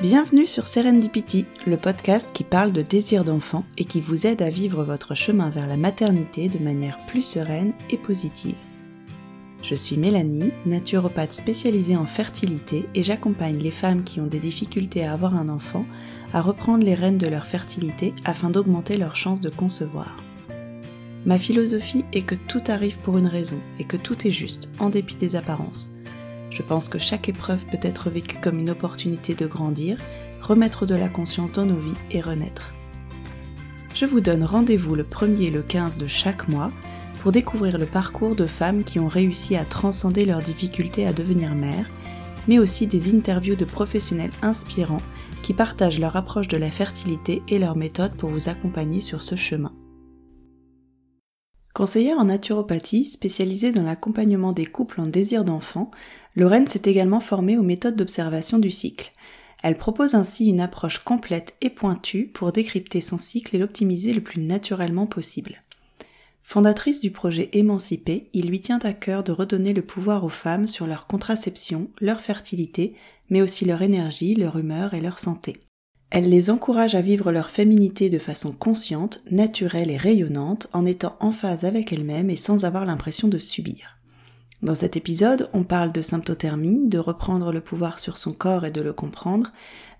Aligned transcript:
Bienvenue 0.00 0.46
sur 0.46 0.68
Serendipity, 0.68 1.46
le 1.66 1.76
podcast 1.76 2.30
qui 2.32 2.44
parle 2.44 2.70
de 2.70 2.82
désir 2.82 3.24
d'enfant 3.24 3.64
et 3.78 3.84
qui 3.84 4.00
vous 4.00 4.28
aide 4.28 4.42
à 4.42 4.50
vivre 4.50 4.84
votre 4.84 5.14
chemin 5.16 5.50
vers 5.50 5.66
la 5.66 5.76
maternité 5.76 6.48
de 6.48 6.58
manière 6.58 6.98
plus 7.06 7.22
sereine 7.22 7.72
et 7.90 7.96
positive. 7.96 8.54
Je 9.62 9.76
suis 9.76 9.96
Mélanie, 9.96 10.50
naturopathe 10.66 11.32
spécialisée 11.32 11.96
en 11.96 12.04
fertilité 12.04 12.88
et 12.96 13.04
j'accompagne 13.04 13.58
les 13.58 13.70
femmes 13.70 14.02
qui 14.02 14.20
ont 14.20 14.26
des 14.26 14.40
difficultés 14.40 15.04
à 15.04 15.12
avoir 15.12 15.36
un 15.36 15.48
enfant 15.48 15.86
à 16.32 16.40
reprendre 16.40 16.84
les 16.84 16.96
rênes 16.96 17.18
de 17.18 17.28
leur 17.28 17.46
fertilité 17.46 18.12
afin 18.24 18.50
d'augmenter 18.50 18.96
leurs 18.96 19.14
chances 19.14 19.40
de 19.40 19.50
concevoir. 19.50 20.16
Ma 21.26 21.38
philosophie 21.38 22.04
est 22.12 22.22
que 22.22 22.34
tout 22.34 22.62
arrive 22.66 22.98
pour 22.98 23.18
une 23.18 23.28
raison 23.28 23.58
et 23.78 23.84
que 23.84 23.96
tout 23.96 24.26
est 24.26 24.32
juste, 24.32 24.70
en 24.80 24.90
dépit 24.90 25.14
des 25.14 25.36
apparences. 25.36 25.92
Je 26.50 26.62
pense 26.62 26.88
que 26.88 26.98
chaque 26.98 27.28
épreuve 27.28 27.64
peut 27.66 27.78
être 27.82 28.10
vécue 28.10 28.38
comme 28.42 28.58
une 28.58 28.70
opportunité 28.70 29.34
de 29.34 29.46
grandir, 29.46 29.96
remettre 30.40 30.86
de 30.86 30.96
la 30.96 31.08
conscience 31.08 31.52
dans 31.52 31.66
nos 31.66 31.78
vies 31.78 31.94
et 32.10 32.20
renaître. 32.20 32.74
Je 33.94 34.06
vous 34.06 34.20
donne 34.20 34.42
rendez-vous 34.42 34.96
le 34.96 35.04
1er 35.04 35.42
et 35.42 35.50
le 35.50 35.62
15 35.62 35.98
de 35.98 36.08
chaque 36.08 36.48
mois 36.48 36.72
pour 37.22 37.30
découvrir 37.30 37.78
le 37.78 37.86
parcours 37.86 38.34
de 38.34 38.46
femmes 38.46 38.82
qui 38.82 38.98
ont 38.98 39.06
réussi 39.06 39.54
à 39.54 39.64
transcender 39.64 40.24
leurs 40.24 40.42
difficultés 40.42 41.06
à 41.06 41.12
devenir 41.12 41.54
mères, 41.54 41.88
mais 42.48 42.58
aussi 42.58 42.88
des 42.88 43.14
interviews 43.14 43.54
de 43.54 43.64
professionnels 43.64 44.32
inspirants 44.42 45.00
qui 45.40 45.54
partagent 45.54 46.00
leur 46.00 46.16
approche 46.16 46.48
de 46.48 46.56
la 46.56 46.68
fertilité 46.68 47.40
et 47.46 47.60
leurs 47.60 47.76
méthodes 47.76 48.16
pour 48.16 48.28
vous 48.28 48.48
accompagner 48.48 49.00
sur 49.00 49.22
ce 49.22 49.36
chemin. 49.36 49.72
Conseillère 51.74 52.18
en 52.18 52.24
naturopathie 52.24 53.04
spécialisée 53.04 53.70
dans 53.70 53.84
l'accompagnement 53.84 54.52
des 54.52 54.66
couples 54.66 55.00
en 55.00 55.06
désir 55.06 55.44
d'enfant, 55.44 55.92
Lorraine 56.34 56.66
s'est 56.66 56.82
également 56.86 57.20
formée 57.20 57.56
aux 57.56 57.62
méthodes 57.62 57.94
d'observation 57.94 58.58
du 58.58 58.72
cycle. 58.72 59.12
Elle 59.62 59.78
propose 59.78 60.16
ainsi 60.16 60.48
une 60.48 60.60
approche 60.60 60.98
complète 60.98 61.54
et 61.60 61.70
pointue 61.70 62.26
pour 62.26 62.50
décrypter 62.50 63.00
son 63.00 63.16
cycle 63.16 63.54
et 63.54 63.60
l'optimiser 63.60 64.12
le 64.12 64.22
plus 64.22 64.42
naturellement 64.42 65.06
possible. 65.06 65.61
Fondatrice 66.42 67.00
du 67.00 67.10
projet 67.10 67.48
Émancipé, 67.52 68.28
il 68.32 68.48
lui 68.48 68.60
tient 68.60 68.80
à 68.80 68.92
cœur 68.92 69.22
de 69.22 69.32
redonner 69.32 69.72
le 69.72 69.82
pouvoir 69.82 70.24
aux 70.24 70.28
femmes 70.28 70.66
sur 70.66 70.86
leur 70.86 71.06
contraception, 71.06 71.88
leur 72.00 72.20
fertilité, 72.20 72.94
mais 73.30 73.40
aussi 73.40 73.64
leur 73.64 73.80
énergie, 73.82 74.34
leur 74.34 74.58
humeur 74.58 74.92
et 74.92 75.00
leur 75.00 75.18
santé. 75.18 75.56
Elle 76.10 76.28
les 76.28 76.50
encourage 76.50 76.94
à 76.94 77.00
vivre 77.00 77.32
leur 77.32 77.48
féminité 77.48 78.10
de 78.10 78.18
façon 78.18 78.52
consciente, 78.52 79.22
naturelle 79.30 79.90
et 79.90 79.96
rayonnante 79.96 80.68
en 80.74 80.84
étant 80.84 81.16
en 81.20 81.32
phase 81.32 81.64
avec 81.64 81.90
elles-mêmes 81.90 82.28
et 82.28 82.36
sans 82.36 82.66
avoir 82.66 82.84
l'impression 82.84 83.28
de 83.28 83.38
subir. 83.38 83.98
Dans 84.60 84.74
cet 84.74 84.96
épisode, 84.96 85.48
on 85.54 85.64
parle 85.64 85.90
de 85.90 86.02
symptothermie, 86.02 86.86
de 86.86 86.98
reprendre 86.98 87.50
le 87.50 87.62
pouvoir 87.62 87.98
sur 87.98 88.18
son 88.18 88.32
corps 88.32 88.66
et 88.66 88.70
de 88.70 88.82
le 88.82 88.92
comprendre, 88.92 89.52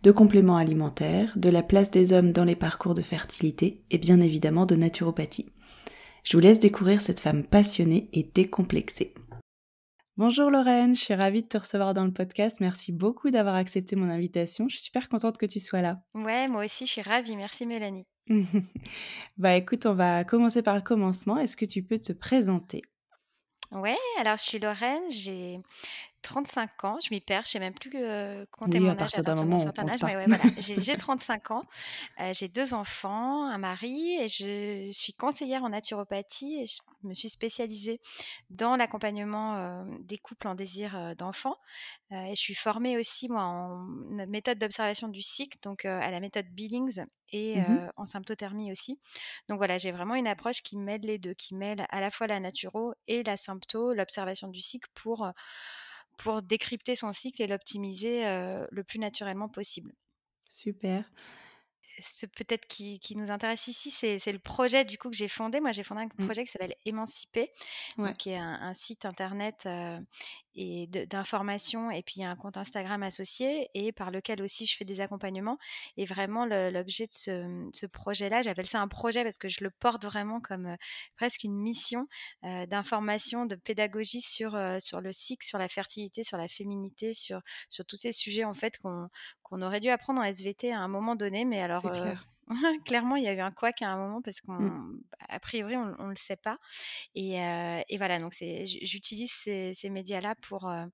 de 0.02 0.10
compléments 0.10 0.58
alimentaires, 0.58 1.32
de 1.36 1.48
la 1.48 1.62
place 1.62 1.90
des 1.90 2.12
hommes 2.12 2.32
dans 2.32 2.44
les 2.44 2.56
parcours 2.56 2.94
de 2.94 3.02
fertilité 3.02 3.80
et 3.90 3.98
bien 3.98 4.20
évidemment 4.20 4.66
de 4.66 4.77
naturopathie. 4.77 5.46
Je 6.22 6.36
vous 6.36 6.40
laisse 6.40 6.60
découvrir 6.60 7.00
cette 7.00 7.18
femme 7.18 7.44
passionnée 7.44 8.08
et 8.12 8.22
décomplexée. 8.22 9.12
Bonjour 10.16 10.50
Lorraine, 10.50 10.94
je 10.94 11.00
suis 11.00 11.14
ravie 11.14 11.42
de 11.42 11.48
te 11.48 11.58
recevoir 11.58 11.94
dans 11.94 12.04
le 12.04 12.12
podcast. 12.12 12.60
Merci 12.60 12.92
beaucoup 12.92 13.30
d'avoir 13.30 13.56
accepté 13.56 13.96
mon 13.96 14.08
invitation. 14.08 14.68
Je 14.68 14.76
suis 14.76 14.84
super 14.84 15.08
contente 15.08 15.36
que 15.36 15.46
tu 15.46 15.58
sois 15.58 15.82
là. 15.82 16.00
Ouais, 16.14 16.46
moi 16.46 16.64
aussi, 16.64 16.86
je 16.86 16.92
suis 16.92 17.02
ravie. 17.02 17.34
Merci 17.34 17.66
Mélanie. 17.66 18.06
bah 19.36 19.56
écoute, 19.56 19.84
on 19.84 19.94
va 19.94 20.22
commencer 20.22 20.62
par 20.62 20.77
le 20.77 20.82
commencement. 20.82 21.38
Est-ce 21.38 21.56
que 21.56 21.64
tu 21.64 21.82
peux 21.82 21.98
te 21.98 22.12
présenter? 22.12 22.82
Ouais, 23.72 23.96
alors 24.20 24.36
je 24.36 24.42
suis 24.42 24.58
Lorraine, 24.61 25.11
j'ai 25.11 25.58
35 26.22 26.84
ans, 26.84 26.98
je 27.02 27.08
m'y 27.12 27.20
perds, 27.20 27.42
je 27.44 27.50
sais 27.50 27.58
même 27.58 27.74
plus 27.74 27.90
compter 28.50 28.80
mon 28.80 28.88
âge 28.88 28.92
à 28.92 28.96
partir 28.96 29.24
d'un 29.24 29.58
certain 29.58 29.88
âge, 29.88 30.02
mais 30.02 30.16
ouais, 30.16 30.27
voilà, 30.27 30.42
j'ai 30.58 30.96
35 30.96 31.50
ans, 31.50 31.62
j'ai 32.33 32.48
deux 32.48 32.74
enfants, 32.74 33.46
un 33.46 33.58
mari, 33.58 34.16
et 34.20 34.28
je 34.28 34.90
suis 34.92 35.12
conseillère 35.12 35.64
en 35.64 35.70
naturopathie 35.70 36.61
et 36.62 36.66
je 36.66 36.80
me 37.02 37.14
suis 37.14 37.28
spécialisée 37.28 38.00
dans 38.50 38.77
l'accompagnement 38.77 39.84
des 40.00 40.18
couples 40.18 40.48
en 40.48 40.55
désir 40.55 41.14
d'enfants. 41.16 41.56
et 42.11 42.34
je 42.34 42.40
suis 42.40 42.55
formée 42.55 42.96
aussi 42.96 43.28
moi 43.28 43.42
en 43.42 43.78
méthode 44.28 44.58
d'observation 44.58 45.08
du 45.08 45.22
cycle, 45.22 45.58
donc 45.62 45.84
à 45.84 46.11
la 46.11 46.20
méthode 46.20 46.46
Billings 46.46 47.05
et 47.32 47.61
mmh 47.61 47.90
en 47.96 48.06
symptothermie 48.06 48.70
aussi. 48.70 48.98
Donc 49.48 49.58
voilà, 49.58 49.78
j'ai 49.78 49.92
vraiment 49.92 50.14
une 50.14 50.27
approche 50.27 50.62
qui 50.62 50.77
mêle 50.77 51.02
les 51.02 51.18
deux, 51.18 51.34
qui 51.34 51.55
mêle 51.55 51.86
à 51.90 52.00
la 52.00 52.11
fois 52.11 52.27
la 52.27 52.40
naturo 52.40 52.94
et 53.06 53.22
la 53.22 53.36
sympto, 53.36 53.92
l'observation 53.92 54.48
du 54.48 54.61
cycle 54.61 54.88
pour 54.94 55.27
pour 56.22 56.42
décrypter 56.42 56.96
son 56.96 57.12
cycle 57.12 57.42
et 57.42 57.46
l'optimiser 57.46 58.22
le 58.70 58.83
plus 58.83 58.98
naturellement 58.98 59.48
possible. 59.48 59.92
Super 60.48 61.05
ce 61.98 62.27
peut-être 62.27 62.66
qui, 62.66 62.98
qui, 63.00 63.16
nous 63.16 63.30
intéresse 63.30 63.68
ici, 63.68 63.90
c'est 63.90 64.32
le 64.32 64.38
projet 64.38 64.84
du 64.84 64.98
coup 64.98 65.11
que 65.11 65.16
j'ai 65.16 65.28
fondé. 65.28 65.61
Moi, 65.61 65.72
j'ai 65.72 65.82
fondé 65.82 66.02
un 66.02 66.06
mmh. 66.06 66.24
projet 66.24 66.44
qui 66.44 66.50
s'appelle 66.50 66.74
Émanciper, 66.84 67.50
qui 68.18 68.30
est 68.30 68.38
un, 68.38 68.74
site 68.74 69.05
internet 69.05 69.68
et 70.55 70.86
d'information, 70.86 71.90
et 71.90 72.02
puis 72.02 72.14
il 72.17 72.20
y 72.23 72.24
a 72.24 72.30
un 72.30 72.36
compte 72.36 72.57
Instagram 72.57 73.02
associé, 73.02 73.68
et 73.74 73.92
par 73.92 74.11
lequel 74.11 74.42
aussi 74.42 74.67
je 74.67 74.77
fais 74.77 74.85
des 74.85 75.01
accompagnements. 75.01 75.58
Et 75.96 76.05
vraiment, 76.05 76.45
l'objet 76.46 77.07
de 77.07 77.13
ce, 77.13 77.68
ce 77.73 77.86
projet-là, 77.86 78.42
j'appelle 78.42 78.67
ça 78.67 78.80
un 78.80 78.89
projet 78.89 79.23
parce 79.23 79.39
que 79.39 79.48
je 79.48 79.64
le 79.64 79.70
porte 79.70 80.05
vraiment 80.05 80.41
comme 80.41 80.77
presque 81.17 81.45
une 81.45 81.58
mission 81.58 82.07
d'information, 82.42 83.46
de 83.46 83.57
pédagogie 83.57 84.20
sur, 84.20 84.58
sur 84.80 85.01
le 85.01 85.12
cycle, 85.12 85.46
sur 85.46 85.58
la 85.58 85.68
fertilité, 85.68 86.23
sur 86.23 86.36
la 86.36 86.48
féminité, 86.48 87.12
sur, 87.12 87.41
sur 87.70 87.85
tous 87.85 87.96
ces 87.96 88.12
sujets 88.12 88.45
en 88.45 88.55
fait 88.55 88.79
qu'on 88.79 89.08
on 89.52 89.61
aurait 89.61 89.80
dû 89.80 89.89
apprendre 89.89 90.20
en 90.20 90.24
SVT 90.24 90.73
à 90.73 90.80
un 90.80 90.89
moment 90.89 91.14
donné, 91.14 91.45
mais 91.45 91.61
alors 91.61 91.85
euh, 91.86 92.14
clairement 92.85 93.17
il 93.17 93.25
y 93.25 93.29
a 93.29 93.35
eu 93.35 93.41
un 93.41 93.51
couac 93.51 93.83
à 93.83 93.89
un 93.89 93.97
moment 93.97 94.23
parce 94.23 94.41
qu'à 94.41 94.53
mmh. 94.53 95.03
priori 95.41 95.77
on, 95.77 95.86
ne 95.86 96.11
le 96.11 96.17
sait 96.17 96.36
pas. 96.36 96.58
Et, 97.14 97.41
euh, 97.41 97.80
voilà, 97.97 98.19
donc 98.19 98.35
j'utilise 98.35 99.33
ces, 99.33 99.91
médias-là 99.91 100.35
pour 100.42 100.69
euh, 100.69 100.86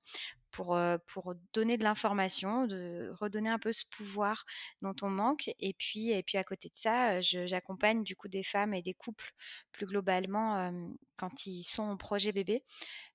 pour, 0.50 0.78
pour, 1.12 1.34
donner 1.52 1.76
de 1.76 1.84
l'information, 1.84 2.66
de 2.66 3.12
redonner 3.20 3.50
un 3.50 3.58
peu 3.58 3.70
ce 3.70 3.84
pouvoir 3.90 4.44
dont 4.80 4.94
on 5.02 5.10
manque. 5.10 5.50
Et 5.58 5.74
puis, 5.74 6.10
et 6.10 6.22
puis 6.22 6.38
à 6.38 6.42
côté 6.42 6.68
de 6.68 6.74
ça, 6.74 7.20
j'accompagne 7.20 8.02
du 8.02 8.16
coup 8.16 8.28
des 8.28 8.42
femmes 8.42 8.72
et 8.72 8.80
des 8.80 8.94
couples 8.94 9.30
plus 9.72 9.84
globalement 9.84 10.72
quand 11.16 11.46
ils 11.46 11.64
sont 11.64 11.82
en 11.82 11.98
projet 11.98 12.32
bébé 12.32 12.64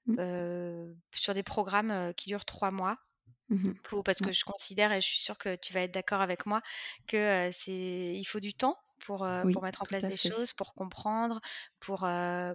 mmh. 0.05 0.93
sur 1.15 1.33
des 1.33 1.43
programmes 1.43 2.13
qui 2.15 2.29
durent 2.29 2.45
trois 2.45 2.69
mois. 2.69 2.99
Mmh 3.49 3.73
parce 4.05 4.21
que 4.21 4.31
je 4.31 4.43
considère, 4.45 4.91
et 4.93 5.01
je 5.01 5.07
suis 5.07 5.21
sûre 5.21 5.37
que 5.37 5.55
tu 5.55 5.73
vas 5.73 5.81
être 5.81 5.93
d'accord 5.93 6.21
avec 6.21 6.45
moi, 6.45 6.61
que 7.07 7.49
c'est 7.51 8.13
il 8.15 8.23
faut 8.25 8.39
du 8.39 8.53
temps 8.53 8.77
pour, 9.05 9.27
pour 9.51 9.63
mettre 9.63 9.81
en 9.81 9.85
place 9.85 10.05
des 10.05 10.17
choses, 10.17 10.53
pour 10.53 10.73
comprendre, 10.73 11.39
pour, 11.79 12.07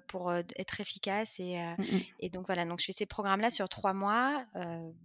pour 0.08 0.32
être 0.32 0.80
efficace. 0.80 1.38
Et, 1.38 1.56
mmh 1.56 1.84
et, 2.20 2.30
donc 2.30 2.46
voilà, 2.46 2.64
donc 2.64 2.80
je 2.80 2.86
fais 2.86 2.92
ces 2.92 3.06
programmes-là 3.06 3.50
sur 3.50 3.68
trois 3.68 3.92
mois, 3.92 4.44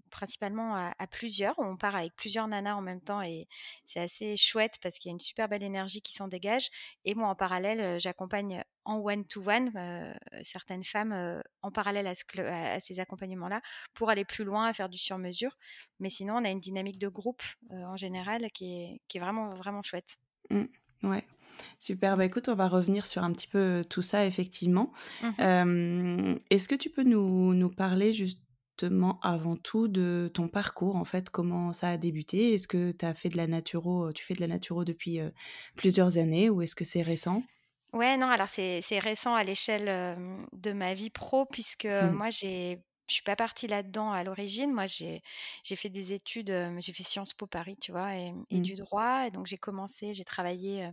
principalement 0.10 0.76
à, 0.76 1.08
plusieurs. 1.08 1.58
On 1.60 1.78
part 1.78 1.96
avec 1.96 2.16
plusieurs 2.16 2.48
nanas 2.48 2.76
en 2.76 2.82
même 2.82 3.02
temps 3.02 3.22
et 3.22 3.48
c'est 3.86 4.00
assez 4.00 4.36
chouette 4.38 4.76
parce 4.82 4.98
qu'il 4.98 5.10
y 5.10 5.12
a 5.12 5.14
une 5.14 5.20
super 5.20 5.48
belle 5.48 5.64
énergie 5.64 6.02
qui 6.02 6.14
s'en 6.14 6.28
dégage. 6.28 6.70
Et 7.06 7.16
moi, 7.16 7.28
en 7.28 7.36
parallèle, 7.36 8.00
j'accompagne 8.00 8.64
en 8.86 8.98
one-to-one 8.98 9.72
certaines 10.44 10.84
femmes 10.84 11.42
en 11.62 11.72
parallèle 11.72 12.08
à, 12.08 12.80
ces 12.80 13.00
accompagnements-là 13.00 13.62
pour 13.94 14.10
aller 14.10 14.26
plus 14.26 14.44
loin, 14.44 14.68
à 14.68 14.74
faire 14.74 14.90
du 14.90 14.98
sur-mesure. 14.98 15.58
Mais 16.00 16.10
sinon, 16.10 16.38
on 16.38 16.46
a 16.46 16.50
une 16.50 16.60
dynamique 16.60 17.00
de 17.00 17.08
groupe 17.08 17.44
en 17.70 17.96
général 17.96 18.52
qui 18.52 18.74
est, 18.74 19.02
qui 19.08 19.18
est 19.18 19.22
vraiment, 19.22 19.54
vraiment 19.56 19.82
chouette. 19.82 20.18
Mmh. 20.50 20.66
Ouais, 21.04 21.26
super. 21.80 22.18
Bah, 22.18 22.26
écoute, 22.26 22.50
on 22.50 22.56
va 22.56 22.68
revenir 22.68 23.06
sur 23.06 23.24
un 23.24 23.32
petit 23.34 23.48
peu 23.48 23.84
tout 23.90 24.02
ça, 24.02 24.26
effectivement. 24.26 24.92
Mmh 25.22 26.38
est-ce 26.50 26.68
que 26.68 26.76
tu 26.76 26.90
peux 26.90 27.04
nous, 27.04 27.54
nous 27.54 27.70
parler 27.70 28.14
justement 28.14 29.20
avant 29.22 29.56
tout 29.56 29.88
de 29.88 30.32
ton 30.34 30.48
parcours, 30.48 30.96
en 30.96 31.06
fait, 31.06 31.30
comment 31.30 31.74
ça 31.74 31.90
a 31.90 31.98
débuté? 31.98 32.54
Est-ce 32.54 32.68
que 32.68 32.92
tu 32.92 33.06
as 33.06 33.14
fait 33.14 33.30
de 33.30 33.38
la 33.38 33.48
naturo, 33.48 34.12
tu 34.14 34.24
fais 34.24 34.34
de 34.34 34.42
la 34.42 34.48
naturo 34.48 34.84
depuis 34.84 35.20
plusieurs 35.76 36.18
années 36.18 36.50
ou 36.50 36.62
est-ce 36.62 36.76
que 36.76 36.86
c'est 36.86 37.02
récent? 37.02 37.44
Ouais, 37.92 38.18
non, 38.18 38.28
alors 38.28 38.50
c'est 38.50 38.82
récent 39.00 39.36
à 39.36 39.44
l'échelle 39.44 40.18
de 40.54 40.72
ma 40.74 40.94
vie 40.94 41.12
pro, 41.12 41.46
puisque 41.46 41.86
mmh. 41.86 42.12
moi, 42.12 42.30
j'ai 42.32 42.80
je 43.08 43.16
suis 43.16 43.24
pas 43.24 43.36
partie 43.36 43.68
là-dedans 43.68 44.12
à 44.12 44.24
l'origine. 44.24 44.72
Moi, 44.72 44.86
j'ai 44.86 45.22
fait 45.64 45.90
des 45.90 46.14
études, 46.14 46.54
j'ai 46.80 46.94
fait 46.94 47.04
Sciences 47.04 47.34
Po 47.34 47.48
Paris, 47.48 47.78
tu 47.80 47.92
vois, 47.92 48.16
et, 48.16 48.32
mmh. 48.32 48.62
du 48.62 48.76
droit. 48.76 49.28
Et 49.28 49.32
donc, 49.32 49.46
j'ai 49.46 49.58
commencé, 49.58 50.14
j'ai 50.14 50.26
travaillé 50.26 50.90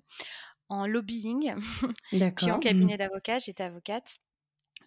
en 0.68 0.86
lobbying, 0.86 1.54
puis 2.36 2.50
en 2.50 2.58
cabinet 2.58 2.96
d'avocat. 2.96 3.38
J'étais 3.38 3.64
avocate. 3.64 4.18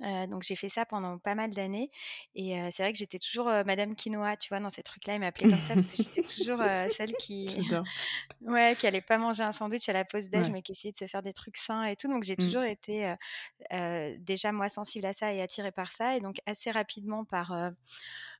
Donc 0.01 0.43
j'ai 0.43 0.55
fait 0.55 0.69
ça 0.69 0.85
pendant 0.85 1.17
pas 1.17 1.35
mal 1.35 1.51
d'années 1.51 1.89
et 2.35 2.59
c'est 2.71 2.83
vrai 2.83 2.91
que 2.91 2.97
j'étais 2.97 3.19
toujours 3.19 3.45
Madame 3.45 3.95
Quinoa, 3.95 4.35
tu 4.37 4.49
vois, 4.49 4.59
dans 4.59 4.69
ces 4.69 4.83
trucs-là, 4.83 5.15
ils 5.15 5.19
m'appelaient 5.19 5.49
comme 5.49 5.61
ça 5.61 5.75
parce 5.75 5.87
que 5.87 5.97
j'étais 5.97 6.23
toujours 6.23 6.59
celle 6.89 7.13
qui, 7.19 7.49
ouais, 8.41 8.75
qui 8.77 8.87
allait 8.87 9.01
pas 9.01 9.17
manger 9.17 9.43
un 9.43 9.51
sandwich 9.51 9.87
à 9.89 9.93
la 9.93 10.05
pause 10.05 10.29
déj, 10.29 10.49
mais 10.49 10.61
qui 10.61 10.73
essayait 10.73 10.91
de 10.91 10.97
se 10.97 11.05
faire 11.05 11.21
des 11.21 11.33
trucs 11.33 11.57
sains 11.57 11.85
et 11.85 11.95
tout. 11.95 12.07
Donc 12.07 12.23
j'ai 12.23 12.33
mmh. 12.33 12.37
toujours 12.37 12.63
été 12.63 13.15
déjà 14.19 14.51
moi 14.51 14.69
sensible 14.69 15.05
à 15.05 15.13
ça 15.13 15.33
et 15.33 15.41
attirée 15.41 15.71
par 15.71 15.91
ça 15.91 16.15
et 16.15 16.19
donc 16.19 16.37
assez 16.45 16.71
rapidement 16.71 17.23
par 17.23 17.53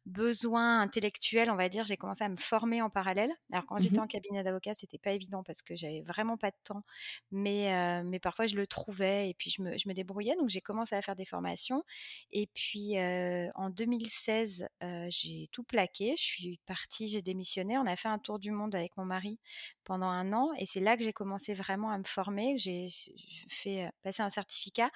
besoin 0.06 0.82
intellectuel, 0.82 1.50
on 1.50 1.56
va 1.56 1.70
dire, 1.70 1.86
j'ai 1.86 1.96
commencé 1.96 2.24
à 2.24 2.30
me 2.30 2.36
former 2.36 2.82
en 2.82 2.90
parallèle. 2.90 3.32
Alors 3.52 3.66
quand 3.66 3.78
j'étais 3.78 3.98
mmh 3.98 4.04
en 4.04 4.08
cabinet 4.08 4.44
d'avocat, 4.44 4.74
c'était 4.74 4.98
pas 4.98 5.12
évident 5.12 5.44
parce 5.44 5.62
que 5.62 5.76
j'avais 5.76 6.02
vraiment 6.02 6.36
pas 6.38 6.52
de 6.52 6.58
temps, 6.64 6.84
mais, 7.32 7.74
euh, 7.74 8.04
mais 8.04 8.20
parfois 8.20 8.46
je 8.46 8.56
le 8.56 8.68
trouvais 8.68 9.30
et 9.30 9.34
puis 9.34 9.50
je 9.50 9.62
me, 9.62 9.78
je 9.78 9.88
me 9.88 9.94
débrouillais. 9.94 10.36
Donc 10.36 10.50
j'ai 10.50 10.62
commencé 10.62 10.96
à 10.96 11.02
faire 11.02 11.16
des 11.16 11.26
formations. 11.26 11.84
Et 12.32 12.48
puis 12.54 12.98
euh, 12.98 13.50
en 13.56 13.70
2016, 13.70 14.68
euh, 14.84 15.08
j'ai 15.10 15.48
tout 15.52 15.64
plaqué. 15.64 16.16
Je 16.18 16.24
suis 16.24 16.60
partie, 16.66 17.08
j'ai 17.08 17.22
démissionné. 17.22 17.78
On 17.78 17.86
a 17.86 17.96
fait 17.96 18.10
un 18.10 18.20
tour 18.20 18.40
du 18.40 18.52
monde 18.52 18.76
avec 18.76 18.98
mon 18.98 19.06
mari 19.06 19.40
pendant 19.86 20.08
un 20.08 20.34
an 20.34 20.52
et 20.58 20.66
c'est 20.66 20.82
là 20.82 20.98
que 20.98 21.04
j'ai 21.04 21.14
commencé 21.14 21.54
vraiment 21.54 21.92
à 21.92 21.98
me 21.98 22.04
former. 22.04 22.58
J'ai 22.58 22.88
fait 23.48 23.90
passer 24.02 24.22
un 24.22 24.30
certificat 24.30 24.90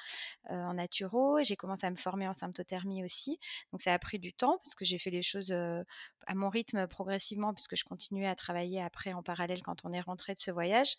en 0.50 0.74
naturo. 0.74 1.42
J'ai 1.44 1.56
commencé 1.56 1.86
à 1.86 1.92
me 1.92 1.96
former 1.96 2.28
en 2.28 2.34
symptothermie 2.34 3.04
aussi. 3.04 3.40
Donc 3.72 3.82
ça 3.82 3.94
a 3.94 4.00
pris 4.00 4.20
du 4.20 4.34
temps 4.34 4.60
parce 4.64 4.76
que 4.76 4.84
j'ai 4.84 4.97
fait 4.98 5.10
les 5.10 5.22
choses 5.22 5.52
à 5.52 6.36
mon 6.36 6.50
rythme 6.50 6.88
progressivement 6.88 7.54
puisque 7.54 7.76
je 7.76 7.84
continuais 7.84 8.28
à 8.28 8.36
travailler 8.36 8.82
après 8.82 9.14
en 9.14 9.24
parallèle 9.24 9.62
quand 9.62 9.86
on 9.86 9.94
est 9.94 10.02
rentré 10.02 10.34
de 10.34 10.40
ce 10.40 10.52
voyage. 10.52 10.96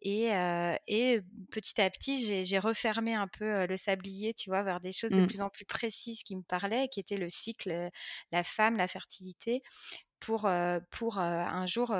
Et, 0.00 0.30
et 0.86 1.20
petit 1.50 1.80
à 1.80 1.88
petit, 1.90 2.44
j'ai 2.44 2.58
refermé 2.58 3.14
un 3.14 3.28
peu 3.28 3.66
le 3.66 3.76
sablier, 3.76 4.34
tu 4.34 4.50
vois, 4.50 4.62
vers 4.62 4.80
des 4.80 4.92
choses 4.92 5.12
de 5.12 5.22
mmh. 5.22 5.26
plus 5.26 5.40
en 5.40 5.50
plus 5.50 5.64
précises 5.64 6.22
qui 6.22 6.36
me 6.36 6.42
parlaient, 6.42 6.88
qui 6.88 7.00
étaient 7.00 7.16
le 7.16 7.28
cycle, 7.28 7.90
la 8.32 8.42
femme, 8.42 8.76
la 8.76 8.88
fertilité 8.88 9.62
pour, 10.24 10.48
pour 10.90 11.18
un 11.18 11.66
jour 11.66 11.94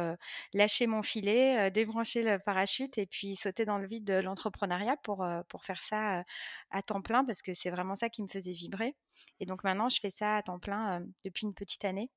lâcher 0.54 0.86
mon 0.86 1.02
filet, 1.02 1.70
débrancher 1.70 2.22
le 2.22 2.38
parachute 2.38 2.96
et 2.98 3.06
puis 3.06 3.36
sauter 3.36 3.64
dans 3.64 3.78
le 3.78 3.86
vide 3.86 4.04
de 4.04 4.14
l'entrepreneuriat 4.14 4.96
pour, 5.02 5.26
pour 5.48 5.64
faire 5.64 5.82
ça 5.82 6.22
à 6.70 6.82
temps 6.82 7.02
plein 7.02 7.24
parce 7.24 7.42
que 7.42 7.52
c'est 7.52 7.70
vraiment 7.70 7.96
ça 7.96 8.08
qui 8.08 8.22
me 8.22 8.28
faisait 8.28 8.52
vibrer. 8.52 8.94
Et 9.40 9.46
donc 9.46 9.64
maintenant, 9.64 9.88
je 9.88 9.98
fais 10.00 10.10
ça 10.10 10.36
à 10.36 10.42
temps 10.42 10.58
plein 10.58 11.02
depuis 11.24 11.46
une 11.46 11.54
petite 11.54 11.84
année. 11.84 12.10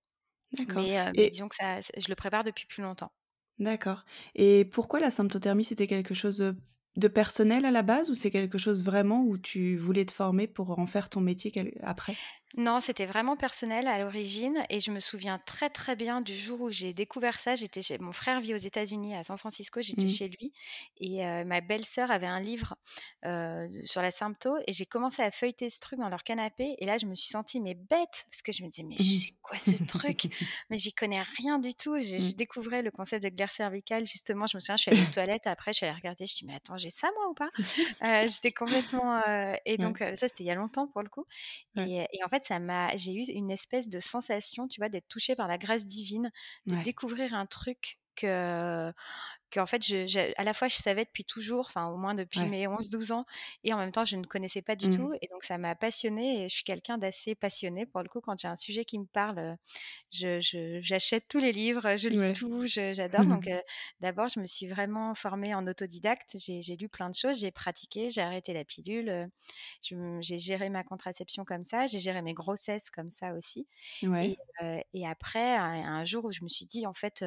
D'accord. 0.52 0.84
Mais, 0.84 1.30
disons 1.30 1.50
que 1.50 1.56
ça, 1.56 1.80
je 1.82 2.08
le 2.08 2.16
prépare 2.16 2.44
depuis 2.44 2.68
plus 2.68 2.84
longtemps. 2.84 3.12
D'accord. 3.58 4.06
Et 4.36 4.66
pourquoi 4.66 5.00
la 5.00 5.12
symptothermie, 5.12 5.64
c'était 5.64 5.88
quelque 5.88 6.14
chose 6.14 6.56
de 6.96 7.08
personnel 7.08 7.66
à 7.66 7.72
la 7.72 7.82
base 7.82 8.10
ou 8.10 8.14
c'est 8.14 8.32
quelque 8.32 8.58
chose 8.58 8.84
vraiment 8.84 9.24
où 9.24 9.38
tu 9.38 9.76
voulais 9.76 10.06
te 10.06 10.12
former 10.14 10.48
pour 10.48 10.78
en 10.78 10.86
faire 10.86 11.10
ton 11.10 11.20
métier 11.20 11.52
après? 11.82 12.16
Non, 12.58 12.80
c'était 12.80 13.06
vraiment 13.06 13.36
personnel 13.36 13.86
à 13.88 14.00
l'origine 14.00 14.64
et 14.70 14.80
je 14.80 14.90
me 14.90 15.02
souviens 15.02 15.40
très 15.46 15.70
très 15.70 15.98
bien 15.98 16.22
du 16.22 16.34
jour 16.34 16.62
où 16.62 16.72
j'ai 16.72 16.94
découvert 16.94 17.38
ça. 17.38 17.56
J'étais 17.56 17.82
chez 17.82 17.98
mon 17.98 18.14
frère 18.14 18.40
vit 18.40 18.54
aux 18.54 18.58
États-Unis 18.58 19.14
à 19.16 19.24
San 19.24 19.38
Francisco, 19.38 19.82
j'étais 19.82 20.06
mmh. 20.06 20.10
chez 20.10 20.28
lui 20.30 20.54
et 20.98 21.26
ma 21.44 21.60
belle-sœur 21.60 22.12
avait 22.12 22.28
un 22.28 22.40
livre 22.40 22.76
sur 23.84 24.02
la 24.02 24.12
sympto 24.12 24.56
et 24.68 24.74
j'ai 24.74 24.86
commencé 24.86 25.22
à 25.22 25.32
feuilleter 25.32 25.70
ce 25.70 25.82
truc 25.82 26.00
dans 26.00 26.08
leur 26.08 26.24
canapé 26.24 26.76
et 26.80 26.86
là 26.86 26.98
je 26.98 27.06
me 27.06 27.16
suis 27.16 27.28
sentie 27.28 27.60
mais 27.60 27.74
bête 27.74 28.26
parce 28.30 28.42
que 28.42 28.54
je 28.54 28.64
me 28.64 28.70
disais 28.70 28.84
mais 28.84 28.96
mmh. 28.96 29.20
c'est 29.20 29.34
quoi 29.42 29.58
ce 29.58 29.84
truc? 29.84 30.28
Mais 30.70 30.78
j'y 30.78 30.94
connais 30.94 31.24
rien 31.38 31.60
du 31.60 31.74
tout. 31.74 32.00
J'ai 32.00 32.20
mmh. 32.20 32.34
découvert 32.38 32.82
le 32.82 32.92
concept 32.92 33.24
de 33.24 33.30
glaire 33.30 33.52
cervicale 33.52 34.08
justement. 34.08 34.48
Je 34.48 34.56
me 34.56 34.62
souviens, 34.62 34.78
je 34.78 34.84
suis 34.84 34.92
allée 34.92 35.02
aux 35.02 35.12
toilettes 35.12 35.48
après, 35.48 35.74
je 35.74 35.78
suis 35.78 35.86
allée 35.86 35.96
regarder, 35.96 36.26
je 36.26 36.32
me 36.32 36.36
suis 36.36 36.46
dit 36.46 36.52
mais 36.52 36.56
attends 36.56 36.78
j'ai 36.78 36.90
ça 36.90 37.10
moi 37.18 37.30
ou 37.30 37.34
pas? 37.34 37.50
J'étais 38.28 38.54
complètement 38.54 39.22
et 39.66 39.78
donc 39.78 39.98
ça 39.98 40.28
c'était 40.30 40.46
il 40.46 40.48
y 40.48 40.52
a 40.52 40.56
longtemps 40.56 40.88
pour 40.88 41.02
le 41.02 41.10
coup 41.10 41.26
et, 41.76 42.06
et 42.14 42.24
en 42.24 42.30
fait 42.30 42.45
ça 42.46 42.60
m'a, 42.60 42.96
j'ai 42.96 43.14
eu 43.14 43.24
une 43.32 43.52
espèce 43.52 43.90
de 43.90 44.00
sensation, 44.00 44.68
tu 44.68 44.80
vois, 44.80 44.90
d'être 44.90 45.08
touchée 45.08 45.36
par 45.36 45.48
la 45.48 45.58
grâce 45.58 45.86
divine, 45.88 46.32
de 46.68 46.76
découvrir 46.76 47.34
un 47.34 47.46
truc 47.46 48.00
que 48.16 48.94
en 49.60 49.66
fait, 49.66 49.86
je, 49.86 50.34
à 50.40 50.44
la 50.44 50.54
fois, 50.54 50.68
je 50.68 50.76
savais 50.76 51.06
depuis 51.06 51.26
toujours, 51.26 51.66
enfin, 51.68 51.88
au 51.88 51.98
moins 51.98 52.14
depuis 52.14 52.42
mes 52.42 52.68
11-12 52.68 53.14
ans, 53.14 53.26
et 53.64 53.74
en 53.74 53.78
même 53.78 53.92
temps, 53.92 54.06
je 54.06 54.16
ne 54.18 54.24
connaissais 54.26 54.62
pas 54.62 54.76
du 54.76 54.88
mmh. 54.88 54.98
tout. 54.98 55.14
Et 55.22 55.28
donc, 55.28 55.44
ça 55.44 55.58
m'a 55.58 55.76
passionnée. 55.76 56.44
Et 56.44 56.50
je 56.50 56.56
suis 56.56 56.64
quelqu'un 56.64 56.98
d'assez 56.98 57.36
passionné. 57.36 57.86
Pour 57.86 58.02
le 58.02 58.10
coup, 58.10 58.22
quand 58.22 58.40
j'ai 58.40 58.48
un 58.48 58.56
sujet 58.56 58.86
qui 58.86 59.00
me 59.00 59.06
parle, 59.06 59.58
j'achète 60.12 60.84
je, 60.84 61.28
tous 61.28 61.40
les 61.40 61.52
livres, 61.52 61.96
je 61.96 62.10
lis 62.10 62.34
tout, 62.34 62.66
j'adore. 62.66 63.26
donc, 63.26 63.50
d'abord, 64.00 64.28
je 64.28 64.40
me 64.40 64.46
suis 64.46 64.68
vraiment 64.68 65.16
formée 65.16 65.54
en 65.54 65.66
autodidacte. 65.68 66.38
J'ai 66.38 66.76
lu 66.76 66.90
plein 66.90 67.10
de 67.10 67.16
choses, 67.16 67.40
j'ai 67.40 67.52
pratiqué, 67.52 68.10
j'ai 68.10 68.22
arrêté 68.22 68.54
la 68.54 68.64
pilule, 68.64 69.30
j'ai 69.82 70.38
géré 70.38 70.70
ma 70.70 70.84
contraception 70.84 71.46
comme 71.46 71.64
ça, 71.64 71.86
j'ai 71.86 72.00
géré 72.00 72.22
mes 72.22 72.34
grossesses 72.34 72.90
comme 72.90 73.10
ça 73.10 73.34
aussi. 73.34 73.68
Et, 74.02 74.38
et, 74.94 75.08
après, 75.08 75.56
un, 75.56 76.04
jour 76.06 76.26
où 76.26 76.32
je 76.32 76.44
me 76.44 76.50
suis 76.50 76.66
dit, 76.66 76.86
en 76.86 76.94
fait, 76.94 77.24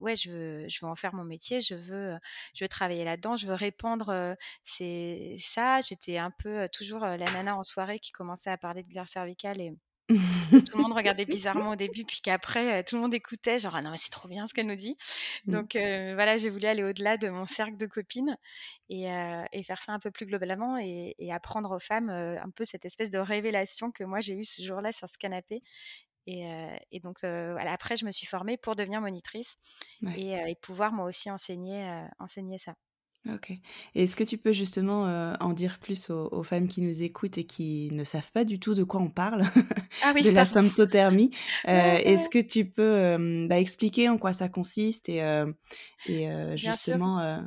ouais, 0.00 0.16
je 0.16 0.30
veux, 0.30 0.68
je 0.68 0.84
veux 0.84 0.90
en 0.90 0.94
faire 0.94 1.14
mon 1.14 1.24
métier 1.24 1.60
je 1.66 1.74
veux, 1.74 2.16
je 2.54 2.64
veux 2.64 2.68
travailler 2.68 3.04
là-dedans, 3.04 3.36
je 3.36 3.46
veux 3.46 3.54
répandre 3.54 4.36
c'est 4.62 5.36
ça. 5.38 5.80
J'étais 5.80 6.18
un 6.18 6.30
peu 6.30 6.68
toujours 6.72 7.00
la 7.00 7.16
nana 7.18 7.56
en 7.56 7.62
soirée 7.62 7.98
qui 7.98 8.12
commençait 8.12 8.50
à 8.50 8.58
parler 8.58 8.82
de 8.82 8.88
glaire 8.88 9.08
cervicale 9.08 9.60
et 9.60 9.72
tout 10.08 10.76
le 10.76 10.82
monde 10.82 10.92
regardait 10.92 11.24
bizarrement 11.24 11.70
au 11.70 11.76
début, 11.76 12.04
puis 12.04 12.20
qu'après, 12.22 12.84
tout 12.84 12.96
le 12.96 13.00
monde 13.00 13.14
écoutait, 13.14 13.58
genre, 13.58 13.74
ah 13.74 13.80
non, 13.80 13.90
mais 13.90 13.96
c'est 13.96 14.10
trop 14.10 14.28
bien 14.28 14.46
ce 14.46 14.52
qu'elle 14.52 14.66
nous 14.66 14.74
dit. 14.74 14.98
Mmh. 15.46 15.52
Donc 15.52 15.72
voilà, 15.72 16.36
j'ai 16.36 16.50
voulu 16.50 16.66
aller 16.66 16.84
au-delà 16.84 17.16
de 17.16 17.28
mon 17.28 17.46
cercle 17.46 17.76
de 17.76 17.86
copines 17.86 18.36
et, 18.90 19.06
faire 19.64 19.80
ça 19.80 19.92
un 19.92 19.98
peu 19.98 20.10
plus 20.10 20.26
globalement 20.26 20.76
et, 20.78 21.14
apprendre 21.32 21.74
aux 21.74 21.80
femmes 21.80 22.10
un 22.10 22.50
peu 22.50 22.64
cette 22.64 22.84
espèce 22.84 23.10
de 23.10 23.18
révélation 23.18 23.90
que 23.90 24.04
moi 24.04 24.20
j'ai 24.20 24.34
eue 24.34 24.44
ce 24.44 24.62
jour-là 24.62 24.92
sur 24.92 25.08
ce 25.08 25.18
canapé 25.18 25.62
et, 26.26 27.00
donc, 27.00 27.22
après, 27.24 27.96
je 27.96 28.04
me 28.04 28.10
suis 28.10 28.26
formée 28.26 28.56
pour 28.56 28.76
devenir 28.76 29.00
monitrice 29.00 29.56
et, 30.16 30.54
pouvoir 30.62 30.92
moi 30.92 31.06
aussi 31.06 31.30
enseigner, 31.30 31.86
enseigner 32.18 32.58
ça. 32.58 32.74
Ok. 33.32 33.52
Est-ce 33.94 34.16
que 34.16 34.24
tu 34.24 34.36
peux 34.36 34.52
justement 34.52 35.04
en 35.40 35.52
dire 35.54 35.78
plus 35.78 36.10
aux, 36.10 36.42
femmes 36.42 36.68
qui 36.68 36.82
nous 36.82 37.02
écoutent 37.02 37.38
et 37.38 37.44
qui 37.44 37.90
ne 37.92 38.04
savent 38.04 38.30
pas 38.32 38.44
du 38.44 38.60
tout 38.60 38.74
de 38.74 38.84
quoi 38.84 39.00
on 39.00 39.08
parle, 39.08 39.44
ah 40.02 40.12
de 40.12 40.30
la 40.30 40.44
symptothermie 40.44 41.30
Est-ce 41.64 42.28
que 42.28 42.40
tu 42.40 42.66
peux 42.66 43.46
bah, 43.48 43.58
expliquer 43.58 44.08
en 44.08 44.18
quoi 44.18 44.32
ça 44.32 44.48
consiste 44.48 45.08
et, 45.08 45.22
et 46.06 46.28
justement 46.56 47.42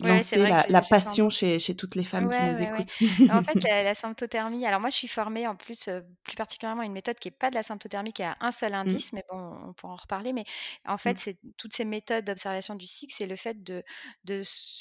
lancer 0.00 0.48
la, 0.68 0.82
passion 0.82 1.30
chez, 1.30 1.58
chez, 1.58 1.74
toutes 1.74 1.94
les 1.94 2.04
femmes 2.04 2.30
qui 2.30 2.42
nous 2.42 2.62
écoutent. 2.62 3.30
en 3.30 3.42
fait, 3.42 3.62
la, 3.64 3.94
symptothermie, 3.94 4.66
alors 4.66 4.80
moi 4.80 4.90
je 4.90 4.96
suis 4.96 5.08
formée 5.08 5.46
en 5.46 5.56
plus, 5.56 5.88
euh, 5.88 6.00
plus 6.22 6.36
particulièrement 6.36 6.82
une 6.82 6.92
méthode 6.92 7.18
qui 7.18 7.28
n'est 7.28 7.32
pas 7.32 7.50
de 7.50 7.54
la 7.54 7.62
symptothermie, 7.62 8.12
qui 8.12 8.22
a 8.22 8.36
un 8.40 8.50
seul 8.50 8.72
mmh. 8.72 8.76
indice, 8.76 9.12
mais 9.12 9.24
bon, 9.30 9.38
on 9.68 9.72
pourra 9.72 9.92
en 9.92 9.96
reparler. 9.96 10.32
Mais 10.32 10.44
en 10.86 10.98
fait, 10.98 11.14
mmh. 11.14 11.16
c'est 11.18 11.38
toutes 11.56 11.74
ces 11.74 11.84
méthodes 11.84 12.24
d'observation 12.24 12.74
du 12.74 12.86
cycle, 12.86 13.14
c'est 13.16 13.26
le 13.26 13.36
fait 13.36 13.62
de, 13.62 13.82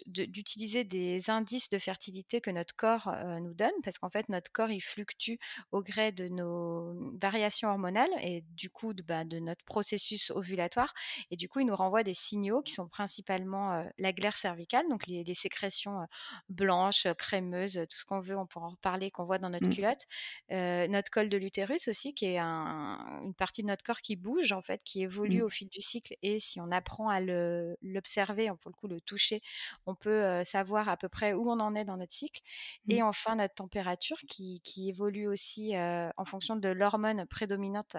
d'utiliser 0.08 0.84
des 0.84 1.30
indices 1.30 1.70
de 1.70 1.78
fertilité 1.78 2.42
que 2.42 2.52
notre 2.52 2.76
corps 2.76 3.10
euh, 3.10 3.40
nous 3.40 3.54
donne, 3.54 3.72
parce 3.84 3.98
qu'en 3.98 4.10
fait, 4.10 4.30
notre 4.30 4.52
corps, 4.52 4.72
il 4.72 4.82
fluctue 4.82 5.36
au 5.72 5.82
gré 5.82 6.12
de 6.12 6.28
nos 6.28 6.94
variations 7.20 7.70
hormonales 7.70 8.12
et 8.22 8.44
du 8.56 8.70
coup 8.70 8.94
de, 8.94 9.04
bah, 9.04 9.24
de 9.24 9.40
notre 9.40 9.64
processus 9.66 10.32
ovulatoire. 10.32 10.94
Et 11.30 11.36
du 11.36 11.50
coup, 11.50 11.60
il 11.60 11.66
nous 11.66 11.76
renvoie 11.76 12.04
des 12.04 12.14
signaux 12.14 12.62
qui 12.62 12.74
sont 12.74 12.88
principalement 12.88 13.74
euh, 13.74 13.84
la 13.98 14.14
glaire 14.14 14.38
cervicale, 14.38 14.88
donc 14.90 15.08
des, 15.24 15.34
sécrétions 15.34 16.06
blanches, 16.50 17.08
crémeuses, 17.18 17.82
tout 17.90 17.98
ce 17.98 18.06
qu'on 18.06 18.20
veut, 18.20 18.38
on 18.38 18.46
pourra 18.46 18.68
en 18.68 18.72
reparler, 18.72 19.12
qu'on 19.12 19.26
voit 19.26 19.38
dans 19.38 19.50
notre 19.50 19.68
mmh. 19.68 19.74
culotte. 19.74 20.06
notre 20.90 21.10
col 21.10 21.30
de 21.30 21.38
l'utérus 21.38 21.88
aussi, 21.88 22.14
qui 22.14 22.26
est 22.26 22.40
une 22.40 23.34
partie 23.38 23.62
de 23.62 23.68
notre 23.68 23.84
corps 23.84 24.02
qui 24.02 24.16
bouge, 24.16 24.52
en 24.52 24.62
fait, 24.62 24.82
qui 24.84 25.04
évolue 25.04 25.42
mmh. 25.42 25.46
au 25.46 25.50
fil 25.50 25.70
du 25.70 25.82
cycle. 25.82 26.16
Et 26.22 26.40
si 26.40 26.60
on 26.60 26.72
apprend 26.72 27.10
à 27.10 27.20
l'observer, 27.22 28.52
pour 28.62 28.72
le 28.72 28.76
coup 28.76 28.88
le 28.88 29.02
toucher, 29.02 29.42
on 29.86 29.96
peut 29.96 30.44
savoir 30.44 30.90
à 30.90 30.98
peu 30.98 31.10
près 31.10 31.34
où 31.34 31.50
on 31.50 31.60
en 31.60 31.76
est 31.76 31.86
dans 31.86 31.98
notre 31.98 32.14
cycle. 32.14 32.42
Et 32.88 33.02
mmh. 33.02 33.06
enfin, 33.06 33.36
notre 33.36 33.56
température 33.56 34.18
qui, 34.28 34.62
évolue 34.88 35.28
aussi 35.28 35.74
en 35.76 36.26
fonction 36.26 36.56
de 36.56 36.70
l'hormone 36.70 37.26
prédominante 37.28 37.96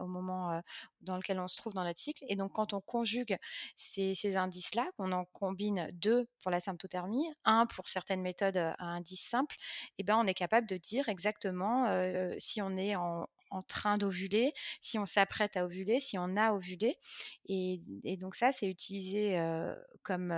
au 0.00 0.06
moment 0.06 0.60
dans 1.04 1.16
lequel 1.16 1.38
on 1.38 1.48
se 1.48 1.56
trouve 1.56 1.74
dans 1.74 1.84
notre 1.84 2.00
cycle. 2.00 2.24
Et 2.28 2.36
donc, 2.36 2.52
quand 2.52 2.72
on 2.72 2.80
conjugue 2.80 3.36
ces, 3.76 4.14
ces 4.14 4.36
indices-là, 4.36 4.86
qu'on 4.96 5.12
en 5.12 5.24
combine 5.26 5.88
deux 5.92 6.26
pour 6.42 6.50
la 6.50 6.60
symptothermie, 6.60 7.26
un 7.44 7.66
pour 7.66 7.88
certaines 7.88 8.22
méthodes 8.22 8.56
à 8.56 8.76
indice 8.78 9.22
simple, 9.22 9.56
et 9.98 10.04
ben 10.04 10.16
on 10.16 10.26
est 10.26 10.34
capable 10.34 10.66
de 10.66 10.76
dire 10.76 11.08
exactement 11.08 11.86
si 12.38 12.62
on 12.62 12.76
est 12.76 12.96
en, 12.96 13.26
train 13.68 13.98
d'ovuler, 13.98 14.52
si 14.80 14.98
on 14.98 15.06
s'apprête 15.06 15.56
à 15.56 15.64
ovuler, 15.64 16.00
si 16.00 16.18
on 16.18 16.36
a 16.36 16.52
ovulé. 16.52 16.98
Et, 17.46 17.78
donc 18.18 18.34
ça, 18.34 18.50
c'est 18.50 18.66
utilisé 18.66 19.38
comme 20.02 20.34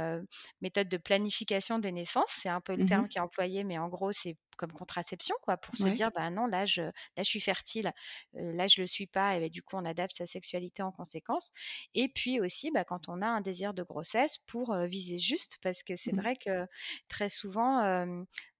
méthode 0.61 0.89
de 0.89 0.99
planification 0.99 1.79
des 1.79 1.93
naissances. 1.93 2.31
C'est 2.31 2.51
un 2.51 2.61
peu 2.61 2.75
le 2.75 2.85
mmh 2.85 2.89
terme 2.89 3.09
qui 3.09 3.19
est 3.19 3.23
employé, 3.23 3.65
mais 3.65 3.79
en 3.79 3.89
gros, 3.89 4.13
c'est 4.13 4.37
comme 4.57 4.73
contraception, 4.73 5.35
quoi, 5.43 5.57
pour 5.57 5.77
se 5.77 5.89
dire, 5.89 6.11
bah 6.15 6.31
non, 6.31 6.47
là 6.47 6.67
je, 6.67 6.83
là, 6.83 6.93
je 7.19 7.23
suis 7.23 7.41
fertile, 7.41 7.93
là, 8.35 8.67
je 8.67 8.81
le 8.81 8.87
suis 8.87 9.07
pas, 9.07 9.37
et 9.37 9.41
bah, 9.41 9.49
du 9.49 9.63
coup, 9.63 9.77
on 9.77 9.85
adapte 9.85 10.17
sa 10.17 10.27
sexualité 10.27 10.83
en 10.83 10.93
conséquence. 10.93 11.53
Et 11.95 12.09
puis 12.09 12.41
aussi, 12.41 12.71
bah, 12.71 12.85
quand 12.85 13.09
on 13.09 13.23
a 13.23 13.27
un 13.27 13.41
désir 13.41 13.75
de 13.75 13.83
grossesse, 13.83 14.39
pour 14.47 14.75
viser 14.77 15.19
juste, 15.19 15.59
parce 15.63 15.83
que 15.83 15.97
c'est 15.97 16.13
mmh. 16.13 16.21
vrai 16.21 16.37
que 16.37 16.67
très 17.09 17.29
souvent, 17.29 17.83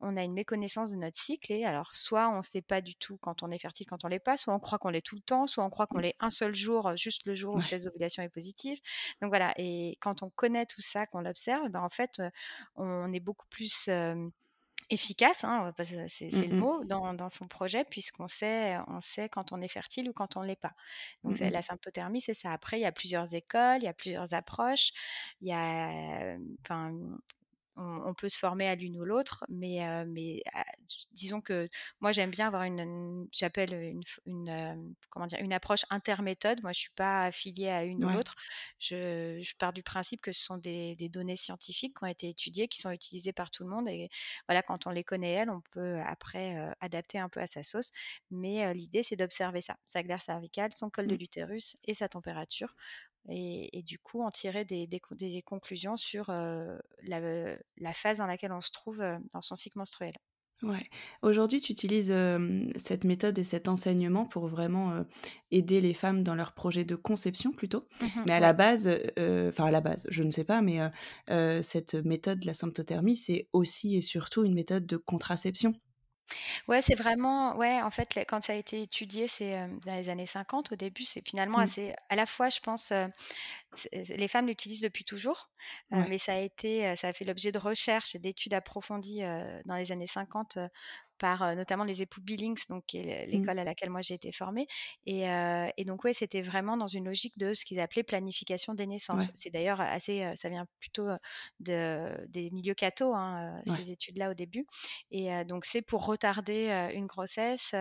on 0.01 0.17
a 0.17 0.23
une 0.23 0.35
méconnaissance 0.35 0.91
de 0.91 0.97
notre 0.97 1.19
cycle, 1.19 1.53
et 1.53 1.65
alors, 1.65 1.95
soit 1.95 2.29
on 2.29 2.39
ne 2.39 2.43
sait 2.43 2.63
pas 2.63 2.81
du 2.81 2.95
tout 2.97 3.17
quand 3.19 3.43
on 3.43 3.51
est 3.51 3.59
fertile, 3.59 3.87
quand 3.87 4.05
on 4.05 4.09
l'est 4.09 4.19
pas, 4.19 4.37
soit 4.37 4.55
on 4.55 4.61
croit 4.61 4.79
qu'on 4.79 4.91
l'est 4.91 5.05
tout 5.05 5.17
le 5.17 5.23
temps, 5.23 5.47
soit 5.47 5.65
on 5.65 5.71
croit 5.71 5.87
qu'on 5.87 5.99
mmh. 5.99 6.03
l'est 6.03 6.17
un 6.21 6.31
seul 6.31 6.55
jour, 6.55 6.95
juste 6.97 7.23
le 7.27 7.35
jour 7.35 7.55
où 7.55 7.59
le 7.59 7.67
test 7.67 7.87
d'ovulation 7.87 8.23
est 8.23 8.29
positif. 8.29 8.79
Donc 9.21 9.31
voilà, 9.31 9.55
et 9.57 9.97
quand 10.01 10.23
on 10.23 10.31
connaît 10.31 10.67
tout 10.67 10.83
ça, 10.83 11.07
qu'on 11.07 11.21
l'observe, 11.21 11.69
ben, 11.69 11.81
en 11.81 11.89
fait, 11.89 12.21
on 12.75 13.13
est 13.13 13.21
beaucoup 13.21 13.47
plus 13.49 13.89
efficace, 14.91 15.45
hein, 15.45 15.73
c'est 16.09 16.27
mmh 16.27 16.49
le 16.49 16.57
mot, 16.57 16.85
dans, 16.85 17.29
son 17.29 17.47
projet, 17.49 17.85
puisqu'on 17.85 18.29
sait, 18.29 18.77
on 18.89 19.01
sait 19.01 19.29
quand 19.29 19.53
on 19.53 19.61
est 19.61 19.69
fertile 19.69 20.09
ou 20.09 20.13
quand 20.13 20.37
on 20.37 20.43
ne 20.43 20.47
l'est 20.47 20.57
pas. 20.57 20.75
Donc 21.25 21.41
mmh 21.41 21.49
la 21.49 21.63
symptothermie, 21.63 22.21
c'est 22.21 22.35
ça. 22.35 22.53
Après, 22.53 22.79
il 22.79 22.83
y 22.83 22.87
a 22.87 22.93
plusieurs 22.93 23.35
écoles, 23.35 23.79
il 23.79 23.85
y 23.85 23.89
a 23.89 23.95
plusieurs 23.95 24.35
approches. 24.35 24.93
Il 25.41 25.49
y 25.49 25.53
a, 25.53 26.37
on, 27.77 28.15
peut 28.15 28.29
se 28.29 28.39
former 28.39 28.69
à 28.69 28.75
l'une 28.75 28.99
ou 28.99 29.05
l'autre, 29.05 29.45
mais, 29.49 30.05
mais 30.07 30.43
ah, 30.55 30.65
disons 31.13 31.41
que 31.41 31.69
moi 32.01 32.13
j'aime 32.13 32.31
bien 32.31 32.47
avoir 32.47 32.63
une, 32.63 33.29
j'appelle 33.33 34.01
une, 34.25 34.95
comment 35.11 35.27
dire, 35.27 35.41
une 35.41 35.53
approche 35.53 35.85
interméthode. 35.91 36.63
Moi 36.63 36.73
je 36.73 36.81
suis 36.81 36.93
pas 36.97 37.25
affiliée 37.25 37.69
à 37.69 37.85
une 37.85 38.05
ou 38.05 38.09
l'autre. 38.09 38.35
Je, 38.79 39.55
pars 39.59 39.73
du 39.73 39.83
principe 39.83 40.21
que 40.21 40.33
ce 40.33 40.43
sont 40.43 40.57
des, 40.59 40.97
données 41.11 41.37
scientifiques 41.37 41.97
qui 41.99 42.05
ont 42.05 42.09
été 42.09 42.29
étudiées, 42.29 42.69
qui 42.69 42.81
sont 42.81 42.91
utilisées 42.91 43.33
par 43.33 43.51
tout 43.51 43.65
le 43.65 43.71
monde 43.71 43.89
et 43.89 44.09
voilà 44.49 44.63
quand 44.63 44.87
on 44.87 44.91
les 44.91 45.05
connaît 45.05 45.33
elles, 45.33 45.51
on 45.51 45.61
peut 45.73 46.01
après 46.07 46.57
adapter 46.81 47.19
un 47.19 47.29
peu 47.29 47.41
à 47.41 47.47
sa 47.47 47.63
sauce. 47.63 47.93
Mais 48.31 48.73
l'idée 48.75 49.03
c'est 49.03 49.17
d'observer 49.17 49.61
ça, 49.61 49.77
sa 49.85 50.03
glaire 50.03 50.23
cervicale, 50.23 50.71
son 50.75 50.91
col 50.91 51.07
de 51.07 51.15
mmh. 51.15 51.19
l'utérus 51.19 51.77
et 51.85 51.95
sa 51.95 52.09
température 52.09 52.75
et, 53.29 53.83
du 53.83 53.99
coup 53.99 54.23
en 54.23 54.31
tirer 54.31 54.65
des, 54.65 54.87
des, 54.87 55.43
conclusions 55.43 55.97
sur 55.97 56.31
la, 56.31 57.93
phase 57.95 58.19
dans 58.19 58.27
laquelle 58.27 58.53
on 58.53 58.61
se 58.61 58.71
trouve 58.71 58.99
dans 59.33 59.41
son 59.41 59.55
cycle 59.55 59.79
menstruel. 59.79 60.13
Ouais. 60.63 60.89
Aujourd'hui, 61.21 61.61
tu 61.61 61.73
utilises 61.73 62.15
cette 62.77 63.05
méthode 63.05 63.39
et 63.39 63.45
cet 63.45 63.69
enseignement 63.69 64.25
pour 64.25 64.47
vraiment 64.47 65.05
aider 65.51 65.83
les 65.83 65.93
femmes 65.93 66.23
dans 66.23 66.35
leur 66.35 66.55
projet 66.55 66.85
de 66.85 66.95
conception 66.95 67.53
plutôt. 67.53 67.87
Mmh 68.01 68.07
mais 68.27 68.35
à 68.35 68.41
la 68.41 68.55
base, 68.55 68.89
enfin 69.19 69.67
à 69.67 69.71
la 69.71 69.83
base, 69.83 70.07
je 70.09 70.23
ne 70.23 70.31
sais 70.31 70.45
pas, 70.45 70.63
mais 70.63 70.81
cette 71.63 71.95
méthode 71.95 72.41
de 72.41 72.47
la 72.47 72.55
symptothermie, 72.55 73.17
c'est 73.17 73.49
aussi 73.53 73.97
et 73.97 74.03
surtout 74.03 74.45
une 74.45 74.55
méthode 74.55 74.87
de 74.87 74.97
contraception. 74.97 75.75
Ouais, 76.69 76.83
c'est 76.83 76.95
vraiment 76.95 77.57
ouais, 77.57 77.81
en 77.83 77.91
fait, 77.91 78.19
quand 78.29 78.43
ça 78.43 78.53
a 78.53 78.57
été 78.57 78.83
étudié, 78.83 79.29
c'est, 79.29 79.69
dans 79.85 79.95
les 79.95 80.09
années 80.09 80.27
50 80.27 80.73
au 80.73 80.77
début, 80.77 81.05
c'est 81.05 81.27
finalement 81.27 81.59
mmh. 81.59 81.63
assez 81.63 81.95
à 82.09 82.17
la 82.17 82.27
fois, 82.27 82.49
je 82.49 82.61
pense, 82.61 82.93
les 83.93 84.29
femmes 84.29 84.47
l'utilisent 84.47 84.81
depuis 84.81 85.05
toujours, 85.05 85.51
mais 85.91 86.19
ça 86.19 86.33
a 86.35 86.39
été, 86.39 86.95
ça 86.97 87.09
a 87.09 87.13
fait 87.13 87.25
l'objet 87.25 87.53
de 87.53 87.59
recherches 87.59 88.15
et 88.15 88.19
d'études 88.19 88.55
approfondies, 88.55 89.23
dans 89.65 89.77
les 89.77 89.93
années 89.93 90.07
50, 90.07 90.59
par 91.19 91.55
notamment 91.57 91.85
les 91.85 92.03
époux 92.03 92.21
Billings, 92.21 92.67
donc 92.69 92.85
mmh. 92.95 93.01
l'école 93.29 93.59
à 93.59 93.65
laquelle 93.65 93.91
moi 93.91 94.01
j'ai 94.01 94.15
été 94.15 94.33
formée. 94.33 94.67
Et, 95.07 95.25
et 95.77 95.85
donc 95.85 96.05
oui, 96.05 96.15
c'était 96.15 96.43
vraiment 96.43 96.77
dans 96.77 96.87
une 96.87 97.05
logique 97.05 97.37
de 97.39 97.55
ce 97.55 97.65
qu'ils 97.65 97.81
appelaient 97.81 98.03
planification 98.03 98.75
des 98.75 98.87
naissances. 98.87 99.31
C'est 99.35 99.51
d'ailleurs 99.51 99.81
assez, 99.81 100.31
ça 100.35 100.49
vient 100.49 100.67
plutôt 100.79 101.09
de, 101.61 102.27
des 102.29 102.51
milieux 102.51 102.75
cathos, 102.75 103.15
hein, 103.15 103.57
ces 103.67 103.91
études-là 103.93 104.31
au 104.31 104.35
début. 104.35 104.67
Et 105.11 105.45
donc 105.45 105.65
c'est 105.65 105.83
pour 105.83 106.07
retarder 106.07 106.91
une 106.95 107.07
grossesse 107.07 107.75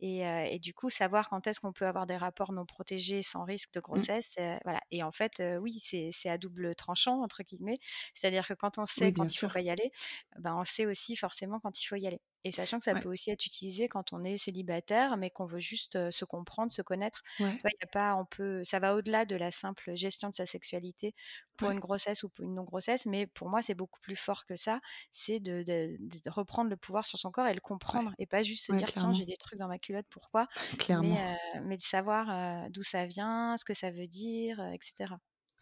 et, 0.00 0.20
et, 0.20 0.58
du 0.58 0.74
coup 0.74 0.90
savoir 0.90 1.28
quand 1.28 1.46
est-ce 1.46 1.60
qu'on 1.60 1.72
peut 1.72 1.86
avoir 1.86 2.06
des 2.06 2.16
rapports 2.16 2.52
non 2.52 2.66
protégés 2.66 3.22
sans 3.22 3.44
risque 3.44 3.72
de 3.72 3.80
mmh. 3.80 3.82
grossesse. 3.82 4.36
voilà. 4.64 4.80
Et 4.90 5.02
en 5.02 5.12
fait, 5.12 5.42
oui, 5.60 5.78
c'est 5.80 6.28
à 6.28 6.38
double 6.38 6.74
tranchant 6.74 7.22
entre 7.22 7.42
guillemets. 7.42 7.78
C'est-à-dire 8.14 8.46
que 8.46 8.54
quand 8.54 8.78
on 8.78 8.86
sait 8.86 9.12
quand 9.12 9.32
il 9.32 9.38
faut 9.38 9.48
pas 9.48 9.60
y 9.60 9.70
aller, 9.70 9.90
ben, 10.38 10.54
on 10.58 10.64
sait 10.64 10.86
aussi 10.86 11.16
forcément 11.16 11.60
quand 11.60 11.80
il 11.80 11.86
faut 11.86 11.96
y 11.96 12.06
aller. 12.06 12.20
Et 12.44 12.52
sachant 12.52 12.78
que 12.78 12.84
ça 12.84 12.94
peut 12.94 13.08
aussi 13.08 13.30
être 13.30 13.44
utilisé 13.44 13.88
quand 13.88 14.12
on 14.12 14.24
est 14.24 14.38
célibataire, 14.38 15.16
mais 15.16 15.30
qu'on 15.30 15.46
veut 15.46 15.58
juste 15.58 16.10
se 16.10 16.24
comprendre, 16.24 16.70
se 16.70 16.82
connaître. 16.82 17.22
y 17.38 17.84
a 17.84 17.86
pas, 17.92 18.16
on 18.16 18.24
peut, 18.24 18.64
ça 18.64 18.78
va 18.78 18.94
au-delà 18.94 19.24
de 19.24 19.36
la 19.36 19.50
simple 19.50 19.94
gestion 19.94 20.30
de 20.30 20.34
sa 20.34 20.46
sexualité 20.46 21.14
pour 21.56 21.70
une 21.70 21.80
grossesse 21.80 22.22
ou 22.22 22.30
pour 22.30 22.44
une 22.44 22.54
non-grossesse, 22.54 23.04
mais 23.06 23.26
pour 23.26 23.50
moi, 23.50 23.60
c'est 23.60 23.74
beaucoup 23.74 24.00
plus 24.00 24.16
fort 24.16 24.46
que 24.46 24.56
ça. 24.56 24.80
C'est 25.12 25.40
de, 25.40 25.98
reprendre 26.28 26.70
le 26.70 26.76
pouvoir 26.76 27.04
sur 27.04 27.18
son 27.18 27.30
corps 27.30 27.46
et 27.46 27.54
le 27.54 27.60
comprendre, 27.60 28.12
et 28.18 28.26
pas 28.26 28.42
juste 28.42 28.66
se 28.66 28.72
dire 28.72 28.92
tiens, 28.92 29.12
j'ai 29.12 29.26
des 29.26 29.36
trucs 29.36 29.58
dans 29.58 29.68
ma 29.68 29.78
culotte, 29.78 30.06
pourquoi? 30.08 30.46
Clairement. 30.78 31.14
Mais, 31.54 31.60
mais 31.62 31.76
de 31.76 31.82
savoir 31.82 32.70
d'où 32.70 32.82
ça 32.82 33.06
vient, 33.06 33.56
ce 33.58 33.64
que 33.64 33.74
ça 33.74 33.90
veut 33.90 34.08
dire, 34.08 34.60
etc. 34.72 35.14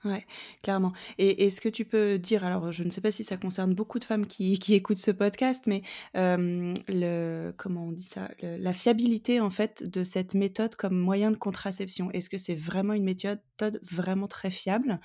Ouais, 0.05 0.25
clairement. 0.62 0.93
Et 1.19 1.47
est-ce 1.47 1.61
que 1.61 1.69
tu 1.69 1.85
peux 1.85 2.19
dire, 2.19 2.45
alors 2.45 2.71
je 2.71 2.85
ne 2.85 2.90
sais 2.90 3.00
pas 3.00 3.11
si 3.11 3.25
ça 3.25 3.37
concerne 3.37 3.75
beaucoup 3.75 3.99
de 3.99 4.05
femmes 4.05 4.26
qui, 4.26 4.59
qui 4.61 4.75
écoutent 4.75 4.99
ce 4.99 5.11
podcast, 5.11 5.67
mais 5.67 5.83
le, 6.14 7.52
comment 7.57 7.87
on 7.87 7.93
dit 7.93 8.05
ça, 8.05 8.31
la 8.43 8.73
fiabilité 8.73 9.40
en 9.40 9.50
fait 9.50 9.83
de 9.83 10.05
cette 10.05 10.35
méthode 10.35 10.76
comme 10.76 10.97
moyen 10.97 11.33
de 11.33 11.37
contraception. 11.37 12.12
Est-ce 12.12 12.31
que 12.31 12.38
c'est 12.38 12.55
vraiment 12.55 12.93
une 12.93 13.05
méthode 13.05 13.40
vraiment 13.83 14.28
très 14.28 14.50
fiable, 14.50 15.00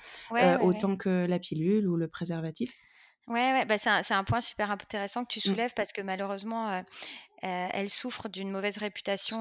autant 0.60 0.96
que 0.96 1.26
la 1.26 1.38
pilule 1.40 1.88
ou 1.88 1.96
le 1.96 2.06
préservatif? 2.06 2.72
Ouais, 3.26 3.52
ouais 3.52 3.64
bah 3.64 3.78
c'est 3.78 3.88
un, 3.88 4.02
un, 4.10 4.24
point 4.24 4.42
super 4.42 4.70
intéressant 4.70 5.24
que 5.24 5.32
tu 5.32 5.38
mmh. 5.38 5.50
soulèves 5.50 5.72
parce 5.74 5.92
que 5.92 6.02
malheureusement, 6.02 6.84
elle 7.42 7.90
souffre 7.90 8.28
d'une 8.28 8.50
mauvaise 8.50 8.78
réputation 8.78 9.40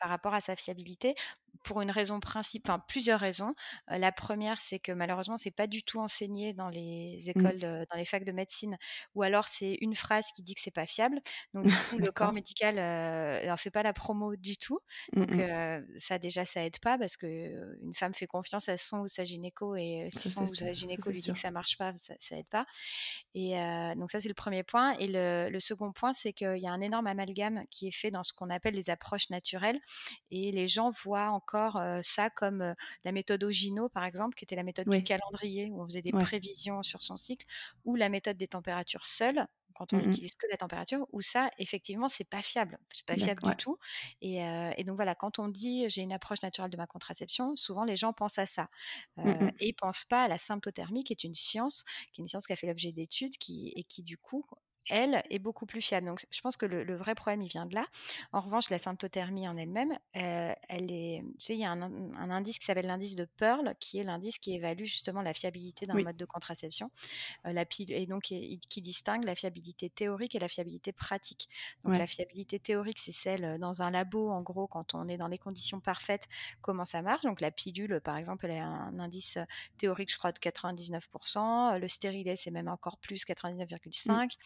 par 0.00 0.10
rapport 0.10 0.34
à 0.34 0.40
sa 0.40 0.54
fiabilité 0.54 1.14
pour 1.62 1.80
une 1.80 1.90
raison 1.90 2.20
principale, 2.20 2.74
enfin 2.74 2.84
plusieurs 2.88 3.20
raisons. 3.20 3.54
la 3.88 4.12
première, 4.12 4.60
c'est 4.60 4.78
que 4.78 4.92
malheureusement, 4.92 5.36
c'est 5.36 5.50
pas 5.50 5.66
du 5.66 5.82
tout 5.82 6.00
enseigné 6.00 6.52
dans 6.52 6.68
les 6.68 7.18
mmh. 7.18 7.30
écoles, 7.30 7.60
dans 7.60 7.96
les 7.96 8.04
facs 8.04 8.24
de 8.24 8.32
médecine, 8.32 8.76
ou 9.14 9.22
alors 9.22 9.48
c'est 9.48 9.78
une 9.80 9.94
phrase 9.94 10.26
qui 10.34 10.42
dit 10.42 10.54
que 10.54 10.60
c'est 10.60 10.70
pas 10.70 10.86
fiable. 10.86 11.20
Donc 11.54 11.64
du 11.64 11.74
coup, 11.74 11.98
le 11.98 12.10
corps 12.12 12.32
médical 12.32 12.76
n'en 13.46 13.56
fait 13.56 13.70
pas 13.70 13.82
la 13.82 13.92
promo 13.92 14.36
du 14.36 14.56
tout. 14.56 14.78
Mmh 15.12 15.26
Donc 15.26 15.50
ça 15.98 16.18
déjà, 16.18 16.44
ça 16.44 16.64
aide 16.64 16.78
pas 16.80 16.98
parce 16.98 17.16
que 17.16 17.26
une 17.82 17.94
femme 17.94 18.14
fait 18.14 18.26
confiance 18.26 18.68
à 18.68 18.76
son 18.76 18.98
ou 18.98 19.08
sa 19.08 19.24
gynéco 19.24 19.76
et 19.76 20.08
si 20.12 20.30
son 20.30 20.44
ou 20.44 20.54
sa 20.54 20.72
gynéco 20.72 21.10
lui 21.10 21.20
dit 21.20 21.32
que 21.32 21.38
ça 21.38 21.50
marche 21.50 21.76
pas, 21.78 21.92
ça, 21.96 22.14
ça 22.18 22.36
aide 22.36 22.48
pas. 22.48 22.66
Et 23.34 23.52
donc 23.96 24.10
ça, 24.10 24.20
c'est 24.20 24.28
le 24.28 24.34
premier 24.34 24.62
point. 24.62 24.92
Et 24.94 25.06
le, 25.06 25.48
le 25.50 25.60
second 25.60 25.92
point, 25.92 26.12
c'est 26.12 26.32
qu'il 26.32 26.58
y 26.58 26.66
a 26.66 26.72
un 26.72 26.80
énorme 26.80 27.06
amalgame 27.06 27.64
qui 27.70 27.88
est 27.88 27.96
fait 27.96 28.10
dans 28.10 28.22
ce 28.22 28.32
qu'on 28.32 28.50
appelle 28.50 28.74
les 28.74 28.90
approches 28.90 29.30
naturelles, 29.30 29.80
et 30.30 30.52
les 30.52 30.68
gens 30.68 30.90
voient 30.90 31.30
encore 31.46 31.80
ça 32.02 32.28
comme 32.30 32.74
la 33.04 33.12
méthode 33.12 33.44
Ogino, 33.44 33.88
par 33.88 34.04
exemple, 34.04 34.34
qui 34.36 34.44
était 34.44 34.56
la 34.56 34.64
méthode 34.64 34.88
du 34.88 35.02
calendrier, 35.02 35.70
où 35.70 35.80
on 35.80 35.84
faisait 35.86 36.02
des 36.02 36.12
prévisions 36.12 36.82
sur 36.82 37.02
son 37.02 37.16
cycle, 37.16 37.46
ou 37.84 37.94
la 37.94 38.08
méthode 38.08 38.36
des 38.36 38.48
températures 38.48 39.06
seules, 39.06 39.46
quand 39.74 39.92
on 39.92 39.98
n'utilise 39.98 40.32
mmh 40.32 40.38
que 40.38 40.46
la 40.50 40.56
température, 40.56 41.06
où 41.12 41.20
ça, 41.20 41.50
effectivement, 41.58 42.08
c'est 42.08 42.24
pas 42.24 42.42
fiable. 42.42 42.78
C'est 42.92 43.06
pas 43.06 43.16
fiable 43.16 43.42
du 43.42 43.56
tout. 43.56 43.78
Et, 44.22 44.40
donc 44.84 44.96
voilà, 44.96 45.14
quand 45.14 45.38
on 45.38 45.48
dit 45.48 45.88
j'ai 45.88 46.02
une 46.02 46.12
approche 46.12 46.42
naturelle 46.42 46.70
de 46.70 46.76
ma 46.76 46.86
contraception, 46.86 47.54
souvent 47.56 47.84
les 47.84 47.96
gens 47.96 48.12
pensent 48.12 48.38
à 48.38 48.46
ça. 48.46 48.68
Mmh 49.16 49.50
et 49.60 49.68
ils 49.68 49.74
pensent 49.74 50.04
pas 50.04 50.24
à 50.24 50.28
la 50.28 50.38
symptothermie, 50.38 51.04
qui 51.04 51.12
est 51.12 51.24
une 51.24 51.34
science, 51.34 51.84
qui 52.12 52.20
est 52.20 52.24
une 52.24 52.28
science 52.28 52.46
qui 52.46 52.52
a 52.52 52.56
fait 52.56 52.66
l'objet 52.66 52.92
d'études, 52.92 53.36
qui, 53.38 53.72
et 53.76 53.84
qui 53.84 54.02
du 54.02 54.18
coup 54.18 54.44
elle, 54.88 55.22
est 55.30 55.38
beaucoup 55.38 55.66
plus 55.66 55.80
fiable. 55.80 56.06
Donc, 56.06 56.24
je 56.30 56.40
pense 56.40 56.56
que 56.56 56.66
le, 56.66 56.96
vrai 56.96 57.14
problème, 57.14 57.42
il 57.42 57.48
vient 57.48 57.66
de 57.66 57.74
là. 57.74 57.86
En 58.32 58.40
revanche, 58.40 58.70
la 58.70 58.78
symptothermie 58.78 59.48
en 59.48 59.56
elle-même, 59.56 59.92
euh, 60.16 60.52
elle 60.68 60.92
est, 60.92 61.22
tu 61.22 61.34
sais, 61.38 61.54
il 61.54 61.60
y 61.60 61.64
a 61.64 61.70
un, 61.70 62.30
indice 62.30 62.58
qui 62.58 62.66
s'appelle 62.66 62.86
l'indice 62.86 63.16
de 63.16 63.24
Pearl, 63.24 63.74
qui 63.80 63.98
est 63.98 64.04
l'indice 64.04 64.38
qui 64.38 64.54
évalue 64.54 64.84
justement 64.84 65.22
la 65.22 65.34
fiabilité 65.34 65.86
d'un 65.86 66.02
mode 66.02 66.16
de 66.16 66.24
contraception, 66.24 66.90
euh, 67.46 67.52
la 67.52 67.64
et 67.88 68.06
donc 68.06 68.22
qui, 68.22 68.82
distingue 68.82 69.24
la 69.24 69.34
fiabilité 69.34 69.90
théorique 69.90 70.34
et 70.34 70.38
la 70.38 70.48
fiabilité 70.48 70.92
pratique. 70.92 71.48
Donc, 71.84 71.96
la 71.98 72.06
fiabilité 72.06 72.58
théorique, 72.58 72.98
c'est 72.98 73.12
celle 73.12 73.44
euh, 73.44 73.58
dans 73.58 73.82
un 73.82 73.90
labo, 73.90 74.30
en 74.30 74.42
gros, 74.42 74.66
quand 74.66 74.94
on 74.94 75.08
est 75.08 75.16
dans 75.16 75.28
les 75.28 75.38
conditions 75.38 75.80
parfaites, 75.80 76.28
comment 76.60 76.84
ça 76.84 77.02
marche. 77.02 77.22
Donc, 77.22 77.40
la 77.40 77.50
pilule, 77.50 78.00
par 78.02 78.16
exemple, 78.16 78.46
elle 78.46 78.60
a 78.60 78.66
un 78.66 78.98
indice 78.98 79.38
théorique, 79.78 80.12
je 80.12 80.18
crois, 80.18 80.32
de 80.32 80.38
99%. 80.38 81.78
Le 81.78 81.88
stérilet, 81.88 82.36
c'est 82.36 82.50
même 82.50 82.68
encore 82.68 82.98
plus, 82.98 83.24
99,5% 83.24 84.36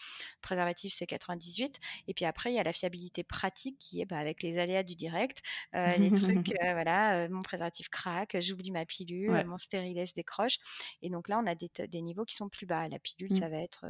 préservatif 0.40 0.92
c'est 0.94 1.06
98. 1.06 1.78
Et 2.08 2.14
puis 2.14 2.24
après, 2.24 2.52
il 2.52 2.56
y 2.56 2.58
a 2.58 2.62
la 2.62 2.72
fiabilité 2.72 3.24
pratique 3.24 3.78
qui 3.78 4.00
est 4.00 4.04
bah, 4.04 4.18
avec 4.18 4.42
les 4.42 4.58
aléas 4.58 4.82
du 4.82 4.96
direct, 4.96 5.42
euh, 5.74 5.96
les 5.96 6.10
trucs, 6.10 6.50
euh, 6.62 6.72
voilà, 6.72 7.16
euh, 7.16 7.28
mon 7.30 7.42
préservatif 7.42 7.88
craque, 7.88 8.36
j'oublie 8.40 8.70
ma 8.70 8.84
pilule, 8.84 9.44
mon 9.46 9.58
stérilet 9.58 10.06
se 10.06 10.14
décroche. 10.14 10.58
Et 11.02 11.10
donc 11.10 11.28
là, 11.28 11.40
on 11.42 11.46
a 11.46 11.54
des, 11.54 11.70
des, 11.88 12.02
niveaux 12.02 12.24
qui 12.24 12.36
sont 12.36 12.48
plus 12.48 12.66
bas. 12.66 12.88
La 12.88 12.98
pilule, 12.98 13.32
ça 13.32 13.48
mmh. 13.48 13.52
va 13.52 13.58
être 13.58 13.86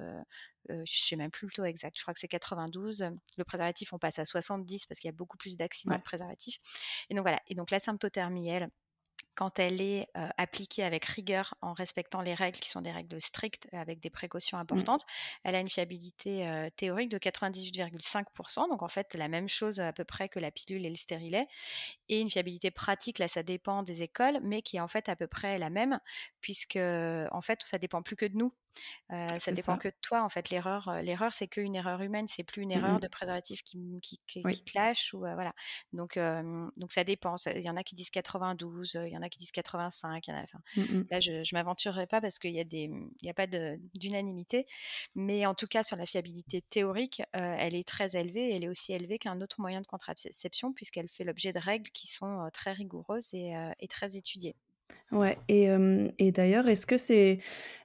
je 0.68 0.75
ne 0.75 0.85
sais 0.85 1.16
même 1.16 1.30
plus 1.30 1.47
le 1.47 1.52
taux 1.52 1.64
exact, 1.64 1.97
je 1.97 2.02
crois 2.02 2.14
que 2.14 2.20
c'est 2.20 2.28
92. 2.28 3.11
Le 3.38 3.44
préservatif, 3.44 3.92
on 3.92 3.99
passe 3.99 4.18
à 4.18 4.25
70 4.25 4.87
parce 4.87 5.00
qu'il 5.00 5.09
y 5.09 5.12
a 5.12 5.16
beaucoup 5.16 5.37
plus 5.37 5.56
d'accidents 5.56 5.97
de 5.97 6.02
préservatifs. 6.02 6.59
Et 7.09 7.14
donc 7.14 7.23
voilà, 7.23 7.40
et 7.49 7.54
donc 7.54 7.70
la 7.70 7.78
symptothermie, 7.78 8.49
elle, 8.49 8.70
quand 9.34 9.58
elle 9.58 9.80
est 9.80 10.08
appliquée 10.37 10.82
avec 10.84 11.04
rigueur 11.04 11.54
en 11.62 11.72
respectant 11.72 12.22
les 12.22 12.34
règles 12.34 12.58
qui 12.58 12.68
sont 12.70 12.82
des 12.82 12.90
règles 12.92 13.20
strictes 13.20 13.68
avec 13.72 14.00
des 14.00 14.10
précautions 14.10 14.58
Mmh. 14.70 14.87
importantes, 14.87 15.02
elle 15.44 15.54
a 15.54 15.60
une 15.60 15.70
fiabilité 15.70 16.68
théorique 16.76 17.08
de 17.10 17.18
98,5%. 17.18 18.68
Donc 18.68 18.82
en 18.82 18.88
fait, 18.88 19.14
la 19.14 19.28
même 19.28 19.49
chose 19.49 19.80
à 19.80 19.92
peu 19.92 20.04
près 20.04 20.28
que 20.28 20.38
la 20.38 20.50
pilule 20.50 20.84
et 20.87 20.90
le 20.90 20.96
stérilet. 20.96 21.46
Et 22.08 22.20
une 22.20 22.30
fiabilité 22.30 22.70
pratique, 22.70 23.18
là, 23.18 23.28
ça 23.28 23.42
dépend 23.42 23.82
des 23.82 24.02
écoles, 24.02 24.40
mais 24.42 24.62
qui 24.62 24.76
est 24.76 24.80
en 24.80 24.88
fait 24.88 25.08
à 25.08 25.16
peu 25.16 25.26
près 25.26 25.58
la 25.58 25.70
même, 25.70 26.00
puisque 26.40 26.76
en 26.76 27.40
fait, 27.40 27.62
ça 27.64 27.78
dépend 27.78 28.02
plus 28.02 28.16
que 28.16 28.26
de 28.26 28.37
nous. 28.37 28.52
Ça 29.39 29.53
dépend 29.53 29.77
ça. 29.77 29.79
que 29.79 29.89
de 29.89 29.95
toi, 30.03 30.23
en 30.23 30.29
fait. 30.29 30.50
L'erreur, 30.50 31.03
l'erreur, 31.03 31.33
c'est 31.33 31.49
qu'une 31.49 31.75
erreur 31.75 32.00
humaine, 32.03 32.29
c'est 32.29 32.45
plus 32.45 32.62
une 32.62 32.71
Mmh 32.73 32.73
erreur 32.73 33.00
de 33.00 33.09
préservatif 33.09 33.62
qui, 33.62 33.79
qui, 34.03 34.21
qui, 34.27 34.45
Oui. 34.45 34.55
qui 34.55 34.62
te 34.62 34.73
lâche 34.79 35.12
ou 35.15 35.19
voilà. 35.21 35.53
Donc, 35.93 36.19
donc 36.77 36.93
ça 36.93 37.05
dépend. 37.05 37.35
Il 37.47 37.62
y 37.62 37.71
en 37.71 37.77
a 37.77 37.83
qui 37.85 37.95
disent 37.95 38.11
92, 38.11 38.95
il 39.07 39.12
y 39.12 39.17
en 39.17 39.23
a 39.23 39.29
qui 39.29 39.39
disent 39.39 39.50
85. 39.53 40.27
Il 40.27 40.31
y 40.31 40.35
en 40.35 40.37
a, 40.39 40.43
enfin, 40.43 40.61
Mmh 40.77 40.83
mh. 40.95 41.11
là, 41.11 41.21
je, 41.21 41.43
je 41.45 41.55
m'aventurerai 41.55 42.07
pas 42.07 42.21
parce 42.21 42.39
qu'il 42.39 42.53
y 42.55 42.61
a 42.61 42.65
des, 42.65 42.85
il 43.21 43.27
y 43.27 43.31
a 43.31 43.35
pas 43.35 43.47
d'unanimité, 43.47 44.67
mais 45.15 45.47
en 45.47 45.55
tout 45.55 45.67
cas 45.67 45.83
sur 45.83 45.97
la 45.97 46.07
fiabilité 46.07 46.62
théorique, 46.62 47.23
elle 47.33 47.75
est 47.75 47.87
très 47.87 48.17
élevée. 48.17 48.55
Elle 48.55 48.65
est 48.65 48.69
aussi 48.69 48.93
élevée 48.93 49.19
qu'un 49.19 49.41
autre 49.41 49.61
moyen 49.61 49.81
de 49.81 49.87
contraception 49.87 50.73
puisqu'elle 50.73 51.09
fait 51.09 51.25
l'objet 51.25 51.53
de 51.53 51.59
règles 51.59 51.91
qui 51.91 52.07
sont 52.07 52.49
très 52.53 52.73
rigoureuses 52.73 53.35
et, 53.35 53.53
et 53.79 53.89
très 53.89 54.17
étudiées. 54.17 54.57
Ouais 55.12 55.38
et 55.49 55.64
hem 55.64 56.12
et 56.18 56.30
d'ailleurs, 56.30 56.68
est-ce 56.68 56.87
que 56.87 56.97
c'est, 56.97 57.40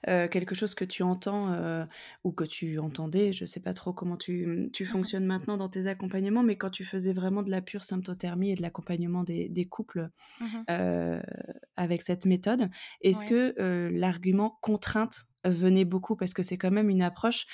heu, 0.08 0.28
quelque 0.28 0.54
chose 0.54 0.76
que 0.76 0.86
tu 0.86 1.02
entends, 1.02 1.52
heu, 1.54 1.86
ou 2.24 2.32
que 2.32 2.44
tu 2.44 2.78
entendais, 2.78 3.34
je 3.34 3.46
sais 3.46 3.60
pas 3.62 3.74
trop 3.74 3.94
comment 3.94 4.16
tu, 4.16 4.46
mmh, 4.46 4.72
tu 4.72 4.86
Mmh 4.88 4.98
mh. 5.02 5.10
fonctionnes 5.10 5.26
maintenant 5.26 5.58
dans 5.58 5.68
tes 5.70 5.88
accompagnements, 5.88 6.44
mais 6.44 6.56
quand 6.56 6.70
tu 6.70 6.86
faisais 6.86 7.14
vraiment 7.14 7.42
de 7.42 7.50
la 7.50 7.62
pure 7.62 7.84
symptothermie 7.84 8.52
et 8.52 8.56
de 8.56 8.62
l'accompagnement 8.62 9.24
des 9.24 9.50
des 9.50 9.66
couples, 9.66 10.10
Mmh 10.40 10.54
mh. 10.56 10.66
heu, 10.72 11.22
avec 11.78 12.02
cette 12.04 12.26
méthode, 12.26 12.70
est-ce 13.02 13.24
Ouais. 13.24 13.26
que, 13.26 13.56
heu, 13.62 13.90
l'argument 13.90 14.58
contrainte 14.62 15.26
venait 15.46 15.86
beaucoup? 15.86 16.16
Parce 16.16 16.34
que 16.34 16.44
c'est 16.44 16.58
quand 16.58 16.72
même 16.72 16.90
une 16.90 17.02
approche, 17.02 17.46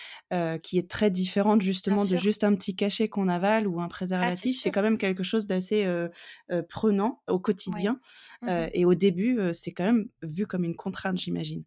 qui 0.64 0.78
est 0.78 0.90
très 0.90 1.12
différente 1.12 1.62
justement 1.62 2.06
de 2.06 2.16
juste 2.16 2.44
un 2.44 2.56
petit 2.56 2.76
cachet 2.76 3.10
qu'on 3.10 3.28
avale 3.28 3.68
ou 3.68 3.82
un 3.82 3.88
Ah, 4.20 4.32
c'est 4.32 4.50
préservatif. 4.50 4.58
C'est 4.60 4.72
quand 4.72 4.82
même 4.82 4.98
quelque 4.98 5.24
chose 5.24 5.48
d'assez, 5.48 5.86
prenant 6.70 7.22
au 7.28 7.40
Ouais. 7.66 7.86
quotidien, 7.86 8.00
Mmh 8.42 8.68
et 8.74 8.86
au 8.86 8.94
début, 8.96 9.40
c'est 9.54 9.72
quand 9.74 9.86
même 9.86 10.08
vu 10.24 10.48
comme 10.48 10.64
une 10.64 10.76
contrainte, 10.76 11.18
j'imagine? 11.20 11.64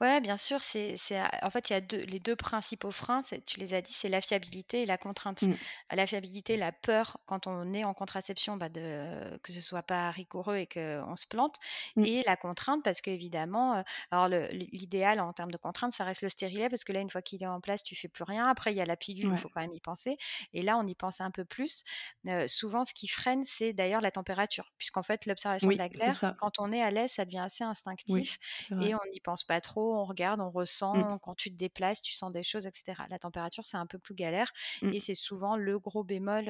Ouais, 0.00 0.20
bien 0.20 0.36
sûr, 0.36 0.62
c'est 0.62 0.96
c'est 0.96 1.20
en 1.42 1.50
fait, 1.50 1.70
il 1.70 1.72
y 1.72 1.76
a 1.76 1.80
2 1.80 2.02
les 2.04 2.20
2 2.20 2.36
principaux 2.36 2.90
freins, 2.90 3.22
c'est 3.22 3.44
tu 3.44 3.58
les 3.60 3.74
as 3.74 3.82
dit, 3.82 3.92
c'est 3.92 4.08
la 4.08 4.20
fiabilité 4.20 4.82
et 4.82 4.86
la 4.86 4.98
contrainte. 4.98 5.40
Mmh. 5.40 5.58
La 5.90 6.06
fiabilité, 6.06 6.56
la 6.56 6.72
peur 6.72 7.18
quand 7.26 7.46
on 7.46 7.72
est 7.72 7.84
en 7.84 7.94
contraception, 7.94 8.56
bah, 8.56 8.68
de 8.68 9.38
que 9.42 9.52
ce 9.52 9.60
soit 9.60 9.82
pas 9.82 10.10
rigoureux 10.10 10.56
et 10.56 10.66
qu'on 10.66 11.16
se 11.16 11.26
plante 11.26 11.56
Mmh. 11.96 12.08
et 12.08 12.22
la 12.26 12.36
contrainte 12.36 12.82
parce 12.84 13.00
qu'évidemment, 13.00 13.78
heu, 13.80 13.82
alors 14.10 14.28
le 14.28 14.46
l'idéal 14.48 15.20
en 15.20 15.32
termes 15.32 15.50
de 15.50 15.56
contrainte, 15.58 15.92
ça 15.92 16.04
reste 16.04 16.22
le 16.22 16.28
stérilet 16.28 16.68
parce 16.68 16.84
que 16.84 16.92
là, 16.92 17.00
une 17.00 17.10
fois 17.10 17.22
qu'il 17.22 17.42
est 17.42 17.46
en 17.46 17.60
place, 17.60 17.82
tu 17.82 17.94
fais 17.96 18.08
plus 18.08 18.24
rien. 18.24 18.46
Après, 18.46 18.72
il 18.72 18.76
y 18.76 18.80
a 18.80 18.86
la 18.86 18.96
pilule 18.96 19.30
il 19.32 19.36
Ouais. 19.36 19.38
faut 19.38 19.48
quand 19.48 19.60
même 19.60 19.72
y 19.72 19.80
penser 19.80 20.16
et 20.52 20.62
là, 20.62 20.76
on 20.78 20.86
y 20.86 20.94
pense 20.94 21.20
un 21.20 21.30
peu 21.30 21.44
plus. 21.44 21.82
Heu, 22.26 22.46
souvent, 22.48 22.84
ce 22.84 22.94
qui 22.94 23.08
freine, 23.08 23.44
c'est 23.44 23.72
d'ailleurs 23.72 24.00
la 24.00 24.10
température 24.10 24.72
puisqu'en 24.78 25.02
fait, 25.02 25.26
l'observation 25.26 25.72
de 25.72 25.76
Oui, 25.76 25.78
la 25.78 25.88
c'est 25.94 26.12
glaire, 26.12 26.32
quand 26.36 26.58
on 26.58 26.70
est 26.72 26.82
à 26.82 26.90
l'aise, 26.90 27.12
ça 27.12 27.24
devient 27.24 27.38
assez 27.38 27.64
instinctif 27.64 28.38
et 28.78 28.94
on 28.94 28.98
n'y 29.12 29.20
pense 29.20 29.44
pas 29.44 29.57
trop, 29.60 29.94
on 29.96 30.04
regarde, 30.04 30.40
on 30.40 30.50
Mmh. 30.92 31.04
ressent, 31.04 31.18
quand 31.22 31.34
tu 31.34 31.50
te 31.50 31.56
déplaces, 31.56 32.02
tu 32.02 32.14
sens 32.14 32.32
des 32.32 32.42
choses 32.42 32.66
et 32.66 32.70
cetera. 32.72 33.06
La 33.08 33.18
température, 33.18 33.64
c'est 33.64 33.76
un 33.76 33.86
peu 33.86 33.98
plus 33.98 34.14
galère 34.14 34.52
Mmh. 34.82 34.92
et 34.92 35.00
c'est 35.00 35.14
souvent 35.14 35.56
le 35.56 35.78
gros 35.78 36.04
bémol, 36.04 36.46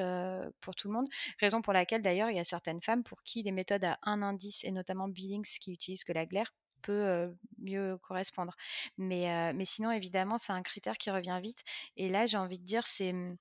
pour 0.61 0.75
tout 0.75 0.89
le 0.89 0.95
monde. 0.95 1.07
Raison 1.41 1.63
pour 1.63 1.73
laquelle 1.73 2.03
d'ailleurs, 2.03 2.31
il 2.31 2.37
y 2.37 2.41
a 2.41 2.45
certaines 2.45 2.83
femmes 2.83 3.03
pour 3.05 3.23
qui 3.23 3.43
les 3.43 3.53
méthodes 3.53 3.85
à 3.85 3.99
un 4.03 4.23
indice 4.23 4.65
et 4.65 4.71
notamment 4.71 5.09
Billings 5.09 5.47
qui 5.61 5.73
utilisent 5.73 6.05
que 6.05 6.13
la 6.13 6.27
glaire 6.27 6.53
peut, 6.83 7.35
mieux 7.59 7.99
correspondre. 7.99 8.55
Mais, 8.97 9.53
mais 9.53 9.65
sinon 9.65 9.91
évidemment, 9.91 10.39
c'est 10.39 10.53
un 10.53 10.63
critère 10.63 10.97
qui 10.99 11.11
revient 11.11 11.39
vite 11.43 11.63
et 11.97 12.09
là, 12.09 12.27
j'ai 12.27 12.37
envie 12.39 12.59
de 12.59 12.65
dire, 12.65 12.87
c'est, 12.87 13.13
mmh, 13.13 13.37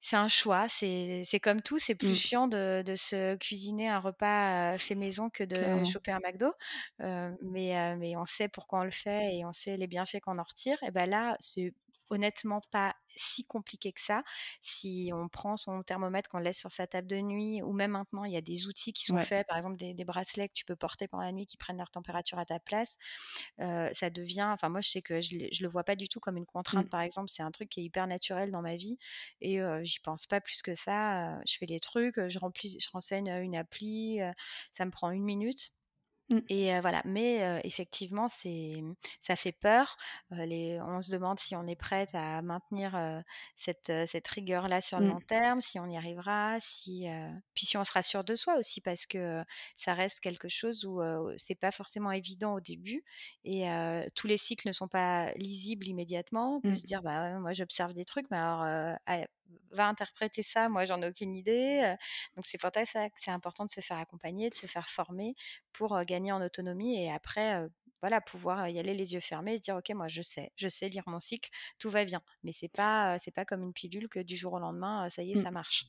c'est 0.00 0.16
un 0.16 0.28
choix, 0.28 0.68
c'est 0.68 1.24
comme 1.42 1.60
tout, 1.62 1.78
c'est 1.78 1.94
plus 1.94 2.14
Mmh. 2.14 2.18
chiant 2.18 2.48
de 2.48 2.82
de 2.84 2.94
se 2.94 3.36
cuisiner 3.36 3.88
un 3.88 3.98
repas, 4.00 4.78
fait 4.78 4.94
maison 4.94 5.30
que 5.30 5.44
de 5.44 5.82
Clairement. 5.82 5.84
choper 5.84 6.12
un 6.12 6.20
McDo, 6.20 6.52
mais, 7.00 7.96
mais 7.96 8.16
on 8.16 8.24
sait 8.26 8.48
pourquoi 8.48 8.80
on 8.80 8.84
le 8.84 8.90
fait 8.90 9.36
et 9.36 9.44
on 9.44 9.52
sait 9.52 9.76
les 9.76 9.86
bienfaits 9.86 10.20
qu'on 10.20 10.38
en 10.38 10.42
retire 10.44 10.78
et 10.82 10.90
bah, 10.90 11.06
là, 11.06 11.36
c'est 11.40 11.72
honnêtement 12.10 12.60
pas 12.72 12.94
si 13.16 13.44
compliqué 13.46 13.92
que 13.92 14.00
ça. 14.00 14.22
Si 14.60 15.10
on 15.14 15.28
prend 15.28 15.56
son 15.56 15.82
thermomètre, 15.82 16.28
qu'on 16.30 16.38
laisse 16.38 16.58
sur 16.60 16.70
sa 16.72 16.86
table 16.86 17.08
de 17.08 17.16
nuit 17.20 17.62
ou 17.62 17.72
même 17.72 17.92
maintenant, 17.92 18.24
il 18.24 18.32
y 18.32 18.36
a 18.36 18.40
des 18.42 18.66
outils 18.68 18.92
qui 18.92 19.04
sont 19.04 19.18
Ouais. 19.18 19.28
faits, 19.28 19.46
par 19.48 19.56
exemple 19.58 19.76
des 19.76 19.94
des 19.94 20.04
bracelets 20.04 20.48
que 20.48 20.54
tu 20.54 20.64
peux 20.64 20.76
porter 20.76 21.08
pendant 21.08 21.24
la 21.24 21.32
nuit 21.32 21.46
qui 21.46 21.56
prennent 21.56 21.78
leur 21.78 21.90
température 21.90 22.38
à 22.38 22.46
ta 22.46 22.60
place. 22.60 22.96
Ça 23.58 24.10
devient 24.10 24.44
enfin 24.52 24.68
moi, 24.70 24.80
je 24.82 24.90
sais 24.90 25.02
que 25.02 25.20
je 25.20 25.36
le 25.38 25.48
je 25.52 25.62
le 25.64 25.68
vois 25.70 25.84
pas 25.84 25.96
du 25.96 26.08
tout 26.08 26.20
comme 26.20 26.36
une 26.36 26.46
contrainte, 26.46 26.88
Mmh. 26.88 26.90
par 26.90 27.00
exemple. 27.02 27.28
C'est 27.30 27.42
un 27.42 27.50
truc 27.52 27.68
qui 27.70 27.80
est 27.80 27.84
hyper 27.84 28.06
naturel 28.06 28.50
dans 28.52 28.62
ma 28.62 28.76
vie 28.76 28.98
et 29.40 29.58
j'y 29.82 30.00
pense 30.00 30.26
pas 30.26 30.40
plus 30.40 30.62
que 30.62 30.74
ça, 30.74 31.40
je 31.46 31.56
fais 31.58 31.66
les 31.66 31.80
trucs, 31.80 32.20
je 32.28 32.38
remplis 32.38 32.78
je 32.80 32.88
renseigne, 32.92 33.28
une 33.42 33.56
appli, 33.56 34.20
ça 34.72 34.84
me 34.86 34.90
prend 34.90 35.10
1 35.10 35.24
minute. 35.24 35.70
Et 36.48 36.72
heu, 36.74 36.80
voilà. 36.80 37.02
Mais 37.04 37.60
effectivement, 37.64 38.28
c'est 38.28 38.82
ça 39.20 39.36
fait 39.36 39.52
peur. 39.52 39.96
Les 40.30 40.80
on 40.82 41.00
se 41.02 41.10
demande 41.12 41.38
si 41.38 41.54
on 41.56 41.66
est 41.66 41.76
prête 41.76 42.14
à 42.14 42.40
maintenir, 42.42 43.22
cette, 43.56 43.92
cette 44.06 44.28
rigueur-là 44.28 44.80
sur 44.80 45.00
le 45.00 45.06
Mmh. 45.06 45.14
long 45.14 45.20
terme, 45.20 45.60
si 45.60 45.78
on 45.78 45.86
y 45.88 45.96
arrivera, 45.96 46.56
si, 46.60 47.06
puis 47.54 47.66
si 47.66 47.76
on 47.76 47.84
sera 47.84 48.02
sûre 48.02 48.24
de 48.24 48.34
soi 48.36 48.56
aussi 48.58 48.80
parce 48.80 49.06
que, 49.06 49.44
ça 49.76 49.94
reste 49.94 50.20
quelque 50.20 50.48
chose 50.48 50.84
où, 50.86 51.00
c'est 51.36 51.54
pas 51.54 51.70
forcément 51.70 52.12
évident 52.12 52.54
au 52.54 52.60
début 52.60 53.04
et 53.44 53.66
tous 54.14 54.26
les 54.26 54.36
cycles 54.38 54.68
ne 54.68 54.72
sont 54.72 54.88
pas 54.88 55.32
lisibles 55.34 55.86
immédiatement. 55.86 56.56
On 56.56 56.60
peut 56.62 56.74
Mmh. 56.74 56.78
se 56.78 56.84
dire: 56.84 57.02
«Bah, 57.02 57.38
moi 57.40 57.52
j'observe 57.52 57.92
des 57.94 58.04
trucs, 58.04 58.30
mais 58.30 58.38
alors, 58.38 58.96
va 59.70 59.88
interpréter 59.88 60.42
ça, 60.42 60.68
moi 60.68 60.84
j'en 60.86 61.00
ai 61.02 61.08
aucune 61.08 61.34
idée», 61.36 61.94
donc 62.36 62.46
c'est 62.46 62.58
pour 62.58 62.70
ça 62.84 63.08
que 63.10 63.20
c'est 63.20 63.30
important 63.30 63.64
de 63.64 63.70
se 63.70 63.80
faire 63.80 63.98
accompagner, 63.98 64.50
de 64.50 64.54
se 64.54 64.66
faire 64.66 64.88
former 64.88 65.34
pour, 65.72 66.00
gagner 66.04 66.32
en 66.32 66.42
autonomie 66.42 67.00
et 67.02 67.10
après, 67.12 67.66
voilà, 68.00 68.20
pouvoir 68.20 68.68
y 68.68 68.78
aller 68.78 68.94
les 68.94 69.14
yeux 69.14 69.20
fermés 69.20 69.54
et 69.54 69.56
se 69.58 69.62
dire: 69.62 69.76
«OK, 69.76 69.90
moi 69.90 70.08
je 70.08 70.22
sais, 70.22 70.52
je 70.56 70.68
sais 70.68 70.88
lire 70.88 71.04
mon 71.08 71.20
cycle, 71.20 71.50
tout 71.78 71.90
va 71.90 72.04
bien». 72.04 72.22
Mais 72.44 72.52
c'est 72.52 72.68
pas, 72.68 73.18
c'est 73.18 73.32
pas 73.32 73.44
comme 73.44 73.62
une 73.62 73.72
pilule 73.72 74.08
que 74.08 74.20
du 74.20 74.36
jour 74.36 74.52
au 74.54 74.58
lendemain, 74.60 75.08
ça 75.08 75.22
y 75.24 75.32
est, 75.32 75.34
Mmh. 75.34 75.48
ça 75.48 75.50
marche. 75.50 75.86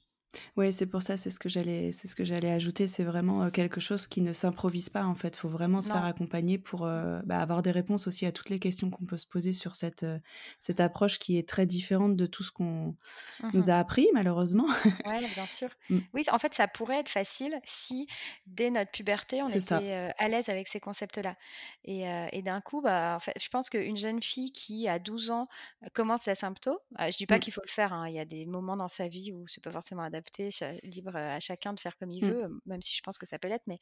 Ouais, 0.58 0.72
c'est 0.72 0.86
pour 0.86 1.02
ça, 1.02 1.18
c'est 1.18 1.30
ce 1.32 1.40
que 1.40 1.50
j'allais 1.50 1.92
c'est 1.92 2.08
ce 2.08 2.16
que 2.16 2.24
j'allais 2.24 2.52
ajouter. 2.52 2.86
C'est 2.88 3.04
vraiment, 3.04 3.46
heu, 3.46 3.52
quelque 3.52 3.80
chose 3.80 4.06
qui 4.08 4.22
ne 4.22 4.32
s'improvise 4.34 4.90
pas, 4.90 5.04
en 5.06 5.16
fait. 5.16 5.36
Faut 5.36 5.50
vraiment 5.50 5.82
se 5.82 5.90
faire 5.90 6.04
accompagner 6.04 6.58
pour, 6.60 6.86
heu, 6.86 7.22
bah, 7.26 7.40
avoir 7.42 7.62
des 7.64 7.72
réponses 7.72 8.08
aussi 8.08 8.26
à 8.26 8.32
toutes 8.32 8.50
les 8.50 8.60
questions 8.60 8.90
qu'on 8.92 9.06
peut 9.06 9.18
se 9.18 9.26
poser 9.28 9.54
sur 9.54 9.76
cette, 9.76 10.04
heu, 10.04 10.20
cette 10.60 10.80
approche 10.80 11.18
qui 11.20 11.38
est 11.38 11.48
très 11.48 11.66
différente 11.66 12.16
de 12.16 12.26
tout 12.28 12.44
ce 12.44 12.52
qu'on 12.52 12.96
Mmh 13.40 13.54
nous 13.54 13.70
a 13.70 13.76
appris 13.76 14.08
malheureusement. 14.14 14.68
Ouais, 15.06 15.30
bien 15.30 15.48
sûr. 15.48 15.70
Mmh. 15.90 16.02
Oui, 16.14 16.24
en 16.30 16.40
fait, 16.40 16.54
ça 16.54 16.68
pourrait 16.68 17.00
être 17.00 17.08
facile 17.08 17.58
si, 17.64 18.06
dès 18.46 18.70
notre 18.70 18.92
puberté, 18.92 19.42
on 19.42 19.50
était, 19.50 20.12
à 20.18 20.28
l'aise 20.28 20.50
avec 20.50 20.68
ces 20.68 20.82
concepts-là 20.82 21.38
et 21.86 22.04
et 22.34 22.42
d'un 22.42 22.60
coup, 22.60 22.82
bah, 22.82 23.14
en 23.16 23.20
fait, 23.22 23.34
je 23.42 23.48
pense 23.48 23.70
qu'une 23.70 23.96
jeune 23.98 24.22
fille 24.22 24.52
qui, 24.52 24.90
à 24.90 25.00
12 25.00 25.32
ans, 25.32 25.48
commence 25.94 26.26
la 26.26 26.36
sympto, 26.36 26.72
heu, 27.00 27.12
je 27.12 27.16
dis 27.18 27.28
pas 27.28 27.40
Mmh. 27.40 27.40
qu'il 27.40 27.54
faut 27.54 27.62
le 27.66 27.72
faire, 27.72 27.94
hein, 27.94 28.10
il 28.10 28.16
y 28.16 28.20
a 28.20 28.26
des 28.26 28.46
moments 28.46 28.76
dans 28.76 28.90
sa 28.90 29.08
vie 29.08 29.32
où 29.32 29.48
c'est 29.48 29.64
pas 29.64 29.72
forcément 29.72 30.04
adapté, 30.04 30.19
cha 30.52 30.74
libre 30.84 31.16
à 31.16 31.40
chacun 31.40 31.74
de 31.74 31.80
faire 31.80 31.98
comme 31.98 32.12
il 32.12 32.22
Mmh. 32.22 32.34
veut, 32.34 32.48
même 32.66 32.82
si 32.82 32.96
je 32.96 33.02
pense 33.02 33.18
que 33.18 33.26
ça 33.26 33.40
peut 33.40 33.48
l'être, 33.48 33.68
mais 33.68 33.80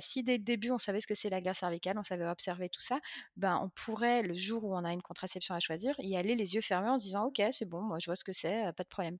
si 0.00 0.22
dès 0.22 0.38
le 0.38 0.44
début, 0.44 0.70
on 0.70 0.78
savait 0.78 1.00
ce 1.00 1.06
que 1.06 1.14
c'est 1.14 1.30
la 1.30 1.40
glaire 1.40 1.56
cervicale, 1.56 1.98
on 1.98 2.02
savait 2.02 2.26
observer 2.28 2.68
tout 2.68 2.80
ça, 2.82 3.00
ben, 3.36 3.60
on 3.62 3.70
pourrait, 3.70 4.22
le 4.22 4.34
jour 4.34 4.64
où 4.64 4.74
on 4.76 4.84
a 4.84 4.92
une 4.92 5.02
contraception 5.02 5.54
à 5.54 5.60
choisir, 5.60 5.94
y 6.00 6.16
aller 6.16 6.34
les 6.36 6.54
yeux 6.54 6.60
fermés 6.60 6.88
en 6.90 6.96
disant: 6.96 7.26
«OK, 7.26 7.42
c'est 7.50 7.66
bon, 7.66 7.82
moi 7.82 7.98
je 8.00 8.06
vois 8.06 8.16
ce 8.16 8.24
que 8.24 8.32
c'est, 8.32 8.72
pas 8.76 8.84
de 8.84 8.88
problème». 8.88 9.18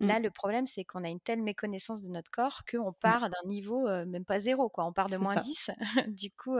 Mmh. 0.00 0.16
Là, 0.16 0.18
le 0.20 0.30
problème, 0.30 0.66
c'est 0.66 0.84
qu'on 0.84 1.04
a 1.04 1.08
une 1.08 1.20
telle 1.20 1.42
méconnaissance 1.42 2.02
de 2.02 2.10
notre 2.10 2.30
corps 2.30 2.62
qu'on 2.70 2.92
Ouais. 3.04 3.16
part 3.16 3.30
d'un 3.30 3.46
niveau, 3.48 3.88
même 4.06 4.24
pas 4.24 4.38
0 4.38 4.68
quoi, 4.70 4.86
on 4.86 4.92
part 4.92 5.08
de 5.10 5.16
ça. 5.24 5.40
-10 5.40 5.70
du 6.08 6.30
coup, 6.30 6.56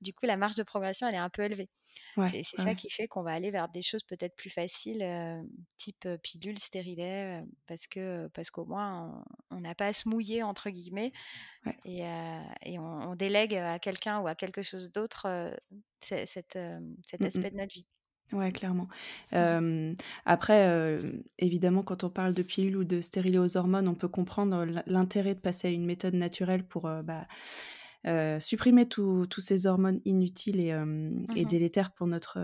du 0.00 0.14
coup, 0.14 0.26
la 0.26 0.36
marge 0.36 0.56
de 0.56 0.62
progression, 0.62 1.06
elle 1.08 1.14
est 1.14 1.18
un 1.18 1.30
peu 1.30 1.42
élevée. 1.42 1.70
Ouais, 2.16 2.32
C'est 2.32 2.42
ouais, 2.58 2.64
ça 2.64 2.74
qui 2.74 2.90
fait 2.90 3.08
qu'on 3.08 3.22
va 3.22 3.32
aller 3.32 3.50
vers 3.50 3.68
des 3.68 3.82
choses 3.82 4.04
peut-être 4.04 4.36
plus 4.36 4.50
faciles, 4.50 5.04
type, 5.76 6.08
pilule, 6.22 6.58
stérilet, 6.58 7.42
parce 7.66 7.86
que 7.88 8.28
parce 8.34 8.50
qu'au 8.50 8.66
moins 8.66 9.24
on 9.50 9.60
n'a 9.60 9.74
pas 9.74 9.86
à 9.88 9.92
«se 9.92 10.08
mouiller» 10.08 10.42
entre 10.42 10.70
guillemets 10.70 11.12
Ouais. 11.66 11.76
et 11.84 12.02
et 12.62 12.78
on 12.78 12.84
on 13.12 13.16
délègue 13.16 13.54
à 13.56 13.78
quelqu'un 13.78 14.20
ou 14.20 14.28
à 14.28 14.34
quelque 14.34 14.62
chose 14.62 14.92
d'autre, 14.92 15.26
heu, 15.28 15.56
ce 16.04 16.26
cet, 16.26 16.58
cet 17.06 17.24
Mmh 17.24 17.26
aspect 17.26 17.50
de 17.50 17.56
notre 17.56 17.74
vie. 17.74 17.86
Ouais, 18.32 18.52
clairement. 18.52 18.88
Mmh 19.38 19.60
après, 20.24 21.00
évidemment, 21.38 21.82
quand 21.82 22.04
on 22.04 22.10
parle 22.10 22.34
de 22.34 22.42
pilule 22.42 22.76
ou 22.76 22.84
de 22.84 23.00
stérilet 23.00 23.38
aux 23.38 23.56
hormones, 23.56 23.88
on 23.88 23.94
peut 23.96 24.08
comprendre 24.08 24.64
l'in 24.64 24.82
l'intérêt 24.86 25.34
de 25.34 25.40
passer 25.40 25.68
à 25.68 25.70
une 25.72 25.84
méthode 25.86 26.14
naturelle 26.14 26.64
pour, 26.64 26.82
bah, 27.04 27.26
heu, 28.06 28.40
supprimer 28.40 28.88
tous 28.88 29.26
ces 29.40 29.66
hormones 29.66 30.00
inutiles 30.04 30.60
et 30.60 30.72
Mmh 31.28 31.40
et 31.40 31.44
délétères 31.46 31.92
pour 31.92 32.06
notre, 32.06 32.38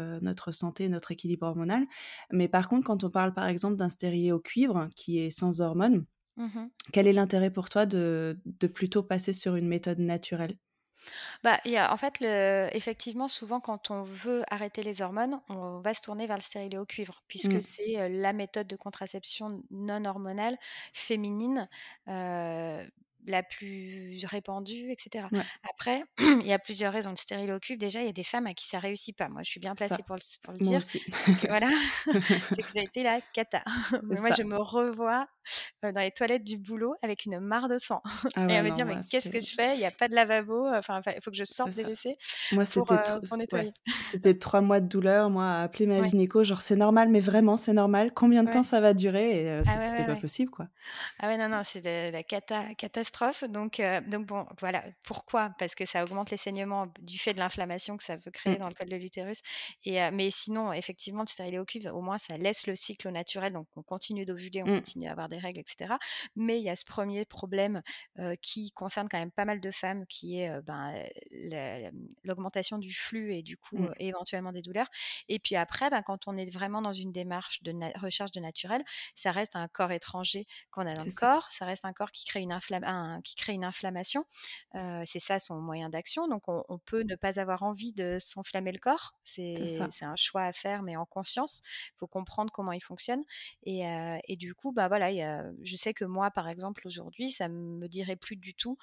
santé, 0.52 0.88
notre 0.88 1.12
équilibre 1.12 1.46
hormonal. 1.46 1.86
Mais 2.32 2.48
par 2.48 2.68
contre, 2.68 2.86
quand 2.86 3.04
on 3.04 3.10
parle, 3.10 3.34
par 3.34 3.46
exemple, 3.48 3.76
d'un 3.76 3.88
stérilet 3.90 4.32
au 4.32 4.40
cuivre 4.40 4.88
qui 4.96 5.18
est 5.18 5.30
sans 5.30 5.60
hormones, 5.60 6.04
Mmh 6.36 6.54
mh. 6.56 6.70
quel 6.92 7.06
est 7.08 7.12
l'intérêt 7.14 7.50
pour 7.52 7.68
toi 7.70 7.86
de 7.86 8.40
de 8.46 8.66
plutôt 8.68 9.02
passer 9.04 9.32
sur 9.34 9.56
une 9.56 9.68
méthode 9.68 10.00
naturelle? 10.00 10.58
Bah, 11.42 11.60
il 11.64 11.72
y 11.72 11.76
a 11.76 11.92
en 11.92 11.96
fait, 11.96 12.20
le 12.20 12.68
effectivement, 12.74 13.28
souvent, 13.28 13.60
quand 13.60 13.90
on 13.90 14.02
veut 14.02 14.44
arrêter 14.48 14.82
les 14.82 15.02
hormones, 15.02 15.40
on 15.48 15.80
va 15.80 15.94
se 15.94 16.02
tourner 16.02 16.26
vers 16.26 16.36
le 16.36 16.42
stérilet 16.42 16.78
au 16.78 16.86
cuivre, 16.86 17.22
puisque 17.28 17.60
Mmh. 17.60 17.62
c'est, 17.62 18.08
la 18.08 18.32
méthode 18.32 18.66
de 18.66 18.76
contraception 18.76 19.62
non 19.70 20.04
hormonale 20.04 20.58
féminine, 20.92 21.68
la 23.26 23.42
plus 23.42 24.18
répandue, 24.24 24.90
et 24.92 24.96
cetera. 24.98 25.30
Ouais. 25.30 25.46
Après, 25.70 26.02
il 26.18 26.46
y 26.46 26.52
a 26.52 26.58
plusieurs 26.58 26.92
raisons. 26.92 27.14
Au 27.14 27.58
cuivre, 27.60 27.78
déjà, 27.78 28.00
il 28.02 28.06
y 28.06 28.08
a 28.08 28.12
des 28.12 28.24
femmes 28.24 28.46
à 28.46 28.54
qui 28.54 28.66
ça 28.66 28.78
réussit 28.78 29.16
pas. 29.16 29.28
Moi, 29.28 29.42
je 29.44 29.50
suis 29.50 29.60
bien 29.60 29.74
placée 29.74 30.02
ça. 30.02 30.02
pour 30.02 30.16
le 30.16 30.22
pour 30.42 30.52
le 30.54 30.60
dire. 30.60 30.82
que 31.38 31.46
voilà, 31.48 31.70
c'est 32.48 32.62
que 32.64 32.70
ça 32.70 32.80
a 32.80 32.82
été 32.82 33.02
la 33.02 33.20
cata. 33.32 33.62
Mais 34.10 34.20
moi, 34.20 34.30
je 34.30 34.42
me 34.42 34.56
revois, 34.58 35.26
heu, 35.84 35.92
dans 35.92 36.00
les 36.02 36.10
toilettes 36.12 36.44
du 36.44 36.58
boulot 36.58 36.94
avec 37.02 37.24
une 37.26 37.40
mare 37.40 37.68
de 37.68 37.78
sang 37.78 38.02
Ah 38.34 38.48
et 38.48 38.56
à 38.56 38.62
me 38.62 38.70
non, 38.70 38.72
dire: 38.72 38.86
«Mais 38.86 38.98
qu'est-ce 39.10 39.30
que 39.30 39.40
je 39.40 39.52
fais? 39.54 39.74
Il 39.76 39.80
y 39.80 39.84
a 39.86 39.92
pas 39.92 40.08
de 40.08 40.14
lavabo, 40.14 40.66
enfin, 40.74 41.00
il 41.06 41.22
faut 41.22 41.30
que 41.30 41.36
je 41.36 41.44
sorte 41.44 41.74
des. 41.74 41.86
WC 41.86 42.16
Moi, 42.50 42.64
pour, 42.72 42.90
c'était 42.90 42.98
tr 42.98 43.18
heu, 43.18 43.24
pour 43.28 43.36
c 43.36 43.40
ouais, 43.52 43.64
nettoyer». 43.64 43.72
c'était 43.98 44.38
3 44.38 44.60
mois 44.60 44.80
de 44.80 44.88
douleur, 44.88 45.30
moi, 45.30 45.46
à 45.46 45.62
appeler 45.64 45.86
ma 45.86 46.02
gynéco, 46.02 46.44
genre: 46.44 46.62
«C'est 46.62 46.76
normal, 46.76 47.08
mais 47.10 47.20
vraiment, 47.20 47.56
c'est 47.56 47.72
normal? 47.72 48.12
Combien 48.14 48.44
de 48.44 48.50
temps 48.50 48.62
ça 48.64 48.80
va 48.80 48.94
durer?» 48.94 49.42
et 49.44 49.50
heu, 49.50 49.62
Ah 49.66 49.80
c'était 49.80 50.04
pas 50.04 50.16
possible, 50.16 50.50
quoi. 50.50 50.68
Ah 51.18 51.28
ouais, 51.28 51.36
non, 51.38 51.48
non, 51.48 51.62
c'est 51.64 51.80
de 51.80 52.12
la 52.12 52.22
cata 52.22 52.74
catastrophe 52.74 53.15
donc 53.48 53.80
heu, 53.80 54.00
donc 54.02 54.26
bon, 54.26 54.46
voilà. 54.60 54.84
Pourquoi? 55.04 55.50
Parce 55.58 55.74
que 55.74 55.84
ça 55.86 56.02
augmente 56.04 56.30
les 56.30 56.36
saignements 56.36 56.86
du 57.00 57.18
fait 57.18 57.34
de 57.34 57.38
l'inflammation 57.38 57.96
que 57.96 58.04
ça 58.04 58.18
peut 58.18 58.30
créer 58.30 58.58
dans 58.58 58.68
le 58.68 58.72
Mmh. 58.72 58.76
col 58.76 58.88
de 58.88 58.96
l'utérus 58.96 59.40
et 59.84 60.00
heu, 60.02 60.10
mais 60.12 60.30
sinon, 60.30 60.72
effectivement, 60.72 61.22
le 61.22 61.28
stérilet 61.28 61.58
au 61.58 61.64
cuivre, 61.64 61.94
au 61.94 62.00
moins, 62.02 62.18
ça 62.18 62.36
laisse 62.36 62.66
le 62.66 62.74
cycle 62.74 63.08
au 63.08 63.10
naturel, 63.10 63.52
donc 63.52 63.68
on 63.76 63.82
continue 63.82 64.24
d'ovuler, 64.24 64.62
on 64.62 64.68
Mmh. 64.68 64.86
continue 64.86 65.08
à 65.08 65.12
avoir 65.12 65.28
des 65.28 65.38
règles, 65.38 65.60
et 65.60 65.64
cetera. 65.66 65.98
Mais 66.34 66.58
il 66.58 66.64
y 66.64 66.68
a 66.70 66.76
ce 66.76 66.84
1er 66.84 67.24
problème, 67.24 67.82
heu, 68.18 68.34
qui 68.42 68.70
concerne 68.72 69.08
quand 69.08 69.18
même 69.18 69.30
pas 69.32 69.44
mal 69.44 69.60
de 69.60 69.70
femmes, 69.70 70.04
qui 70.08 70.40
est, 70.40 70.60
ben, 70.62 70.94
l'augmentation 72.24 72.78
du 72.78 72.92
flux 72.94 73.34
et 73.34 73.42
du 73.42 73.56
coup, 73.56 73.88
Mmh. 73.88 73.96
éventuellement 73.98 74.52
des 74.52 74.62
douleurs 74.62 74.88
et 75.28 75.38
puis 75.38 75.56
après, 75.56 75.90
ben, 75.90 76.02
quand 76.02 76.26
on 76.28 76.36
est 76.36 76.50
vraiment 76.52 76.82
dans 76.82 76.92
une 76.92 77.12
démarche 77.12 77.62
de 77.62 77.72
recherche 78.00 78.32
de 78.32 78.40
naturel, 78.40 78.82
ça 79.14 79.30
reste 79.32 79.56
un 79.56 79.68
corps 79.68 79.92
étranger 79.92 80.46
qu'on 80.70 80.86
a 80.86 80.94
dans 80.96 81.04
le 81.04 81.12
ça. 81.12 81.12
corps. 81.12 81.46
Ça 81.50 81.64
reste 81.66 81.84
un 81.84 81.92
corps 81.92 82.10
qui 82.12 82.24
crée 82.26 82.40
une 82.40 82.52
inflam 82.52 82.82
un 83.06 83.22
qui 83.22 83.34
crée 83.36 83.52
une 83.54 83.64
inflammation, 83.64 84.24
c'est 84.74 85.18
ça 85.20 85.38
son 85.38 85.60
moyen 85.60 85.88
d'action, 85.90 86.28
donc 86.28 86.48
on 86.48 86.64
on 86.68 86.78
peut 86.78 87.02
ne 87.08 87.14
pas 87.16 87.38
avoir 87.40 87.62
envie 87.62 87.92
de 87.92 88.16
s'enflammer 88.20 88.72
le 88.72 88.78
corps. 88.78 89.14
C'est 89.24 89.80
un 90.02 90.16
choix 90.16 90.42
à 90.44 90.52
faire, 90.52 90.82
mais 90.82 90.96
en 90.96 91.06
conscience. 91.06 91.62
Il 91.94 91.98
faut 91.98 92.06
comprendre 92.06 92.52
comment 92.52 92.72
il 92.72 92.82
fonctionne 92.82 93.22
et 93.64 94.36
du 94.36 94.54
coup, 94.54 94.72
bah, 94.72 94.88
voilà, 94.88 95.10
il 95.10 95.16
y 95.16 95.22
a 95.22 95.44
je 95.62 95.76
sais 95.76 95.94
que 95.94 96.04
moi, 96.04 96.30
par 96.30 96.48
exemple, 96.48 96.86
aujourd'hui, 96.86 97.30
ça 97.30 97.48
me 97.48 97.88
dirait 97.88 98.16
plus 98.16 98.36
du 98.36 98.54
tout 98.54 98.76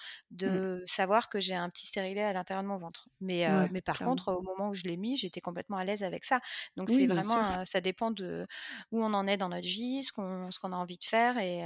Mmh. 0.46 0.64
de 0.64 0.82
savoir 0.86 1.30
que 1.30 1.40
j'ai 1.40 1.56
un 1.56 1.70
petit 1.70 1.88
stérilet 1.88 2.22
à 2.24 2.34
l'intérieur 2.34 2.64
de 2.64 2.68
mon 2.70 2.78
ventre. 2.78 3.10
Mais 3.22 3.48
heu, 3.48 3.68
Ouais, 3.68 3.72
mais 3.72 3.82
par 3.82 4.02
clairement. 4.02 4.02
contre, 4.02 4.34
au 4.34 4.42
moment 4.42 4.70
où 4.70 4.74
je 4.74 4.84
l'ai 4.84 4.98
mis, 4.98 5.18
j'étais 5.18 5.42
complètement 5.42 5.78
à 5.78 5.84
l'aise 5.86 6.04
avec 6.04 6.26
ça. 6.26 6.40
Donc 6.78 6.90
Oui, 6.90 7.06
c'est 7.06 7.08
vraiment, 7.08 7.66
ça 7.66 7.82
dépend 7.82 8.12
de 8.12 8.48
où 8.92 9.04
on 9.04 9.14
en 9.14 9.28
est 9.28 9.38
dans 9.38 9.50
notre 9.50 9.68
vie, 9.68 10.04
ce 10.04 10.12
qu'on 10.14 10.50
a 10.50 10.76
envie 10.76 10.98
de 10.98 11.04
faire 11.04 11.38
et 11.38 11.62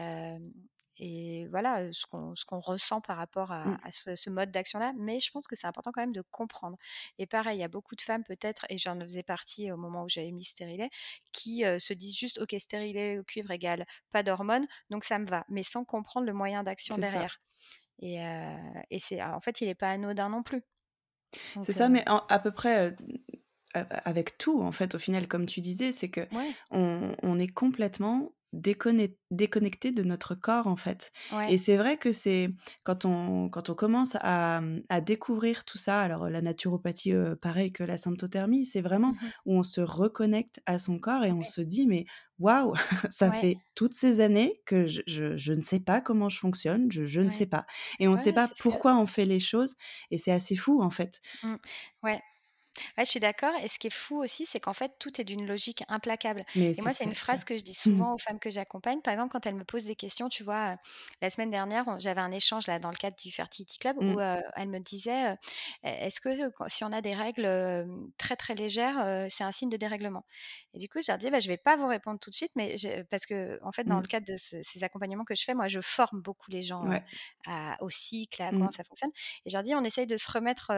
et 1.00 1.48
voilà, 1.50 1.92
ce 1.94 2.06
qu'on 2.08 2.34
qu'on 2.48 2.60
ressent 2.60 3.02
par 3.02 3.18
rapport 3.18 3.52
à 3.52 3.66
Mmh. 3.66 3.78
à 3.84 3.92
ce 3.92 4.16
ce 4.16 4.30
mode 4.30 4.52
d'action-là. 4.52 4.94
Mais 4.98 5.20
je 5.20 5.32
pense 5.32 5.48
que 5.48 5.56
c'est 5.56 5.68
important 5.68 5.92
quand 5.94 6.02
même 6.02 6.12
de 6.14 6.24
comprendre 6.32 6.78
et 7.18 7.28
pareil, 7.28 7.58
il 7.60 7.62
y 7.62 7.64
a 7.64 7.68
beaucoup 7.68 7.96
de 7.96 8.02
femmes 8.02 8.24
peut-être 8.24 8.66
et 8.70 8.78
j'en 8.78 9.00
faisais 9.02 9.24
partie 9.24 9.72
au 9.72 9.78
moment 9.78 10.04
où 10.04 10.10
j'avais 10.10 10.32
mis 10.32 10.44
stérilet, 10.46 10.90
qui, 11.34 11.64
se 11.80 11.94
disent 11.94 12.18
juste: 12.18 12.40
«OK, 12.40 12.56
stérilet 12.60 13.20
au 13.20 13.24
cuivre 13.24 13.52
égale 13.52 13.86
pas 14.12 14.24
d'hormones, 14.24 14.68
donc 14.90 15.04
ça 15.04 15.20
me 15.20 15.26
va», 15.28 15.46
mais 15.50 15.64
sans 15.64 15.86
comprendre 15.86 16.26
le 16.28 16.34
moyen 16.34 16.64
d'action 16.64 16.98
ça. 17.00 17.00
derrière 17.00 17.40
et 18.00 18.18
et 18.92 19.00
c'est 19.00 19.22
en 19.24 19.40
fait, 19.42 19.62
il 19.62 19.68
est 19.70 19.76
pas 19.76 19.92
anodin 19.92 20.30
non 20.30 20.44
plus. 20.44 20.64
C'est 21.62 21.74
ça, 21.74 21.90
mais 21.90 22.08
en 22.10 22.20
à 22.30 22.40
peu 22.40 22.52
près, 22.52 22.96
avec 23.74 24.38
tout, 24.38 24.62
en 24.62 24.72
fait, 24.72 24.96
au 24.96 25.00
final, 25.00 25.28
comme 25.28 25.46
tu 25.46 25.62
disais, 25.62 25.92
c'est 25.92 26.10
Ouais. 26.32 26.58
qu'on 26.72 27.16
on 27.22 27.40
est 27.40 27.48
complètement 27.48 28.34
déconnecté 28.54 29.92
de 29.92 30.04
notre 30.04 30.36
corps, 30.36 30.68
en 30.68 30.76
fait 30.78 31.12
et 31.48 31.58
c'est 31.58 31.78
vrai 31.78 31.98
que 31.98 32.12
c'est 32.12 32.50
quand 32.84 33.06
on 33.06 33.50
quand 33.50 33.70
on 33.70 33.76
commence 33.76 34.16
à, 34.22 34.62
mmh, 34.62 34.82
à 34.90 35.02
découvrir 35.02 35.66
tout 35.66 35.78
ça, 35.78 36.02
alors 36.02 36.30
la 36.30 36.42
naturopathie, 36.42 37.14
pareil 37.42 37.72
que 37.72 37.84
la 37.84 37.98
symptothermie, 37.98 38.66
c'est 38.66 38.82
vraiment 38.82 39.16
Mmh 39.16 39.22
mh. 39.22 39.32
où 39.46 39.56
on 39.58 39.64
se 39.64 39.82
reconnecte 39.82 40.60
à 40.66 40.80
son 40.80 41.00
corps 41.00 41.24
et 41.26 41.32
on 41.32 41.44
Ouais. 41.44 41.46
se 41.46 41.62
dit: 41.62 41.88
«Mais 41.88 42.06
waouh, 42.40 42.74
ça 43.12 43.32
Ouais. 43.32 43.44
fait 43.44 43.62
toutes 43.76 43.94
ces 43.96 44.22
années 44.22 44.62
que 44.66 44.86
je 44.88 45.02
je 45.08 45.38
je 45.38 45.54
ne 45.54 45.62
sais 45.62 45.80
pas 45.80 46.02
comment 46.02 46.30
je 46.30 46.40
fonctionne, 46.40 46.92
je 46.92 47.06
je 47.06 47.22
ne 47.22 47.30
sais 47.30 47.46
pas» 47.48 47.66
et 48.00 48.08
on 48.08 48.16
Ouais, 48.16 48.18
sait 48.18 48.34
pas 48.34 48.48
ça. 48.56 48.56
pourquoi 48.60 48.96
on 48.98 49.06
fait 49.08 49.26
les 49.26 49.40
choses 49.40 49.76
et 50.12 50.18
c'est 50.18 50.32
assez 50.32 50.56
fou, 50.56 50.82
en 50.82 50.90
fait. 50.90 51.20
Mmh. 51.44 51.58
Ouais. 52.04 52.22
Ouais, 52.98 53.06
je 53.06 53.10
suis 53.10 53.20
d'accord 53.20 53.54
et 53.64 53.68
ce 53.68 53.80
qui 53.80 53.88
est 53.88 53.90
fou 53.94 54.18
aussi, 54.22 54.46
c'est 54.46 54.60
qu'en 54.60 54.74
fait, 54.74 54.94
tout 55.00 55.20
est 55.22 55.24
d'une 55.24 55.46
logique 55.48 55.84
implacable 55.88 56.44
Mais 56.56 56.74
et 56.78 56.82
moi, 56.82 56.94
c'est 56.94 57.04
une 57.06 57.14
ça. 57.14 57.16
phrase 57.16 57.44
que 57.44 57.58
je 57.58 57.64
dis 57.64 57.74
Mmh 57.86 58.02
mh. 58.02 58.06
souvent 58.06 58.14
aux 58.16 58.18
femmes 58.18 58.40
que 58.40 58.50
j'accompagne. 58.52 59.02
Par 59.02 59.14
exemple, 59.14 59.32
quand 59.32 59.46
elles 59.46 59.56
me 59.56 59.64
posent 59.66 59.86
des 59.86 59.96
questions, 59.96 60.30
tu 60.30 60.44
vois, 60.44 60.78
la 61.22 61.30
semaine 61.30 61.50
dernière, 61.52 62.00
j'avais 62.00 62.22
un 62.22 62.32
échange 62.32 62.68
là 62.68 62.80
dans 62.80 62.90
le 62.92 62.96
cadre 62.98 63.16
du 63.18 63.32
Fertility 63.32 63.78
Club 63.80 63.98
où, 64.00 64.20
Mmh. 64.20 64.22
heu, 64.22 64.38
elles 64.56 64.70
me 64.70 64.80
disaient, 64.80 65.32
heu: 65.34 65.36
«E 65.86 65.88
est-ce 65.88 66.20
que 66.22 66.30
si 66.68 66.84
on 66.84 66.92
a 66.92 67.02
des 67.02 67.16
règles, 67.16 67.48
très, 68.18 68.36
très 68.36 68.56
légères, 68.56 69.28
c'est 69.30 69.44
un 69.44 69.52
signe 69.52 69.70
de 69.70 69.78
dérèglement?» 69.78 70.26
et 70.74 70.80
du 70.80 70.88
coup, 70.90 71.00
je 71.02 71.12
leur 71.12 71.18
dis: 71.18 71.30
«Bah, 71.32 71.40
je 71.40 71.48
vais 71.48 71.58
pas 71.58 71.76
vous 71.78 71.88
répondre 71.88 72.20
tout 72.20 72.30
de 72.30 72.36
suite, 72.36 72.52
mais 72.56 72.78
je» 72.78 73.04
parce 73.04 73.26
qu'en 73.26 73.72
fait, 73.72 73.86
dans 73.86 74.00
le 74.00 74.04
Mmh. 74.04 74.08
cadre 74.08 74.26
de 74.28 74.36
ce 74.38 74.58
ces 74.62 74.84
accompagnements 74.84 75.24
que 75.26 75.36
je 75.36 75.44
fais, 75.44 75.54
moi, 75.56 75.68
je 75.68 75.80
forme 75.82 76.22
beaucoup 76.22 76.52
les 76.52 76.64
gens, 76.64 76.90
heu, 76.92 77.00
Ouais. 77.00 77.08
à 77.46 77.78
au 77.82 77.90
cycle, 77.90 78.42
à 78.42 78.54
comment 78.54 78.72
ça 78.72 78.84
fonctionne 78.84 79.12
et 79.46 79.50
je 79.50 79.56
leur 79.56 79.64
dis: 79.64 79.76
«On 79.76 79.84
essaye 79.84 80.08
de 80.08 80.18
se 80.18 80.32
remettre, 80.32 80.72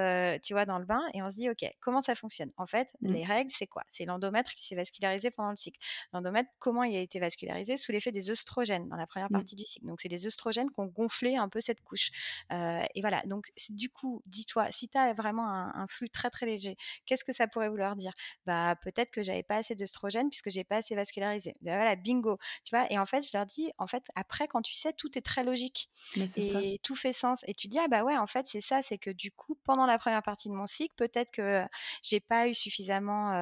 tu 0.43 0.53
vois, 0.53 0.65
dans 0.65 0.79
le 0.79 0.85
bain 0.85 1.01
et 1.13 1.21
on 1.23 1.29
se 1.29 1.35
dit: 1.35 1.49
"OK, 1.49 1.65
comment 1.89 2.02
ça 2.02 2.15
fonctionne?" 2.15 2.52
En 2.58 2.67
fait, 2.67 2.93
Mmh. 3.02 3.19
les 3.19 3.25
règles, 3.25 3.52
c'est 3.52 3.67
quoi? 3.67 3.84
C'est 3.89 4.06
l'endomètre 4.06 4.52
qui 4.56 4.65
s'est 4.65 4.75
vascularisé 4.75 5.32
pendant 5.32 5.49
le 5.52 5.56
cycle. 5.58 5.80
L'endomètre, 6.13 6.49
comment 6.60 6.84
il 6.84 6.95
a 6.95 6.99
été 7.02 7.19
vascularisé? 7.19 7.78
Sous 7.78 7.91
l'effet 7.91 8.12
des 8.12 8.32
œstrogènes 8.32 8.88
dans 8.89 8.95
la 8.97 9.08
1re 9.08 9.30
Mmh. 9.30 9.49
partie 9.49 9.56
du 9.56 9.65
cycle. 9.65 9.86
Donc 9.88 10.02
c'est 10.02 10.10
des 10.10 10.28
œstrogènes 10.28 10.69
qui 10.69 10.80
ont 10.80 10.86
gonflé 10.88 11.36
un 11.38 11.49
peu 11.49 11.60
cette 11.62 11.82
couche, 11.82 12.12
heu 12.54 12.82
et 12.95 13.02
voilà. 13.02 13.21
Donc 13.25 13.52
du 13.69 13.89
coup, 13.89 14.21
dis-toi, 14.28 14.67
si 14.71 14.89
tu 14.89 14.97
as 14.97 15.13
vraiment 15.13 15.47
un 15.49 15.71
un 15.75 15.88
flux 15.88 16.10
très, 16.10 16.30
très 16.30 16.45
léger, 16.45 16.75
qu'est-ce 17.06 17.23
que 17.25 17.34
ça 17.34 17.47
pourrait 17.47 17.69
vouloir 17.69 17.95
dire? 17.95 18.13
Bah, 18.45 18.75
peut-être 18.84 19.12
que 19.12 19.23
j'avais 19.23 19.43
pas 19.43 19.58
assez 19.58 19.75
d'œstrogènes 19.75 20.30
puisque 20.30 20.49
j'ai 20.49 20.63
pas 20.63 20.78
assez 20.78 20.95
vascularisé. 20.95 21.56
Bah, 21.62 21.75
voilà, 21.75 21.95
bingo, 21.95 22.38
tu 22.65 22.75
vois? 22.75 22.91
Et 22.91 22.97
en 22.99 23.06
fait, 23.06 23.21
je 23.28 23.36
leur 23.38 23.45
dis: 23.45 23.71
«En 23.78 23.88
fait, 23.88 24.04
après, 24.15 24.47
quand 24.47 24.62
tu 24.62 24.75
sais, 24.75 24.93
tout 24.93 25.17
est 25.17 25.21
très 25.21 25.43
logique 25.43 25.89
Mais 26.15 26.28
c'est 26.28 26.41
ça. 26.41 26.65
et 26.65 26.80
tout 26.84 26.95
fait 26.95 27.13
sens» 27.13 27.43
et 27.47 27.54
tu 27.54 27.67
dis: 27.67 27.80
«Ah 27.80 27.88
bah, 27.89 28.04
ouais, 28.04 28.17
en 28.17 28.28
fait, 28.28 28.47
c'est 28.47 28.60
ça, 28.62 28.82
c'est 28.82 28.97
que 28.97 29.10
du 29.12 29.32
coup, 29.32 29.56
pendant 29.63 29.86
la 29.86 29.97
1re 29.97 30.21
partie 30.23 30.49
de 30.49 30.54
mon 30.56 30.65
cycle, 30.67 30.95
peut-être 30.97 31.32
que 31.32 31.63
j'ai 32.04 32.20
pas 32.20 32.48
eu 32.48 32.54
suffisamment, 32.56 33.34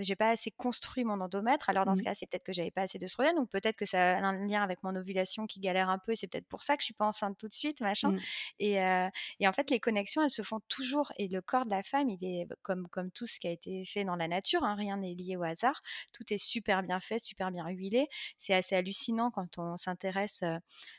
j'ai 0.00 0.16
pas 0.16 0.30
assez 0.30 0.50
construit 0.50 1.04
mon 1.04 1.20
endomètre. 1.20 1.68
Alors 1.68 1.84
dans 1.84 1.94
ce 1.94 2.02
Mmh. 2.02 2.04
cas, 2.04 2.14
c'est 2.14 2.26
peut-être 2.26 2.44
que 2.44 2.52
j'avais 2.52 2.70
pas 2.70 2.82
assez 2.82 2.98
d'œstrogènes 2.98 3.38
ou 3.38 3.46
peut-être 3.46 3.76
que 3.76 3.84
ça 3.86 4.16
a 4.16 4.18
un 4.18 4.46
lien 4.46 4.62
avec 4.62 4.82
mon 4.82 4.94
ovulation 4.96 5.46
qui 5.46 5.60
galère 5.60 5.88
un 5.90 5.98
peu 5.98 6.12
et 6.12 6.16
c'est 6.16 6.26
peut-être 6.26 6.48
pour 6.48 6.62
ça 6.62 6.76
que 6.76 6.82
je 6.82 6.86
suis 6.86 6.94
pas 6.94 7.06
enceinte 7.06 7.36
tout 7.38 7.48
de 7.48 7.52
suite, 7.54 7.80
machin» 7.80 8.12
Mmh. 8.12 8.24
et 8.58 8.74
et 9.40 9.48
en 9.48 9.52
fait, 9.52 9.70
les 9.70 9.80
connexions, 9.80 10.22
elles 10.22 10.30
se 10.30 10.42
font 10.42 10.60
toujours 10.68 11.12
et 11.18 11.28
le 11.28 11.40
corps 11.42 11.64
de 11.64 11.70
la 11.70 11.82
femme, 11.82 12.08
il 12.10 12.24
est 12.24 12.46
comme 12.62 12.88
comme 12.88 13.10
tout 13.10 13.26
ce 13.26 13.38
qui 13.40 13.46
a 13.48 13.50
été 13.50 13.84
fait 13.84 14.04
dans 14.04 14.16
la 14.16 14.28
nature, 14.28 14.64
hein, 14.64 14.74
rien 14.74 14.96
n'est 14.98 15.14
lié 15.14 15.36
au 15.36 15.42
hasard. 15.42 15.80
Tout 16.12 16.24
est 16.32 16.38
super 16.38 16.82
bien 16.82 17.00
fait, 17.00 17.18
super 17.18 17.50
bien 17.50 17.68
huilé. 17.68 18.08
C'est 18.38 18.54
assez 18.54 18.76
hallucinant 18.76 19.30
quand 19.30 19.58
on 19.58 19.76
s'intéresse, 19.76 20.42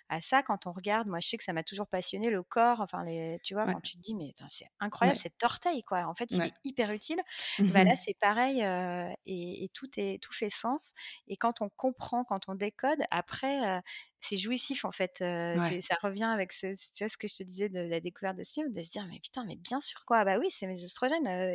à 0.10 0.22
ça, 0.22 0.44
quand 0.44 0.68
on 0.68 0.72
regarde. 0.74 1.08
Moi, 1.08 1.20
je 1.22 1.28
sais 1.30 1.38
que 1.38 1.44
ça 1.44 1.54
m'a 1.54 1.63
toujours 1.63 1.88
passionné 1.88 2.30
le 2.30 2.44
corps, 2.44 2.82
enfin 2.82 3.04
les 3.06 3.39
tu 3.44 3.54
vois, 3.56 3.65
Ouais. 3.65 3.76
quand 3.76 3.82
tu 3.82 3.96
te 3.98 4.02
dis: 4.02 4.15
«Mais 4.15 4.34
c'est 4.48 4.68
incroyable 4.80 5.18
Ouais. 5.18 5.20
cet 5.20 5.44
orteil, 5.44 5.84
quoi, 5.84 6.06
en 6.08 6.13
fait, 6.15 6.38
il 6.39 6.46
est 6.48 6.54
hyper 6.63 6.91
utile». 6.91 7.22
Mmh 7.58 7.74
Bah, 7.74 7.84
c'est 7.96 8.18
pareil, 8.20 8.62
heu 8.63 9.10
et 9.26 9.63
et 9.65 9.70
tout 9.70 9.89
est 9.98 10.22
tout 10.22 10.34
fait 10.34 10.50
sens 10.50 10.94
et 11.28 11.38
quand 11.38 11.62
on 11.62 11.70
comprend, 11.70 12.24
quand 12.26 12.48
on 12.50 12.56
décode, 12.56 13.00
après, 13.12 13.78
heu, 13.80 13.82
c'est 14.26 14.38
jouissif, 14.38 14.86
en 14.86 14.92
fait, 14.92 15.18
Ouais. 15.54 15.76
ça 15.82 15.96
revient 16.04 16.24
avec 16.26 16.52
ce 16.54 16.68
tu 16.94 17.04
vois, 17.04 17.10
ce 17.10 17.18
que 17.18 17.28
je 17.28 17.36
te 17.38 17.44
disais 17.44 17.70
de 17.70 17.80
la 17.82 18.00
découverte 18.02 18.38
de 18.38 18.44
ce 18.44 18.62
livre, 18.62 18.72
de 18.74 18.82
se 18.84 18.90
dire: 18.90 19.06
«Mais 19.10 19.20
putain, 19.20 19.46
mais 19.46 19.56
bien 19.58 19.82
sûr, 19.82 20.06
quoi, 20.06 20.26
bah, 20.26 20.38
oui, 20.40 20.50
c'est 20.50 20.68
mes 20.68 20.84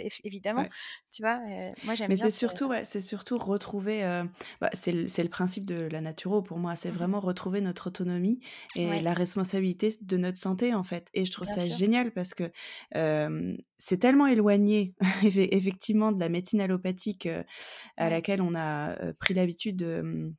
éf 0.00 0.20
évidemment», 0.24 0.64
Ouais. 0.64 0.72
tu 1.12 1.22
vois? 1.22 1.40
Moi, 1.83 1.94
j'aime 1.94 2.11
Mais 2.11 2.16
c'est 2.16 2.30
ce 2.30 2.30
surtout 2.30 2.66
ouais, 2.66 2.85
c'est 2.85 3.00
surtout 3.00 3.38
retrouver, 3.38 4.02
bah, 4.61 4.70
c'est 4.74 4.92
le 4.92 5.28
principe 5.28 5.66
de 5.66 5.74
la 5.90 6.00
naturo 6.00 6.42
pour 6.42 6.59
moi, 6.59 6.76
c'est 6.76 6.90
Mmh 6.90 6.94
mh. 7.04 7.11
vraiment 7.11 7.20
retrouver 7.20 7.61
notre 7.61 7.88
autonomie 7.88 8.40
et 8.74 9.00
la 9.00 9.14
responsabilité 9.14 9.94
de 10.00 10.16
notre 10.16 10.38
santé, 10.38 10.74
en 10.74 10.83
fait 10.85 11.09
et 11.14 11.24
je 11.24 11.33
trouve 11.33 11.46
Bien 11.46 11.56
ça 11.56 11.68
sûr. 11.68 11.80
génial 11.80 12.12
parce 12.12 12.35
que, 12.35 12.50
c'est 13.78 13.98
tellement 13.98 14.26
éloigné 14.26 14.94
effe 15.24 15.37
effectivement 15.37 16.12
de 16.12 16.20
la 16.20 16.28
médecine 16.28 16.61
allopathique, 16.61 17.28
à 17.96 18.11
laquelle 18.11 18.42
on 18.42 18.54
a, 18.56 18.96
pris 19.20 19.35
l'habitude 19.35 19.76
de, 19.76 20.02
mmh, 20.02 20.35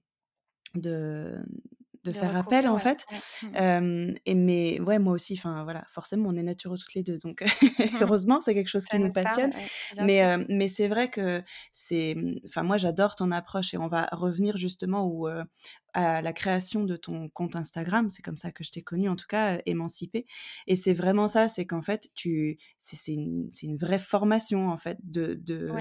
de 2.04 2.12
de, 2.12 2.18
faire 2.18 2.36
appel 2.36 2.68
en 2.68 2.80
fait. 2.80 3.06
Mmh. 3.44 4.14
et 4.26 4.36
mais 4.36 4.80
ouais, 4.82 5.00
moi 5.00 5.14
aussi, 5.14 5.36
enfin 5.38 5.64
voilà, 5.64 5.84
forcément, 5.90 6.30
on 6.30 6.36
est 6.36 6.44
natureux 6.44 6.78
toutes 6.78 6.94
les 6.94 7.04
deux, 7.04 7.18
donc 7.18 7.44
heureusement, 8.02 8.42
c'est 8.42 8.54
quelque 8.54 8.70
chose 8.70 8.86
qui 8.86 9.00
nous 9.00 9.12
passionne. 9.12 9.52
mais 10.02 10.38
mais 10.50 10.68
c'est 10.68 10.88
vrai 10.88 11.10
que 11.10 11.44
c'est, 11.72 12.16
enfin 12.46 12.64
moi, 12.64 12.78
j'adore 12.78 13.16
ton 13.16 13.32
approche 13.32 13.74
et 13.74 13.78
on 13.78 13.88
va 13.88 14.08
revenir 14.12 14.58
justement 14.58 15.06
où 15.06 15.28
à 15.94 16.22
la 16.22 16.34
création 16.34 16.84
de 16.84 16.96
ton 16.96 17.30
compte 17.30 17.56
Instagram, 17.56 18.10
c'est 18.10 18.22
comme 18.22 18.38
ça 18.38 18.52
que 18.52 18.64
je 18.64 18.72
t'ai 18.72 18.82
connu 18.82 19.10
en 19.10 19.16
tout 19.16 19.28
cas, 19.28 19.60
émancipée. 19.66 20.26
Et 20.68 20.76
c'est 20.76 20.94
vraiment 20.94 21.28
ça, 21.28 21.48
c'est 21.50 21.66
qu'en 21.66 21.82
fait, 21.82 22.10
tu, 22.14 22.58
c'est 22.80 23.14
une, 23.14 23.50
une, 23.62 23.78
vraie 23.78 24.00
formation 24.00 24.70
en 24.70 24.78
fait 24.78 24.98
de, 25.04 25.34
de 25.36 25.72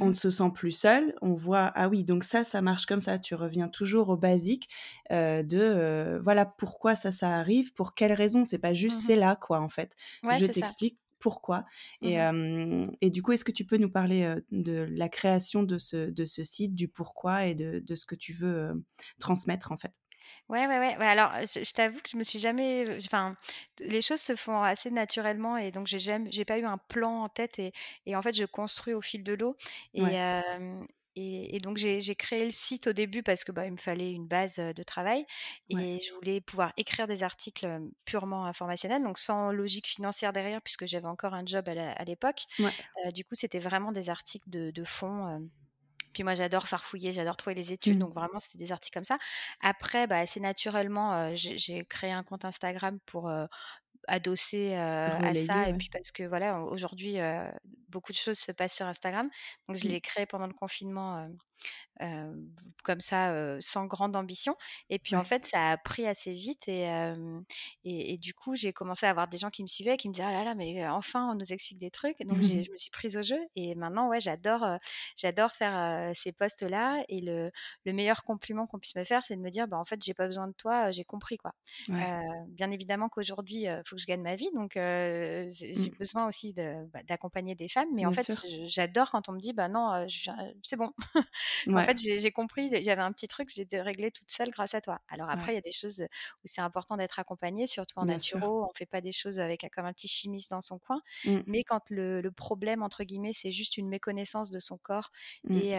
on 0.00 0.08
ne 0.08 0.12
mmh 0.12 0.14
se 0.14 0.30
sent 0.30 0.50
plus 0.54 0.72
seul, 0.72 1.14
on 1.22 1.34
voit, 1.34 1.70
ah 1.74 1.88
oui, 1.88 2.04
donc 2.04 2.24
ça, 2.24 2.44
ça 2.44 2.62
marche 2.62 2.86
comme 2.86 3.00
ça, 3.00 3.18
tu 3.18 3.34
reviens 3.34 3.68
toujours 3.68 4.08
au 4.10 4.16
basique 4.16 4.68
de, 5.10 6.18
voilà, 6.22 6.44
pourquoi 6.46 6.96
ça, 6.96 7.12
ça 7.12 7.36
arrive, 7.36 7.72
pour 7.74 7.94
quelles 7.94 8.12
raisons, 8.12 8.44
c'est 8.44 8.58
pas 8.58 8.74
juste, 8.74 9.00
mmh 9.00 9.04
c'est 9.04 9.16
là, 9.16 9.36
quoi, 9.36 9.60
en 9.60 9.68
fait. 9.68 9.94
je 10.28 10.46
t'explique 10.46 10.98
pourquoi. 11.18 11.64
Mmh 12.00 12.24
et, 13.00 13.10
du 13.10 13.22
coup, 13.22 13.32
est-ce 13.32 13.44
que 13.44 13.52
tu 13.52 13.64
peux 13.64 13.76
nous 13.78 13.90
parler 13.90 14.34
de 14.50 14.86
la 14.90 15.08
création 15.08 15.62
de 15.62 15.78
ce, 15.78 16.10
de 16.10 16.24
ce 16.24 16.42
site, 16.44 16.74
du 16.74 16.88
pourquoi 16.88 17.46
et 17.46 17.54
de, 17.54 17.80
de 17.80 17.94
ce 17.94 18.06
que 18.06 18.14
tu 18.14 18.32
veux 18.32 18.84
transmettre, 19.18 19.72
en 19.72 19.78
fait? 19.78 19.92
Ouais, 20.48 20.66
ouais, 20.66 20.78
ouais. 20.78 21.06
alors, 21.06 21.32
je, 21.46 21.72
t'avoue 21.72 22.00
que 22.00 22.10
je 22.10 22.18
me 22.18 22.22
suis 22.22 22.38
jamais. 22.38 22.98
Enfin, 22.98 23.34
les 23.80 24.02
choses 24.02 24.20
se 24.20 24.36
font 24.36 24.62
assez 24.62 24.90
naturellement 24.90 25.56
et 25.56 25.70
donc 25.70 25.86
j'ai 25.86 25.98
jamais, 25.98 26.30
j'ai 26.30 26.44
pas 26.44 26.58
eu 26.58 26.64
un 26.64 26.76
plan 26.76 27.22
en 27.22 27.28
tête 27.28 27.58
et, 27.58 27.72
et 28.04 28.14
en 28.14 28.22
fait, 28.22 28.34
je 28.34 28.44
construis 28.44 28.92
au 28.92 29.00
fil 29.00 29.24
de 29.24 29.32
l'eau. 29.32 29.56
Et, 31.16 31.54
et, 31.54 31.58
donc, 31.58 31.76
j'ai, 31.76 32.00
créé 32.16 32.44
le 32.44 32.50
site 32.50 32.88
au 32.88 32.92
début 32.92 33.22
parce 33.22 33.44
que 33.44 33.52
bah, 33.52 33.66
il 33.66 33.72
me 33.72 33.76
fallait 33.76 34.10
une 34.10 34.26
base 34.26 34.56
de 34.56 34.82
travail 34.82 35.24
et 35.70 35.98
je 35.98 36.12
voulais 36.12 36.40
pouvoir 36.40 36.72
écrire 36.76 37.06
des 37.06 37.22
articles 37.22 37.66
purement 38.04 38.46
informationnels, 38.46 39.02
donc 39.02 39.18
sans 39.18 39.52
logique 39.52 39.86
financière 39.86 40.32
derrière, 40.32 40.60
puisque 40.60 40.86
j'avais 40.86 41.06
encore 41.06 41.32
un 41.34 41.46
job 41.46 41.68
à, 41.68 42.04
l'époque. 42.04 42.42
du 43.14 43.24
coup, 43.24 43.34
c'était 43.34 43.60
vraiment 43.60 43.92
des 43.92 44.10
articles 44.10 44.50
de, 44.50 44.72
de 44.72 44.84
fond 44.84 45.48
puis 46.14 46.22
moi, 46.24 46.34
j'adore 46.34 46.66
farfouiller, 46.66 47.12
j'adore 47.12 47.36
trouver 47.36 47.54
les 47.54 47.74
études. 47.74 47.96
Mmh. 47.96 48.00
Donc 48.00 48.14
vraiment, 48.14 48.38
c'était 48.38 48.58
des 48.58 48.72
articles 48.72 48.96
comme 48.96 49.04
ça. 49.04 49.18
Après, 49.60 50.06
bah, 50.06 50.18
assez 50.18 50.40
naturellement, 50.40 51.34
j'ai 51.34 51.84
créé 51.84 52.12
un 52.12 52.22
compte 52.22 52.46
Instagram 52.46 52.98
pour 53.04 53.30
adosser 54.08 54.74
à 54.74 55.34
ça. 55.34 55.68
Et 55.68 55.74
puis 55.74 55.88
parce 55.90 56.10
que 56.10 56.24
voilà, 56.24 56.60
aujourd'hui, 56.62 57.18
beaucoup 57.88 58.12
de 58.12 58.16
choses 58.16 58.38
se 58.38 58.52
passent 58.52 58.74
sur 58.74 58.86
Instagram. 58.86 59.30
Donc 59.68 59.76
je 59.76 59.88
l'ai 59.88 60.00
créé 60.00 60.26
pendant 60.26 60.46
le 60.46 60.52
confinement 60.52 61.24
comme 62.82 63.00
ça, 63.00 63.32
sans 63.60 63.86
grande 63.86 64.16
ambition. 64.16 64.56
Et 64.90 64.98
puis 64.98 65.16
en 65.16 65.24
fait, 65.24 65.46
ça 65.46 65.62
a 65.62 65.76
pris 65.76 66.06
assez 66.06 66.32
vite 66.32 66.68
et, 66.68 66.88
et, 67.84 68.18
du 68.18 68.34
coup, 68.34 68.54
j'ai 68.56 68.72
commencé 68.72 69.06
à 69.06 69.10
avoir 69.10 69.28
des 69.28 69.38
gens 69.38 69.50
qui 69.50 69.62
me 69.62 69.68
suivaient, 69.68 69.96
qui 69.96 70.08
me 70.08 70.12
disaient 70.12 70.26
«Ah 70.26 70.32
là 70.32 70.44
là, 70.44 70.54
mais 70.54 70.86
enfin, 70.88 71.30
on 71.30 71.34
nous 71.34 71.52
explique 71.52 71.78
des 71.78 71.90
trucs». 71.90 72.18
Donc 72.22 72.38
je 72.68 72.70
me 72.70 72.76
suis 72.76 72.90
prise 72.90 73.16
au 73.16 73.22
jeu 73.22 73.38
et 73.56 73.74
maintenant, 73.74 74.08
ouais, 74.08 74.20
j'adore, 74.20 74.78
j'adore 75.16 75.52
faire 75.52 76.10
ces 76.14 76.32
posts-là. 76.32 77.04
Et 77.08 77.20
le, 77.20 77.50
le, 77.84 77.92
meilleur 77.92 78.24
compliment 78.24 78.66
qu'on 78.66 78.78
puisse 78.78 78.96
me 78.96 79.04
faire, 79.04 79.24
c'est 79.24 79.36
de 79.36 79.40
me 79.40 79.50
dire 79.50 79.68
«Bah 79.68 79.78
en 79.78 79.84
fait, 79.84 80.02
j'ai 80.02 80.14
pas 80.14 80.26
besoin 80.26 80.48
de 80.48 80.54
toi, 80.54 80.90
j'ai 80.90 81.04
compris 81.04 81.38
quoi. 81.38 81.52
bien 81.88 82.70
évidemment 82.70 83.08
qu'aujourd'hui, 83.08 83.66
il 83.66 83.82
faut 83.94 83.96
que 83.96 84.00
je 84.00 84.06
gagne 84.06 84.22
ma 84.22 84.36
vie, 84.36 84.50
donc 84.54 84.72
j'ai 84.74 85.48
mmh. 85.48 85.98
besoin 85.98 86.26
aussi 86.26 86.52
bah, 86.52 87.02
d'accompagner 87.06 87.54
des 87.54 87.68
femmes. 87.68 87.88
Mais 87.92 88.06
en 88.06 88.12
fait, 88.12 88.26
j'adore 88.64 89.10
quand 89.10 89.28
on 89.28 89.32
me 89.32 89.40
dit 89.40 89.52
«Bah 89.52 89.68
non, 89.68 90.06
c'est 90.62 90.76
bon». 90.76 90.92
En 91.68 91.82
fait, 91.82 91.98
j'ai 91.98 92.30
compris, 92.30 92.70
j'avais 92.82 93.02
un 93.02 93.12
petit 93.12 93.28
truc, 93.28 93.50
j'ai 93.50 93.80
réglé 93.80 94.10
toute 94.10 94.30
seule 94.30 94.50
grâce 94.50 94.74
à 94.74 94.80
toi. 94.80 95.00
Alors 95.08 95.28
après, 95.28 95.52
il 95.52 95.54
y 95.54 95.58
a 95.58 95.62
des 95.62 95.72
choses 95.72 96.02
où 96.02 96.46
c'est 96.46 96.60
important 96.60 96.96
d'être 96.96 97.18
accompagné, 97.18 97.66
surtout 97.66 97.98
en 97.98 98.06
naturo. 98.06 98.66
On 98.68 98.74
fait 98.74 98.86
pas 98.86 99.00
des 99.00 99.12
choses 99.12 99.40
avec 99.40 99.66
comme 99.74 99.86
un 99.86 99.92
petit 99.92 100.08
chimiste 100.08 100.50
dans 100.50 100.60
son 100.60 100.78
coin. 100.78 101.00
Mmh. 101.24 101.38
Mais 101.46 101.64
quand 101.64 101.90
le, 101.90 102.30
problème, 102.30 102.82
entre 102.82 103.04
guillemets, 103.04 103.32
c'est 103.32 103.50
juste 103.50 103.76
une 103.76 103.88
méconnaissance 103.88 104.50
de 104.50 104.58
son 104.58 104.76
corps 104.76 105.10
mmh. 105.44 105.56
et, 105.56 105.70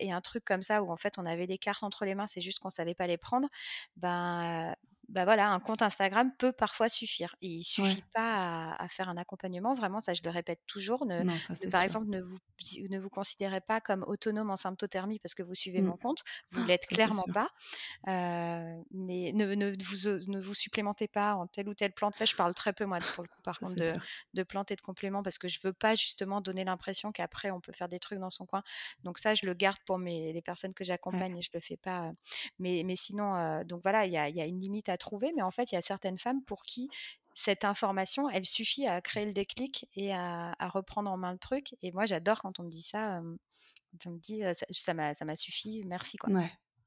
et, 0.00 0.12
un 0.12 0.20
truc 0.20 0.44
comme 0.44 0.62
ça 0.62 0.82
où 0.82 0.90
en 0.90 0.96
fait 0.96 1.18
on 1.18 1.26
avait 1.26 1.46
des 1.46 1.58
cartes 1.58 1.82
entre 1.82 2.04
les 2.04 2.14
mains, 2.14 2.26
c'est 2.26 2.40
juste 2.40 2.58
qu'on 2.58 2.70
savait 2.70 2.94
pas 2.94 3.06
les 3.06 3.16
prendre, 3.16 3.48
ben 3.96 4.74
bah 5.10 5.24
voilà, 5.24 5.48
un 5.48 5.60
compte 5.60 5.82
Instagram 5.82 6.30
peut 6.38 6.52
parfois 6.52 6.88
suffire. 6.88 7.34
Il 7.40 7.50
il 7.60 7.64
suffit 7.64 8.04
pas 8.14 8.74
à, 8.78 8.88
faire 8.88 9.08
un 9.08 9.16
accompagnement, 9.16 9.74
vraiment, 9.74 10.00
ça 10.00 10.14
je 10.14 10.22
le 10.22 10.30
répète 10.30 10.60
toujours. 10.66 11.04
Ne, 11.04 11.24
par 11.70 11.82
exemple, 11.82 12.06
ne 12.08 12.20
vous, 12.20 12.38
ne 12.88 12.98
vous 12.98 13.10
considérez 13.10 13.60
pas 13.60 13.80
comme 13.80 14.04
autonome 14.06 14.50
en 14.50 14.56
symptothermie 14.56 15.18
parce 15.18 15.34
que 15.34 15.42
vous 15.42 15.54
suivez 15.54 15.82
mmh. 15.82 15.86
mon 15.86 15.96
compte, 15.96 16.22
vous 16.52 16.62
ah, 16.62 16.66
l'êtes 16.66 16.86
clairement 16.86 17.26
pas. 17.34 17.50
mais 18.06 19.32
ne, 19.32 19.54
ne, 19.54 19.72
vous, 19.82 20.30
ne 20.32 20.40
vous 20.40 20.54
supplémentez 20.54 21.08
pas 21.08 21.34
en 21.34 21.46
telle 21.46 21.68
ou 21.68 21.74
telle 21.74 21.92
plante. 21.92 22.14
Ça, 22.14 22.24
je 22.24 22.34
parle 22.34 22.54
très 22.54 22.72
peu, 22.72 22.84
moi, 22.84 23.00
pour 23.14 23.24
le 23.24 23.28
coup, 23.28 23.42
par 23.42 23.58
contre, 23.58 23.74
de, 23.74 23.92
de, 24.34 24.42
plantes 24.42 24.70
et 24.70 24.76
de 24.76 24.80
compléments 24.80 25.22
parce 25.22 25.38
que 25.38 25.48
je 25.48 25.58
veux 25.62 25.72
pas 25.72 25.94
justement 25.94 26.40
donner 26.40 26.64
l'impression 26.64 27.12
qu'après 27.12 27.50
on 27.50 27.60
peut 27.60 27.72
faire 27.72 27.88
des 27.88 27.98
trucs 27.98 28.20
dans 28.20 28.30
son 28.30 28.46
coin. 28.46 28.62
Donc 29.04 29.18
ça, 29.18 29.34
je 29.34 29.44
le 29.44 29.54
garde 29.54 29.78
pour 29.84 29.98
mes, 29.98 30.32
les 30.32 30.42
personnes 30.42 30.72
que 30.72 30.84
j'accompagne 30.84 31.36
et 31.36 31.42
je 31.42 31.50
le 31.52 31.60
fais 31.60 31.76
pas. 31.76 32.12
Mais, 32.58 32.82
mais 32.84 32.96
sinon, 32.96 33.64
donc 33.64 33.82
voilà, 33.82 34.06
il 34.06 34.12
y 34.12 34.16
a, 34.16 34.28
y 34.28 34.40
a 34.40 34.46
une 34.46 34.60
limite 34.60 34.88
à 34.88 34.96
trouver, 35.00 35.32
mais 35.34 35.42
en 35.42 35.50
fait, 35.50 35.72
il 35.72 35.74
y 35.74 35.78
a 35.78 35.82
certaines 35.82 36.18
femmes 36.18 36.42
pour 36.44 36.62
qui 36.62 36.88
cette 37.34 37.64
information, 37.64 38.28
elle 38.28 38.44
suffit 38.44 38.86
à 38.86 39.00
créer 39.00 39.24
le 39.24 39.32
déclic 39.32 39.88
et 39.94 40.12
à, 40.12 40.54
reprendre 40.60 41.10
en 41.10 41.16
main 41.16 41.32
le 41.32 41.38
truc. 41.38 41.74
Et 41.82 41.92
moi, 41.92 42.04
j'adore 42.04 42.38
quand 42.42 42.60
on 42.60 42.64
me 42.64 42.70
dit 42.70 42.82
ça. 42.82 43.20
me 43.20 44.18
dit 44.18 44.42
ça 44.70 44.94
m'a 44.94 45.14
ça 45.14 45.36
suffi, 45.36 45.82
merci 45.86 46.16
quoi. 46.18 46.32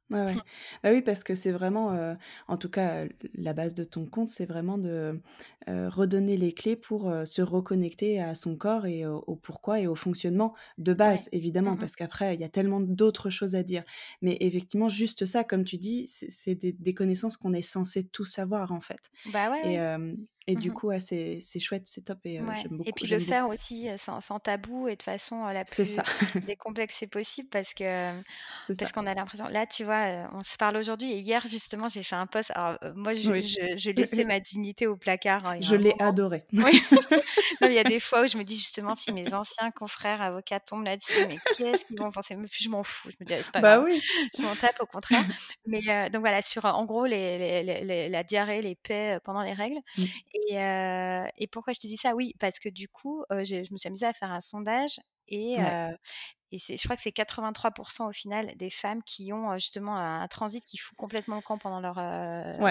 Ouais, 0.10 0.36
Bah 0.84 0.92
oui, 0.92 1.02
parce 1.02 1.24
que 1.24 1.34
c'est 1.34 1.52
vraiment, 1.52 2.16
en 2.48 2.58
tout 2.58 2.70
cas, 2.70 3.06
la 3.34 3.54
base 3.54 3.74
de 3.74 3.84
ton 3.84 4.06
compte, 4.06 4.30
c'est 4.30 4.46
vraiment 4.46 4.78
de 4.78 5.22
redonner 5.68 6.38
les 6.38 6.54
clés 6.54 6.76
pour 6.76 7.12
se 7.26 7.42
reconnecter 7.42 8.20
à 8.22 8.36
son 8.36 8.56
corps 8.58 8.86
et 8.86 9.06
au, 9.08 9.36
pourquoi 9.36 9.80
et 9.80 9.88
au 9.88 9.96
fonctionnement 9.96 10.56
de 10.78 10.94
base, 10.94 11.30
évidemment, 11.32 11.76
mmh 11.76 11.78
parce 11.78 11.96
qu'après, 11.96 12.36
il 12.36 12.42
y 12.42 12.44
a 12.44 12.50
tellement 12.50 12.82
d'autres 12.82 13.30
choses 13.30 13.56
à 13.56 13.63
dire. 13.63 13.84
Mais 14.22 14.38
effectivement, 14.42 14.89
juste 14.89 15.26
ça, 15.26 15.44
comme 15.44 15.63
tu 15.63 15.78
dis, 15.78 16.08
c'est 16.08 16.56
des, 16.56 16.74
des 16.74 16.94
connaissances 16.94 17.38
qu'on 17.38 17.54
est 17.54 17.62
censé 17.62 18.04
tout 18.06 18.26
savoir, 18.26 18.72
en 18.72 18.82
fait. 18.82 19.10
Bah 19.26 19.50
ouais. 19.50 19.84
Et, 20.42 20.42
et 20.45 20.56
du 20.56 20.71
mmh 20.71 20.73
coup, 20.73 20.91
c'est 20.99 21.60
chouette, 21.60 21.84
c'est 21.86 22.01
top 22.01 22.19
et 22.25 22.41
j'aime 22.62 22.77
beaucoup. 22.77 22.89
Et 22.89 22.91
puis 22.91 23.08
le 23.08 23.19
faire 23.19 23.47
aussi 23.47 23.88
sans, 23.97 24.19
sans, 24.19 24.39
tabou 24.39 24.89
et 24.89 24.97
de 24.97 25.01
façon 25.01 25.45
la 25.47 25.63
plus 25.63 25.86
ça. 25.86 26.03
décomplexée 26.45 27.08
possible 27.08 27.47
parce 27.49 27.73
que 27.73 28.21
parce 28.77 28.91
qu'on 28.91 29.06
a 29.06 29.13
l'impression. 29.13 29.47
Là, 29.47 29.65
tu 29.65 29.86
vois, 29.86 30.27
on 30.34 30.43
se 30.43 30.58
parle 30.58 30.75
aujourd'hui 30.75 31.13
et 31.13 31.19
hier 31.19 31.47
justement, 31.47 31.88
j'ai 31.88 32.03
fait 32.03 32.17
un 32.17 32.27
post. 32.27 32.51
Alors 32.56 32.77
moi, 32.95 33.13
je, 33.13 33.39
je, 33.77 33.89
laissais 33.95 34.25
ma 34.25 34.41
dignité 34.41 34.86
au 34.86 34.97
placard. 34.97 35.45
Hein, 35.45 35.58
je 35.62 35.75
l'ai 35.75 35.93
adoré. 35.99 36.43
Oui. 36.51 36.82
il 37.62 37.71
y 37.71 37.79
a 37.79 37.86
des 37.86 37.99
fois 37.99 38.23
où 38.23 38.27
je 38.27 38.38
me 38.38 38.43
dis 38.43 38.58
justement 38.58 38.95
si 38.95 39.13
mes 39.13 39.34
anciens 39.34 39.71
confrères 39.71 40.21
avocats 40.21 40.60
tombent 40.60 40.84
là-dessus, 40.84 41.25
mais 41.27 41.38
qu'est-ce 41.56 41.86
qu'ils 41.86 41.97
vont 41.97 42.12
penser? 42.12 42.36
Je 42.51 42.69
m'en 42.69 42.84
fous. 42.84 43.10
Je 43.12 43.23
me 43.23 43.25
dis 43.25 43.34
c'est 43.41 43.51
pas 43.51 43.62
bah 43.62 43.77
grave. 43.77 43.89
Oui. 43.89 44.01
Je 44.38 44.43
m'en 44.43 44.58
tape 44.58 44.82
au 44.82 44.86
contraire. 44.86 45.23
Mais 45.65 46.10
donc 46.10 46.19
voilà, 46.19 46.41
sur 46.41 46.65
en 46.65 46.84
gros 46.84 47.06
les, 47.06 47.63
les, 47.63 48.10
la 48.10 48.23
diarrhée, 48.23 48.62
les 48.62 48.75
paix 48.75 49.19
pendant 49.23 49.41
les 49.41 49.53
règles. 49.53 49.79
Mmh. 49.97 50.03
Et, 50.34 50.56
et, 51.38 51.48
pourquoi 51.48 51.74
je 51.74 51.80
te 51.80 51.88
dis 51.88 51.98
ça? 51.98 52.15
Oui, 52.15 52.34
parce 52.39 52.60
que 52.60 52.69
du 52.69 52.88
coup, 52.89 53.24
je 53.30 53.72
me 53.72 53.78
suis 53.78 53.88
amusée 53.88 54.08
à 54.08 54.13
faire 54.13 54.32
un 54.32 54.41
sondage 54.41 55.00
et, 55.28 55.58
et 56.52 56.58
je 56.58 56.84
crois 56.84 56.96
que 56.96 57.02
c'est 57.02 57.12
83% 57.12 58.08
au 58.08 58.12
final 58.12 58.56
des 58.56 58.69
femmes 58.69 59.02
qui 59.04 59.34
ont 59.34 59.54
justement 59.54 59.96
un, 59.96 60.28
transit 60.28 60.63
qui 60.65 60.78
fout 60.78 60.98
complètement 60.98 61.36
le 61.36 61.41
camp 61.41 61.58
pendant 61.58 61.80
leur, 61.80 61.96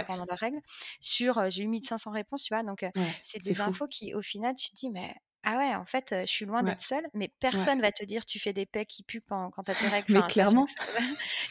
pendant 0.06 0.24
leur 0.24 0.38
règle. 0.38 0.60
Sur, 1.00 1.50
j'ai 1.50 1.64
eu 1.64 1.68
1500 1.68 2.10
réponses, 2.10 2.44
tu 2.44 2.54
vois, 2.54 2.62
donc 2.62 2.84
c'est 3.22 3.42
des 3.42 3.60
infos 3.60 3.86
qui, 3.86 4.14
au 4.14 4.22
final, 4.22 4.54
tu 4.54 4.70
te 4.70 4.74
dis, 4.74 4.90
mais 4.90 5.14
ah 5.44 5.58
ouais, 5.58 5.74
en 5.74 5.84
fait, 5.84 6.14
je 6.20 6.26
suis 6.26 6.44
loin 6.44 6.62
d'être 6.62 6.80
seule, 6.80 7.04
mais 7.14 7.28
personne 7.40 7.80
va 7.80 7.90
te 7.90 8.04
dire 8.04 8.24
tu 8.24 8.38
fais 8.38 8.52
des 8.52 8.64
pecs 8.64 8.86
qui 8.86 9.02
puent 9.02 9.22
quand, 9.26 9.50
quand 9.50 9.64
t'as 9.64 9.74
tes 9.74 9.88
règles. 9.88 10.12
mais 10.14 10.22
clairement. 10.28 10.66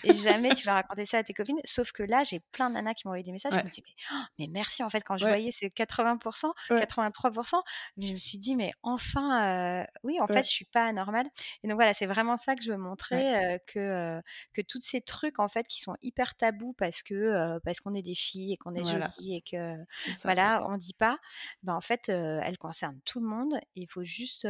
et 0.05 0.13
jamais 0.13 0.53
tu 0.53 0.65
vas 0.65 0.73
raconter 0.75 1.03
ça 1.03 1.17
à 1.17 1.23
tes 1.23 1.33
copines. 1.33 1.59
Sauf 1.65 1.91
que 1.91 2.03
là, 2.03 2.23
j'ai 2.23 2.39
plein 2.51 2.69
de 2.69 2.75
nanas 2.75 2.93
qui 2.93 3.05
m'ont 3.05 3.11
envoyé 3.11 3.23
des 3.23 3.33
messages. 3.33 3.53
Je 3.53 3.59
me 3.59 3.69
dis, 3.69 3.83
oh, 4.13 4.15
mais, 4.39 4.47
merci, 4.49 4.81
en 4.81 4.89
fait, 4.89 5.01
quand 5.01 5.17
je 5.17 5.25
voyais 5.25 5.51
ces 5.51 5.67
80%, 5.67 6.51
83%, 6.69 7.61
je 7.97 8.13
me 8.13 8.17
suis 8.17 8.37
dit, 8.37 8.55
mais 8.55 8.71
enfin, 8.81 9.85
oui, 10.03 10.21
en 10.21 10.27
fait, 10.27 10.43
je 10.43 10.49
suis 10.49 10.65
pas 10.65 10.85
anormale. 10.85 11.27
Et 11.63 11.67
donc 11.67 11.75
voilà, 11.75 11.93
c'est 11.93 12.05
vraiment 12.05 12.37
ça 12.37 12.55
que 12.55 12.63
je 12.63 12.71
veux 12.71 12.77
montrer, 12.77 13.59
que, 13.67 14.21
que 14.53 14.61
tous 14.61 14.81
ces 14.81 15.01
trucs, 15.01 15.39
en 15.39 15.49
fait, 15.49 15.67
qui 15.67 15.81
sont 15.81 15.95
hyper 16.01 16.35
tabous 16.35 16.73
parce 16.77 17.01
que 17.03 17.59
parce 17.65 17.81
qu'on 17.81 17.93
est 17.93 18.01
des 18.01 18.15
filles 18.15 18.53
et 18.53 18.57
qu'on 18.57 18.73
est 18.73 18.85
jolies 18.85 19.35
et 19.35 19.41
que, 19.41 19.75
voilà, 20.23 20.63
on 20.67 20.77
dit 20.77 20.93
pas, 20.93 21.17
ben, 21.63 21.75
en 21.75 21.81
fait, 21.81 22.07
elles 22.07 22.57
concernent 22.57 22.99
tout 23.03 23.19
le 23.19 23.27
monde 23.27 23.59
il 23.81 23.87
faut 23.87 24.03
juste 24.03 24.47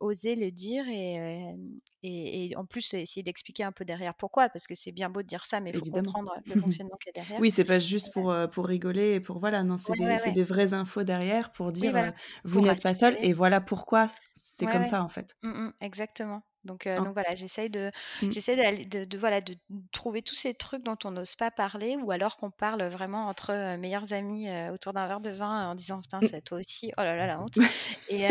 oser 0.00 0.34
le 0.34 0.50
dire 0.50 0.84
et, 0.88 1.54
et, 2.02 2.56
en 2.56 2.66
plus 2.66 2.94
essayer 2.94 3.22
d'expliquer 3.22 3.64
un 3.64 3.72
peu 3.72 3.84
derrière 3.84 4.14
pourquoi, 4.14 4.48
parce 4.48 4.66
que 4.66 4.74
c'est 4.74 4.92
bien 4.92 5.08
beau 5.10 5.22
de 5.22 5.26
dire 5.26 5.44
ça, 5.44 5.60
mais 5.60 5.70
il 5.70 5.78
faut 5.78 5.84
comprendre 5.86 6.34
le 6.46 6.60
fonctionnement 6.60 6.96
qu'il 6.96 7.12
y 7.14 7.18
a 7.18 7.22
derrière. 7.22 7.40
Oui, 7.40 7.50
c'est 7.50 7.64
pas 7.64 7.78
juste 7.78 8.12
pour, 8.12 8.34
pour 8.52 8.66
rigoler 8.66 9.14
et 9.14 9.20
pour 9.20 9.38
voilà, 9.38 9.62
non, 9.62 9.78
c'est 9.78 9.92
des, 9.96 10.32
des, 10.32 10.44
vraies 10.44 10.72
infos 10.72 11.04
derrière 11.04 11.52
pour 11.52 11.72
dire 11.72 12.12
vous 12.44 12.60
n'êtes 12.60 12.82
pas 12.82 12.94
seul 12.94 13.16
et 13.22 13.32
voilà 13.32 13.60
pourquoi 13.60 14.08
c'est 14.32 14.66
comme 14.66 14.84
ça 14.84 15.02
en 15.02 15.08
fait. 15.08 15.36
Mmh 15.42 15.70
exactement. 15.80 16.42
Donc, 16.64 16.86
donc 16.86 17.12
voilà, 17.12 17.34
j'essaye 17.34 17.70
de, 17.70 17.90
j'essaie 18.22 18.56
de, 18.56 19.04
de, 19.04 19.18
voilà, 19.18 19.40
de 19.40 19.56
trouver 19.90 20.22
tous 20.22 20.34
ces 20.34 20.54
trucs 20.54 20.84
dont 20.84 20.96
on 21.04 21.10
n'ose 21.10 21.34
pas 21.34 21.50
parler, 21.50 21.96
ou 21.96 22.10
alors 22.12 22.36
qu'on 22.36 22.50
parle 22.50 22.82
vraiment 22.84 23.26
entre 23.26 23.76
meilleurs 23.76 24.12
amis 24.12 24.48
autour 24.70 24.92
d'un 24.92 25.06
verre 25.06 25.20
de 25.20 25.30
vin 25.30 25.70
en 25.70 25.74
disant 25.74 26.00
putain, 26.00 26.20
c'est 26.30 26.42
toi 26.42 26.58
aussi, 26.58 26.92
oh 26.98 27.02
là 27.02 27.16
là, 27.16 27.26
la 27.26 27.40
honte. 27.40 27.58
Et, 28.08 28.26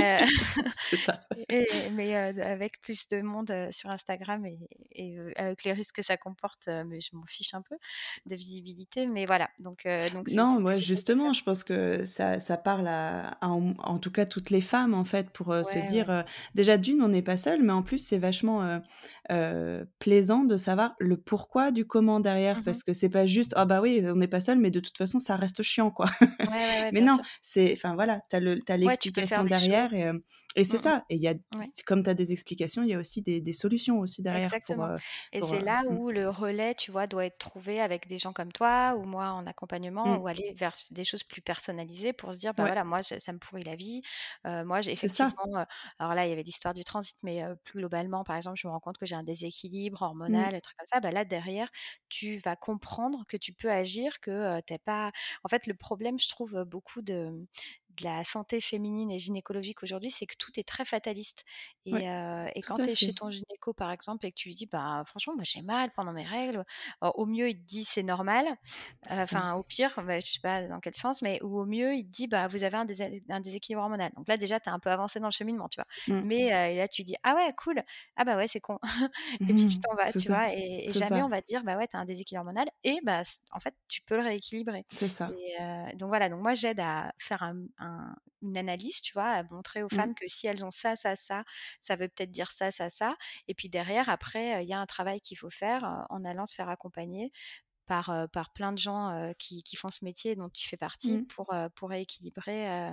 c'est 0.83 0.97
ça. 0.97 1.21
mais 1.91 2.15
avec 2.15 2.81
plus 2.81 3.07
de 3.09 3.21
monde 3.21 3.53
sur 3.71 3.89
Instagram 3.89 4.45
et, 4.45 4.59
et, 4.91 5.17
avec 5.35 5.63
les 5.63 5.73
risques 5.73 5.95
que 5.95 6.01
ça 6.01 6.17
comporte, 6.17 6.67
mais 6.85 7.01
je 7.01 7.15
m'en 7.15 7.25
fiche 7.25 7.53
un 7.53 7.61
peu 7.61 7.75
de 8.25 8.35
visibilité. 8.35 9.07
Mais 9.07 9.25
voilà, 9.25 9.49
donc, 9.59 9.87
donc 10.13 10.29
non, 10.29 10.59
moi 10.61 10.73
justement, 10.73 11.33
je 11.33 11.43
pense 11.43 11.63
que 11.63 12.05
ça, 12.05 12.39
ça 12.39 12.57
parle 12.57 12.87
à, 12.87 13.37
en, 13.41 13.97
tout 13.99 14.11
cas 14.11 14.25
toutes 14.25 14.49
les 14.49 14.61
femmes 14.61 14.93
en 14.93 15.05
fait 15.05 15.29
pour 15.31 15.53
se 15.65 15.79
dire 15.87 16.23
déjà 16.55 16.77
d'une, 16.77 17.01
on 17.01 17.09
n'est 17.09 17.21
pas 17.21 17.37
seul, 17.37 17.63
mais 17.63 17.73
en 17.73 17.83
plus 17.83 17.97
c'est 17.97 18.20
vachement 18.21 18.63
euh, 18.63 18.79
euh, 19.31 19.85
plaisant 19.99 20.45
de 20.45 20.55
savoir 20.55 20.95
le 20.99 21.17
pourquoi 21.17 21.71
du 21.71 21.85
comment 21.85 22.19
derrière, 22.19 22.59
mmh 22.59 22.63
parce 22.63 22.83
que 22.83 22.93
c'est 22.93 23.09
pas 23.09 23.25
juste 23.25 23.53
ah 23.57 23.65
bah 23.65 23.81
oui 23.81 24.01
on 24.05 24.15
n'est 24.15 24.27
pas 24.27 24.39
seul, 24.39 24.57
mais 24.57 24.71
de 24.71 24.79
toute 24.79 24.97
façon 24.97 25.19
ça 25.19 25.35
reste 25.35 25.61
chiant 25.63 25.91
quoi. 25.91 26.09
mais 26.93 27.01
non, 27.01 27.17
c'est 27.41 27.73
enfin 27.73 27.95
voilà, 27.95 28.21
t'as 28.29 28.39
le 28.39 28.59
as 28.69 28.77
l'explication 28.77 29.43
derrière 29.43 29.93
et, 29.93 30.05
euh, 30.05 30.17
et 30.55 30.63
c'est 30.63 30.77
mmh 30.77 30.81
ça. 30.81 31.05
Et 31.09 31.15
il 31.15 31.21
y 31.21 31.27
a 31.27 31.33
comme 31.85 32.03
tu 32.03 32.09
as 32.09 32.13
des 32.13 32.31
explications, 32.31 32.83
il 32.83 32.89
y 32.89 32.93
a 32.93 32.99
aussi 32.99 33.21
des, 33.21 33.41
des 33.41 33.53
solutions 33.53 33.99
aussi 33.99 34.21
derrière. 34.21 34.43
Exactement. 34.43 34.95
et 35.33 35.41
c'est 35.41 35.61
là 35.61 35.83
mmh. 35.83 35.97
où 35.97 36.11
le 36.11 36.29
relais, 36.29 36.75
tu 36.75 36.91
vois, 36.91 37.07
doit 37.07 37.25
être 37.25 37.37
trouvé 37.37 37.81
avec 37.81 38.07
des 38.07 38.17
gens 38.17 38.33
comme 38.33 38.51
toi 38.51 38.95
ou 38.97 39.03
moi 39.03 39.29
en 39.31 39.45
accompagnement 39.47 40.17
ou 40.17 40.27
aller 40.27 40.53
vers 40.57 40.73
des 40.91 41.03
choses 41.03 41.23
plus 41.23 41.41
personnalisées 41.41 42.13
pour 42.13 42.33
se 42.33 42.39
dire 42.39 42.53
bah 42.53 42.63
voilà 42.63 42.83
moi 42.83 43.01
ça 43.03 43.33
me 43.33 43.39
pourrit 43.39 43.63
la 43.63 43.75
vie. 43.75 44.01
moi 44.45 44.81
j'ai 44.81 44.91
effectivement 44.91 45.31
alors 45.99 46.13
là 46.15 46.25
il 46.25 46.29
y 46.29 46.33
avait 46.33 46.43
l'histoire 46.43 46.73
du 46.73 46.83
transit, 46.83 47.17
mais 47.23 47.43
plus 47.63 47.79
globalement 47.79 48.10
par 48.23 48.35
exemple, 48.35 48.57
je 48.59 48.67
me 48.67 48.71
rends 48.71 48.79
compte 48.79 48.97
que 48.97 49.05
j'ai 49.05 49.15
un 49.15 49.23
déséquilibre 49.23 50.01
mmh. 50.27 50.45
hormonal, 50.45 50.55
et 50.55 50.61
trucs 50.61 50.77
comme 50.77 50.87
ça, 50.91 50.99
bah 50.99 51.11
là 51.11 51.25
derrière, 51.25 51.69
tu 52.09 52.37
vas 52.37 52.55
comprendre 52.55 53.25
que 53.27 53.37
tu 53.37 53.53
peux 53.53 53.71
agir, 53.71 54.19
que 54.19 54.59
t'es 54.61 54.77
pas. 54.79 55.11
En 55.43 55.49
fait, 55.49 55.67
le 55.67 55.73
problème, 55.75 56.19
je 56.19 56.29
trouve 56.29 56.63
beaucoup 56.65 57.01
de 57.01 57.45
de 57.97 58.03
la 58.03 58.23
santé 58.23 58.61
féminine 58.61 59.11
et 59.11 59.19
gynécologique 59.19 59.83
aujourd'hui, 59.83 60.11
c'est 60.11 60.25
que 60.25 60.35
tout 60.37 60.51
est 60.59 60.67
très 60.67 60.85
fataliste. 60.85 61.43
Et, 61.85 61.93
et 61.93 62.61
quand 62.61 62.75
tu 62.75 62.89
es 62.89 62.95
chez 62.95 63.13
ton 63.13 63.29
gynéco, 63.29 63.73
par 63.73 63.91
exemple, 63.91 64.25
et 64.25 64.31
que 64.31 64.37
tu 64.37 64.49
lui 64.49 64.55
dis, 64.55 64.65
bah, 64.65 65.03
franchement, 65.05 65.33
moi 65.35 65.43
j'ai 65.43 65.61
mal 65.61 65.91
pendant 65.91 66.13
mes 66.13 66.23
règles, 66.23 66.63
au 67.01 67.25
mieux, 67.25 67.49
il 67.49 67.57
te 67.57 67.65
dit 67.65 67.83
c'est 67.83 68.03
normal. 68.03 68.45
Enfin, 69.09 69.53
au 69.53 69.63
pire, 69.63 69.93
bah, 70.05 70.19
je 70.19 70.31
sais 70.31 70.39
pas 70.41 70.67
dans 70.67 70.79
quel 70.79 70.95
sens, 70.95 71.21
mais 71.21 71.41
ou 71.43 71.59
au 71.59 71.65
mieux, 71.65 71.95
il 71.95 72.05
te 72.05 72.11
dit, 72.11 72.27
bah, 72.27 72.47
vous 72.47 72.63
avez 72.63 72.77
un, 72.77 72.85
un 73.29 73.39
déséquilibre 73.39 73.81
hormonal. 73.81 74.11
Donc 74.15 74.27
là, 74.27 74.37
déjà, 74.37 74.59
tu 74.59 74.69
as 74.69 74.73
un 74.73 74.79
peu 74.79 74.89
avancé 74.89 75.19
dans 75.19 75.27
le 75.27 75.33
cheminement, 75.33 75.67
tu 75.67 75.79
vois. 75.79 76.15
Mmh. 76.15 76.25
Mais 76.25 76.75
là, 76.75 76.87
tu 76.87 77.03
dis, 77.03 77.15
ah 77.23 77.35
ouais, 77.35 77.53
cool. 77.57 77.83
Ah 78.15 78.25
bah 78.25 78.37
ouais, 78.37 78.47
c'est 78.47 78.59
con. 78.59 78.79
et 79.39 79.53
puis 79.53 79.67
tu 79.67 79.79
t'en 79.79 79.95
vas, 79.95 80.11
tu 80.11 80.27
vois. 80.27 80.53
Et, 80.53 80.87
jamais 80.89 81.21
on 81.21 81.29
va 81.29 81.41
te 81.41 81.47
dire, 81.47 81.63
bah 81.63 81.77
ouais, 81.77 81.87
tu 81.87 81.95
as 81.95 81.99
un 81.99 82.05
déséquilibre 82.05 82.41
hormonal. 82.41 82.69
Et 82.83 82.99
bah, 83.03 83.21
en 83.51 83.59
fait, 83.59 83.75
tu 83.87 84.01
peux 84.01 84.15
le 84.15 84.23
rééquilibrer. 84.23 84.85
C'est 84.89 85.09
ça. 85.09 85.29
donc 85.95 86.09
voilà, 86.09 86.29
donc 86.29 86.41
moi, 86.41 86.53
j'aide 86.53 86.79
à 86.79 87.13
faire 87.17 87.43
un, 87.43 87.55
une 88.41 88.57
analyse, 88.57 89.01
tu 89.01 89.13
vois, 89.13 89.27
à 89.27 89.43
montrer 89.43 89.83
aux 89.83 89.87
mmh. 89.87 89.95
femmes 89.95 90.15
que 90.15 90.27
si 90.27 90.47
elles 90.47 90.63
ont 90.63 90.71
ça, 90.71 90.95
ça, 90.95 91.15
ça, 91.15 91.43
ça 91.81 91.95
veut 91.95 92.07
peut-être 92.07 92.31
dire 92.31 92.51
ça, 92.51 92.71
ça, 92.71 92.89
ça. 92.89 93.15
Et 93.47 93.53
puis 93.53 93.69
derrière, 93.69 94.09
après, 94.09 94.63
il 94.63 94.69
y 94.69 94.73
a 94.73 94.79
un 94.79 94.85
travail 94.85 95.21
qu'il 95.21 95.37
faut 95.37 95.49
faire 95.49 96.05
en 96.09 96.25
allant 96.25 96.45
se 96.45 96.55
faire 96.55 96.69
accompagner 96.69 97.31
par, 97.85 98.27
par 98.31 98.53
plein 98.53 98.71
de 98.71 98.77
gens 98.77 99.33
qui, 99.37 99.63
qui, 99.63 99.75
font 99.75 99.89
ce 99.89 100.05
métier 100.05 100.35
dont 100.35 100.49
tu 100.49 100.67
fais 100.67 100.77
partie 100.77 101.17
mmh. 101.17 101.27
pour, 101.27 101.53
pour 101.75 101.89
rééquilibrer. 101.89 102.91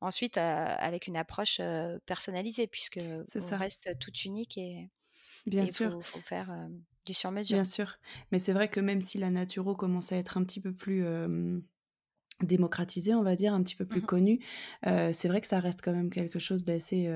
Ensuite, 0.00 0.38
avec 0.38 1.06
une 1.06 1.16
approche 1.16 1.60
personnalisée, 2.06 2.66
puisque 2.66 3.00
ça 3.26 3.56
reste 3.56 3.98
tout 3.98 4.12
unique 4.24 4.58
et 4.58 4.90
bien 5.46 5.66
sûr, 5.66 5.92
faut, 5.92 6.00
faut 6.00 6.20
faire 6.20 6.68
du 7.06 7.14
sur-mesure. 7.14 7.56
Bien 7.56 7.64
sûr, 7.64 7.98
mais 8.30 8.38
c'est 8.38 8.52
vrai 8.52 8.68
que 8.68 8.80
même 8.80 9.00
si 9.00 9.18
la 9.18 9.30
naturo 9.30 9.74
commence 9.74 10.12
à 10.12 10.16
être 10.16 10.36
un 10.36 10.44
petit 10.44 10.60
peu 10.60 10.72
plus 10.72 11.04
démocratisé, 12.42 13.14
on 13.14 13.22
va 13.22 13.36
dire, 13.36 13.54
un 13.54 13.62
petit 13.62 13.76
peu 13.76 13.84
plus 13.84 14.00
mmh 14.00 14.06
connu, 14.06 14.40
c'est 14.84 15.28
vrai 15.28 15.40
que 15.40 15.46
ça 15.46 15.60
reste 15.60 15.80
quand 15.82 15.92
même 15.92 16.10
quelque 16.10 16.38
chose 16.38 16.62
d'assez 16.62 17.08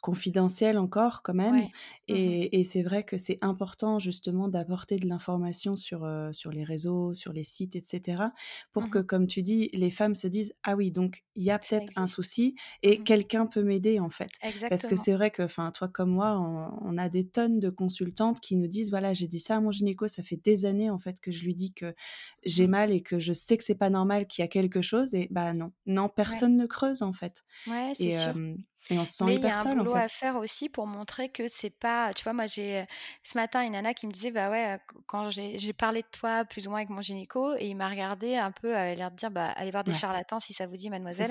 confidentiel 0.00 0.78
encore 0.78 1.22
quand 1.22 1.34
même. 1.34 1.56
Mmh 1.56 1.68
et, 2.12 2.64
c'est 2.64 2.82
vrai 2.82 3.04
que 3.04 3.16
c'est 3.16 3.38
important 3.40 4.00
justement 4.00 4.48
d'apporter 4.48 4.96
de 4.96 5.06
l'information 5.06 5.76
sur, 5.76 6.08
sur 6.32 6.50
les 6.50 6.64
réseaux, 6.64 7.14
sur 7.14 7.32
les 7.32 7.44
sites, 7.44 7.76
etc. 7.76 8.24
pour 8.72 8.84
mmh 8.84 8.90
que, 8.90 8.98
comme 8.98 9.26
tu 9.28 9.42
dis, 9.42 9.70
les 9.72 9.92
femmes 9.92 10.16
se 10.16 10.26
disent 10.26 10.52
Ah 10.64 10.74
oui, 10.74 10.90
donc 10.90 11.22
il 11.36 11.44
y 11.44 11.52
a 11.52 11.58
peut-être 11.60 11.92
un 11.96 12.08
souci 12.08 12.56
et 12.82 12.98
mmh 12.98 13.04
quelqu'un 13.04 13.46
peut 13.46 13.62
m'aider 13.62 14.00
en 14.00 14.10
fait. 14.10 14.30
Parce 14.68 14.86
que 14.86 14.96
c'est 14.96 15.12
vrai 15.12 15.30
que, 15.30 15.42
enfin, 15.42 15.70
toi 15.70 15.88
comme 15.88 16.10
moi, 16.10 16.38
on, 16.82 16.98
a 16.98 17.08
des 17.08 17.26
tonnes 17.26 17.60
de 17.60 17.70
consultantes 17.70 18.40
qui 18.40 18.56
nous 18.56 18.66
disent 18.66 18.90
Voilà, 18.90 19.12
j'ai 19.12 19.28
dit 19.28 19.40
ça 19.40 19.56
à 19.56 19.60
mon 19.60 19.70
gynéco, 19.70 20.08
ça 20.08 20.22
fait 20.22 20.36
des 20.36 20.66
années 20.66 20.90
en 20.90 20.98
fait 20.98 21.20
que 21.20 21.30
je 21.30 21.44
lui 21.44 21.54
dis 21.54 21.72
que 21.72 21.94
j'ai 22.44 22.66
mal 22.66 22.90
et 22.90 23.02
que 23.02 23.18
je 23.18 23.32
sais 23.32 23.56
que 23.56 23.64
c'est 23.64 23.74
pas 23.76 23.90
normal, 23.90 24.26
qu'il 24.26 24.42
y 24.42 24.44
a 24.44 24.48
quelque 24.48 24.82
chose. 24.82 25.14
Et 25.14 25.28
bah 25.30 25.54
non, 25.54 25.72
non, 25.86 26.08
personne 26.08 26.56
ne 26.56 26.66
creuse 26.66 27.02
en 27.02 27.12
fait. 27.12 27.44
Ouais, 27.66 27.92
c'est 27.94 28.10
sûr. 28.10 28.34
Et 28.88 28.98
on 28.98 29.04
se 29.04 29.12
sent 29.12 29.24
Mais 29.24 29.34
il 29.34 29.42
y 29.42 29.46
a 29.46 29.60
un 29.60 29.76
boulot 29.76 29.94
à 29.94 30.08
faire 30.08 30.36
aussi 30.36 30.68
pour 30.68 30.86
montrer 30.86 31.28
que 31.28 31.48
c'est 31.48 31.70
pas. 31.70 32.12
Tu 32.14 32.24
vois, 32.24 32.32
moi, 32.32 32.46
j'ai 32.46 32.86
ce 33.22 33.36
matin 33.36 33.62
une 33.62 33.72
nana 33.72 33.92
qui 33.92 34.06
me 34.06 34.12
disait 34.12 34.30
Bah 34.30 34.50
ouais, 34.50 34.78
quand 35.06 35.28
j'ai 35.30 35.72
parlé 35.72 36.00
de 36.00 36.08
toi 36.10 36.44
plus 36.44 36.66
ou 36.66 36.70
moins 36.70 36.78
avec 36.80 36.90
mon 36.90 37.02
gynéco, 37.02 37.54
et 37.56 37.66
il 37.66 37.76
m'a 37.76 37.88
regardé 37.88 38.36
un 38.36 38.50
peu, 38.50 38.70
elle 38.70 38.92
a 38.92 38.94
l'air 38.94 39.10
de 39.10 39.16
dire 39.16 39.30
Bah 39.30 39.50
allez 39.56 39.70
voir 39.70 39.84
des 39.84 39.92
charlatans 39.92 40.40
si 40.40 40.54
ça 40.54 40.66
vous 40.66 40.76
dit, 40.76 40.88
mademoiselle. 40.88 41.30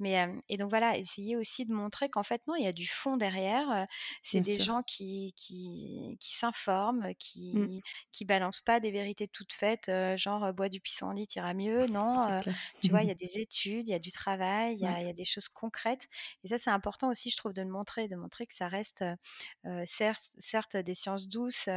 Mais, 0.00 0.28
et 0.48 0.56
donc 0.56 0.70
voilà, 0.70 0.98
essayer 0.98 1.36
aussi 1.36 1.64
de 1.64 1.72
montrer 1.72 2.08
qu'en 2.08 2.24
fait, 2.24 2.46
non, 2.48 2.56
il 2.56 2.64
y 2.64 2.68
a 2.68 2.72
du 2.72 2.86
fond 2.86 3.16
derrière. 3.16 3.86
C'est 4.22 4.40
des 4.40 4.58
gens 4.58 4.82
qui, 4.82 5.34
qui, 5.36 6.16
qui 6.20 6.32
s'informent, 6.32 7.10
mmh. 7.10 7.14
qui, 7.18 7.82
qui 8.12 8.24
balancent 8.24 8.60
pas 8.60 8.80
des 8.80 8.90
vérités 8.90 9.28
toutes 9.28 9.52
faites, 9.52 9.90
genre 10.16 10.52
bois 10.52 10.68
du 10.68 10.80
pissenlit, 10.80 11.28
ira 11.36 11.54
mieux. 11.54 11.86
Non, 11.98 12.42
tu 12.80 12.90
vois, 12.90 13.02
il 13.02 13.08
y 13.08 13.10
a 13.10 13.14
des 13.18 13.40
études, 13.40 13.88
il 13.88 13.92
y 13.92 13.94
a 13.94 13.98
du 13.98 14.12
travail, 14.12 14.74
il 14.74 14.82
y, 14.82 14.86
a, 14.86 15.00
y 15.00 15.08
a 15.08 15.12
des 15.12 15.24
choses 15.24 15.48
concrètes. 15.48 16.06
Et 16.44 16.48
ça, 16.48 16.58
c'est 16.58 16.70
important 16.70 16.87
aussi, 17.08 17.30
je 17.30 17.36
trouve, 17.36 17.52
de 17.52 17.62
le 17.62 17.68
montrer, 17.68 18.08
de 18.08 18.16
montrer 18.16 18.46
que 18.46 18.54
ça 18.54 18.68
reste 18.68 19.04
certes, 19.84 20.34
certes, 20.38 20.76
des 20.76 20.94
sciences 20.94 21.28
douces 21.28 21.68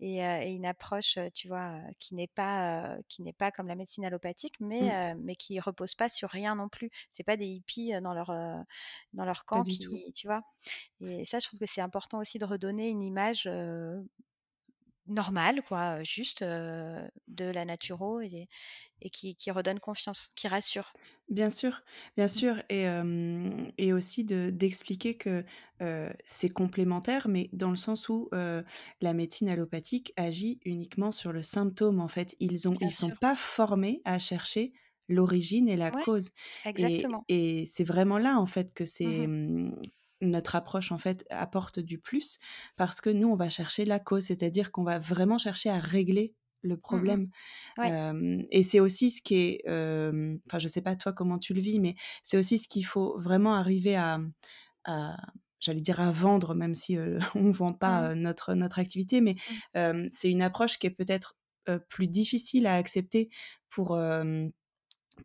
et, 0.00 0.22
une 0.52 0.66
approche, 0.66 1.18
tu 1.34 1.48
vois, 1.48 1.78
qui 1.98 2.14
n'est 2.14 2.28
pas 2.28 2.96
qui 3.08 3.22
n'est 3.22 3.32
pas 3.32 3.50
comme 3.50 3.68
la 3.68 3.74
médecine 3.74 4.04
allopathique, 4.04 4.54
mais 4.60 5.14
mmh. 5.14 5.20
mais 5.22 5.36
qui 5.36 5.58
repose 5.60 5.94
pas 5.94 6.08
sur 6.08 6.28
rien 6.28 6.54
non 6.54 6.68
plus. 6.68 6.90
C'est 7.10 7.24
pas 7.24 7.36
des 7.36 7.46
hippies 7.46 7.92
dans 8.02 8.14
leur 8.14 8.30
dans 9.12 9.24
leur 9.24 9.44
camp 9.44 9.62
qui, 9.62 10.12
tu 10.14 10.26
vois? 10.26 10.42
Et 11.00 11.24
ça, 11.24 11.38
je 11.38 11.46
trouve 11.46 11.60
que 11.60 11.66
c'est 11.66 11.80
important 11.80 12.18
aussi 12.18 12.38
de 12.38 12.44
redonner 12.44 12.88
une 12.88 13.02
image 13.02 13.48
normale, 15.06 15.62
quoi, 15.66 16.02
juste 16.02 16.42
de 16.42 17.44
la 17.44 17.64
naturo 17.64 18.20
et, 18.20 18.48
et 19.00 19.10
qui, 19.10 19.34
qui, 19.34 19.50
redonne 19.50 19.80
confiance, 19.80 20.30
qui 20.36 20.48
rassure. 20.48 20.92
Bien 21.28 21.50
sûr, 21.50 21.82
bien 22.16 22.26
mmh. 22.26 22.28
sûr, 22.28 22.62
et, 22.68 22.86
et 23.78 23.92
aussi 23.92 24.24
d'expliquer 24.24 25.16
que 25.16 25.44
c'est 26.24 26.50
complémentaire, 26.50 27.28
mais 27.28 27.50
dans 27.52 27.70
le 27.70 27.76
sens 27.76 28.08
où 28.08 28.28
la 28.32 29.12
médecine 29.12 29.48
allopathique 29.48 30.12
agit 30.16 30.60
uniquement 30.64 31.12
sur 31.12 31.32
le 31.32 31.42
symptôme. 31.42 32.00
En 32.00 32.08
fait, 32.08 32.36
ils 32.40 32.68
ont, 32.68 32.74
ils 32.80 32.90
sont 32.90 33.10
pas 33.10 33.36
formés 33.36 34.00
à 34.04 34.18
chercher 34.18 34.72
l'origine 35.08 35.68
et 35.68 35.76
la 35.76 35.90
cause. 35.90 36.30
Exactement. 36.64 37.24
Et, 37.28 37.62
et 37.62 37.66
c'est 37.66 37.84
vraiment 37.84 38.18
là 38.18 38.38
en 38.38 38.46
fait 38.46 38.72
que 38.72 38.84
c'est 38.84 39.26
mmh 39.26 39.74
notre 40.22 40.56
approche 40.56 40.92
en 40.92 40.98
fait 40.98 41.26
apporte 41.30 41.80
du 41.80 41.98
plus 41.98 42.38
parce 42.76 43.00
que 43.00 43.10
nous 43.10 43.28
on 43.28 43.36
va 43.36 43.50
chercher 43.50 43.84
la 43.84 43.98
cause, 43.98 44.24
c'est-à-dire 44.24 44.72
qu'on 44.72 44.84
va 44.84 44.98
vraiment 44.98 45.38
chercher 45.38 45.70
à 45.70 45.78
régler 45.78 46.34
le 46.62 46.76
mmh 46.76 46.80
problème. 46.80 47.28
et 48.50 48.62
c'est 48.62 48.80
aussi 48.80 49.10
ce 49.10 49.20
qui 49.20 49.34
est, 49.34 49.62
enfin 49.66 50.58
je 50.58 50.68
sais 50.68 50.80
pas 50.80 50.96
toi 50.96 51.12
comment 51.12 51.38
tu 51.38 51.54
le 51.54 51.60
vis, 51.60 51.80
mais 51.80 51.94
c'est 52.22 52.36
aussi 52.36 52.58
ce 52.58 52.68
qu'il 52.68 52.86
faut 52.86 53.18
vraiment 53.18 53.54
arriver 53.54 53.96
à, 53.96 54.20
j'allais 55.60 55.80
dire 55.80 56.00
à 56.00 56.10
vendre, 56.12 56.54
même 56.54 56.74
si 56.74 56.96
on 57.34 57.42
ne 57.42 57.52
vend 57.52 57.72
pas 57.72 58.14
mmh. 58.14 58.18
notre, 58.18 58.54
notre 58.54 58.78
activité, 58.78 59.20
mais 59.20 59.34
mmh. 59.74 60.06
c'est 60.10 60.30
une 60.30 60.42
approche 60.42 60.78
qui 60.78 60.86
est 60.86 60.90
peut-être 60.90 61.36
plus 61.88 62.08
difficile 62.08 62.66
à 62.66 62.74
accepter 62.74 63.28
pour 63.68 63.98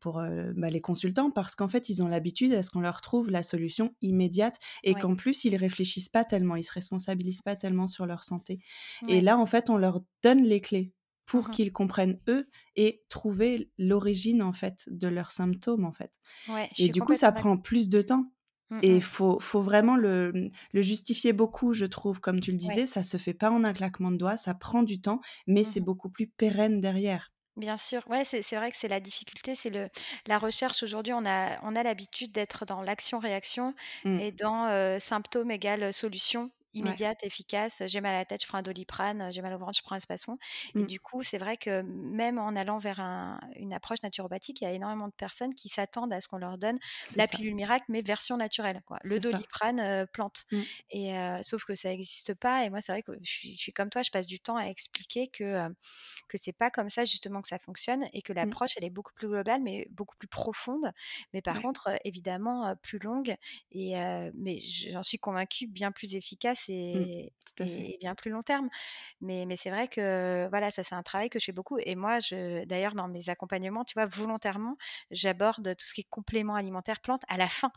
pour 0.02 0.22
bah, 0.56 0.70
les 0.70 0.82
consultants 0.82 1.32
parce 1.32 1.56
qu'en 1.56 1.68
fait 1.68 1.90
ils 1.90 2.02
ont 2.04 2.08
l'habitude 2.08 2.54
à 2.54 2.64
ce 2.64 2.70
qu'on 2.70 2.82
leur 2.82 3.02
trouve 3.02 3.30
la 3.30 3.44
solution 3.44 3.96
immédiate 4.02 4.58
et 4.84 4.96
qu'en 4.96 5.16
plus 5.16 5.46
ils 5.46 5.56
réfléchissent 5.56 6.10
pas 6.10 6.26
tellement, 6.26 6.56
ils 6.56 6.64
se 6.64 6.74
responsabilisent 6.74 7.42
pas 7.42 7.56
tellement 7.56 7.88
sur 7.88 8.06
leur 8.06 8.24
santé. 8.24 8.60
Et 9.08 9.22
là 9.22 9.38
en 9.38 9.46
fait 9.46 9.70
on 9.70 9.78
leur 9.78 10.02
donne 10.24 10.44
les 10.44 10.62
clés 10.62 10.94
pour 11.26 11.50
mmh 11.50 11.52
qu'ils 11.52 11.74
comprennent 11.74 12.20
eux 12.30 12.48
et 12.76 13.02
trouver 13.10 13.70
l'origine 13.78 14.42
en 14.42 14.54
fait 14.54 14.86
de 14.88 15.08
leurs 15.08 15.32
symptômes 15.32 15.86
en 15.86 15.92
fait. 15.94 16.12
et 16.78 16.90
du 16.90 17.04
coup 17.04 17.16
ça 17.16 17.32
prend 17.32 17.58
plus 17.58 17.90
de 17.90 18.02
temps. 18.02 18.32
Mmh 18.70 18.80
et 18.84 18.96
il 18.98 19.02
faut, 19.02 19.40
faut 19.40 19.62
vraiment 19.62 19.96
le, 19.96 20.52
le, 20.74 20.82
justifier 20.82 21.32
beaucoup, 21.32 21.74
je 21.74 21.86
trouve, 21.86 22.20
comme 22.20 22.42
tu 22.42 22.52
le 22.52 22.58
disais, 22.58 22.86
ça 22.86 23.02
se 23.04 23.16
fait 23.16 23.34
pas 23.34 23.50
en 23.50 23.64
un 23.64 23.74
claquement 23.74 24.12
de 24.12 24.18
doigts, 24.18 24.36
ça 24.38 24.54
prend 24.54 24.84
du 24.84 25.00
temps, 25.00 25.22
mais 25.48 25.64
c'est 25.64 25.80
beaucoup 25.80 26.10
plus 26.10 26.28
pérenne 26.28 26.82
derrière. 26.82 27.32
Bien 27.58 27.76
sûr, 27.78 28.04
ouais, 28.08 28.24
c'est 28.24 28.44
c'est 28.44 28.56
vrai 28.56 28.70
que 28.70 28.78
c'est 28.78 28.88
la 28.88 29.00
difficulté, 29.00 29.56
c'est 29.56 29.72
le 29.72 29.90
la 30.28 30.38
recherche 30.38 30.84
aujourd'hui, 30.84 31.14
on 31.14 31.26
a 31.26 31.58
on 31.64 31.76
a 31.76 31.82
l'habitude 31.82 32.32
d'être 32.32 32.66
dans 32.66 32.84
l'action-réaction 32.84 33.74
Mmh. 34.04 34.20
et 34.20 34.32
dans, 34.32 34.68
heu, 34.70 35.00
symptôme 35.00 35.50
égale 35.50 35.92
solution 35.92 36.52
Ouais. 36.80 36.98
immédiate, 36.98 37.24
efficace. 37.24 37.82
J'ai 37.88 38.02
mal 38.02 38.16
à 38.16 38.20
la 38.20 38.26
tête, 38.26 38.42
je 38.44 38.48
prends 38.48 38.60
un 38.60 38.62
Doliprane, 38.62 39.32
j'ai 39.32 39.42
mal 39.42 39.54
au 39.54 39.58
ventre, 39.60 39.78
je 39.78 39.84
prends 39.84 39.96
un 39.96 40.00
Spasson 40.00 40.38
et 40.78 40.84
Mmh. 40.84 40.88
du 40.88 41.00
coup, 41.00 41.24
c'est 41.24 41.38
vrai 41.38 41.58
que 41.58 41.82
même 41.84 42.38
en 42.40 42.56
allant 42.56 42.78
vers 42.78 43.00
un 43.00 43.40
une 43.56 43.74
approche 43.74 44.02
naturopathique, 44.04 44.62
il 44.62 44.66
y 44.66 44.68
a 44.68 44.72
énormément 44.74 45.08
de 45.08 45.14
personnes 45.14 45.54
qui 45.56 45.70
s'attendent 45.70 46.14
à 46.14 46.22
ce 46.22 46.28
qu'on 46.28 46.38
leur 46.38 46.58
donne 46.58 46.78
la 47.16 47.28
ça. 47.28 47.38
pilule 47.38 47.56
miracle, 47.56 47.86
mais 47.90 48.02
version 48.02 48.38
naturelle, 48.38 48.82
quoi. 48.86 49.00
Le. 49.04 49.20
Doliprane, 49.20 50.08
plante 50.14 50.44
Mmh. 50.52 50.68
et 50.90 51.14
sauf 51.44 51.66
que 51.66 51.76
ça 51.76 51.92
existe 51.92 52.34
pas 52.36 52.64
et 52.66 52.70
moi, 52.70 52.82
c'est 52.82 52.92
vrai 52.92 53.04
que 53.04 53.14
je 53.24 53.30
suis 53.32 53.54
je 53.54 53.60
suis 53.60 53.74
comme 53.74 53.90
toi, 53.90 54.02
je 54.04 54.12
passe 54.12 54.28
du 54.28 54.40
temps 54.40 54.58
à 54.58 54.66
expliquer 54.68 55.28
que, 55.30 55.44
heu, 55.70 55.76
que 56.30 56.38
c'est 56.38 56.54
pas 56.54 56.70
comme 56.72 56.90
ça 56.90 57.06
justement 57.06 57.42
que 57.42 57.48
ça 57.48 57.60
fonctionne 57.60 58.06
et 58.14 58.22
que 58.22 58.34
Mmh. 58.42 58.58
l'approche, 58.58 58.72
elle 58.78 58.84
est 58.86 58.90
beaucoup 58.90 59.14
plus 59.14 59.28
globale, 59.28 59.62
mais 59.64 59.88
beaucoup 59.92 60.18
plus 60.18 60.28
profonde, 60.28 60.92
mais 61.34 61.42
par 61.42 61.62
Ouais. 61.62 61.64
contre, 61.64 61.90
évidemment, 62.06 62.76
plus 62.84 63.00
longue 63.00 63.36
et 63.72 63.96
mais 64.36 64.60
j'en 64.60 65.04
suis 65.04 65.20
convaincue, 65.20 65.68
bien 65.68 65.92
plus 65.92 66.16
efficace. 66.16 66.67
Et 66.70 67.34
fait. 67.58 67.94
et 67.94 67.98
bien 68.00 68.16
plus 68.16 68.32
long 68.32 68.42
terme. 68.44 68.70
Mais 69.22 69.46
mais 69.46 69.56
c'est 69.56 69.70
vrai 69.72 69.88
que, 69.88 70.48
voilà, 70.50 70.72
ça, 70.72 70.84
c'est 70.84 70.96
un 70.96 71.04
travail 71.04 71.30
que 71.30 71.40
je 71.40 71.46
fais 71.46 71.52
beaucoup 71.52 71.78
et 71.80 71.96
moi, 71.96 72.20
je 72.20 72.66
d'ailleurs, 72.66 72.96
dans 72.96 73.08
mes 73.08 73.30
accompagnements, 73.30 73.84
tu 73.86 73.94
vois, 73.96 74.06
volontairement, 74.06 74.78
j'aborde 75.12 75.76
tout 75.76 75.86
ce 75.86 75.94
qui 75.94 76.02
est 76.02 76.08
compléments 76.10 76.56
alimentaires 76.56 77.02
plantes 77.02 77.24
à 77.30 77.38
la 77.38 77.48
fin. 77.48 77.72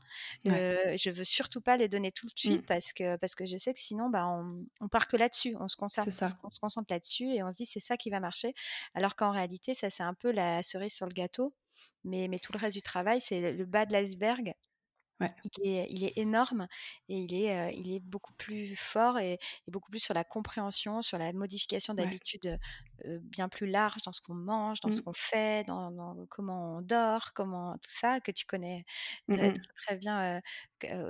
Ouais. 0.45 0.61
Heu, 0.61 0.97
je 0.97 1.11
veux 1.11 1.25
surtout 1.25 1.61
pas 1.61 1.77
les 1.77 1.89
donner 1.89 2.13
tout 2.13 2.27
de 2.27 2.33
Mmh. 2.45 2.61
suite 2.61 2.65
parce 2.67 2.93
que 2.93 3.17
parce 3.17 3.35
que 3.35 3.45
je 3.47 3.57
sais 3.57 3.73
que 3.75 3.81
sinon, 3.81 4.11
bah, 4.11 4.27
on 4.29 4.67
on 4.81 4.89
part 4.89 5.09
que 5.09 5.17
là-dessus. 5.17 5.57
On 5.61 5.69
se 5.69 5.77
concentre 5.77 6.13
on 6.45 6.51
se 6.51 6.59
concentre 6.61 6.93
là-dessus 6.93 7.25
et 7.35 7.43
on 7.43 7.51
se 7.51 7.57
dit: 7.59 7.67
«C'est 7.67 7.81
ça 7.81 7.97
qui 7.97 8.11
va 8.11 8.21
marcher». 8.21 8.55
Alors 8.95 9.17
qu'en 9.17 9.33
réalité, 9.33 9.75
ça, 9.75 9.91
c'est 9.91 10.03
un 10.03 10.15
peu 10.15 10.31
la 10.33 10.63
cerise 10.63 10.95
sur 10.95 11.07
le 11.07 11.13
gâteau, 11.15 11.55
mais 12.05 12.29
mais 12.29 12.39
tout 12.39 12.53
le 12.53 12.59
reste 12.59 12.77
du 12.77 12.83
travail, 12.83 13.21
c'est 13.21 13.53
le 13.53 13.65
bas 13.67 13.87
de 13.87 13.93
l'iceberg. 13.93 14.55
Ouais. 15.21 15.35
Il 15.45 15.67
est 15.69 15.87
il 15.91 16.05
est 16.05 16.19
énorme 16.19 16.69
et 17.09 17.19
il 17.21 17.35
est, 17.35 17.75
il 17.77 17.93
est 17.93 18.01
beaucoup 18.01 18.33
plus 18.35 18.77
fort 18.77 19.19
et 19.19 19.35
et 19.35 19.71
beaucoup 19.71 19.91
plus 19.91 20.01
sur 20.01 20.15
la 20.15 20.25
compréhension, 20.25 21.03
sur 21.03 21.19
la 21.19 21.33
modification 21.33 21.95
Ouais. 21.99 22.21
d'habitudes, 22.21 22.59
bien 23.07 23.49
plus 23.49 23.67
larges 23.69 24.03
dans 24.05 24.13
ce 24.13 24.21
qu'on 24.23 24.35
mange, 24.35 24.81
dans 24.81 24.91
ce 24.93 25.01
Mmh. 25.01 25.03
qu'on 25.03 25.13
fait, 25.15 25.65
dans 25.67 25.91
dans 25.91 26.27
comment 26.29 26.79
on 26.79 26.83
dort, 26.83 27.33
comment 27.35 27.75
tout 27.79 27.91
ça 27.91 28.21
que 28.21 28.31
tu 28.33 28.47
connais 28.47 28.85
Mmh 29.29 29.71
très, 29.77 29.97
bien, 29.97 30.41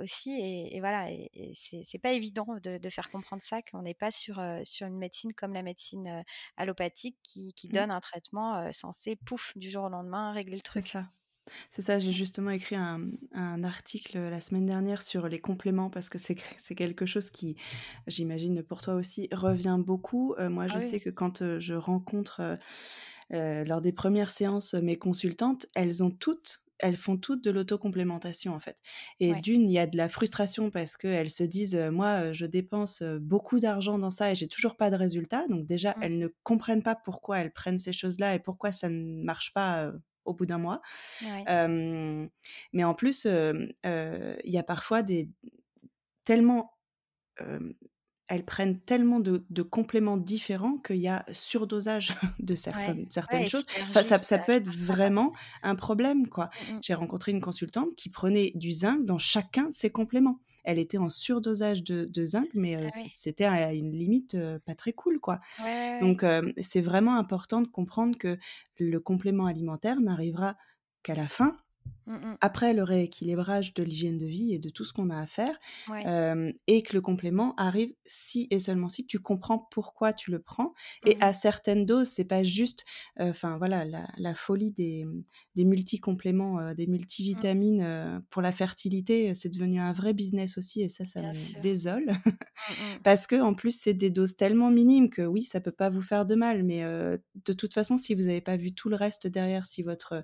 aussi 0.01 0.31
et 0.31 0.75
et 0.77 0.79
voilà 0.81 1.11
et 1.11 1.29
et 1.33 1.53
c'est 1.55 1.99
pas 1.99 2.13
évident 2.13 2.45
de 2.63 2.77
de 2.77 2.89
faire 2.89 3.09
comprendre 3.09 3.41
ça, 3.43 3.61
qu'on 3.61 3.81
n'est 3.83 3.93
pas 3.93 4.11
sur, 4.11 4.39
une 4.39 4.97
médecine 4.97 5.33
comme 5.33 5.53
la 5.53 5.63
médecine, 5.63 6.23
allopathique 6.57 7.17
qui 7.23 7.53
qui 7.53 7.69
Mmh. 7.69 7.81
donne 7.81 7.91
un 7.91 7.99
traitement, 7.99 8.71
censé, 8.73 9.15
pouf, 9.17 9.53
du 9.57 9.69
jour 9.69 9.85
au 9.85 9.89
lendemain, 9.89 10.33
régler 10.33 10.55
le 10.57 10.61
C'est 10.73 10.81
truc. 10.81 10.81
ça. 10.81 11.11
C'est 11.69 11.81
ça, 11.81 11.99
j'ai 11.99 12.11
justement 12.11 12.51
écrit 12.51 12.75
un, 12.75 13.11
un 13.31 13.63
article, 13.63 14.17
la 14.17 14.41
semaine 14.41 14.65
dernière 14.65 15.01
sur 15.01 15.27
les 15.27 15.39
compléments 15.39 15.89
parce 15.89 16.09
que 16.09 16.17
c'est 16.17 16.35
quelque 16.75 17.05
chose 17.05 17.31
qui, 17.31 17.55
j'imagine 18.07 18.61
pour 18.63 18.81
toi 18.81 18.95
aussi, 18.95 19.29
revient 19.31 19.77
beaucoup. 19.79 20.35
Heu, 20.37 20.49
moi, 20.49 20.67
Ah 20.69 20.77
je 20.77 20.79
sais 20.79 20.99
que 20.99 21.09
quand, 21.09 21.41
heu, 21.41 21.59
je 21.59 21.73
rencontre, 21.73 22.57
heu, 23.33 23.63
lors 23.65 23.81
des 23.81 23.93
1res 23.93 24.31
séances, 24.31 24.73
mes 24.73 24.97
consultantes, 24.97 25.67
elles 25.75 26.03
ont 26.03 26.11
toutes 26.11 26.59
elles 26.83 26.97
font 26.97 27.15
toutes 27.17 27.43
de 27.43 27.51
l'auto-complémentation, 27.51 28.55
en 28.55 28.59
fait 28.59 28.77
et 29.19 29.35
Ouais. 29.35 29.41
d'1, 29.41 29.61
il 29.61 29.71
y 29.71 29.77
a 29.79 29.85
de 29.85 29.95
la 29.97 30.09
frustration 30.09 30.71
parce 30.71 30.97
qu'elles 30.97 31.29
se 31.29 31.43
disent, 31.43 31.75
«Moi, 31.75 32.33
je 32.33 32.47
dépense, 32.47 33.03
beaucoup 33.21 33.59
d'argent 33.59 33.99
dans 33.99 34.09
ça 34.11 34.31
et 34.31 34.35
j'ai 34.35 34.47
toujours 34.47 34.77
pas 34.77 34.89
de 34.89 34.95
résultat». 34.95 35.45
Donc 35.47 35.67
déjà, 35.67 35.95
Mmh 35.95 36.01
elles 36.01 36.17
ne 36.17 36.27
comprennent 36.43 36.81
pas 36.83 36.95
pourquoi 36.95 37.37
elles 37.39 37.53
prennent 37.53 37.77
ces 37.79 37.93
choses-là 37.93 38.33
et 38.35 38.39
pourquoi 38.39 38.71
ça 38.73 38.89
ne 38.89 39.23
marche 39.23 39.53
pas, 39.53 39.91
au 40.25 40.33
bout 40.33 40.45
d'un 40.45 40.57
mois. 40.57 40.81
Ouais. 41.23 41.43
Mais 42.73 42.83
en 42.83 42.93
plus, 42.93 43.25
il 43.25 43.73
y 44.43 44.57
a 44.57 44.63
parfois 44.63 45.03
des 45.03 45.29
tellement, 46.23 46.73
elles 48.31 48.45
prennent 48.45 48.79
tellement 48.79 49.19
de 49.19 49.45
de 49.49 49.61
compléments 49.61 50.17
différents 50.17 50.77
qu'il 50.77 50.97
y 50.97 51.07
a 51.07 51.25
surdosage 51.31 52.13
de 52.39 52.55
Ouais, 52.73 52.95
certaines 53.09 53.45
ouais 53.45 53.47
choses. 53.47 53.65
Enfin, 53.93 54.03
ça 54.03 54.39
peut 54.39 54.53
être 54.53 54.69
vraiment 54.69 55.33
un 55.63 55.75
problème, 55.75 56.27
quoi. 56.27 56.49
Mmh 56.59 56.71
mh. 56.77 56.81
J'ai 56.81 56.93
rencontré 56.93 57.31
une 57.31 57.41
consultante 57.41 57.95
qui 57.95 58.09
prenait 58.09 58.51
du 58.55 58.71
zinc 58.71 59.05
dans 59.05 59.19
chacun 59.19 59.65
de 59.69 59.73
ses 59.73 59.89
compléments. 59.91 60.39
Elle 60.63 60.79
était 60.79 60.97
en 60.97 61.09
surdosage 61.09 61.83
de 61.83 62.05
de 62.05 62.25
zinc, 62.25 62.47
mais 62.53 62.77
Ah 62.83 62.89
oui. 62.95 63.11
c'était 63.13 63.45
à 63.45 63.73
une 63.73 63.91
limite, 63.91 64.35
heu, 64.35 64.59
pas 64.65 64.75
très 64.75 64.93
cool, 64.93 65.19
quoi. 65.19 65.39
Donc 65.99 66.23
hem, 66.23 66.53
c'est 66.57 66.81
vraiment 66.81 67.17
important 67.17 67.61
de 67.61 67.67
comprendre 67.67 68.17
que 68.17 68.37
le 68.79 68.99
complément 68.99 69.45
alimentaire 69.45 69.99
n'arrivera 70.01 70.55
qu'à 71.03 71.15
la 71.15 71.27
fin, 71.27 71.57
Mmh 72.07 72.13
mh. 72.25 72.41
après 72.41 72.73
le 72.73 72.83
rééquilibrage 72.83 73.73
de 73.75 73.83
l'hygiène 73.83 74.17
de 74.17 74.25
vie 74.25 74.53
et 74.53 74.59
de 74.59 74.69
tout 74.69 74.83
ce 74.85 74.93
qu'on 74.93 75.09
a 75.11 75.19
à 75.19 75.27
faire, 75.27 75.57
Ouais. 75.87 76.11
et 76.67 76.83
que 76.83 76.93
le 76.93 77.01
complément 77.01 77.53
arrive 77.57 77.93
si 78.05 78.47
et 78.51 78.59
seulement 78.59 78.89
si 78.89 79.05
tu 79.05 79.19
comprends 79.19 79.59
pourquoi 79.59 80.13
tu 80.13 80.31
le 80.31 80.39
prends 80.41 80.73
et 81.05 81.15
Mmh 81.15 81.21
mh. 81.21 81.21
à 81.21 81.33
certaines 81.33 81.85
doses. 81.85 82.09
C'est 82.09 82.25
pas 82.25 82.43
juste, 82.43 82.83
enfin, 83.19 83.57
voilà, 83.57 83.85
la 83.85 84.07
la 84.17 84.35
folie 84.35 84.71
des, 84.71 85.05
mmh, 85.05 85.23
des 85.55 85.65
multi-compléments, 85.65 86.73
des 86.73 86.87
multivitamines, 86.87 88.23
pour 88.29 88.41
la 88.41 88.51
fertilité, 88.51 89.33
c'est 89.35 89.49
devenu 89.49 89.79
un 89.79 89.93
vrai 89.93 90.13
business 90.13 90.57
aussi 90.57 90.81
et 90.81 90.89
ça, 90.89 91.05
ça 91.05 91.21
Bien 91.21 91.33
me 91.33 91.33
sûr. 91.33 91.61
désole. 91.61 92.07
Parce 93.03 93.27
qu'en 93.27 93.53
plus, 93.55 93.71
c'est 93.79 93.93
des 93.95 94.09
doses 94.11 94.35
tellement 94.37 94.71
minimes 94.71 95.09
que 95.09 95.23
oui, 95.23 95.43
ça 95.43 95.61
peut 95.61 95.71
pas 95.71 95.89
vous 95.89 96.01
faire 96.01 96.25
de 96.25 96.35
mal, 96.35 96.63
mais 96.63 96.83
de 96.83 97.53
toute 97.53 97.73
façon, 97.73 97.97
si 97.97 98.15
vous 98.15 98.27
avez 98.27 98.41
pas 98.41 98.57
vu 98.57 98.73
tout 98.73 98.89
le 98.89 98.95
reste 98.97 99.27
derrière, 99.27 99.65
si 99.67 99.83
votre, 99.83 100.23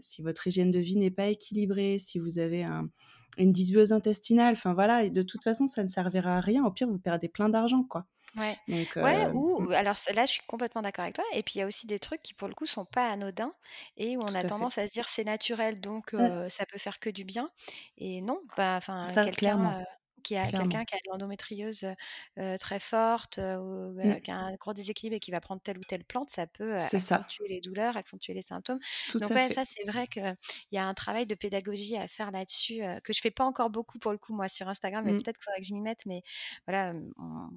si 0.00 0.22
votre 0.22 0.43
hygiène 0.46 0.70
de 0.70 0.78
vie 0.80 0.96
n'est 0.96 1.10
pas 1.10 1.26
équilibrée, 1.28 1.98
si 1.98 2.18
vous 2.18 2.38
avez 2.38 2.64
un 2.64 2.88
une 3.38 3.52
dysbiose 3.52 3.92
intestinale, 3.92 4.52
enfin, 4.54 4.74
voilà 4.74 5.04
et 5.04 5.10
de 5.10 5.22
toute 5.22 5.42
façon, 5.44 5.66
ça 5.66 5.82
ne 5.84 5.88
servira 5.88 6.38
à 6.38 6.40
rien. 6.40 6.64
Au 6.64 6.70
pire, 6.72 6.88
vous 6.88 7.00
perdez 7.00 7.28
plein 7.28 7.48
d'argent, 7.50 7.82
quoi. 7.84 8.06
Ouais. 8.36 8.56
Donc 8.68 8.96
Ouais 9.00 9.14
mmh. 9.16 9.30
ou 9.32 9.70
alors 9.70 9.96
c 9.96 10.12
là, 10.12 10.26
je 10.26 10.32
suis 10.32 10.42
complètement 10.48 10.82
d'accord 10.82 11.04
avec 11.04 11.14
toi 11.14 11.24
et 11.32 11.42
puis 11.44 11.54
il 11.56 11.58
y 11.58 11.62
a 11.62 11.66
aussi 11.68 11.86
des 11.86 12.00
trucs 12.00 12.20
qui, 12.22 12.34
pour 12.34 12.48
le 12.48 12.54
coup, 12.54 12.66
sont 12.66 12.84
pas 12.84 13.08
anodins 13.08 13.54
et 13.96 14.16
où 14.16 14.22
on 14.22 14.34
Tout 14.34 14.34
a 14.34 14.42
à 14.46 14.50
fait. 14.50 14.64
tendance 14.64 14.76
à 14.78 14.88
se 14.88 14.92
dire: 14.92 15.06
«C'est 15.06 15.22
naturel 15.24 15.80
donc 15.80 16.14
Mmh. 16.18 16.34
heu, 16.34 16.48
ça 16.48 16.66
peut 16.66 16.78
faire 16.78 16.98
que 16.98 17.10
du 17.10 17.22
bien» 17.24 17.50
et 17.96 18.20
non, 18.22 18.40
bah, 18.56 18.74
enfin, 18.76 19.18
quelqu'un, 19.20 19.80
heu, 19.82 19.84
qui 20.24 20.36
a 20.36 20.52
quelqu'un 20.52 20.84
qui 20.84 20.94
a 20.96 20.98
de 20.98 21.10
l'endométriose, 21.10 21.86
très 22.60 22.80
forte, 22.80 23.38
Mmh. 24.02 24.14
qui 24.24 24.30
a 24.30 24.36
un 24.36 24.54
gros 24.56 24.74
déséquilibre 24.74 25.16
et 25.16 25.20
qui 25.20 25.30
va 25.30 25.40
prendre 25.40 25.62
telle 25.62 25.78
ou 25.78 25.84
telle 25.84 26.04
plante, 26.04 26.30
ça 26.30 26.46
peut, 26.46 26.74
ça. 26.78 26.90
accentuer 26.92 27.46
les 27.48 27.60
douleurs, 27.60 27.96
accentuer 27.96 28.34
les 28.34 28.42
symptômes. 28.42 28.80
Tout 29.06 29.20
Donc 29.20 29.34
ouais, 29.34 29.48
fait. 29.48 29.50
ça, 29.50 29.64
c'est 29.64 29.84
vrai 29.86 30.06
qu'il 30.08 30.36
y 30.72 30.78
a 30.78 30.86
un 30.86 30.94
travail 30.94 31.26
de 31.26 31.34
pédagogie 31.34 31.96
à 31.96 32.08
faire 32.08 32.30
là-dessus, 32.32 32.80
que 33.04 33.12
je 33.12 33.20
fais 33.20 33.30
pas 33.30 33.44
encore 33.44 33.70
beaucoup, 33.70 33.98
pour 33.98 34.12
le 34.12 34.18
coup, 34.18 34.34
moi, 34.34 34.48
sur 34.48 34.68
Instagram, 34.68 35.04
mais 35.04 35.14
Mmh. 35.14 35.22
peut-être 35.22 35.36
qu'il 35.38 35.44
faudrait 35.44 35.60
que 35.60 35.66
je 35.66 35.74
m'y 35.74 35.80
mette, 35.82 36.06
mais 36.06 36.22
voilà, 36.66 36.92
on 37.18 37.48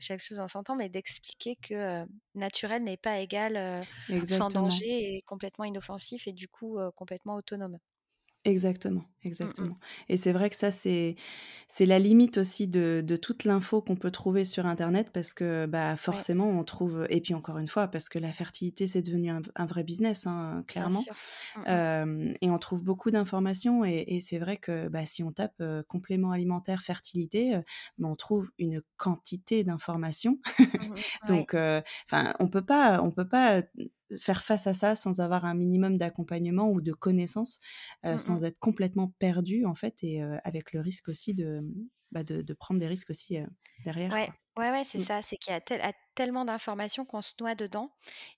chaque 0.00 0.20
chose 0.20 0.40
en 0.40 0.48
son 0.48 0.62
temps, 0.62 0.76
mais 0.76 0.88
d'expliquer 0.88 1.56
que, 1.56 2.04
naturel 2.34 2.82
n'est 2.84 2.96
pas 2.96 3.18
égal, 3.20 3.86
sans 4.24 4.50
danger 4.50 5.16
et 5.16 5.22
complètement 5.22 5.64
inoffensif 5.64 6.26
et 6.26 6.32
du 6.32 6.48
coup, 6.48 6.78
complètement 6.96 7.34
autonome. 7.36 7.78
Exactement, 8.46 9.02
Mmh 9.40 9.52
mh. 9.58 9.70
exactement 9.70 9.78
et 10.08 10.16
c'est 10.16 10.30
vrai 10.32 10.50
que 10.50 10.56
ça, 10.56 10.70
c'est 10.70 11.16
c'est 11.68 11.84
la 11.84 11.98
limite 11.98 12.38
aussi 12.38 12.68
de 12.68 13.02
de 13.04 13.16
toute 13.16 13.42
l'info 13.44 13.82
qu'on 13.82 13.96
peut 13.96 14.12
trouver 14.12 14.44
sur 14.44 14.66
internet 14.66 15.10
parce 15.12 15.34
que, 15.34 15.66
bah, 15.66 15.96
Ouais. 16.08 16.26
forcément, 16.26 16.48
on 16.48 16.62
trouve 16.62 17.06
et 17.10 17.20
puis, 17.20 17.34
encore 17.34 17.58
une 17.58 17.66
fois, 17.66 17.88
parce 17.88 18.08
que 18.08 18.20
la 18.20 18.32
fertilité, 18.32 18.86
c'est 18.86 19.02
devenu 19.02 19.30
un 19.30 19.66
vrai 19.66 19.82
business, 19.82 20.26
hein, 20.28 20.62
clairement. 20.68 21.08
Mmh. 21.54 21.66
Hem 21.66 22.34
et 22.42 22.50
on 22.50 22.58
trouve 22.58 22.84
beaucoup 22.84 23.10
d'informations 23.12 23.84
et 23.84 24.04
et 24.08 24.20
c'est 24.22 24.38
vrai 24.38 24.58
que, 24.58 24.88
bah, 24.88 25.06
si 25.06 25.22
on 25.24 25.32
tape, 25.32 25.54
heu, 25.62 25.84
compléments 25.88 26.32
alimentaires 26.32 26.82
fertilité, 26.82 27.56
heu, 27.56 27.64
bah, 27.98 28.08
on 28.10 28.16
trouve 28.16 28.50
une 28.58 28.82
quantité 28.98 29.64
d'informations. 29.64 30.38
Mmh. 30.78 31.02
Ouais. 31.22 31.46
Donc 31.46 31.54
enfin, 32.10 32.34
on 32.40 32.48
peut 32.48 32.64
pas 32.66 33.00
on 33.02 33.10
peut 33.12 33.28
pas, 33.28 33.62
faire 34.20 34.42
face 34.44 34.66
à 34.66 34.74
ça 34.74 34.96
sans 34.96 35.20
avoir 35.20 35.44
un 35.44 35.54
minimum 35.54 35.98
d'accompagnement 35.98 36.70
ou 36.70 36.80
de 36.80 36.92
connaissances, 36.92 37.60
heu, 38.04 38.16
Mmh 38.16 38.18
sans 38.18 38.44
être 38.44 38.58
complètement 38.58 39.12
perdu, 39.18 39.64
en 39.66 39.74
fait 39.74 39.96
et 40.02 40.22
heu, 40.22 40.38
avec 40.44 40.72
le 40.72 40.80
risque 40.80 41.08
aussi 41.08 41.34
de, 41.34 41.62
bah, 42.12 42.22
de 42.24 42.42
de 42.42 42.54
prendre 42.54 42.80
des 42.80 42.86
risques 42.88 43.10
aussi, 43.10 43.38
heu, 43.38 43.46
derrière, 43.84 44.12
Ouais. 44.12 44.28
quoi. 44.28 44.34
Ouais, 44.56 44.70
ouais, 44.70 44.84
c'est 44.84 44.98
Mmh. 44.98 45.04
ça, 45.04 45.20
c'est 45.20 45.36
qu'il 45.36 45.52
y 45.52 45.56
a 45.56 45.60
tel 45.60 45.82
a 45.82 45.92
tellement 46.14 46.46
d'informations 46.46 47.04
qu'on 47.04 47.20
se 47.20 47.34
noie 47.40 47.54
dedans 47.54 47.90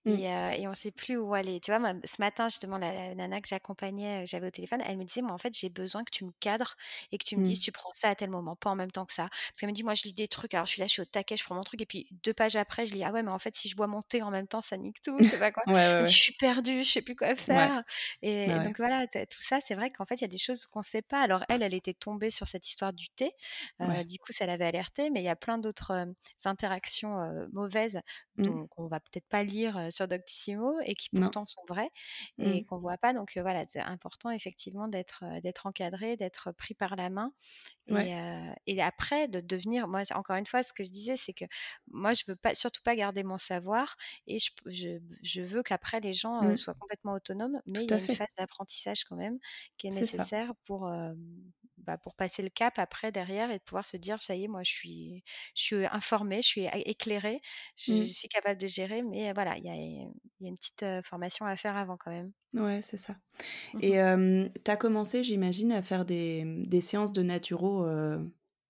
Mmh. 0.05 0.19
et 0.19 0.25
et 0.25 0.67
on 0.67 0.75
sait 0.75 0.91
plus 0.91 1.17
où 1.17 1.33
aller. 1.33 1.61
Tu 1.61 1.71
vois, 1.71 1.79
moi, 1.79 1.93
ce 2.05 2.21
matin, 2.21 2.49
justement, 2.49 2.77
la 2.77 2.93
la 2.93 3.15
nana 3.15 3.39
que 3.39 3.47
j'accompagnais, 3.49 4.27
j'avais 4.27 4.49
au 4.49 4.51
téléphone, 4.51 4.81
elle 4.85 4.99
me 4.99 5.05
disait: 5.05 5.23
«Moi, 5.23 5.31
en 5.33 5.39
fait, 5.39 5.57
j'ai 5.57 5.69
besoin 5.69 6.03
que 6.03 6.11
tu 6.11 6.25
me 6.25 6.33
cadres 6.41 6.75
et 7.13 7.19
que 7.19 7.25
tu 7.25 7.37
me 7.37 7.43
dises: 7.45 7.61
Mmh. 7.61 7.63
"Tu 7.63 7.71
prends 7.71 7.93
ça 7.93 8.09
à 8.09 8.15
tel 8.17 8.31
moment, 8.31 8.57
pas 8.57 8.71
en 8.71 8.75
même 8.75 8.91
temps 8.91 9.07
que 9.07 9.13
ça"». 9.13 9.29
Parce 9.31 9.61
qu'elle 9.61 9.69
me 9.69 9.75
dit: 9.75 9.85
«Moi, 9.85 9.95
je 9.95 10.03
lis 10.05 10.13
des 10.13 10.27
trucs, 10.27 10.55
alors 10.55 10.67
je 10.67 10.73
suis 10.73 10.81
là, 10.81 10.89
je 10.89 10.93
suis 10.95 11.03
au 11.03 11.05
taquet, 11.05 11.37
je 11.37 11.45
prends 11.45 11.55
mon 11.55 11.63
truc 11.63 11.81
et 11.83 11.87
puis 11.87 12.09
2 12.25 12.35
pages 12.35 12.57
après, 12.57 12.85
je 12.87 12.95
lis: 12.95 13.05
"Ah 13.05 13.13
ouais, 13.13 13.23
mais 13.23 13.31
en 13.31 13.39
fait, 13.39 13.55
si 13.55 13.69
je 13.69 13.77
bois 13.77 13.87
mon 13.87 14.03
thé 14.03 14.23
en 14.23 14.31
même 14.33 14.49
temps, 14.49 14.61
ça 14.61 14.77
nique 14.77 15.01
tout"», 15.03 15.23
je 15.23 15.29
sais 15.29 15.39
pas 15.39 15.53
quoi. 15.53 15.63
Ouais, 15.67 15.73
ouais, 15.75 15.95
Elle 15.97 16.03
me 16.03 16.07
dit: 16.07 16.13
ouais. 16.13 16.17
«Je 16.17 16.21
suis 16.23 16.33
perdue, 16.33 16.83
je 16.83 16.91
sais 16.91 17.03
plus 17.03 17.15
quoi 17.15 17.37
faire» 17.37 17.85
et 18.23 18.47
Bah, 18.47 18.61
donc 18.61 18.79
ouais. 18.79 18.79
voilà, 18.79 19.07
tout 19.07 19.41
ça, 19.41 19.61
c'est 19.61 19.75
vrai 19.77 19.91
qu'en 19.93 20.05
fait, 20.05 20.17
il 20.17 20.23
y 20.23 20.25
a 20.25 20.29
des 20.29 20.39
choses 20.39 20.67
qu'on 20.67 20.83
sait 20.83 21.03
pas. 21.03 21.21
Alors 21.23 21.45
elle, 21.49 21.63
elle 21.63 21.75
était 21.75 21.95
tombée 21.95 22.31
sur 22.31 22.49
cette 22.49 22.67
histoire 22.67 22.93
du 22.93 23.09
thé, 23.11 23.33
du 24.07 24.19
coup, 24.19 24.33
ça 24.33 24.47
l'avait 24.47 24.67
alerté, 24.67 25.11
mais 25.11 25.21
il 25.21 25.25
y 25.29 25.33
a 25.33 25.37
plein 25.37 25.59
d'autres 25.59 26.07
interactions 26.45 27.49
mauvaises 27.53 28.01
mmh. 28.37 28.43
donc 28.43 28.71
on 28.79 28.87
va 28.87 29.01
peut-être 29.01 29.29
pas 29.29 29.43
lire 29.43 29.89
sur 29.91 30.09
Doctissimo 30.09 30.79
et 30.85 30.95
qui 30.95 31.11
pourtant 31.11 31.47
sont 31.47 31.63
vraies 31.69 31.91
et 32.39 32.61
mmh. 32.61 32.65
qu'on 32.67 32.79
voit 32.79 32.99
pas. 32.99 33.13
Donc 33.13 33.37
voilà, 33.37 33.65
c'est 33.67 33.81
important 33.81 34.31
effectivement 34.31 34.89
d'être 34.89 35.25
d'être 35.43 35.67
encadré, 35.67 36.17
d'être 36.17 36.53
pris 36.53 36.75
par 36.75 36.97
la 36.97 37.11
main 37.11 37.33
et, 37.89 38.15
et, 38.67 38.83
après 38.83 39.29
de 39.29 39.41
devenir. 39.41 39.89
Moi, 39.89 40.03
encore 40.15 40.37
une 40.37 40.47
fois, 40.47 40.63
ce 40.63 40.73
que 40.73 40.85
je 40.85 40.91
disais, 40.91 41.17
c'est 41.17 41.33
que 41.33 41.45
moi, 41.91 42.13
je 42.13 42.25
veux 42.29 42.37
pas, 42.37 42.55
surtout 42.55 42.83
pas 42.83 42.95
garder 42.97 43.23
mon 43.23 43.39
savoir 43.39 43.97
et 44.27 44.39
je, 44.39 44.51
je, 44.67 44.99
je 45.23 45.43
veux 45.43 45.63
qu'après 45.63 46.01
les 46.01 46.13
gens 46.13 46.43
mmh. 46.43 46.57
soient 46.57 46.75
complètement 46.75 47.13
autonomes, 47.13 47.61
mais 47.67 47.85
il 47.85 47.91
y 47.91 47.95
a 47.95 47.99
une 47.99 48.15
phase 48.15 48.35
d'apprentissage 48.39 49.05
quand 49.05 49.17
même 49.17 49.39
qui 49.77 49.89
est 49.89 49.91
nécessaire 49.91 50.53
pour 50.65 50.91
bah, 51.89 51.97
pour 51.97 52.15
passer 52.15 52.43
le 52.43 52.51
cap 52.51 52.79
après 52.79 53.13
derrière 53.13 53.51
et 53.51 53.59
de 53.59 53.63
pouvoir 53.63 53.87
se 53.87 53.97
dire 53.97 54.21
ça 54.21 54.35
y 54.35 54.45
est 54.45 54.49
moi 54.49 54.63
je 54.63 54.71
suis 54.71 55.18
je 55.55 55.63
suis 55.63 55.87
informée 55.87 56.43
je 56.43 56.47
suis 56.47 56.67
éclairée 56.87 57.41
je, 57.77 57.93
mmh. 57.93 58.07
suis 58.07 58.29
capable 58.29 58.61
de 58.61 58.67
gérer 58.67 59.03
mais 59.03 59.33
voilà 59.33 59.57
il 59.57 59.65
y 59.65 59.69
a, 59.69 59.75
y 59.75 60.05
a, 60.05 60.09
une 60.41 60.57
petite 60.57 60.85
formation 61.05 61.47
à 61.47 61.57
faire 61.57 61.77
avant 61.77 61.97
quand 61.97 62.11
même. 62.11 62.33
Ouais 62.55 62.81
c'est 62.83 62.99
ça. 62.99 63.15
Mmh 63.75 63.79
et 63.83 63.91
tu 64.65 64.71
as 64.71 64.77
commencé 64.77 65.23
j'imagine 65.23 65.73
à 65.73 65.83
faire 65.83 66.05
des, 66.05 66.45
des, 66.67 66.81
séances 66.81 67.13
de 67.13 67.23
naturo 67.23 67.87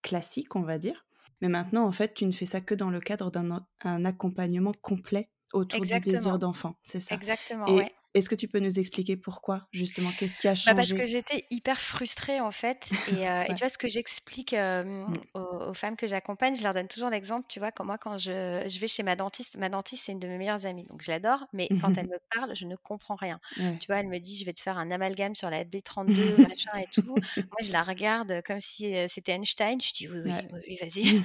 classiques 0.03 0.57
on 0.57 0.63
va 0.63 0.79
dire 0.79 1.07
mais 1.41 1.49
maintenant 1.49 1.85
en 1.85 1.93
fait 1.93 2.15
tu 2.15 2.27
ne 2.27 2.33
fais 2.33 2.47
ça 2.47 2.61
que 2.61 2.75
dans 2.75 2.91
le 2.91 3.01
cadre 3.01 3.31
d'un 3.31 4.05
accompagnement 4.05 4.73
complet 4.83 5.31
autour 5.53 5.81
du 5.81 6.01
désir 6.01 6.39
d'enfant 6.39 6.77
c'est 6.83 7.01
ça? 7.01 7.15
Exactement 7.15 7.67
et, 7.67 7.93
est-ce 8.19 8.29
que 8.29 8.35
tu 8.35 8.49
peux 8.49 8.59
nous 8.59 8.79
expliquer 8.79 9.17
pourquoi, 9.17 9.67
justement? 9.73 10.11
Qu'est-ce 10.19 10.39
qui 10.39 10.49
a 10.49 10.55
changé 10.55 10.71
bah 10.71 10.77
Parce 10.77 10.93
que 10.93 11.07
j'étais 11.07 11.47
hyper 11.51 11.81
frustrée, 11.81 12.41
en 12.41 12.51
fait. 12.51 12.89
Et, 13.13 13.29
euh, 13.29 13.45
tu 13.49 13.57
vois, 13.61 13.69
ce 13.69 13.79
que 13.79 13.89
j'explique 13.89 14.53
mmh. 14.53 15.15
aux, 15.35 15.75
femmes 15.75 15.97
que 15.97 16.07
j'accompagne, 16.07 16.55
je 16.55 16.63
leur 16.63 16.75
donne 16.75 16.89
toujours 16.89 17.11
l'exemple, 17.11 17.47
tu 17.49 17.59
vois, 17.59 17.73
comme 17.73 17.87
moi, 17.87 17.99
quand 17.99 18.19
je, 18.19 18.65
je, 18.69 18.79
vais 18.79 18.89
chez 18.89 19.03
ma 19.03 19.17
dentiste, 19.17 19.57
ma 19.57 19.69
dentiste, 19.69 20.05
c'est 20.07 20.13
une 20.13 20.19
de 20.19 20.29
mes 20.29 20.39
meilleures 20.39 20.67
amies, 20.67 20.85
donc 20.85 21.03
je 21.03 21.11
l'adore, 21.11 21.47
mais 21.53 21.69
quand 21.81 21.97
elle 21.97 22.09
me 22.09 22.19
parle, 22.35 22.55
je 22.55 22.67
ne 22.67 22.77
comprends 22.77 23.17
rien. 23.17 23.41
Tu 23.57 23.87
vois, 23.87 23.97
elle 23.97 24.09
me 24.09 24.19
dit, 24.19 24.37
je 24.37 24.45
vais 24.45 24.53
te 24.53 24.61
faire 24.61 24.79
un 24.79 24.91
amalgame 24.91 25.35
sur 25.35 25.51
la 25.51 25.65
B32, 25.65 26.09
machin 26.49 26.79
et 26.79 26.87
tout. 26.93 27.07
moi, 27.07 27.59
je 27.63 27.73
la 27.73 27.83
regarde 27.83 28.43
comme 28.47 28.61
si 28.61 28.95
euh, 28.95 29.07
c'était 29.09 29.33
Einstein. 29.33 29.81
Je 29.81 29.93
dis, 29.93 30.09
oui, 30.09 30.19
oui, 30.25 30.33
oui, 30.69 30.79
vas-y. 30.81 31.23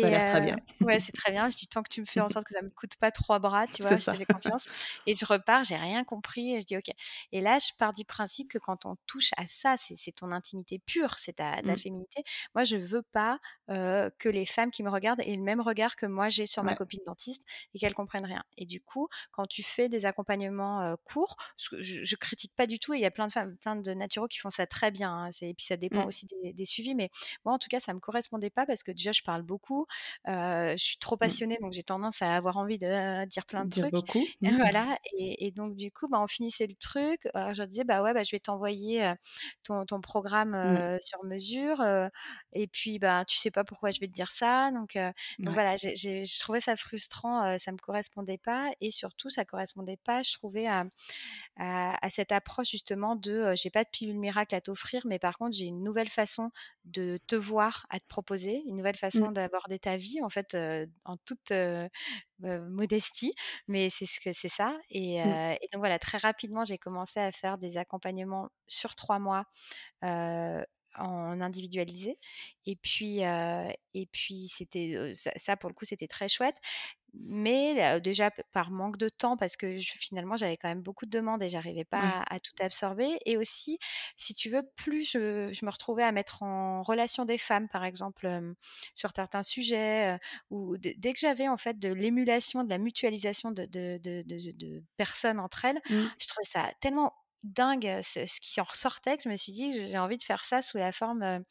ça 0.00 0.06
a 0.06 0.10
l'air 0.10 0.30
très 0.30 0.40
bien. 0.40 0.56
Euh, 0.56 0.84
ouais, 0.84 0.98
c'est 0.98 1.12
très 1.12 1.32
bien. 1.32 1.50
Je 1.50 1.56
dis, 1.56 1.66
tant 1.68 1.82
que 1.82 1.88
tu 1.88 2.00
me 2.00 2.06
fais 2.06 2.20
en 2.20 2.28
sorte 2.28 2.46
que 2.46 2.54
ça 2.54 2.62
me 2.62 2.70
coûte 2.70 2.96
pas 2.96 3.10
trois 3.10 3.38
bras, 3.38 3.66
tu 3.66 3.82
vois, 3.82 3.96
je 3.96 4.04
te 4.04 4.16
fais 4.16 4.24
confiance. 4.24 4.68
Et 5.06 5.14
je 5.14 5.24
repars, 5.24 5.64
j'ai 5.64 5.76
rien 5.76 6.04
compris 6.04 6.27
et 6.36 6.60
je 6.60 6.66
dis 6.66 6.76
ok. 6.76 6.90
Et 7.32 7.40
là, 7.40 7.58
je 7.58 7.72
pars 7.78 7.92
du 7.92 8.04
principe 8.04 8.50
que 8.50 8.58
quand 8.58 8.86
on 8.86 8.96
touche 9.06 9.30
à 9.36 9.46
ça, 9.46 9.76
c'est 9.76 10.12
ton 10.12 10.32
intimité 10.32 10.78
pure, 10.78 11.18
c'est 11.18 11.34
ta, 11.34 11.62
ta 11.62 11.72
mmh. 11.72 11.76
féminité. 11.76 12.24
Moi, 12.54 12.64
je 12.64 12.76
veux 12.76 13.02
pas 13.02 13.38
que 13.68 14.28
les 14.28 14.46
femmes 14.46 14.70
qui 14.70 14.82
me 14.82 14.90
regardent 14.90 15.20
aient 15.20 15.36
le 15.36 15.42
même 15.42 15.60
regard 15.60 15.96
que 15.96 16.06
moi 16.06 16.28
j'ai 16.28 16.46
sur 16.46 16.62
ma 16.62 16.74
copine 16.74 17.00
dentiste 17.04 17.42
et 17.74 17.78
qu'elles 17.78 17.94
comprennent 17.94 18.24
rien. 18.24 18.42
Et 18.56 18.66
du 18.66 18.80
coup, 18.80 19.08
quand 19.30 19.46
tu 19.46 19.62
fais 19.62 19.88
des 19.88 20.06
accompagnements 20.06 20.96
courts, 21.04 21.36
je, 21.56 21.76
je, 21.82 22.16
critique 22.16 22.52
pas 22.56 22.66
du 22.66 22.78
tout 22.78 22.94
il 22.94 23.00
y 23.00 23.04
a 23.04 23.10
plein 23.10 23.26
de 23.26 23.32
femmes, 23.32 23.56
plein 23.58 23.76
de 23.76 23.92
naturaux 23.92 24.28
qui 24.28 24.38
font 24.38 24.50
ça 24.50 24.66
très 24.66 24.90
bien. 24.90 25.12
Hein, 25.12 25.28
et 25.42 25.54
puis 25.54 25.66
ça 25.66 25.76
dépend 25.76 26.04
mmh. 26.04 26.08
aussi 26.08 26.26
des, 26.54 26.64
suivis, 26.64 26.94
mais 26.94 27.10
moi 27.44 27.54
en 27.54 27.58
tout 27.58 27.68
cas, 27.68 27.80
ça 27.80 27.94
me 27.94 28.00
correspondait 28.00 28.50
pas 28.50 28.66
parce 28.66 28.82
que 28.82 28.90
déjà 28.90 29.12
je 29.12 29.22
parle 29.22 29.42
beaucoup, 29.42 29.86
je 30.26 30.74
suis 30.76 30.98
trop 30.98 31.16
mmh. 31.16 31.18
passionnée, 31.18 31.58
donc 31.60 31.72
j'ai 31.72 31.82
tendance 31.82 32.22
à 32.22 32.34
avoir 32.34 32.56
envie 32.56 32.78
de 32.78 33.24
dire 33.26 33.46
plein 33.46 33.64
de 33.64 33.70
trucs. 33.70 33.92
Beaucoup. 33.92 34.24
voilà. 34.40 34.98
Et, 35.16 35.46
et, 35.46 35.50
donc 35.50 35.74
du 35.74 35.90
coup, 35.90 36.07
bah, 36.10 36.20
on 36.20 36.26
finissait 36.26 36.66
le 36.66 36.74
truc. 36.74 37.28
je 37.34 37.62
disais 37.64 37.84
bah 37.84 38.02
ouais, 38.02 38.14
bah, 38.14 38.22
je 38.22 38.34
vais 38.34 38.40
t'envoyer 38.40 39.12
ton, 39.64 39.84
ton, 39.86 40.00
programme 40.00 40.50
mmh. 40.50 40.98
sur 41.00 41.24
mesure. 41.24 41.82
et 42.52 42.66
puis 42.66 42.98
bah 42.98 43.24
tu 43.26 43.38
sais 43.38 43.50
pas 43.50 43.64
pourquoi 43.64 43.90
je 43.90 44.00
vais 44.00 44.06
te 44.06 44.12
dire 44.12 44.30
ça. 44.30 44.70
Donc, 44.70 44.96
donc 45.38 45.54
voilà, 45.54 45.76
j'ai, 45.76 46.24
je 46.24 46.40
trouvais 46.40 46.60
ça 46.60 46.76
frustrant, 46.76 47.58
ça 47.58 47.72
me 47.72 47.78
correspondait 47.78 48.38
pas. 48.38 48.70
Et 48.80 48.90
surtout, 48.90 49.30
ça 49.30 49.44
correspondait 49.44 49.98
pas, 49.98 50.22
je 50.22 50.32
trouvais, 50.32 50.66
à, 50.66 50.84
à, 51.56 52.10
cette 52.10 52.32
approche 52.32 52.70
justement 52.70 53.16
de 53.16 53.52
j'ai 53.54 53.70
pas 53.70 53.84
de 53.84 53.88
pilule 53.90 54.18
miracle 54.18 54.54
à 54.54 54.60
t'offrir, 54.60 55.02
mais 55.06 55.18
par 55.18 55.38
contre, 55.38 55.56
j'ai 55.56 55.66
une 55.66 55.82
nouvelle 55.82 56.08
façon 56.08 56.50
de 56.84 57.18
te 57.26 57.36
voir, 57.36 57.86
à 57.90 58.00
te 58.00 58.06
proposer, 58.06 58.62
une 58.66 58.76
nouvelle 58.76 58.96
façon 58.96 59.30
mmh. 59.30 59.34
d'aborder 59.34 59.78
ta 59.78 59.96
vie, 59.96 60.20
en 60.22 60.30
fait, 60.30 60.56
en 61.04 61.16
toute 61.18 61.52
modestie, 62.40 63.34
mais 63.66 63.88
c'est 63.88 64.06
ce 64.06 64.20
que 64.20 64.32
c'est 64.32 64.48
ça. 64.48 64.76
Et, 64.90 65.22
mmh. 65.22 65.56
et, 65.60 65.68
donc 65.72 65.80
voilà, 65.80 65.98
très 65.98 66.18
rapidement, 66.18 66.64
j'ai 66.64 66.78
commencé 66.78 67.20
à 67.20 67.32
faire 67.32 67.58
des 67.58 67.78
accompagnements 67.78 68.48
sur 68.66 68.94
trois 68.94 69.18
mois 69.18 69.44
en 71.00 71.40
individualisé. 71.40 72.18
Et 72.66 72.76
puis, 72.76 73.20
et 73.20 74.06
puis 74.12 74.48
c'était 74.48 75.12
ça, 75.14 75.56
pour 75.56 75.70
le 75.70 75.74
coup, 75.74 75.84
c'était 75.84 76.06
très 76.06 76.28
chouette. 76.28 76.56
Mais 77.14 78.00
déjà 78.00 78.30
par 78.52 78.70
manque 78.70 78.98
de 78.98 79.08
temps, 79.08 79.36
parce 79.36 79.56
que 79.56 79.76
finalement 79.78 80.36
j'avais 80.36 80.58
quand 80.58 80.68
même 80.68 80.82
beaucoup 80.82 81.06
de 81.06 81.10
demandes 81.10 81.42
et 81.42 81.48
j'arrivais 81.48 81.86
pas 81.86 82.22
à, 82.28 82.38
tout 82.38 82.52
absorber. 82.60 83.18
Et 83.24 83.36
aussi, 83.36 83.78
si 84.16 84.34
tu 84.34 84.50
veux, 84.50 84.62
plus 84.76 85.10
je, 85.10 85.64
me 85.64 85.70
retrouvais 85.70 86.02
à 86.02 86.12
mettre 86.12 86.42
en 86.42 86.82
relation 86.82 87.24
des 87.24 87.38
femmes, 87.38 87.68
par 87.68 87.84
exemple, 87.84 88.28
sur 88.94 89.10
certains 89.16 89.42
sujets, 89.42 90.18
ou 90.50 90.76
dès 90.76 91.12
que 91.12 91.18
j'avais 91.18 91.48
en 91.48 91.56
fait 91.56 91.78
de 91.78 91.88
l'émulation, 91.88 92.62
de 92.62 92.70
la 92.70 92.78
mutualisation 92.78 93.52
de, 93.52 93.64
de, 93.66 94.82
personnes 94.96 95.40
entre 95.40 95.64
elles, 95.64 95.80
mmh. 95.88 96.04
je 96.18 96.26
trouvais 96.26 96.44
ça 96.44 96.70
tellement 96.80 97.14
dingue 97.42 98.00
ce, 98.02 98.40
qui 98.40 98.60
en 98.60 98.64
ressortait 98.64 99.16
que 99.16 99.24
je 99.24 99.28
me 99.28 99.36
suis 99.36 99.52
dit 99.52 99.72
que 99.72 99.86
j'ai 99.86 99.98
envie 99.98 100.18
de 100.18 100.22
faire 100.22 100.44
ça 100.44 100.62
sous 100.62 100.78
la 100.78 100.92
forme 100.92 101.42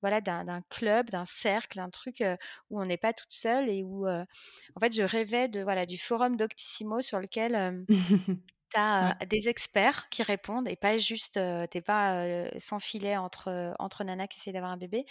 voilà 0.00 0.20
d'un 0.20 0.62
club, 0.68 1.10
d'un 1.10 1.24
cercle, 1.24 1.76
d'un 1.76 1.90
truc 1.90 2.24
où 2.70 2.80
on 2.80 2.84
n'est 2.84 2.96
pas 2.96 3.12
toute 3.12 3.32
seule 3.32 3.68
et 3.68 3.82
où 3.82 4.08
en 4.08 4.80
fait 4.80 4.94
je 4.94 5.02
rêvais 5.02 5.48
de 5.48 5.62
voilà 5.62 5.86
du 5.86 5.98
forum 5.98 6.36
Doctissimo 6.36 7.00
sur 7.00 7.20
lequel 7.20 7.84
tu 8.70 8.76
as 8.76 9.16
des 9.26 9.48
experts 9.48 10.08
qui 10.08 10.22
répondent 10.22 10.66
et 10.68 10.76
pas 10.76 10.96
juste, 10.98 11.34
tu 11.34 11.68
t'es 11.70 11.82
pas 11.82 12.48
sans 12.58 12.80
filet 12.80 13.16
entre, 13.16 13.74
entre 13.78 14.04
nanas 14.04 14.26
qui 14.26 14.38
essaient 14.38 14.52
d'avoir 14.52 14.72
un 14.72 14.76
bébé 14.76 15.04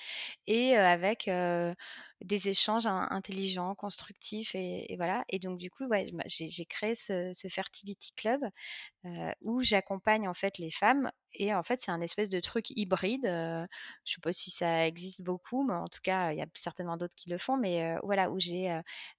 et 0.48 0.76
avec 0.76 1.30
des 2.24 2.50
échanges 2.50 2.88
intelligents, 2.88 3.76
constructifs 3.76 4.56
et, 4.56 4.94
voilà. 4.98 5.24
Et 5.30 5.40
donc 5.40 5.58
du 5.58 5.70
coup, 5.70 5.86
ouais, 5.86 6.06
j'ai 6.26 6.66
créé 6.66 6.96
ce, 6.96 7.32
Fertility 7.50 8.12
Club 8.16 8.42
où 9.42 9.62
j'accompagne 9.62 10.28
en 10.28 10.34
fait 10.34 10.58
les 10.60 10.70
femmes 10.70 11.12
et 11.34 11.56
en 11.56 11.64
fait 11.64 11.80
c'est 11.80 11.92
un 11.92 12.02
espèce 12.02 12.30
de 12.30 12.40
truc 12.40 12.70
hybride. 12.72 13.26
je 13.26 13.68
sais 14.14 14.22
pas 14.22 14.34
si 14.34 14.52
ça 14.52 14.86
existe 14.86 15.22
beaucoup, 15.22 15.64
mais 15.64 15.74
en 15.74 15.88
tout 15.88 16.02
cas 16.04 16.32
il 16.32 16.38
y 16.38 16.42
a 16.42 16.46
certainement 16.54 16.98
d'autres 16.98 17.16
qui 17.16 17.30
le 17.30 17.38
font. 17.38 17.58
Mais 17.58 17.96
voilà 18.04 18.30
où 18.30 18.40
j'ai 18.40 18.70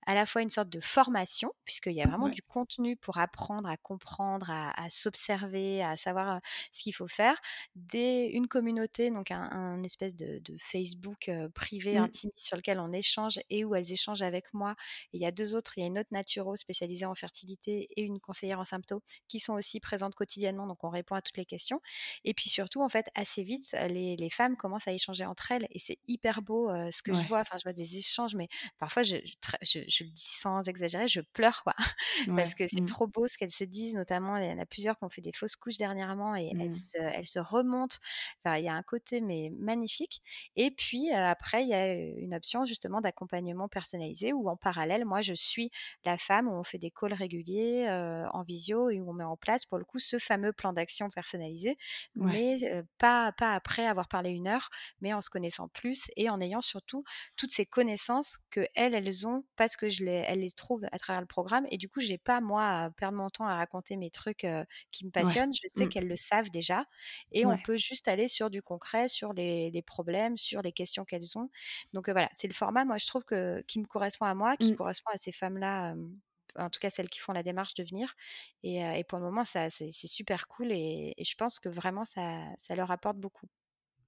à 0.06 0.14
la 0.14 0.26
fois 0.26 0.42
une 0.42 0.50
sorte 0.50 0.68
de 0.68 0.80
formation 0.80 1.52
puisqu'il 1.64 1.94
y 1.94 2.02
a 2.02 2.06
vraiment 2.06 2.28
du 2.28 2.42
contenu 2.42 2.96
pour 2.96 3.18
apprendre 3.18 3.68
à 3.68 3.76
comprendre, 3.76 4.50
à, 4.50 4.88
s'observer, 4.88 5.82
à 5.82 5.96
savoir 5.96 6.40
ce 6.70 6.82
qu'il 6.82 6.94
faut 6.94 7.08
faire. 7.08 7.36
Des, 7.74 8.30
une 8.32 8.46
communauté, 8.46 9.10
donc 9.10 9.30
un, 9.30 9.82
espèce 9.82 10.14
de, 10.14 10.40
Facebook 10.58 11.30
privé 11.54 11.98
mmh. 11.98 12.02
intime 12.02 12.30
sur 12.36 12.56
lequel 12.56 12.78
on 12.78 12.91
échange 12.92 13.40
et 13.50 13.64
où 13.64 13.74
elles 13.74 13.92
échangent 13.92 14.22
avec 14.22 14.52
moi. 14.52 14.74
il 15.12 15.20
y 15.20 15.26
a 15.26 15.30
deux 15.30 15.54
autres, 15.54 15.76
il 15.76 15.80
y 15.80 15.84
a 15.84 15.86
une 15.86 15.98
autre 15.98 16.12
naturo 16.12 16.56
spécialisée 16.56 17.06
en 17.06 17.14
fertilité 17.14 17.88
et 17.96 18.02
une 18.02 18.20
conseillère 18.20 18.60
en 18.60 18.64
symptômes 18.64 19.00
qui 19.28 19.40
sont 19.40 19.54
aussi 19.54 19.80
présentes 19.80 20.14
quotidiennement, 20.14 20.66
donc 20.66 20.84
on 20.84 20.90
répond 20.90 21.14
à 21.14 21.22
toutes 21.22 21.36
les 21.36 21.46
questions. 21.46 21.80
Et 22.24 22.34
puis 22.34 22.50
surtout, 22.50 22.82
en 22.82 22.88
fait, 22.88 23.06
assez 23.14 23.42
vite, 23.42 23.74
les, 23.88 24.16
les 24.16 24.30
femmes 24.30 24.56
commencent 24.56 24.88
à 24.88 24.92
échanger 24.92 25.24
entre 25.24 25.52
elles 25.52 25.66
et 25.70 25.78
c'est 25.78 25.98
hyper 26.08 26.42
beau 26.42 26.70
ce 26.90 27.02
que 27.02 27.14
je 27.14 27.26
vois. 27.26 27.40
Enfin, 27.40 27.58
je 27.58 27.64
vois 27.64 27.72
des 27.72 27.96
échanges, 27.96 28.34
mais 28.34 28.48
parfois, 28.78 29.02
je, 29.02 29.16
je, 29.62 29.80
je, 29.88 30.04
le 30.04 30.10
dis 30.10 30.26
sans 30.26 30.68
exagérer, 30.68 31.08
je 31.08 31.20
pleure, 31.20 31.62
quoi. 31.62 31.74
Parce 32.36 32.54
que 32.54 32.66
c'est 32.66 32.80
mmh. 32.80 32.86
trop 32.86 33.06
beau 33.06 33.26
ce 33.26 33.38
qu'elles 33.38 33.50
se 33.50 33.64
disent, 33.64 33.94
notamment, 33.94 34.36
il 34.36 34.46
y 34.46 34.52
en 34.52 34.58
a 34.58 34.66
plusieurs 34.66 34.96
qui 34.96 35.04
ont 35.04 35.08
fait 35.08 35.20
des 35.20 35.32
fausses 35.32 35.56
couches 35.56 35.78
dernièrement 35.78 36.36
et 36.36 36.50
elles, 36.52 36.68
mmh. 36.68 36.72
se, 36.72 36.98
elles 36.98 37.26
se 37.26 37.38
remontent. 37.38 37.96
Enfin, 38.44 38.56
il 38.58 38.64
y 38.64 38.68
a 38.68 38.74
un 38.74 38.82
côté, 38.82 39.20
mais 39.20 39.50
magnifique. 39.58 40.22
Et 40.56 40.70
puis, 40.70 41.10
après, 41.10 41.62
il 41.62 41.68
y 41.68 41.74
a 41.74 41.92
une 41.94 42.34
option, 42.34 42.64
justement, 42.82 43.00
d'accompagnement 43.00 43.68
personnalisé 43.68 44.32
où 44.32 44.48
en 44.48 44.56
parallèle, 44.56 45.04
moi, 45.04 45.20
je 45.20 45.34
suis 45.34 45.70
la 46.04 46.18
femme 46.18 46.48
où 46.48 46.52
on 46.52 46.64
fait 46.64 46.78
des 46.78 46.90
calls 46.90 47.12
réguliers 47.12 47.86
en 48.32 48.42
visio 48.42 48.90
et 48.90 49.00
où 49.00 49.10
on 49.10 49.12
met 49.12 49.22
en 49.22 49.36
place 49.36 49.64
pour 49.66 49.78
le 49.78 49.84
coup 49.84 50.00
ce 50.00 50.18
fameux 50.18 50.52
plan 50.52 50.72
d'action 50.72 51.08
personnalisé, 51.08 51.76
mais 52.16 52.56
pas, 52.98 53.30
pas 53.32 53.54
après 53.54 53.86
avoir 53.86 54.08
parlé 54.08 54.30
une 54.30 54.48
heure, 54.48 54.68
mais 55.00 55.12
en 55.12 55.22
se 55.22 55.30
connaissant 55.30 55.68
plus 55.68 56.10
et 56.16 56.28
en 56.28 56.40
ayant 56.40 56.60
surtout 56.60 57.04
toutes 57.36 57.52
ces 57.52 57.66
connaissances 57.66 58.38
que 58.50 58.66
elles, 58.74 58.94
elles 58.94 59.28
ont 59.28 59.44
parce 59.54 59.76
que 59.76 59.88
je 59.88 60.04
les, 60.04 60.24
elles 60.26 60.40
les 60.40 60.50
trouvent 60.50 60.86
à 60.90 60.98
travers 60.98 61.20
le 61.20 61.28
programme 61.28 61.66
et 61.70 61.78
du 61.78 61.88
coup, 61.88 62.00
j'ai 62.00 62.18
pas 62.18 62.40
moi 62.40 62.66
à 62.66 62.90
perdre 62.90 63.16
mon 63.16 63.30
temps 63.30 63.46
à 63.46 63.54
raconter 63.54 63.96
mes 63.96 64.10
trucs 64.10 64.46
qui 64.90 65.06
me 65.06 65.10
passionnent. 65.10 65.52
Je 65.54 65.68
sais 65.68 65.86
mmh. 65.86 65.88
qu'elles 65.88 66.08
le 66.08 66.16
savent 66.16 66.50
déjà 66.50 66.84
et 67.30 67.46
on 67.46 67.56
peut 67.58 67.76
juste 67.76 68.08
aller 68.08 68.26
sur 68.26 68.50
du 68.50 68.60
concret, 68.60 69.06
sur 69.06 69.32
les, 69.32 69.70
les 69.70 69.82
problèmes, 69.82 70.36
sur 70.36 70.62
les 70.62 70.72
questions 70.72 71.04
qu'elles 71.04 71.38
ont. 71.38 71.48
Donc 71.92 72.08
voilà, 72.08 72.28
c'est 72.32 72.48
le 72.48 72.54
format 72.54 72.71
moi, 72.72 72.98
je 72.98 73.06
trouve 73.06 73.24
que 73.24 73.62
qui 73.68 73.78
me 73.80 73.86
correspond 73.86 74.26
à 74.26 74.34
moi, 74.34 74.56
qui 74.56 74.72
mmh. 74.72 74.76
correspond 74.76 75.10
à 75.12 75.16
ces 75.16 75.32
femmes-là, 75.32 75.94
en 76.58 76.70
tout 76.70 76.80
cas 76.80 76.90
celles 76.90 77.08
qui 77.08 77.18
font 77.20 77.32
la 77.32 77.42
démarche 77.42 77.74
de 77.74 77.84
venir. 77.84 78.14
Et, 78.62 79.04
pour 79.08 79.18
le 79.18 79.24
moment, 79.24 79.44
ça, 79.44 79.70
c'est, 79.70 79.90
super 79.90 80.48
cool 80.48 80.72
et, 80.72 81.14
je 81.18 81.34
pense 81.36 81.58
que 81.58 81.68
vraiment, 81.68 82.04
ça, 82.04 82.40
ça 82.58 82.74
leur 82.74 82.90
apporte 82.90 83.18
beaucoup. 83.18 83.46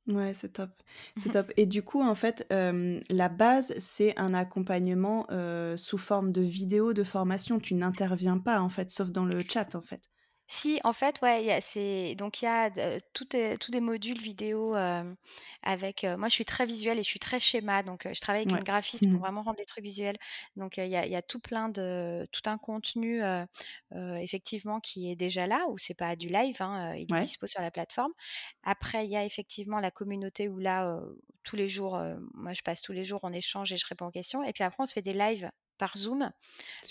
Ouais, 0.06 0.34
c'est 0.34 0.52
top, 0.52 0.70
c'est 1.16 1.30
top 1.32 1.50
et 1.56 1.64
du 1.64 1.82
coup, 1.82 2.02
en 2.02 2.14
fait, 2.14 2.46
la 2.50 3.28
base, 3.28 3.74
c'est 3.78 4.18
un 4.18 4.34
accompagnement, 4.34 5.26
sous 5.76 5.98
forme 5.98 6.32
de 6.32 6.42
vidéo 6.42 6.92
de 6.92 7.04
formation? 7.04 7.58
Tu 7.58 7.74
n'interviens 7.74 8.38
pas, 8.38 8.60
en 8.60 8.68
fait, 8.68 8.90
sauf 8.90 9.10
dans 9.10 9.24
le 9.24 9.40
chat, 9.48 9.74
en 9.74 9.82
fait? 9.82 10.02
Si, 10.48 10.78
en 10.84 10.92
fait, 10.92 11.20
ouais, 11.22 11.42
il 11.42 11.46
y 11.46 11.50
a 11.50 11.60
c'est 11.62 12.14
donc 12.16 12.42
il 12.42 12.44
y 12.44 12.48
a 12.48 12.66
est 12.66 13.00
tous 13.14 13.70
des 13.70 13.80
modules 13.80 14.20
vidéo, 14.20 14.74
avec, 15.62 16.04
moi, 16.04 16.28
je 16.28 16.34
suis 16.34 16.44
très 16.44 16.66
visuelle 16.66 16.98
et 16.98 17.02
je 17.02 17.08
suis 17.08 17.18
très 17.18 17.40
schéma, 17.40 17.82
donc 17.82 18.06
je 18.12 18.20
travaille 18.20 18.40
avec 18.42 18.52
Ouais. 18.52 18.60
une 18.60 18.62
graphiste 18.64 19.06
pour 19.10 19.20
vraiment 19.20 19.42
rendre 19.42 19.56
les 19.58 19.64
trucs 19.64 19.84
visuels. 19.84 20.16
Donc 20.56 20.76
il 20.76 20.86
y 20.88 20.96
a 20.96 21.06
y 21.06 21.16
a 21.16 21.22
tout 21.22 21.40
plein 21.40 21.68
de 21.70 22.28
tout 22.30 22.42
un 22.46 22.58
contenu, 22.58 23.22
effectivement 24.20 24.80
qui 24.80 25.10
est 25.10 25.16
déjà 25.16 25.46
là, 25.46 25.66
où 25.70 25.78
c'est 25.78 25.94
pas 25.94 26.14
du 26.16 26.28
live, 26.28 26.56
hein, 26.60 26.94
il 26.96 27.10
est 27.12 27.14
Ouais. 27.14 27.28
dispo 27.28 27.46
sur 27.46 27.62
la 27.62 27.70
plateforme. 27.70 28.12
Après, 28.62 29.06
il 29.06 29.10
y 29.10 29.16
a 29.16 29.24
effectivement 29.24 29.80
la 29.80 29.90
communauté 29.90 30.48
où 30.48 30.58
là, 30.58 31.00
tous 31.42 31.56
les 31.56 31.68
jours, 31.68 31.98
moi, 32.34 32.52
je 32.54 32.62
passe 32.62 32.82
tous 32.82 32.92
les 32.92 33.04
jours, 33.04 33.20
on 33.22 33.32
échange 33.32 33.72
et 33.72 33.76
je 33.76 33.86
réponds 33.86 34.06
aux 34.06 34.10
questions 34.10 34.42
et 34.44 34.52
puis 34.52 34.62
après, 34.64 34.82
on 34.82 34.86
se 34.86 34.92
fait 34.94 35.02
des 35.02 35.14
lives 35.14 35.50
par 35.78 35.96
Zoom. 35.96 36.32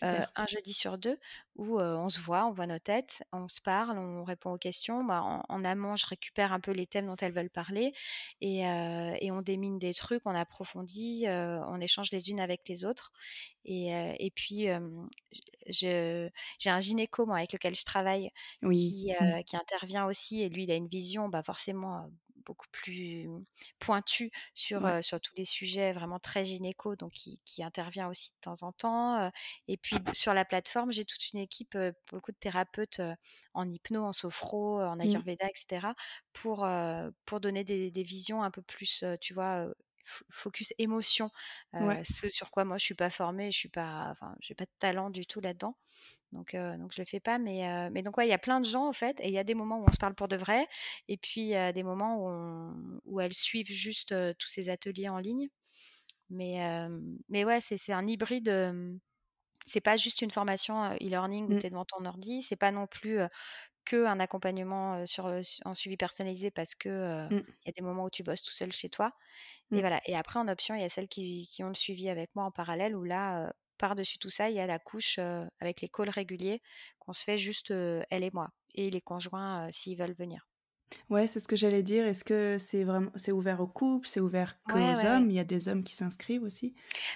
1 0.02 0.48
jeudi 0.48 0.74
sur 0.74 0.98
2 0.98 1.20
où, 1.56 1.80
on 1.80 2.10
se 2.10 2.20
voit, 2.20 2.46
on 2.48 2.52
voit 2.52 2.68
nos 2.68 2.80
têtes, 2.80 3.24
on 3.34 3.48
se 3.48 3.62
parle, 3.62 3.98
on 4.00 4.24
répond 4.24 4.52
aux 4.54 4.58
questions. 4.58 5.04
Bah, 5.06 5.22
en 5.24 5.44
en 5.50 5.64
amont, 5.66 5.96
je 5.96 6.06
récupère 6.08 6.54
un 6.54 6.60
peu 6.62 6.72
les 6.72 6.88
thèmes 6.88 7.08
dont 7.08 7.16
elles 7.18 7.34
veulent 7.34 7.50
parler 7.50 7.94
et 8.42 8.62
et 8.62 9.32
on 9.32 9.42
démine 9.42 9.80
des 9.80 9.94
trucs, 9.94 10.24
on 10.28 10.36
approfondit, 10.36 11.26
on 11.30 11.80
échange 11.82 12.12
les 12.12 12.30
unes 12.30 12.40
avec 12.42 12.68
les 12.70 12.86
autres 12.86 13.12
et 13.66 13.90
et 14.20 14.32
puis, 14.32 14.68
j'ai 15.68 16.32
un 16.68 16.80
gynéco, 16.82 17.26
moi, 17.26 17.38
avec 17.38 17.54
lequel 17.54 17.76
je 17.76 17.86
travaille 17.86 18.32
Oui. 18.62 18.96
qui, 18.96 19.14
Mmh. 19.20 19.44
qui 19.48 19.56
intervient 19.58 20.06
aussi 20.08 20.42
et 20.44 20.50
lui, 20.50 20.64
il 20.64 20.72
a 20.72 20.76
une 20.76 20.88
vision, 20.90 21.30
bah, 21.30 21.44
forcément, 21.44 22.10
beaucoup 22.46 22.68
plus 22.72 23.28
pointue 23.80 24.32
sur, 24.54 24.82
Ouais. 24.82 24.94
sur 25.04 25.20
tous 25.22 25.36
les 25.36 25.46
sujets 25.46 25.94
vraiment 25.94 26.20
très 26.20 26.46
gynéco, 26.46 26.96
donc 26.96 27.12
qui 27.14 27.40
qui 27.46 27.64
intervient 27.64 28.08
aussi 28.10 28.32
de 28.32 28.36
temps 28.42 28.64
en 28.64 28.72
temps, 28.72 29.32
et 29.68 29.78
puis 29.78 29.98
sur 30.14 30.34
la 30.34 30.46
plateforme, 30.46 30.92
j'ai 30.92 31.06
toute 31.06 31.32
une 31.34 31.40
équipe, 31.40 31.72
pour 32.06 32.16
le 32.18 32.22
coup 32.22 32.32
de 32.32 32.38
thérapeutes, 32.38 33.02
en 33.54 33.70
hypno, 33.70 34.04
en 34.04 34.12
sophro, 34.14 34.82
en 34.82 35.00
Mmh. 35.04 35.24
ayurvéda 35.24 35.46
et 35.48 35.52
cetera 35.56 35.96
pour, 36.34 36.68
pour 37.26 37.40
donner 37.42 37.64
des 37.64 37.92
des 37.92 38.04
visions 38.04 38.44
un 38.44 38.52
peu 38.52 38.62
plus, 38.62 39.04
tu 39.22 39.34
vois, 39.34 39.68
focus 40.30 40.74
émotion, 40.80 41.30
ce 42.04 42.30
sur 42.30 42.52
quoi 42.52 42.66
moi 42.66 42.78
je 42.78 42.86
suis 42.86 42.96
pas 42.96 43.10
formée, 43.10 43.52
je 43.52 43.58
suis 43.58 43.70
pas 43.70 44.10
enfin, 44.12 44.36
j'ai 44.42 44.56
pas 44.56 44.66
de 44.66 44.72
talent 44.80 45.10
du 45.10 45.26
tout 45.26 45.40
là-dedans. 45.42 45.78
Donc 46.34 46.56
heu, 46.56 46.78
donc 46.80 46.94
je 46.94 47.02
le 47.02 47.06
fais 47.08 47.22
pas 47.22 47.40
mais 47.40 47.90
mais 47.92 48.04
donc 48.04 48.18
ouais, 48.18 48.28
il 48.28 48.32
y 48.32 48.34
a 48.34 48.40
plein 48.40 48.62
de 48.62 48.66
gens, 48.68 48.88
en 48.90 48.94
fait 48.94 49.20
et 49.22 49.28
il 49.30 49.34
y 49.34 49.40
a 49.40 49.46
des 49.46 49.56
moments 49.56 49.80
où 49.80 49.86
on 49.88 49.94
se 49.94 49.98
parle 50.00 50.16
pour 50.16 50.28
de 50.30 50.38
vrai 50.38 50.68
et 51.10 51.18
puis, 51.18 51.56
heu, 51.56 51.74
des 51.74 51.84
moments 51.84 52.18
où 52.18 52.28
on 52.30 53.02
où 53.06 53.22
elles 53.22 53.34
suivent 53.36 53.72
juste, 53.72 54.16
tous 54.40 54.50
ces 54.50 54.70
ateliers 54.70 55.10
en 55.10 55.20
ligne. 55.20 55.50
Mais 56.32 56.60
mais 57.30 57.46
ouais, 57.46 57.62
c'est 57.62 57.94
un 57.94 58.08
hybride, 58.08 58.50
c'est 59.68 59.82
pas 59.82 59.98
juste 59.98 60.22
une 60.24 60.32
formation, 60.32 60.84
e-learning 60.96 61.48
où 61.50 61.54
Mmh. 61.54 61.60
tu 61.60 61.68
es 61.68 61.72
devant 61.72 61.86
ton 61.86 62.06
ordi, 62.06 62.42
c'est 62.44 62.56
pas 62.58 62.72
non 62.72 62.88
plus, 62.88 63.20
heu, 63.22 63.28
qu'un 63.86 64.20
accompagnement, 64.22 65.06
sur, 65.08 65.28
en 65.66 65.76
suivi 65.76 65.98
personnalisé 65.98 66.52
parce 66.52 66.76
que, 66.76 67.30
Mmh. 67.30 67.54
il 67.66 67.70
y 67.70 67.72
a 67.72 67.74
des 67.74 67.84
moments 67.84 68.06
où 68.06 68.12
tu 68.12 68.24
bosses 68.24 68.44
tout 68.44 68.52
seul 68.54 68.72
chez 68.74 68.90
toi 68.90 69.14
et 69.74 69.82
Mmh. 69.82 69.84
voilà 69.84 70.02
et 70.08 70.16
après 70.18 70.40
en 70.40 70.48
option, 70.50 70.76
il 70.76 70.82
y 70.82 70.86
a 70.86 70.90
celles 70.90 71.08
qui 71.10 71.48
qui 71.48 71.64
ont 71.66 71.70
le 71.70 71.76
suivi 71.76 72.10
avec 72.10 72.36
moi 72.36 72.46
en 72.46 72.52
parallèle 72.52 72.96
où 72.98 73.04
là, 73.06 73.54
par-dessus 73.78 74.18
tout 74.20 74.30
ça, 74.30 74.50
il 74.50 74.56
y 74.56 74.60
a 74.60 74.68
la 74.68 74.80
couche, 74.80 75.20
avec 75.60 75.82
les 75.82 75.90
calls 75.90 76.10
réguliers 76.10 76.62
qu'on 77.00 77.14
se 77.14 77.24
fait 77.24 77.38
juste, 77.38 77.72
heu, 77.72 78.04
elles 78.10 78.24
et 78.24 78.32
moi 78.34 78.50
et 78.76 78.90
les 78.90 79.02
conjoints, 79.02 79.70
s'ils 79.72 79.98
veulent 79.98 80.14
venir. 80.16 80.48
Ouais, 81.10 81.28
c'est 81.28 81.40
ce 81.40 81.48
que 81.48 81.56
j'allais 81.56 81.84
dire. 81.84 82.06
Est-ce 82.06 82.24
que 82.24 82.58
c'est 82.60 82.84
vraiment 82.84 83.12
c'est 83.16 83.32
ouvert 83.32 83.60
aux 83.62 83.68
couples? 83.68 84.08
C'est 84.08 84.20
ouvert 84.20 84.58
Ouais, 84.68 84.96
ouais, 84.96 85.08
ouais. 85.10 85.24
hommes? 85.24 85.30
Il 85.30 85.36
y 85.36 85.40
a 85.40 85.44
des 85.44 85.68
hommes 85.70 85.84
qui 85.84 85.94
s'inscrivent 85.96 86.44
aussi? 86.44 86.76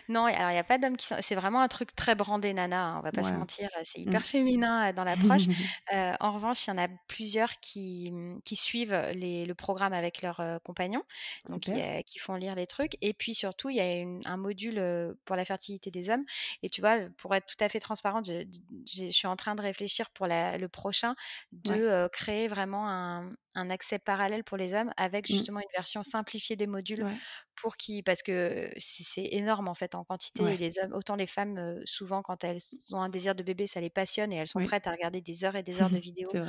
Non, 0.10 0.26
alors 0.26 0.52
il 0.52 0.56
y 0.56 0.58
a 0.58 0.64
pas 0.64 0.78
d'hommes 0.78 0.98
qui 0.98 1.06
c'est 1.22 1.36
vraiment 1.36 1.62
un 1.62 1.68
truc 1.68 1.96
très 1.96 2.16
brandé 2.16 2.54
nana, 2.54 2.84
hein, 2.86 2.98
on 3.00 3.02
va 3.02 3.12
pas 3.12 3.24
se 3.24 3.38
mentir, 3.38 3.70
heu, 3.78 3.82
c'est 3.84 4.00
Mmh. 4.06 4.18
hyper 4.18 4.24
féminin, 4.26 4.90
heu, 4.90 4.94
dans 4.94 5.04
l'approche. 5.04 5.48
Heu, 5.94 6.14
en 6.20 6.32
revanche, 6.32 6.66
il 6.68 6.70
y 6.72 6.74
en 6.74 6.78
a 6.78 6.88
plusieurs 7.08 7.60
qui, 7.60 8.12
mmh, 8.12 8.42
qui 8.44 8.56
suivent 8.56 8.96
les 9.14 9.46
le 9.46 9.56
programme 9.56 9.94
avec 9.94 10.22
leurs, 10.22 10.40
heu, 10.42 10.60
compagnons, 10.64 11.04
donc 11.50 11.62
qui, 11.62 12.20
font 12.20 12.36
lire 12.36 12.56
les 12.56 12.66
trucs 12.68 12.98
et 13.02 13.14
puis 13.14 13.36
surtout, 13.36 13.70
il 13.70 13.76
y 13.78 13.80
a 13.80 13.94
une 14.00 14.22
un 14.26 14.38
module, 14.38 14.82
pour 15.26 15.36
la 15.36 15.46
fertilité 15.46 15.92
des 15.92 16.10
hommes 16.10 16.26
et 16.64 16.70
tu 16.70 16.82
vois, 16.82 16.98
pour 17.18 17.34
être 17.36 17.46
tout 17.46 17.64
à 17.64 17.70
fait 17.70 17.80
transparente, 17.80 18.26
je 18.28 19.10
suis 19.12 19.28
en 19.28 19.36
train 19.36 19.56
de 19.56 19.62
réfléchir 19.62 20.10
pour 20.12 20.28
la 20.28 20.58
le 20.58 20.68
prochain 20.70 21.16
de, 21.52 22.08
créer 22.12 22.48
vraiment 22.48 22.90
un 22.90 23.30
un 23.58 23.70
accès 23.70 24.00
parallèle 24.00 24.44
pour 24.44 24.58
les 24.58 24.74
hommes 24.74 24.92
avec 24.98 25.26
Mmh. 25.30 25.48
justement 25.48 25.60
une 25.60 25.68
version 25.76 26.04
simplifiée 26.04 26.56
des 26.56 26.68
modules 26.68 27.06
Ouais. 27.06 27.22
pour 27.56 27.78
qu'ils 27.78 28.04
parce 28.04 28.22
que 28.24 28.72
c'est 28.78 29.26
énorme, 29.34 29.68
en 29.68 29.74
fait, 29.76 29.96
en 29.96 30.04
quantité 30.04 30.54
et 30.54 30.58
les 30.58 30.80
hommes 30.80 30.94
autant 30.94 31.16
les 31.16 31.28
femmes, 31.28 31.82
souvent 31.86 32.22
quand 32.22 32.44
elles 32.44 32.60
ont 32.92 33.02
un 33.02 33.10
désir 33.10 33.36
de 33.36 33.44
bébé, 33.44 33.68
ça 33.68 33.82
les 33.82 33.90
passionne 33.90 34.32
et 34.34 34.38
elles 34.38 34.48
sont 34.48 34.62
Oui. 34.62 34.64
prêtes 34.64 34.88
à 34.88 34.92
regarder 34.92 35.22
des 35.22 35.44
heures 35.46 35.56
et 35.56 35.64
des 35.64 35.82
heures 35.82 35.90
de 35.92 35.98
vidéos. 36.00 36.40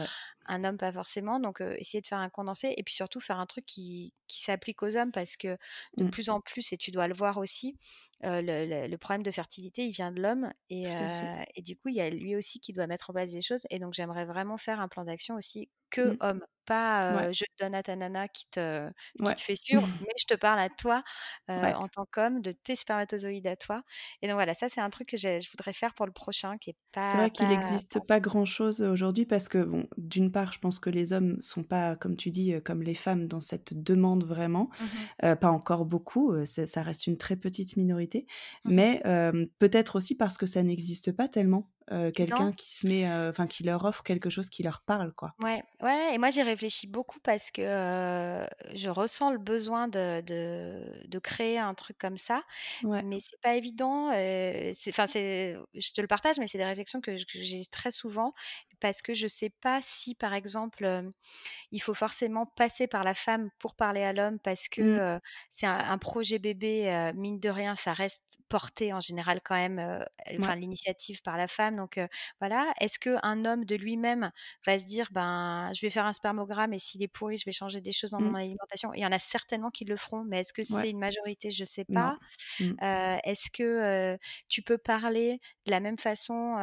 Un 0.47 0.65
homme, 0.65 0.79
pas 0.79 0.93
forcément, 0.93 1.41
donc 1.41 1.61
essayer 1.61 2.01
de 2.01 2.07
faire 2.07 2.19
un 2.19 2.31
condensé 2.31 2.75
et 2.77 2.83
puis 2.83 2.95
surtout 2.95 3.21
faire 3.21 3.39
un 3.39 3.47
truc 3.47 3.67
qui 3.67 4.15
qui 4.27 4.43
s'applique 4.43 4.83
aux 4.83 4.97
hommes 4.97 5.13
parce 5.13 5.37
que 5.37 5.57
de 5.97 6.03
Mmh. 6.03 6.11
plus 6.11 6.31
en 6.31 6.41
plus 6.41 6.73
et 6.73 6.77
tu 6.79 6.91
dois 6.91 7.09
le 7.09 7.15
voir 7.15 7.39
aussi, 7.39 7.77
le 8.23 8.41
le 8.67 8.89
le 8.89 8.99
problème 8.99 9.23
de 9.23 9.31
fertilité, 9.31 9.87
il 9.87 9.93
vient 9.93 10.13
de 10.13 10.21
l'homme 10.21 10.53
et 10.71 11.63
du 11.63 11.77
coup, 11.77 11.89
il 11.89 11.97
y 11.97 12.01
a 12.01 12.11
lui 12.11 12.37
aussi 12.37 12.61
qui 12.61 12.73
doit 12.73 12.87
mettre 12.87 13.11
en 13.11 13.13
place 13.15 13.33
des 13.33 13.43
choses 13.43 13.63
et 13.71 13.79
donc 13.79 13.95
j'aimerais 13.95 14.27
vraiment 14.27 14.59
faire 14.59 14.81
un 14.81 14.89
plan 14.89 15.05
d'action 15.05 15.35
aussi 15.37 15.71
que 15.91 16.15
Mmh. 16.15 16.19
hommes, 16.21 16.45
pas, 16.67 17.15
Ouais. 17.15 17.29
je 17.33 17.45
te 17.45 17.65
donne 17.65 17.75
à 17.75 17.83
ta 17.83 17.97
nana 17.97 18.29
qui 18.29 18.47
te 18.51 18.91
qui 19.23 19.33
Ouais. 19.33 19.37
te 19.37 19.41
fait 19.43 19.57
suivre, 19.57 19.89
mais 20.01 20.13
je 20.21 20.27
te 20.27 20.35
parle 20.39 20.61
à 20.61 20.69
toi, 20.71 21.03
Ouais. 21.57 21.77
en 21.77 21.89
tant 21.89 22.07
qu'homme, 22.13 22.43
de 22.43 22.53
tes 22.53 22.77
spermatozoïdes 22.77 23.47
à 23.47 23.57
toi 23.57 23.83
et 24.23 24.29
donc 24.29 24.35
voilà, 24.37 24.55
ça, 24.55 24.69
c'est 24.69 24.81
un 24.83 24.91
truc 24.91 25.09
que 25.11 25.17
j'ai 25.17 25.41
je 25.41 25.51
voudrais 25.51 25.73
faire 25.73 25.95
pour 25.95 26.07
le 26.07 26.13
prochain 26.13 26.59
qui 26.59 26.71
est 26.71 26.77
C'est 27.01 27.17
pas 27.17 27.17
vrai 27.17 27.31
qu'il 27.31 27.53
pas 27.53 27.53
existe 27.53 28.01
pas 28.01 28.19
grand-chose, 28.19 28.83
heu, 28.83 28.89
aujourd'hui 28.91 29.25
parce 29.25 29.49
que 29.49 29.63
bon, 29.63 29.87
d'une 29.99 30.33
part, 30.33 30.53
je 30.53 30.59
pense 30.59 30.81
que 30.81 30.91
les 30.91 31.13
hommes 31.13 31.41
sont 31.41 31.63
pas, 31.63 31.95
comme 31.95 32.17
tu 32.17 32.31
dis, 32.31 32.55
comme 32.65 32.83
les 32.83 32.95
femmes 32.97 33.29
dans 33.29 33.39
cette 33.41 33.73
demande 33.73 34.25
vraiment, 34.25 34.69
Mmh 34.79 35.09
pas 35.21 35.51
encore 35.51 35.85
beaucoup, 35.87 36.35
c'est 36.45 36.67
ça 36.67 36.83
reste 36.83 37.07
une 37.07 37.17
très 37.19 37.37
petite 37.37 37.77
minorité, 37.77 38.27
Mmh 38.65 38.73
mh. 38.79 38.89
mais 38.89 39.03
peut-être 39.59 39.97
aussi 39.97 40.17
parce 40.17 40.39
que 40.39 40.47
ça 40.47 40.63
n'existe 40.63 41.13
pas 41.13 41.29
tellement, 41.29 41.71
Non. 42.19 42.45
quelqu'un 42.45 42.53
qui 42.53 42.71
se 42.75 42.87
met, 42.87 43.07
heu, 43.09 43.29
enfin 43.31 43.47
qui 43.47 43.65
leur 43.65 43.85
offre 43.85 44.03
quelque 44.03 44.31
chose 44.31 44.51
qui 44.51 44.63
leur 44.63 44.83
parle, 44.83 45.13
quoi. 45.15 45.35
Ouais, 45.41 45.63
ouais 45.81 46.15
et 46.15 46.19
moi 46.19 46.31
j'y 46.31 46.43
réfléchis 46.43 46.89
beaucoup 46.89 47.21
parce 47.21 47.53
que, 47.53 47.63
heu, 47.63 48.49
je 48.75 48.91
ressens 48.91 49.31
le 49.31 49.39
besoin 49.39 49.87
de 49.87 50.21
de 50.21 51.07
de 51.07 51.19
créer 51.21 51.59
un 51.59 51.75
truc 51.75 51.97
comme 51.97 52.17
ça, 52.17 52.43
Ouais. 52.83 53.05
mais 53.05 53.21
c'est 53.21 53.41
pas 53.41 53.55
évident, 53.57 54.07
enfin, 54.09 55.07
c'est 55.07 55.57
je 55.75 55.93
te 55.93 56.01
le 56.01 56.09
partage, 56.09 56.39
mais 56.39 56.47
c'est 56.49 56.59
des 56.59 56.65
réflexions 56.65 57.01
que 57.01 57.17
j'ai 57.17 57.65
très 57.67 57.93
souvent 57.93 58.33
parce 58.81 59.03
que 59.03 59.15
je 59.15 59.27
sais 59.29 59.51
pas 59.51 59.81
si, 59.83 60.15
par 60.15 60.35
exemple, 60.35 61.11
il 61.73 61.83
faut 61.83 61.95
forcément 61.95 62.47
passer 62.47 62.89
par 62.89 63.05
la 63.05 63.15
femme 63.15 63.51
pour 63.61 63.77
parler 63.77 64.03
à 64.05 64.13
l'homme 64.15 64.39
parce 64.41 64.69
que, 64.69 64.81
Mmh. 64.81 65.01
c'est 65.51 65.67
un 65.67 65.79
un 65.91 65.99
projet 65.99 66.39
bébé, 66.41 67.13
mine 67.17 67.41
de 67.41 67.51
rien, 67.51 67.77
ça 67.77 67.93
reste 67.95 68.39
porté 68.49 68.93
en 68.95 69.01
général 69.01 69.41
quand 69.45 69.57
même, 69.57 70.05
enfin 70.39 70.55
Ouais. 70.55 70.57
l'initiative 70.57 71.23
par 71.23 71.37
la 71.39 71.49
femme 71.49 71.77
donc 71.77 72.01
voilà. 72.41 72.73
Est-ce 72.81 72.99
qu'un 73.01 73.45
homme 73.47 73.65
de 73.67 73.77
lui-même 73.77 74.33
va 74.67 74.79
se 74.79 74.87
dire: 74.87 75.09
«Ben, 75.13 75.73
je 75.75 75.83
vais 75.87 75.91
faire 75.91 76.07
un 76.07 76.13
spermogramme 76.15 76.73
et 76.75 76.79
s'il 76.81 77.03
est 77.03 77.09
pourri, 77.09 77.39
je 77.39 77.45
vais 77.47 77.53
changer 77.53 77.81
des 77.83 77.93
choses 77.93 78.11
dans 78.13 78.23
mon 78.23 78.35
Mmh. 78.35 78.37
alimentation»? 78.37 78.93
Il 78.95 79.01
y 79.03 79.07
en 79.07 79.13
a 79.13 79.19
certainement 79.21 79.71
qui 79.71 79.85
le 79.87 79.97
feront, 79.97 80.25
mais 80.25 80.41
est-ce 80.41 80.53
que 80.55 80.65
Ouais. 80.69 80.85
c'est 80.85 80.91
une 80.91 80.99
majorité? 81.01 81.51
Je 81.53 81.65
sais 81.65 81.87
non. 81.89 82.11
pas. 82.11 82.19
Mmh. 82.61 82.79
Est-ce 82.83 83.51
que, 83.53 84.19
tu 84.49 84.63
peux 84.63 84.79
parler 84.79 85.41
de 85.67 85.71
la 85.73 85.81
même 85.81 85.99
façon, 85.99 86.57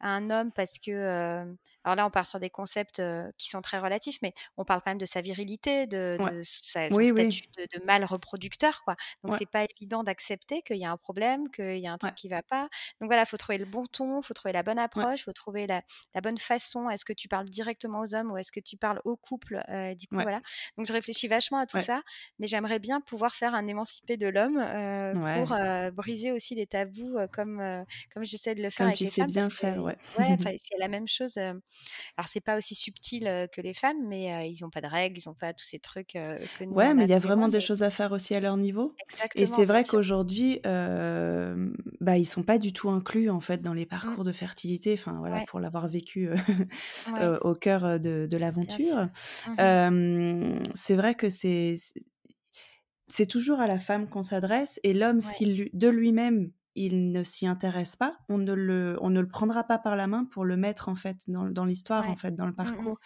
à 0.00 0.08
un 0.10 0.30
homme 0.30 0.52
parce 0.52 0.78
que, 0.78 0.92
alors 1.84 1.96
là, 1.96 2.06
on 2.06 2.10
part 2.10 2.26
sur 2.26 2.38
des 2.40 2.50
concepts, 2.50 3.02
qui 3.38 3.48
sont 3.48 3.62
très 3.62 3.78
relatifs, 3.78 4.18
mais 4.22 4.32
on 4.56 4.64
parle 4.64 4.80
quand 4.82 4.90
même 4.90 4.98
de 4.98 5.06
sa 5.06 5.20
virilité, 5.20 5.86
de 5.86 6.18
Ouais. 6.18 6.30
de 6.30 6.40
sa 6.42 6.90
son 6.90 7.04
Oui, 7.04 7.10
oui. 7.12 7.32
statut 7.32 7.46
de 7.56 7.66
de 7.78 7.84
mâle 7.84 8.04
reproducteur, 8.04 8.82
quoi, 8.84 8.96
donc 9.22 9.32
Ouais. 9.32 9.38
c'est 9.38 9.46
pas 9.46 9.64
évident 9.78 10.02
d'accepter 10.04 10.62
qu'il 10.62 10.76
y 10.78 10.84
a 10.84 10.90
un 10.90 10.96
problème, 10.96 11.50
qu'il 11.50 11.78
y 11.78 11.86
a 11.86 11.92
un 11.92 11.98
truc 11.98 12.12
Ouais. 12.12 12.16
qui 12.16 12.28
va 12.28 12.42
pas, 12.42 12.68
donc 13.00 13.08
voilà, 13.10 13.24
faut 13.26 13.36
trouver 13.36 13.58
le 13.58 13.64
bon 13.66 13.86
ton, 13.86 14.22
faut 14.22 14.34
trouver 14.34 14.52
la 14.52 14.62
bonne 14.62 14.78
approche, 14.78 15.24
faut 15.24 15.32
trouver 15.32 15.66
la 15.66 15.82
la 16.14 16.20
bonne 16.20 16.38
façon. 16.38 16.90
Est-ce 16.90 17.04
que 17.04 17.12
tu 17.12 17.28
parles 17.28 17.46
directement 17.48 18.00
aux 18.00 18.14
hommes 18.14 18.30
ou 18.32 18.36
est-ce 18.38 18.52
que 18.52 18.60
tu 18.60 18.76
parles 18.76 19.00
au 19.04 19.16
couple? 19.16 19.62
Du 19.98 20.08
coup, 20.08 20.20
voilà, 20.22 20.40
donc 20.76 20.86
je 20.86 20.92
réfléchis 20.92 21.28
vachement 21.28 21.58
à 21.58 21.66
tout 21.66 21.78
ça, 21.78 22.02
mais 22.38 22.46
j'aimerais 22.46 22.78
bien 22.78 23.00
pouvoir 23.00 23.34
faire 23.34 23.54
un 23.54 23.66
émancipé 23.66 24.16
de 24.16 24.28
l'homme, 24.28 24.58
pour, 25.32 25.54
briser 25.92 26.32
aussi 26.32 26.54
les 26.54 26.66
tabous, 26.66 27.16
comme, 27.32 27.84
comme 28.14 28.24
j'essaie 28.24 28.54
de 28.54 28.62
le 28.62 28.70
faire 28.70 28.86
Comme 28.86 28.88
avec 28.88 29.00
tu 29.00 29.04
les 29.04 29.10
sais 29.10 29.22
femmes 29.22 29.24
bien 29.24 29.50
faire, 29.50 29.87
ouais. 30.16 30.36
a 30.36 30.36
la 30.78 30.88
même 30.88 31.08
chose, 31.08 31.36
alors 31.38 31.54
c'est 32.28 32.40
pas 32.42 32.58
aussi 32.58 32.74
subtil, 32.74 33.48
que 33.52 33.60
les 33.60 33.74
femmes, 33.74 34.06
mais 34.08 34.50
ils 34.50 34.64
ont 34.64 34.70
pas 34.70 34.80
de 34.82 34.86
règles, 34.88 35.18
ils 35.18 35.28
ont 35.28 35.34
pas 35.34 35.54
tous 35.54 35.64
ces 35.66 35.80
trucs, 35.80 36.10
que 36.12 36.64
nous 36.64 36.76
Ouais, 36.76 36.94
mais 36.94 37.04
il 37.04 37.10
y 37.10 37.14
a 37.14 37.18
vraiment 37.18 37.48
des 37.48 37.60
choses 37.60 37.82
à 37.82 37.90
faire 37.90 38.12
aussi 38.12 38.34
à 38.34 38.40
leur 38.40 38.56
niveau. 38.56 38.94
Et 39.34 39.46
exactement, 39.46 39.46
c'est 39.46 39.64
bien 39.64 39.64
vrai 39.64 39.84
qu'aujourd'hui, 39.84 40.60
hem, 40.64 41.76
bah, 42.00 42.18
ils 42.18 42.26
sont 42.26 42.42
pas 42.42 42.58
du 42.58 42.72
tout 42.72 42.90
inclus, 42.90 43.30
en 43.30 43.40
fait, 43.40 43.62
dans 43.62 43.72
les 43.74 43.86
Mmh. 44.02 44.16
parcours 44.16 44.24
de 44.24 44.32
fertilité, 44.32 44.94
enfin, 44.94 45.14
voilà, 45.18 45.40
Ouais, 45.40 45.46
pour 45.46 45.60
l'avoir 45.60 45.88
vécu, 45.88 46.28
ouais, 47.06 47.32
au 47.42 47.54
cœur, 47.54 48.00
de 48.00 48.26
de 48.30 48.36
l'aventure. 48.36 49.08
Mmh 49.44 49.58
c'est 50.74 50.96
vrai 50.96 51.14
que 51.14 51.28
c'est 51.30 51.74
c'est 51.76 52.00
c'est 53.08 53.26
toujours 53.26 53.60
à 53.60 53.66
la 53.66 53.78
femme 53.78 54.08
qu'on 54.08 54.22
s'adresse 54.22 54.80
et 54.82 54.92
l'homme, 54.94 55.20
Ouais, 55.22 55.38
s'il 55.38 55.56
lui 55.56 55.70
de 55.72 55.88
lui-même, 55.88 56.52
il 56.86 57.12
ne 57.12 57.22
s'y 57.24 57.46
intéresse 57.46 57.96
pas, 57.96 58.18
on 58.28 58.38
ne 58.38 58.52
le 58.54 58.96
on 59.00 59.10
ne 59.10 59.20
le 59.20 59.28
prendra 59.28 59.64
pas 59.64 59.78
par 59.78 59.96
la 59.96 60.06
main 60.06 60.24
pour 60.24 60.44
le 60.44 60.56
mettre, 60.56 60.88
en 60.88 60.94
fait, 60.96 61.18
dans 61.28 61.44
dans 61.50 61.64
l'histoire, 61.66 62.08
en 62.08 62.16
fait, 62.16 62.34
dans 62.34 62.46
le 62.46 62.54
Mmh 62.62 62.70
mh. 62.82 62.88
parcours. 62.88 62.98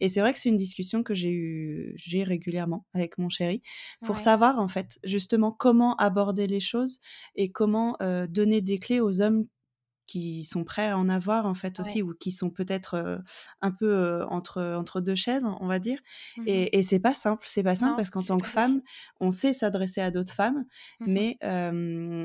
Et 0.00 0.08
c'est 0.08 0.20
vrai 0.20 0.32
que 0.32 0.38
c'est 0.38 0.48
une 0.50 0.56
discussion 0.56 1.02
que 1.02 1.14
j'ai 1.14 1.30
eue 1.30 1.92
j'ai 1.96 2.24
régulièrement 2.24 2.86
avec 2.94 3.18
mon 3.18 3.28
chéri 3.28 3.62
pour 4.02 4.18
Ouais, 4.18 4.20
savoir, 4.20 4.58
en 4.58 4.68
fait, 4.68 4.98
justement 5.04 5.52
comment 5.52 5.96
aborder 5.96 6.46
les 6.46 6.60
choses 6.60 6.98
et 7.36 7.50
comment, 7.52 7.96
heu, 8.02 8.26
donner 8.28 8.60
des 8.60 8.78
clés 8.78 9.00
aux 9.00 9.20
hommes 9.20 9.42
qui 10.10 10.44
sont 10.44 10.64
prêts 10.64 10.88
à 10.90 10.98
en 10.98 11.08
avoir 11.08 11.46
en 11.46 11.54
fait 11.54 11.78
ouais. 11.78 11.80
aussi 11.80 12.02
ou 12.02 12.14
qui 12.14 12.32
sont 12.32 12.50
peut-être, 12.50 12.96
heu, 12.96 13.18
un 13.62 13.70
peu, 13.72 13.86
heu, 13.88 14.24
entre 14.28 14.62
entre 14.76 15.00
2 15.00 15.14
chaises, 15.16 15.44
on 15.60 15.66
va 15.68 15.78
dire 15.78 15.98
Mmh 16.36 16.46
et 16.46 16.78
et 16.78 16.82
c'est 16.82 17.00
pas 17.00 17.14
simple. 17.14 17.44
C'est 17.46 17.62
pas 17.62 17.74
simple 17.76 17.94
Non, 17.94 17.96
parce 17.96 18.10
qu'en 18.10 18.24
tant 18.24 18.40
que 18.40 18.48
femme, 18.48 18.82
on 19.20 19.30
sait 19.32 19.52
s'adresser 19.54 20.00
à 20.00 20.10
d'autres 20.10 20.32
femmes, 20.34 20.64
Mmh 21.00 21.06
mais 21.06 21.38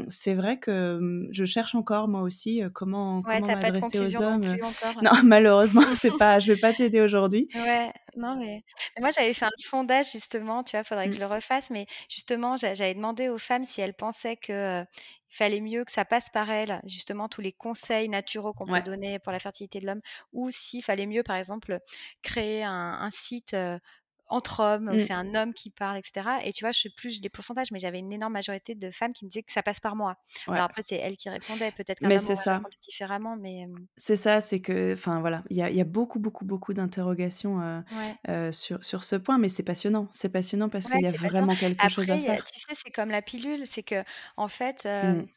c'est 0.09 0.33
vrai 0.33 0.59
que, 0.59 1.27
je 1.31 1.45
cherche 1.45 1.75
encore 1.75 2.07
moi 2.07 2.21
aussi, 2.21 2.61
comment 2.73 3.23
Ouais, 3.25 3.41
comment 3.41 3.49
m'adresser 3.49 3.99
aux 3.99 4.21
non 4.21 4.21
hommes, 4.21 4.45
heu. 4.55 4.57
plus 4.57 4.63
encore? 4.63 4.95
Non, 5.01 5.11
malheureusement, 5.23 5.83
c'est 5.95 6.11
pas 6.17 6.39
je 6.39 6.51
vais 6.53 6.57
pas 6.57 6.73
t'aider 6.73 7.01
aujourd'hui. 7.01 7.49
Ouais, 7.53 7.91
non 8.15 8.35
mais 8.37 8.63
mais 8.95 9.01
moi 9.01 9.09
j'avais 9.11 9.33
fait 9.33 9.45
un 9.45 9.49
sondage 9.57 10.11
justement, 10.11 10.63
tu 10.63 10.75
vois? 10.77 10.83
Faudrait 10.83 11.09
que 11.09 11.13
Mmh, 11.13 11.17
je 11.17 11.19
le 11.21 11.25
refasse, 11.27 11.69
mais 11.69 11.85
justement 12.09 12.57
j'a 12.57 12.73
j'avais 12.75 12.93
demandé 12.93 13.29
aux 13.29 13.37
femmes 13.37 13.63
si 13.65 13.81
elles 13.81 13.93
pensaient 13.93 14.37
que, 14.37 14.81
heu, 14.83 14.85
il 15.31 15.35
fallait 15.35 15.59
mieux 15.61 15.83
que 15.85 15.91
ça 15.91 16.05
passe 16.05 16.29
par 16.29 16.49
elles, 16.49 16.79
justement 16.85 17.27
tous 17.29 17.41
les 17.41 17.51
conseils 17.51 18.07
naturaux 18.09 18.53
qu'on 18.53 18.67
peut 18.69 18.81
donner 18.81 19.19
pour 19.19 19.31
la 19.33 19.39
fertilité 19.39 19.79
de 19.79 19.87
l'homme 19.87 20.01
ou 20.33 20.49
s'il 20.51 20.83
fallait 20.83 21.07
mieux 21.07 21.23
par 21.23 21.35
exemple, 21.35 21.79
créer 22.21 22.63
un 22.63 22.71
un 22.99 23.11
site, 23.11 23.53
heu, 23.53 23.79
entre 24.27 24.61
hommes 24.63 24.93
Mmh, 24.93 24.99
c'est 24.99 25.13
un 25.13 25.33
homme 25.35 25.53
qui 25.53 25.69
parle 25.71 25.97
et 25.97 26.01
cetera 26.03 26.43
et 26.45 26.53
tu 26.53 26.63
vois? 26.63 26.71
Je 26.71 26.81
sais 26.81 26.89
plus 26.89 27.21
les 27.21 27.29
pourcentages, 27.29 27.71
mais 27.71 27.79
j'avais 27.79 27.99
une 27.99 28.13
énorme 28.13 28.33
majorité 28.33 28.75
de 28.75 28.91
femmes 28.91 29.13
qui 29.13 29.25
me 29.25 29.29
disaient 29.29 29.43
que 29.43 29.51
ça 29.51 29.63
passe 29.63 29.79
par 29.79 29.95
moi. 29.95 30.15
ouais. 30.47 30.55
Alors 30.55 30.65
après 30.65 30.81
c'est 30.83 30.97
elles 30.97 31.17
qui 31.17 31.29
répondaient, 31.29 31.71
peut-être 31.71 31.99
qu'un 31.99 32.15
homme 32.15 32.27
ça. 32.35 32.61
différemment, 32.81 33.35
mais 33.37 33.65
C'est 33.97 34.17
ça, 34.17 34.41
c'est 34.41 34.59
que 34.61 34.93
enfin 34.93 35.21
voilà, 35.21 35.43
il 35.49 35.55
y 35.55 35.61
a 35.61 35.69
il 35.69 35.75
y 35.77 35.79
a 35.81 35.85
beaucoup, 35.85 36.19
beaucoup, 36.19 36.43
beaucoup 36.45 36.73
d'interrogations, 36.73 37.61
ouais. 37.89 38.15
heu, 38.27 38.51
sur 38.51 38.83
sur 38.83 39.03
ce 39.05 39.15
point, 39.15 39.37
mais 39.37 39.47
c'est 39.47 39.63
passionnant. 39.63 40.09
C'est 40.11 40.29
passionnant 40.29 40.67
parce 40.69 40.89
Ouais, 40.89 40.89
qu'il 40.89 41.01
y 41.01 41.07
a 41.07 41.13
passionnant. 41.21 41.47
vraiment 41.53 41.55
quelque 41.55 41.87
chose 41.87 42.11
à 42.11 42.19
faire. 42.19 42.45
tu 42.45 42.59
sais, 42.59 42.73
c'est 42.75 42.91
comme 42.91 43.09
la 43.09 43.21
pilule, 43.23 43.65
c'est 43.65 43.83
qu'en 43.83 44.47
fait, 44.47 44.85
Mmh, 45.01 45.25
hem, 45.25 45.27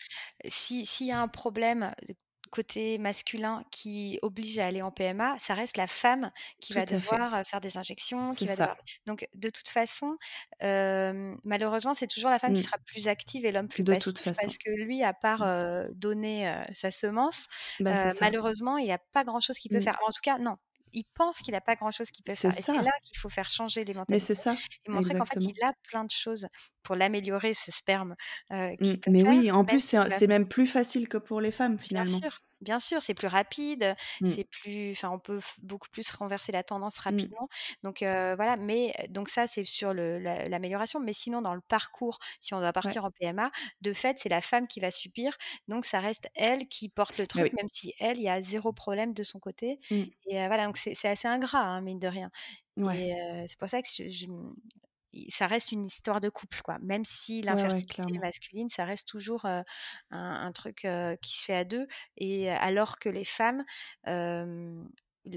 si 0.47 0.85
s'il 0.87 1.07
y 1.07 1.13
a 1.13 1.21
un 1.21 1.29
problème, 1.29 1.93
côté 2.49 2.99
masculin 2.99 3.63
qui 3.71 4.19
oblige 4.23 4.59
à 4.59 4.67
aller 4.67 4.83
en 4.83 4.91
PMA, 4.91 5.39
ça 5.39 5.55
reste 5.55 5.77
la 5.77 5.87
femme 5.87 6.31
qui 6.61 6.73
tout 6.73 6.83
va 6.83 6.87
fait, 6.87 6.87
devoir, 6.87 7.47
faire 7.47 7.61
des 7.61 7.79
injections, 7.79 8.35
qui 8.35 8.47
va 8.47 8.57
devoir 8.57 8.77
donc 9.07 9.29
de 9.35 9.51
toute 9.51 9.69
façon, 9.69 10.17
malheureusement, 11.45 11.95
c'est 11.95 12.07
toujours 12.07 12.31
la 12.31 12.39
femme 12.39 12.55
qui 12.55 12.63
Mmh, 12.63 12.65
sera 12.65 12.79
plus 12.87 13.09
active 13.09 13.45
et 13.45 13.53
l'homme 13.53 13.69
plus 13.69 13.85
de 13.85 13.95
toute 13.95 14.19
passif 14.19 14.19
façon. 14.19 14.53
parce 14.53 14.59
que 14.59 14.71
lui, 14.71 15.03
à 15.03 15.13
part, 15.15 15.41
Mmh, 15.41 15.49
donner, 15.95 16.53
sa 16.75 16.91
semence, 16.91 17.47
bah, 17.79 18.15
malheureusement, 18.21 18.79
il 18.79 18.91
a 18.91 18.99
pas 18.99 19.25
grand 19.25 19.41
chose 19.41 19.59
qu'il 19.59 19.71
peut 19.71 19.81
Mmh, 19.81 19.81
faire. 19.81 19.97
En 20.07 20.11
tout 20.13 20.21
cas, 20.23 20.39
non, 20.39 20.57
il 20.93 21.05
pense 21.15 21.41
qu'il 21.43 21.55
a 21.55 21.61
pas 21.61 21.77
grand 21.77 21.91
chose 21.91 22.11
qu'il 22.11 22.25
peut 22.25 22.37
faire 22.37 22.57
et 22.59 22.63
c'est 22.63 22.79
là 22.79 22.93
qu'il 23.05 23.19
faut 23.19 23.29
faire 23.31 23.51
changer 23.51 23.85
les 23.85 23.95
mais 24.09 24.19
c'est 24.19 24.35
mentalités 24.35 24.35
ça, 24.35 24.63
et 24.85 24.91
montrer 24.91 25.15
qu'en 25.15 25.25
fait, 25.27 25.47
il 25.49 25.63
a 25.65 25.73
plein 25.91 26.05
de 26.05 26.11
choses 26.11 26.47
pour 26.83 26.97
l'améliorer 26.97 27.55
ce 27.55 27.71
sperme, 27.73 28.15
heu, 28.53 28.77
Mmh, 28.81 28.95
peut 29.03 29.09
mais 29.09 29.23
faire, 29.25 29.25
oui, 29.25 29.51
en 29.53 29.65
plus, 29.65 29.79
c'est 30.11 30.27
même 30.27 30.49
plus 30.49 30.67
facile 30.67 31.09
que 31.09 31.17
pour 31.19 31.41
les 31.41 31.51
femmes, 31.53 31.79
bien 31.91 32.05
finalement. 32.05 32.25
sûr, 32.25 32.39
bien 32.61 32.81
sûr, 32.81 33.03
c'est 33.03 33.15
plus 33.15 33.29
rapide, 33.29 33.95
Mmh, 34.21 34.35
c'est 34.35 34.45
plus 34.49 34.93
enfin, 34.93 35.11
on 35.11 35.19
peut 35.19 35.41
beaucoup 35.63 35.89
plus 35.91 36.11
renverser 36.11 36.53
la 36.53 36.63
tendance 36.63 36.99
mmh, 37.09 37.29
rapidement. 37.29 37.49
Donc 37.83 37.99
voilà, 38.01 38.57
mais 38.57 38.95
donc 39.11 39.29
ça, 39.29 39.47
c'est 39.47 39.65
sur 39.65 39.95
la 39.95 40.49
l'amélioration, 40.49 41.01
mais 41.01 41.13
sinon 41.13 41.43
dans 41.43 41.55
le 41.55 41.61
parcours, 41.61 42.19
si 42.41 42.55
on 42.55 42.61
doit 42.61 42.73
ouais, 42.85 42.93
partir 42.93 43.05
en 43.05 43.11
PMA, 43.11 43.51
de 43.81 43.93
fait, 43.93 44.19
c'est 44.19 44.29
la 44.29 44.41
femme 44.41 44.67
qui 44.69 44.81
va 44.81 44.91
subir, 44.91 45.37
donc 45.69 45.85
ça 45.85 46.01
reste 46.01 46.29
elle 46.35 46.69
qui 46.69 46.89
porte 46.89 47.19
le 47.19 47.27
bah, 47.35 47.43
truc, 47.43 47.49
oui. 47.53 47.57
même 47.57 47.69
si 47.69 47.95
elle, 47.99 48.19
il 48.19 48.23
y 48.25 48.29
a 48.29 48.41
zéro 48.41 48.73
problème 48.73 49.13
de 49.15 49.23
son 49.23 49.39
côté. 49.41 49.79
Mmh, 49.91 50.11
et 50.27 50.35
voilà, 50.47 50.67
donc 50.67 50.77
c'est 50.77 51.09
assez 51.09 51.29
ingrat, 51.29 51.61
hein, 51.61 51.81
mine 51.83 51.99
de 51.99 52.09
rien. 52.09 52.31
Ouais, 52.77 53.45
c'est 53.49 53.59
pour 53.59 53.69
ça 53.69 53.83
que 53.83 53.89
je 53.89 54.27
ça 55.29 55.47
reste 55.47 55.73
une 55.73 55.85
histoire 55.87 56.21
de 56.21 56.29
couple, 56.31 56.61
quoi. 56.63 56.79
Même 56.83 57.05
si 57.05 57.43
ouais, 57.49 57.65
ouais, 57.67 57.83
l'infertilité 57.83 57.89
clairement. 57.89 58.23
masculine, 58.23 58.69
ça 58.69 58.85
reste 58.85 59.09
toujours, 59.09 59.45
un 59.47 59.65
un 60.11 60.53
truc, 60.53 60.87
qui 61.23 61.33
se 61.39 61.45
fait 61.45 61.55
à 61.57 61.65
2 61.65 61.87
et 62.17 62.51
alors 62.51 62.99
que 62.99 63.09
les 63.09 63.25
femmes, 63.25 63.65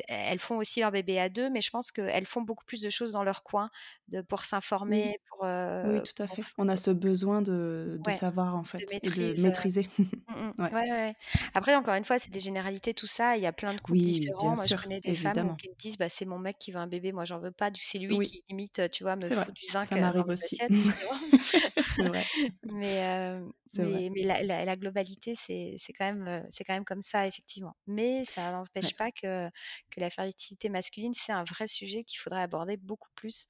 elles 0.08 0.40
font 0.40 0.58
aussi 0.58 0.80
leur 0.80 0.92
bébé 0.92 1.20
à 1.20 1.30
2, 1.30 1.50
mais 1.50 1.62
je 1.62 1.70
pense 1.70 1.92
qu'elles 1.92 2.26
font 2.26 2.42
beaucoup 2.42 2.66
plus 2.66 2.82
de 2.82 2.90
choses 2.90 3.12
dans 3.12 3.24
leur 3.24 3.44
coin, 3.44 3.70
de 4.08 4.22
pour 4.22 4.42
Oui, 4.88 5.06
s'informer, 5.06 5.18
pour, 5.30 5.46
oui, 5.84 6.02
tout 6.04 6.22
à 6.24 6.28
fait. 6.28 6.46
On 6.58 6.68
a 6.70 6.78
ce 6.78 6.92
besoin 6.92 7.42
de 7.42 8.00
de 8.02 8.12
ouais, 8.12 8.14
savoir, 8.14 8.56
en 8.56 8.64
de 8.80 8.86
fait 8.86 8.96
et 9.04 9.12
de 9.12 9.34
maîtrise, 9.34 9.38
maîtriser. 9.38 9.88
Ouais. 10.62 10.72
Ouais. 10.72 11.16
Après, 11.54 11.76
encore 11.76 11.96
une 11.96 12.06
fois, 12.06 12.18
c'est 12.18 12.32
des 12.32 12.40
généralités, 12.40 12.94
tout 12.94 13.06
ça. 13.08 13.36
Il 13.36 13.44
y 13.44 13.46
a 13.46 13.52
plein 13.52 13.74
de 13.74 13.82
couples 13.82 14.00
Oui, 14.00 14.06
différents. 14.06 14.56
Moi, 14.56 14.66
je 14.68 14.76
connais 14.78 15.02
des 15.02 15.14
femmes 15.14 15.52
qui 15.58 15.68
me 15.70 15.76
disent: 15.76 15.98
«Bah, 15.98 16.08
c'est 16.08 16.24
mon 16.26 16.40
mec 16.40 16.58
qui 16.58 16.72
veut 16.72 16.78
un 16.80 16.88
bébé, 16.88 17.12
moi, 17.12 17.26
j'en 17.26 17.40
veux 17.40 17.52
pas, 17.52 17.70
c'est 17.76 17.98
lui 18.00 18.20
Oui, 18.20 18.22
qui 18.22 18.42
limite, 18.50 18.80
heu, 18.80 18.88
tu 18.88 19.04
vois, 19.04 19.18
me 19.18 19.30
fout 19.30 19.54
du 19.54 19.66
zinc, 19.66 19.90
ça 19.90 19.98
m'arrive 19.98 20.30
aussi. 20.30 20.60
assiettes», 20.62 20.74
justement. 20.76 21.12
C'est 23.66 23.86
vrai, 23.86 24.02
Mais 24.10 24.10
vrai. 24.14 24.26
la 24.26 24.44
la 24.44 24.66
la 24.66 24.76
globalité, 24.76 25.34
c'est 25.36 25.78
quand 25.98 26.06
même, 26.14 26.46
c'est 26.52 26.64
quand 26.64 26.74
même 26.74 26.86
comme 26.86 27.02
ça, 27.02 27.28
effectivement. 27.28 27.76
Mais 27.88 28.26
ça 28.26 28.52
n'empêche 28.52 28.96
pas 28.96 29.12
que 29.12 29.50
que 29.90 30.00
la 30.00 30.10
fertilité 30.10 30.70
masculine, 30.70 31.14
c'est 31.14 31.32
un 31.34 31.44
vrai 31.44 31.68
sujet 31.68 32.04
qu'il 32.04 32.20
faudrait 32.20 32.42
aborder 32.44 32.78
beaucoup 32.78 33.10
plus 33.16 33.48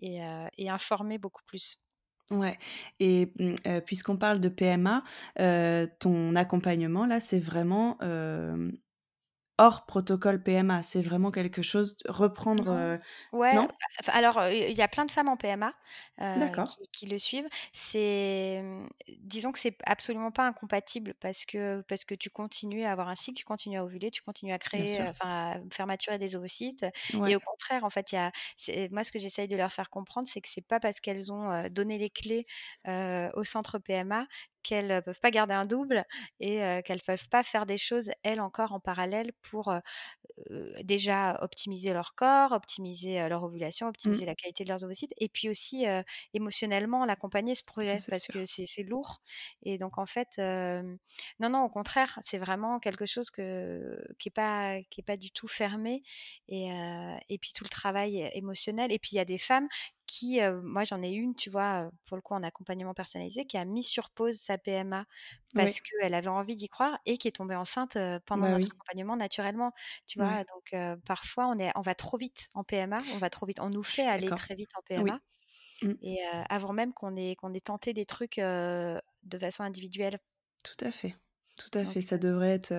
et 0.00 0.20
informer 0.70 1.18
beaucoup 1.18 1.42
plus. 1.46 1.83
Ouais. 2.38 2.58
Et 3.00 3.32
mmh, 3.38 3.54
heu, 3.66 3.80
puisqu'on 3.82 4.16
parle 4.16 4.40
de 4.40 4.48
PMA, 4.48 5.02
heu, 5.40 5.88
ton 6.00 6.34
accompagnement 6.34 7.06
là, 7.06 7.20
c'est 7.20 7.38
vraiment, 7.38 7.98
hem, 8.00 8.72
hors 9.58 9.86
protocole 9.86 10.42
PMA? 10.42 10.82
C'est 10.82 11.02
vraiment 11.02 11.30
quelque 11.30 11.62
chose 11.62 11.96
reprendre, 12.08 12.70
Non. 12.70 12.72
heu 12.72 12.98
Ouais, 13.32 13.58
non? 13.58 13.68
alors, 14.08 14.44
il 14.48 14.72
y 14.76 14.82
a 14.82 14.86
plein 14.88 15.04
de 15.04 15.10
femmes 15.10 15.28
en 15.28 15.36
PMA, 15.36 15.74
D'accord, 16.36 16.78
qui 16.78 16.88
qui 16.92 17.06
le 17.06 17.18
suivent. 17.18 17.48
C'est, 17.72 18.60
mmh, 18.62 18.88
disons 19.18 19.50
que 19.50 19.58
c'est 19.58 19.76
absolument 19.86 20.30
pas 20.30 20.44
incompatible 20.46 21.14
parce 21.20 21.44
que 21.44 21.82
parce 21.88 22.04
que 22.04 22.14
tu 22.14 22.30
continues 22.30 22.84
à 22.84 22.92
avoir 22.92 23.08
un 23.08 23.16
cycle, 23.16 23.36
tu 23.38 23.44
continues 23.44 23.78
à 23.78 23.84
ovuler, 23.84 24.10
tu 24.12 24.22
continues 24.22 24.52
à 24.52 24.58
créer, 24.60 25.02
enfin, 25.08 25.54
à 25.54 25.60
faire 25.72 25.86
maturer 25.88 26.18
des 26.18 26.36
ovocytes 26.36 26.86
et 27.24 27.34
au 27.34 27.40
contraire, 27.40 27.82
en 27.84 27.90
fait, 27.90 28.12
il 28.12 28.16
y 28.16 28.18
a 28.18 28.30
moi, 28.92 29.02
ce 29.04 29.10
que 29.12 29.18
j'essaye 29.18 29.48
de 29.48 29.56
leur 29.56 29.72
faire 29.72 29.90
comprendre, 29.90 30.28
c'est 30.28 30.40
que 30.40 30.48
c'est 30.48 30.66
pas 30.66 30.78
parce 30.80 31.00
qu'elles 31.00 31.32
ont, 31.32 31.68
donné 31.70 31.98
les 31.98 32.10
clés, 32.10 32.46
au 32.86 33.44
centre 33.44 33.78
PMA 33.78 34.26
qu'elles, 34.62 34.90
heu, 34.92 35.02
peuvent 35.02 35.20
pas 35.20 35.30
garder 35.30 35.54
un 35.54 35.64
double 35.66 36.04
et 36.40 36.58
qu'elles 36.84 37.02
peuvent 37.04 37.28
pas 37.28 37.42
faire 37.42 37.66
des 37.66 37.78
choses, 37.78 38.10
elles, 38.22 38.40
encore 38.40 38.72
en 38.72 38.80
parallèle 38.80 39.32
pour, 39.44 39.72
déjà 40.82 41.38
optimiser 41.42 41.92
leur 41.92 42.14
corps, 42.14 42.52
optimiser, 42.52 43.20
leur 43.28 43.44
ovulation, 43.44 43.86
mmh, 44.04 44.14
optimiser 44.14 44.26
la 44.26 44.34
qualité 44.34 44.64
de 44.64 44.68
leurs 44.68 44.84
ovocytes 44.84 45.14
et 45.18 45.28
puis 45.28 45.48
aussi, 45.48 45.86
émotionnellement 46.34 47.04
l'accompagner 47.04 47.54
ce 47.54 47.64
projet 47.64 48.02
parce 48.08 48.28
que 48.28 48.44
sûr. 48.44 48.44
c'est 48.44 48.66
c'est 48.66 48.82
lourd 48.82 49.20
et 49.62 49.78
donc 49.78 49.98
en 49.98 50.06
fait, 50.06 50.38
non, 50.38 51.48
non, 51.50 51.62
au 51.64 51.68
contraire, 51.68 52.18
c'est 52.22 52.38
vraiment 52.38 52.78
quelque 52.80 53.06
chose 53.06 53.30
que 53.30 53.96
qui 54.18 54.28
est 54.28 54.32
pas 54.32 54.78
qui 54.90 55.00
est 55.00 55.04
pas 55.04 55.16
du 55.16 55.30
tout 55.30 55.48
fermé 55.48 56.02
et 56.48 56.68
et 57.28 57.38
puis 57.38 57.52
tout 57.54 57.64
le 57.64 57.68
travail 57.70 58.28
émotionnel 58.32 58.92
et 58.92 58.98
puis 58.98 59.10
il 59.12 59.16
y 59.16 59.20
a 59.20 59.24
des 59.24 59.38
femmes 59.38 59.68
qui, 60.06 60.40
heu, 60.40 60.60
moi 60.62 60.84
j'en 60.84 61.02
ai 61.02 61.10
une, 61.10 61.34
tu 61.34 61.50
vois, 61.50 61.90
pour 62.06 62.16
le 62.16 62.22
coup 62.22 62.34
en 62.34 62.42
accompagnement 62.42 62.94
personnalisé, 62.94 63.44
qui 63.46 63.56
a 63.58 63.64
mis 63.64 63.82
sur 63.82 64.10
pause 64.10 64.36
sa 64.36 64.58
PMA 64.58 65.06
Oui, 65.54 65.74
parce 65.74 65.80
qu'elle 65.80 66.14
avait 66.14 66.28
envie 66.28 66.56
d'y 66.56 66.68
croire 66.68 66.98
et 67.06 67.18
qui 67.18 67.28
est 67.28 67.32
tombée 67.36 67.54
enceinte, 67.56 67.96
heu, 67.96 68.20
pendant 68.26 68.48
bah 68.48 68.50
notre 68.50 68.66
oui, 68.66 68.72
accompagnement 68.72 69.16
naturellement. 69.16 69.72
Tu 70.06 70.18
vois? 70.18 70.44
Donc 70.44 70.72
heu, 70.74 70.96
parfois 71.06 71.46
on 71.48 71.58
est 71.58 71.70
on 71.76 71.80
va 71.82 71.94
trop 71.94 72.18
vite 72.18 72.48
en 72.54 72.64
PMA, 72.64 73.04
on 73.10 73.18
va 73.18 73.30
trop 73.30 73.46
vite. 73.46 73.60
On 73.60 73.70
nous 73.70 73.82
fait 73.84 74.06
aller 74.08 74.32
très 74.32 74.54
vite 74.54 74.70
en 74.76 74.82
Oui, 74.96 75.12
PMA 75.12 75.20
mmh, 75.82 75.94
et 76.02 76.18
avant 76.50 76.72
même 76.74 76.92
qu'on 76.94 77.16
ait 77.16 77.36
qu'on 77.36 77.54
ait 77.54 77.60
tenté 77.60 77.92
des 77.94 78.06
trucs, 78.06 78.38
de 79.24 79.38
façon 79.40 79.62
individuelle. 79.64 80.18
tout 80.64 80.84
à 80.84 80.90
fait, 80.90 81.14
tout 81.56 81.70
à 81.78 81.84
Donc 81.84 81.86
fait. 81.86 82.00
Ça 82.00 82.18
devrait 82.18 82.50
être, 82.54 82.72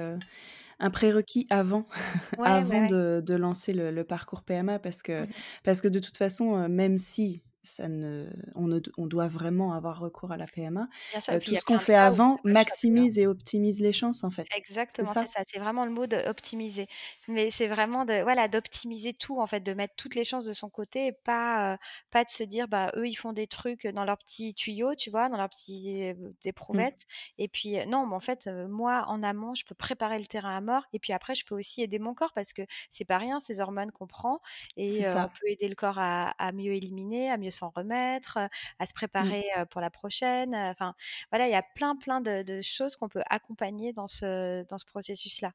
un 0.80 0.90
prérequis 0.90 1.48
avant 1.50 1.88
ouais, 2.38 2.64
avant 2.64 2.84
ouais. 2.84 2.90
de 2.90 3.22
de 3.26 3.36
lancer 3.36 3.74
le 3.74 3.92
le 3.92 4.04
parcours 4.04 4.44
PMA 4.44 4.80
parce 4.80 5.02
que 5.04 5.28
Mmh 5.28 5.34
parce 5.64 5.82
que 5.82 5.88
de 5.88 6.00
toute 6.00 6.18
façon, 6.18 6.58
heu, 6.58 6.68
même 6.70 6.98
si 6.98 7.44
ça 7.66 7.90
ne 7.90 8.30
on 8.56 8.68
ne 8.68 8.80
on 8.98 9.08
doit 9.08 9.28
vraiment 9.28 9.74
avoir 9.74 10.00
recours 10.00 10.32
à 10.32 10.38
la 10.38 10.48
PMA. 10.48 10.88
Bien 11.12 11.20
sûr 11.20 11.34
il 11.36 11.42
tout 11.44 11.56
ce 11.58 11.66
qu'on 11.66 11.80
fait 11.80 11.96
avant 11.96 12.40
maximise 12.46 13.20
et 13.20 13.28
optimise 13.28 13.82
les 13.82 13.94
chances, 13.94 14.24
en 14.24 14.32
fait. 14.32 14.50
Exactement, 14.56 15.16
c'est 15.16 15.26
ça? 15.28 15.42
c'est 15.48 15.58
vraiment 15.60 15.86
le 15.86 15.92
mot 15.92 16.06
de 16.06 16.18
optimiser. 16.30 16.88
Mais 17.28 17.50
c'est 17.50 17.66
vraiment 17.68 18.06
de 18.06 18.22
voilà, 18.22 18.48
d'optimiser 18.48 19.12
tout, 19.14 19.40
en 19.42 19.48
fait, 19.48 19.60
de 19.60 19.74
mettre 19.74 19.96
toutes 19.96 20.14
les 20.14 20.24
chances 20.24 20.46
de 20.46 20.54
son 20.54 20.70
côté 20.70 21.08
et 21.08 21.12
pas, 21.12 21.74
heu, 21.74 21.78
pas 22.12 22.24
de 22.24 22.30
se 22.30 22.44
dire: 22.44 22.68
«Bah, 22.68 22.92
eux, 22.96 23.08
ils 23.08 23.16
font 23.16 23.34
des 23.34 23.48
trucs, 23.48 23.88
dans 23.88 24.06
leurs 24.06 24.20
petits 24.20 24.54
tuyaux», 24.54 24.94
tu 24.94 25.10
vois? 25.10 25.30
Dans 25.30 25.38
leurs 25.38 25.50
petits, 25.50 26.04
heu, 26.12 26.36
Mmh. 26.74 26.86
éprouvettes 26.86 27.06
et 27.40 27.48
puis, 27.48 27.84
non, 27.88 28.06
mais 28.06 28.16
en 28.16 28.20
fait, 28.20 28.48
moi, 28.70 29.06
en 29.08 29.24
amont, 29.24 29.56
je 29.56 29.66
peux 29.66 29.74
préparer 29.76 30.20
le 30.20 30.26
terrain 30.26 30.56
à 30.56 30.62
mort 30.62 30.84
et 30.94 31.00
puis 31.00 31.12
après, 31.12 31.34
je 31.34 31.44
peux 31.44 31.56
aussi 31.56 31.82
aider 31.82 31.98
mon 31.98 32.14
corps 32.14 32.32
parce 32.34 32.54
que 32.54 32.62
c'est 32.92 33.04
pas 33.06 33.18
rien 33.18 33.40
ces 33.40 33.60
hormones 33.60 33.92
qu'on 33.92 34.08
prend 34.08 34.40
et 34.78 35.08
on 35.10 35.28
peut 35.28 35.48
aider 35.50 35.68
le 35.68 35.76
corps 35.76 35.98
à 35.98 36.30
à 36.38 36.52
mieux 36.52 36.74
éliminer, 36.74 37.32
à 37.32 37.38
mieux 37.38 37.50
s'en 37.56 37.72
remettre, 37.76 38.38
à 38.80 38.86
se 38.86 38.94
Mmh. 39.20 39.36
préparer, 39.36 39.46
pour 39.72 39.82
la 39.82 39.90
prochaine, 39.92 40.56
enfin, 40.56 40.94
voilà, 41.32 41.48
il 41.48 41.52
y 41.52 41.56
a 41.56 41.64
plein, 41.76 41.96
plein 41.98 42.22
de 42.22 42.44
de 42.44 42.62
choses 42.62 42.96
qu'on 42.98 43.10
peut 43.10 43.24
accompagner 43.30 43.94
dans 43.94 44.08
ce 44.08 44.64
dans 44.70 44.78
ce 44.78 44.86
processus-là. 44.86 45.52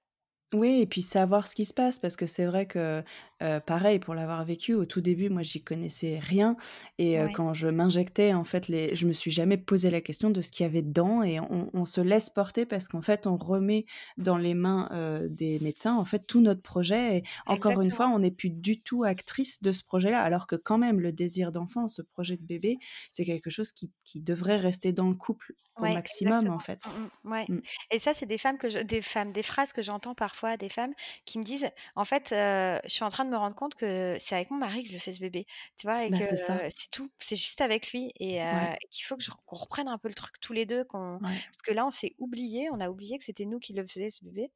Oui 0.53 0.81
et 0.81 0.87
puis 0.87 1.01
savoir 1.03 1.47
ce 1.47 1.55
qui 1.55 1.65
se 1.65 1.73
passe 1.73 2.01
parce 2.01 2.17
que 2.17 2.27
c'est 2.27 2.45
vrai 2.45 2.67
que, 2.67 3.05
heu, 3.43 3.61
pareil 3.65 3.99
pour 3.99 4.15
l'avoir 4.15 4.45
vécu 4.45 4.75
au 4.75 4.85
tout 4.85 5.01
début, 5.01 5.29
moi 5.31 5.43
j'y 5.43 5.63
connaissais 5.63 6.19
rien 6.19 6.57
et 6.99 7.17
Ouais. 7.17 7.35
quand 7.35 7.55
je 7.55 7.69
m'injectais 7.69 8.33
en 8.35 8.45
fait 8.45 8.69
les 8.69 8.95
je 8.95 9.07
me 9.07 9.13
suis 9.13 9.31
jamais 9.31 9.57
posé 9.57 9.91
la 9.91 10.01
question 10.01 10.31
de 10.31 10.41
ce 10.41 10.51
qu'il 10.51 10.65
y 10.65 10.69
avait 10.69 10.83
dedans 10.83 11.23
et 11.23 11.41
on 11.41 11.71
on 11.73 11.85
se 11.85 12.01
laisse 12.01 12.31
porter 12.31 12.67
parce 12.67 12.89
qu'en 12.89 13.03
fait 13.03 13.27
on 13.27 13.37
remet 13.37 13.85
dans 14.19 14.37
les 14.39 14.55
mains, 14.55 14.89
heu, 14.93 15.29
des 15.29 15.59
médecins 15.61 15.95
en 15.97 16.05
fait 16.05 16.27
tout 16.27 16.41
notre 16.41 16.63
projet 16.63 17.19
et 17.19 17.23
encore 17.47 17.81
une 17.81 17.91
fois 17.91 18.09
on 18.09 18.19
n'est 18.21 18.31
plus 18.31 18.51
du 18.51 18.83
tout 18.83 19.05
actrice 19.05 19.63
de 19.63 19.73
ce 19.73 19.85
projet-là. 19.85 20.23
Alors 20.23 20.47
que 20.47 20.57
quand 20.57 20.79
même 20.79 21.01
le 21.01 21.13
désir 21.13 21.53
d'enfant, 21.53 21.89
ce 21.89 22.03
projet 22.03 22.37
de 22.37 22.45
bébé, 22.45 22.79
c'est 23.11 23.25
quelque 23.25 23.51
chose 23.51 23.73
qui 23.73 23.93
qui 24.05 24.21
devrait 24.21 24.57
rester 24.59 24.93
dans 24.93 25.09
le 25.09 25.15
couple 25.17 25.55
au 25.79 25.87
Ouais, 25.87 25.99
maximum 25.99 26.49
en 26.51 26.59
fait. 26.59 26.83
Mmh 26.87 27.09
mh, 27.25 27.31
ouais 27.33 27.49
Mmh. 27.49 27.61
et 27.91 27.99
ça, 27.99 28.15
c'est 28.15 28.25
des 28.27 28.39
femmes 28.39 28.57
que 28.59 28.71
je 28.71 28.79
des 28.79 29.03
femmes, 29.03 29.33
des 29.33 29.43
phrases 29.43 29.73
que 29.75 29.83
j'entends 29.83 30.15
parfois, 30.15 30.57
des 30.57 30.69
femmes 30.71 30.95
qui 31.27 31.39
me 31.39 31.45
disent: 31.45 31.71
«En 31.95 32.05
fait, 32.07 32.29
je 32.31 32.81
suis 32.89 33.05
en 33.05 33.11
train 33.11 33.25
de 33.27 33.30
me 33.31 33.37
rendre 33.37 33.57
compte 33.57 33.75
que 33.75 34.17
c'est 34.21 34.35
avec 34.37 34.51
mon 34.51 34.59
mari 34.59 34.85
que 34.85 34.91
je 34.91 34.99
fais 34.99 35.13
ce 35.13 35.21
bébé», 35.21 35.47
tu 35.79 35.87
vois? 35.87 36.05
Et 36.05 36.11
Bah, 36.11 36.19
que 36.21 36.69
c'est 36.71 36.91
tout, 36.91 37.09
c'est 37.21 37.37
juste 37.37 37.61
avec 37.63 37.93
lui 37.93 38.13
et 38.21 38.37
Ouais. 38.51 38.71
et 38.83 38.89
qu'il 38.91 39.05
faut 39.07 39.17
que 39.17 39.23
je 39.23 39.31
qu'on 39.47 39.57
reprenne 39.57 39.89
un 39.89 39.99
peu 39.99 40.09
le 40.09 40.15
truc 40.15 40.41
tous 40.41 40.53
les 40.53 40.67
2, 40.67 40.85
qu'on 40.85 41.21
Ouais. 41.21 41.45
parce 41.51 41.63
que 41.65 41.73
là, 41.73 41.87
on 41.87 41.91
s'est 41.91 42.15
oubliés, 42.19 42.69
on 42.73 42.81
a 42.81 42.91
oublié 42.91 43.19
que 43.19 43.25
c'était 43.25 43.47
nous 43.47 43.59
qui 43.61 43.73
le 43.73 43.87
faisait 43.87 44.11
ce 44.11 44.25
bébé 44.25 44.51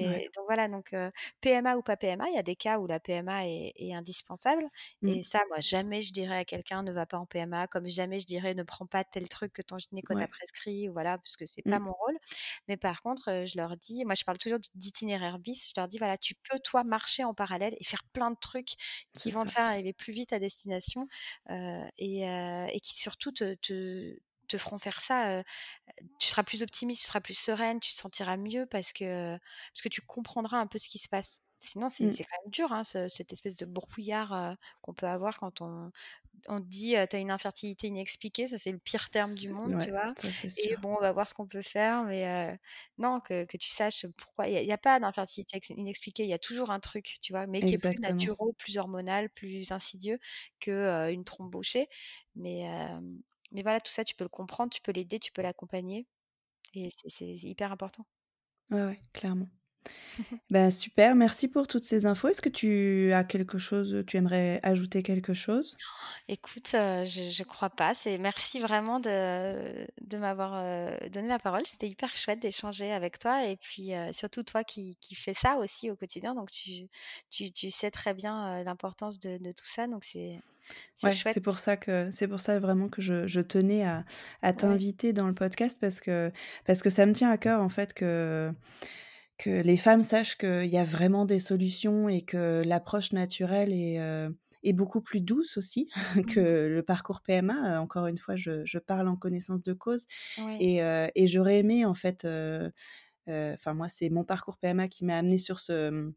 Ouais. 0.00 0.22
et 0.22 0.30
donc 0.36 0.44
voilà, 0.46 0.68
donc 0.68 0.92
heu, 0.94 1.10
PMA 1.40 1.76
ou 1.76 1.82
pas 1.82 1.96
PMA, 1.96 2.28
il 2.28 2.34
y 2.34 2.38
a 2.38 2.42
des 2.42 2.56
cas 2.56 2.78
où 2.78 2.86
la 2.86 3.00
PMA 3.00 3.46
est 3.48 3.72
est 3.76 3.94
indispensable 3.94 4.64
et 5.06 5.22
Mmh. 5.22 5.24
ça, 5.24 5.40
moi, 5.48 5.60
jamais 5.60 6.00
je 6.02 6.12
dirais 6.12 6.36
à 6.38 6.44
quelqu'un: 6.44 6.82
«Ne 6.82 6.92
va 6.92 7.06
pas 7.06 7.18
en 7.18 7.26
PMA», 7.26 7.66
comme 7.68 7.88
jamais 7.88 8.18
je 8.20 8.26
dirais: 8.26 8.54
«Ne 8.54 8.62
prends 8.64 8.86
pas 8.86 9.04
tel 9.04 9.28
truc 9.28 9.52
que 9.52 9.62
ton 9.62 9.78
gynéco 9.78 10.14
t'a 10.14 10.28
prescrit», 10.28 10.88
voilà, 10.88 11.18
parce 11.18 11.36
que 11.36 11.46
c'est 11.46 11.62
pas 11.62 11.78
Mmh. 11.78 11.80
mon 11.80 11.92
rôle. 11.92 12.16
Mais 12.68 12.76
par 12.76 13.02
contre, 13.02 13.30
heu, 13.30 13.46
je 13.46 13.56
leur 13.56 13.76
dis 13.76 14.04
moi, 14.04 14.14
je 14.14 14.24
parle 14.24 14.38
toujours 14.38 14.58
d'itinéraire 14.74 15.38
bis, 15.38 15.68
je 15.74 15.80
leur 15.80 15.88
dis: 15.88 15.98
«Voilà, 15.98 16.16
tu 16.18 16.34
peux 16.48 16.58
toi 16.60 16.84
marcher 16.84 17.24
en 17.24 17.34
parallèle 17.34 17.74
et 17.80 17.84
faire 17.84 18.01
plein 18.12 18.30
de 18.30 18.36
trucs 18.40 18.74
qui 19.12 19.30
vont 19.32 19.44
te 19.44 19.50
faire 19.52 19.64
arriver 19.64 19.92
plus 19.92 20.12
vite 20.12 20.32
à 20.32 20.38
destination, 20.38 21.08
et 21.98 22.80
qui 22.82 22.96
surtout 22.96 23.32
te 23.32 23.54
te 23.54 24.18
te 24.48 24.58
feront 24.58 24.78
faire 24.78 25.00
ça, 25.00 25.42
tu 26.18 26.28
seras 26.28 26.42
plus 26.44 26.62
optimiste, 26.62 27.02
tu 27.02 27.06
seras 27.08 27.20
plus 27.20 27.38
sereine, 27.38 27.80
tu 27.80 27.92
te 27.92 27.96
sentiras 27.96 28.36
mieux 28.36 28.66
parce 28.66 28.92
que 28.92 29.38
parce 29.72 29.82
que 29.82 29.88
tu 29.88 30.02
comprendras 30.02 30.58
un 30.58 30.66
peu 30.66 30.78
ce 30.78 30.88
qui 30.88 30.98
se 30.98 31.08
passe. 31.08 31.40
Sinon, 31.64 31.88
c'est 31.90 32.10
Mmh. 32.10 32.12
c'est 32.12 32.24
quand 32.24 32.36
même 32.44 32.50
dur, 32.50 32.72
hein, 32.72 32.84
ce 32.84 33.08
cette 33.08 33.32
espèce 33.32 33.56
de 33.56 33.66
brouillard, 33.66 34.32
heu, 34.34 34.56
qu'on 34.82 34.94
peut 34.94 35.06
avoir 35.06 35.38
quand 35.38 35.60
on 35.62 35.90
on 36.48 36.60
dit, 36.60 36.96
heu: 36.96 37.06
«Tu 37.08 37.16
as 37.16 37.20
une 37.20 37.30
infertilité 37.30 37.88
inexpliquée», 37.88 38.46
ça, 38.48 38.58
c'est 38.58 38.72
le 38.72 38.78
pire 38.80 39.10
terme 39.10 39.34
du 39.36 39.50
monde, 39.50 39.78
tu 39.78 39.90
vois? 39.90 40.14
ça 40.16 40.32
Et 40.56 40.76
bon, 40.78 40.96
on 40.96 41.00
va 41.00 41.12
voir 41.12 41.28
ce 41.28 41.34
qu'on 41.34 41.46
peut 41.48 41.62
faire, 41.62 42.04
mais 42.04 42.58
non, 42.98 43.20
que 43.20 43.44
que 43.46 43.56
tu 43.58 43.70
saches 43.70 44.06
pourquoi 44.18 44.48
il 44.48 44.64
y 44.66 44.72
a 44.72 44.78
pas 44.78 45.00
d'infertilité 45.00 45.56
ex 45.58 45.70
inexpliquée, 45.70 46.24
il 46.24 46.30
y 46.30 46.32
a 46.34 46.38
toujours 46.40 46.70
un 46.72 46.80
truc, 46.80 47.18
tu 47.22 47.32
vois? 47.32 47.46
Mais 47.46 47.62
qui 47.64 47.74
est 47.76 47.78
plus 47.78 48.00
naturo, 48.00 48.52
plus 48.58 48.78
hormonal, 48.78 49.30
plus 49.30 49.70
insidieux 49.72 50.18
que, 50.60 50.70
heu, 51.10 51.12
une. 51.12 51.24
Mais 52.34 52.64
mais 53.52 53.62
voilà, 53.62 53.80
tout 53.80 53.92
ça, 53.92 54.04
tu 54.04 54.14
peux 54.14 54.24
le 54.24 54.28
comprendre, 54.30 54.72
tu 54.72 54.80
peux 54.80 54.92
l'aider, 54.92 55.18
tu 55.18 55.32
peux 55.32 55.42
l'accompagner 55.42 56.06
et 56.74 56.90
c'est 57.08 57.26
hyper 57.26 57.72
important. 57.72 58.06
Ouais, 58.70 58.82
ouais, 58.84 59.00
clairement. 59.12 59.48
Bah, 60.50 60.70
super, 60.70 61.14
merci 61.16 61.48
pour 61.48 61.66
toutes 61.66 61.84
ces 61.84 62.06
infos. 62.06 62.28
Est-ce 62.28 62.42
que 62.42 62.48
tu 62.50 63.12
as 63.12 63.24
quelque 63.24 63.58
chose, 63.58 64.04
tu 64.06 64.16
aimerais 64.18 64.60
ajouter 64.62 65.02
quelque 65.02 65.34
chose? 65.34 65.80
Écoute, 66.28 66.74
heu, 66.74 67.04
je 67.04 67.22
je 67.30 67.42
crois 67.44 67.70
pas. 67.70 67.94
C'est 67.94 68.18
merci 68.18 68.58
vraiment 68.60 69.00
de 69.00 69.86
de 70.00 70.16
m'avoir, 70.18 70.54
heu, 70.64 71.08
donné 71.10 71.28
la 71.28 71.38
parole. 71.38 71.66
C'était 71.66 71.88
hyper 71.88 72.14
chouette 72.16 72.40
d'échanger 72.40 72.92
avec 72.92 73.18
toi 73.18 73.46
et 73.46 73.56
puis, 73.56 73.94
heu, 73.94 74.12
surtout 74.12 74.42
toi 74.42 74.64
qui 74.64 74.96
qui 75.00 75.14
fais 75.14 75.34
ça 75.34 75.56
aussi 75.58 75.90
au 75.90 75.96
quotidien, 75.96 76.34
donc 76.34 76.50
tu 76.50 76.88
tu 77.30 77.52
tu 77.52 77.70
sais 77.70 77.90
très 77.90 78.14
bien, 78.14 78.62
l'importance 78.64 79.18
de 79.20 79.38
de 79.38 79.52
tout 79.52 79.66
ça, 79.66 79.86
donc 79.86 80.04
c'est 80.04 80.42
c'est 80.94 81.10
Ouais, 81.10 81.12
chouette. 81.12 81.26
c'est 81.26 81.40
pour 81.40 81.58
ça 81.58 81.76
que 81.76 82.10
c'est 82.12 82.28
pour 82.28 82.40
ça 82.40 82.60
vraiment 82.60 82.88
que 82.88 83.02
je 83.02 83.26
je 83.26 83.40
tenais 83.40 83.82
à 83.84 84.04
à 84.40 84.52
Ouais. 84.54 84.78
t'inviter 84.78 85.12
dans 85.12 85.26
le 85.26 85.34
podcast 85.34 85.78
parce 85.80 86.00
que 86.00 86.30
parce 86.64 86.80
que 86.82 86.90
ça 86.90 87.06
me 87.06 87.12
tient 87.12 87.30
à 87.30 87.38
cœur 87.38 87.60
en 87.60 87.68
fait 87.68 87.92
que 87.92 88.52
que 89.42 89.50
les 89.62 89.76
femmes 89.76 90.02
sachent 90.02 90.36
qu'il 90.38 90.66
y 90.66 90.78
a 90.78 90.84
vraiment 90.84 91.24
des 91.26 91.38
solutions 91.40 92.08
et 92.08 92.22
que 92.22 92.62
l'approche 92.64 93.12
naturelle 93.12 93.72
est, 93.72 93.98
heu, 94.00 94.36
est 94.62 94.72
beaucoup 94.72 95.02
plus 95.02 95.20
douce 95.20 95.56
aussi 95.56 95.88
que 96.28 96.40
Mmh 96.40 96.52
le 96.68 96.82
parcours 96.82 97.22
PMA. 97.22 97.76
Heu, 97.76 97.78
encore 97.80 98.06
une 98.06 98.18
fois, 98.18 98.36
je 98.36 98.64
je 98.64 98.78
parle 98.78 99.08
en 99.08 99.16
connaissance 99.16 99.62
de 99.62 99.72
cause 99.74 100.06
et 100.58 100.82
heu 100.82 101.08
et 101.14 101.26
j'aurais 101.28 101.58
aimé 101.60 101.84
en 101.86 101.94
fait, 101.94 102.26
enfin 103.28 103.74
moi, 103.74 103.88
c'est 103.88 104.10
mon 104.10 104.24
parcours 104.24 104.58
PMA 104.58 104.88
qui 104.88 105.04
m'a 105.04 105.18
amenée 105.18 105.38
sur 105.38 105.60
ce, 105.60 106.12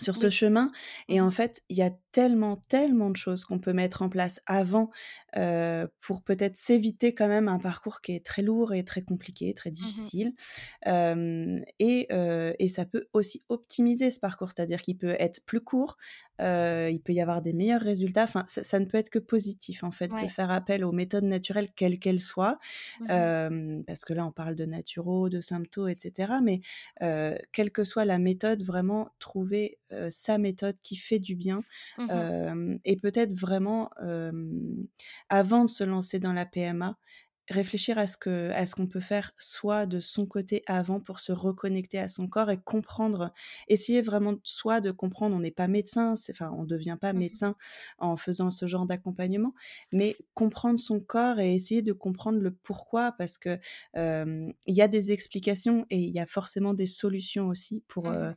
sur 0.00 0.16
ce 0.16 0.28
chemin 0.30 0.72
et 1.08 1.20
en 1.20 1.30
fait, 1.30 1.62
il 1.68 1.76
y 1.76 1.82
a 1.82 1.90
tellement, 2.12 2.56
tellement 2.68 3.10
de 3.10 3.16
choses 3.16 3.44
qu'on 3.44 3.58
peut 3.58 3.72
mettre 3.72 4.02
en 4.02 4.08
place 4.08 4.40
avant, 4.46 4.90
pour 6.00 6.22
peut-être 6.22 6.56
s'éviter 6.56 7.14
quand 7.14 7.28
même 7.28 7.48
un 7.48 7.58
parcours 7.58 8.00
qui 8.00 8.12
est 8.12 8.24
très 8.24 8.42
lourd 8.42 8.72
et 8.74 8.84
très 8.84 9.02
compliqué, 9.02 9.52
très 9.54 9.70
Mmh 9.80 9.94
mh. 10.00 10.10
difficile. 10.14 10.34
Et 10.86 12.08
et 12.58 12.68
ça 12.68 12.84
peut 12.86 13.06
aussi 13.12 13.42
optimiser 13.48 14.10
ce 14.10 14.20
parcours, 14.20 14.50
c'est-à-dire 14.56 14.82
qu'il 14.82 14.96
peut 14.98 15.16
être 15.18 15.40
plus 15.46 15.60
court, 15.60 15.96
il 16.40 17.00
peut 17.04 17.12
y 17.12 17.20
avoir 17.20 17.42
des 17.42 17.52
meilleurs 17.52 17.80
résultats, 17.82 18.24
enfin 18.24 18.44
ça 18.48 18.62
ça 18.64 18.78
ne 18.80 18.86
peut 18.86 18.98
être 18.98 19.10
que 19.10 19.18
positif 19.18 19.84
en 19.84 19.90
fait 19.92 20.16
de 20.16 20.28
faire 20.28 20.50
appel 20.50 20.84
aux 20.84 20.92
méthodes 20.92 21.24
naturelles 21.24 21.70
quelles 21.74 21.98
qu'elles 21.98 22.20
soient. 22.20 22.58
Mmh 22.98 23.34
parce 23.86 24.04
que 24.04 24.12
là 24.14 24.26
on 24.26 24.32
parle 24.32 24.54
de 24.56 24.64
naturo, 24.66 25.28
de 25.28 25.40
sympto 25.40 25.88
et 25.88 25.96
cetera, 25.98 26.40
mais 26.40 26.60
quelle 27.52 27.70
que 27.72 27.84
soit 27.84 28.04
la 28.04 28.18
méthode, 28.18 28.62
vraiment 28.64 29.10
trouver, 29.18 29.78
sa 30.10 30.38
méthode 30.38 30.76
qui 30.82 30.96
fait 30.96 31.18
du 31.18 31.36
bien, 31.36 31.64
Mmh 31.96 32.30
et 32.84 32.96
peut-être 32.96 33.34
vraiment, 33.34 33.90
avant 35.28 35.64
de 35.64 35.70
se 35.70 35.84
lancer 35.84 36.18
dans 36.18 36.32
la 36.32 36.46
PMA, 36.46 36.98
réfléchir 37.50 37.98
à 37.98 38.06
ce 38.06 38.16
que 38.16 38.50
à 38.52 38.64
ce 38.64 38.74
qu'on 38.74 38.86
peut 38.86 39.00
faire 39.00 39.32
soi 39.38 39.84
de 39.84 40.00
son 40.00 40.24
côté 40.24 40.62
avant 40.66 40.98
pour 41.00 41.20
se 41.20 41.30
reconnecter 41.30 41.98
à 41.98 42.08
son 42.08 42.26
corps 42.26 42.50
et 42.50 42.56
comprendre 42.58 43.34
essayer 43.68 44.00
vraiment 44.00 44.36
soi 44.44 44.80
de 44.80 44.90
comprendre. 44.90 45.36
On 45.36 45.40
n'est 45.40 45.50
pas 45.50 45.68
médecin, 45.68 46.14
enfin 46.30 46.50
on 46.56 46.64
devient 46.64 46.96
pas 46.98 47.12
Mmh 47.12 47.20
mh. 47.30 47.34
médecin 47.34 47.54
en 47.98 48.16
faisant 48.16 48.50
ce 48.50 48.66
genre 48.66 48.86
d'accompagnement, 48.86 49.52
mais 49.92 50.16
comprendre 50.32 50.78
son 50.78 51.00
corps 51.00 51.38
et 51.38 51.54
essayer 51.54 51.82
de 51.82 51.92
comprendre 51.92 52.38
le 52.40 52.50
pourquoi 52.54 53.12
parce 53.12 53.36
que, 53.36 53.58
il 53.94 54.74
y 54.74 54.80
a 54.82 54.88
des 54.88 55.12
explications 55.12 55.86
et 55.90 55.98
il 55.98 56.10
y 56.14 56.20
a 56.20 56.26
forcément 56.26 56.72
des 56.74 56.86
solutions 56.86 57.48
aussi 57.48 57.84
pour, 57.88 58.08
Mmh. 58.08 58.34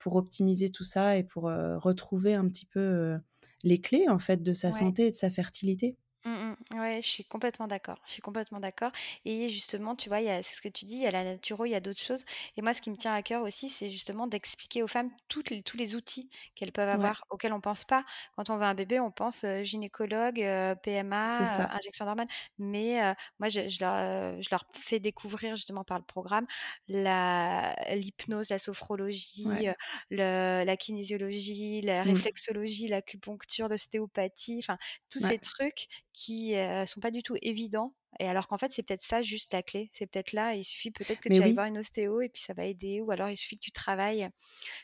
Pour 0.00 0.16
optimiser 0.16 0.70
tout 0.70 0.84
ça 0.84 1.16
et 1.16 1.24
pour, 1.24 1.44
retrouver 1.44 2.34
un 2.34 2.48
petit 2.48 2.66
peu, 2.66 3.16
les 3.64 3.80
clés 3.80 4.08
en 4.08 4.18
fait 4.18 4.42
de 4.42 4.52
sa 4.52 4.72
Ouais. 4.72 4.74
santé 4.74 5.06
et 5.08 5.10
de 5.10 5.16
sa 5.16 5.30
fertilité. 5.30 5.96
Mmh 6.24 6.54
mh. 6.74 6.78
Ouais, 6.78 6.96
je 7.00 7.08
suis 7.08 7.24
complètement 7.24 7.66
d'accord, 7.66 7.96
je 8.06 8.12
suis 8.12 8.20
complètement 8.22 8.60
d'accord 8.60 8.92
et 9.24 9.48
justement, 9.48 9.96
tu 9.96 10.10
vois, 10.10 10.18
c'est 10.42 10.54
ce 10.54 10.60
que 10.60 10.68
tu 10.68 10.84
dis, 10.84 10.96
il 10.96 11.00
y 11.02 11.06
a 11.06 11.10
la 11.10 11.24
naturo, 11.24 11.64
il 11.64 11.70
y 11.70 11.74
a 11.74 11.80
d'autres 11.80 11.98
choses 12.00 12.24
et 12.58 12.62
moi, 12.62 12.74
ce 12.74 12.82
qui 12.82 12.90
me 12.90 12.96
tient 12.96 13.14
à 13.14 13.22
cœur 13.22 13.42
aussi, 13.42 13.70
c'est 13.70 13.88
justement 13.88 14.26
d'expliquer 14.26 14.82
aux 14.82 14.86
femmes 14.86 15.10
toutes 15.28 15.48
les 15.48 15.62
tous 15.62 15.78
les 15.78 15.94
outils 15.96 16.28
qu'elles 16.54 16.72
peuvent 16.72 16.90
Ouais. 16.92 17.10
avoir, 17.10 17.24
auxquels 17.30 17.54
on 17.54 17.60
pense 17.62 17.86
pas. 17.86 18.04
Quand 18.36 18.50
on 18.50 18.56
veut 18.58 18.64
un 18.64 18.74
bébé, 18.74 19.00
on 19.00 19.10
pense, 19.10 19.46
gynécologue, 19.62 20.34
PMA, 20.82 21.70
injection 21.74 22.04
d'hormones, 22.04 22.28
mais 22.58 23.00
moi, 23.38 23.48
je 23.48 23.68
je 23.70 23.78
leur, 23.80 23.94
heu, 24.36 24.42
je 24.42 24.48
leur 24.50 24.64
fais 24.76 25.00
découvrir 25.00 25.56
justement 25.56 25.84
par 25.84 25.98
le 25.98 26.04
programme 26.04 26.46
l'hypnose, 26.88 28.50
la 28.50 28.58
sophrologie, 28.58 29.44
Ouais. 29.44 29.70
heu, 29.70 29.74
le 30.10 30.64
la 30.64 30.76
kinésiologie, 30.76 31.80
la 31.80 32.04
Mmh. 32.04 32.30
réflexologie, 32.44 32.88
l'acupuncture, 32.88 33.68
l'ostéopathie, 33.68 34.58
enfin 34.62 34.76
tous 35.10 35.20
ces 35.20 35.38
trucs 35.38 35.86
qui, 36.12 36.54
heu, 36.56 36.86
sont 36.86 37.00
pas 37.00 37.10
du 37.10 37.22
tout 37.22 37.36
évidents 37.42 37.94
et 38.18 38.26
alors 38.28 38.48
qu'en 38.48 38.58
fait, 38.58 38.72
c'est 38.72 38.82
peut-être 38.82 39.02
ça 39.02 39.22
juste 39.22 39.52
la 39.54 39.62
clé. 39.62 39.88
C'est 39.92 40.06
peut-être 40.06 40.32
là, 40.32 40.54
il 40.54 40.64
suffit 40.64 40.90
peut-être 40.90 41.20
que 41.20 41.28
Mais 41.28 41.40
tu 41.40 41.42
ailles 41.42 41.52
oui. 41.52 41.54
voir 41.54 41.66
une 41.66 41.78
ostéo 41.78 42.20
et 42.22 42.28
puis 42.28 42.42
ça 42.42 42.54
va 42.54 42.64
aider 42.66 43.00
ou 43.00 43.10
alors 43.12 43.30
il 43.30 43.36
suffit 43.36 43.56
que 43.58 43.64
tu 43.64 43.72
travailles 43.72 44.28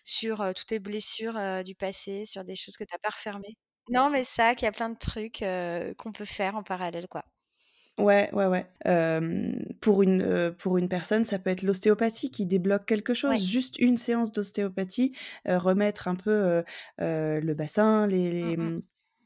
sur, 0.05 0.39
toutes 0.57 0.67
tes 0.69 0.79
blessures, 0.81 1.39
du 1.65 1.75
passé, 1.77 2.25
sur 2.25 2.45
des 2.45 2.57
choses 2.57 2.77
que 2.77 2.85
tu 2.85 2.95
as 2.95 2.99
pas 3.01 3.11
refermées. 3.11 3.57
Non, 3.89 4.11
mais 4.11 4.23
ça, 4.25 4.55
qu'il 4.55 4.67
y 4.67 4.69
a 4.69 4.73
plein 4.73 4.91
de 4.91 4.99
trucs 4.99 5.39
qu'on 5.99 6.13
peut 6.13 6.25
faire 6.25 6.55
en 6.57 6.63
parallèle, 6.63 7.09
quoi. 7.09 7.25
Ouais, 7.99 8.29
ouais, 8.35 8.47
ouais. 8.47 8.67
pour, 9.81 10.03
une, 10.03 10.55
pour 10.59 10.77
une 10.77 10.89
personne, 10.89 11.25
ça 11.25 11.39
peut 11.39 11.49
être 11.51 11.63
l'ostéopathie 11.63 12.31
qui 12.31 12.45
débloque 12.45 12.85
quelque 12.85 13.15
chose. 13.15 13.47
Juste 13.47 13.79
une 13.79 13.97
séance 13.97 14.33
d'ostéopathie, 14.33 15.13
remettre 15.47 16.07
un 16.09 16.15
peu 16.15 16.63
le 16.99 17.55
bassin, 17.55 18.07
les, 18.07 18.57
Mmh 18.59 18.71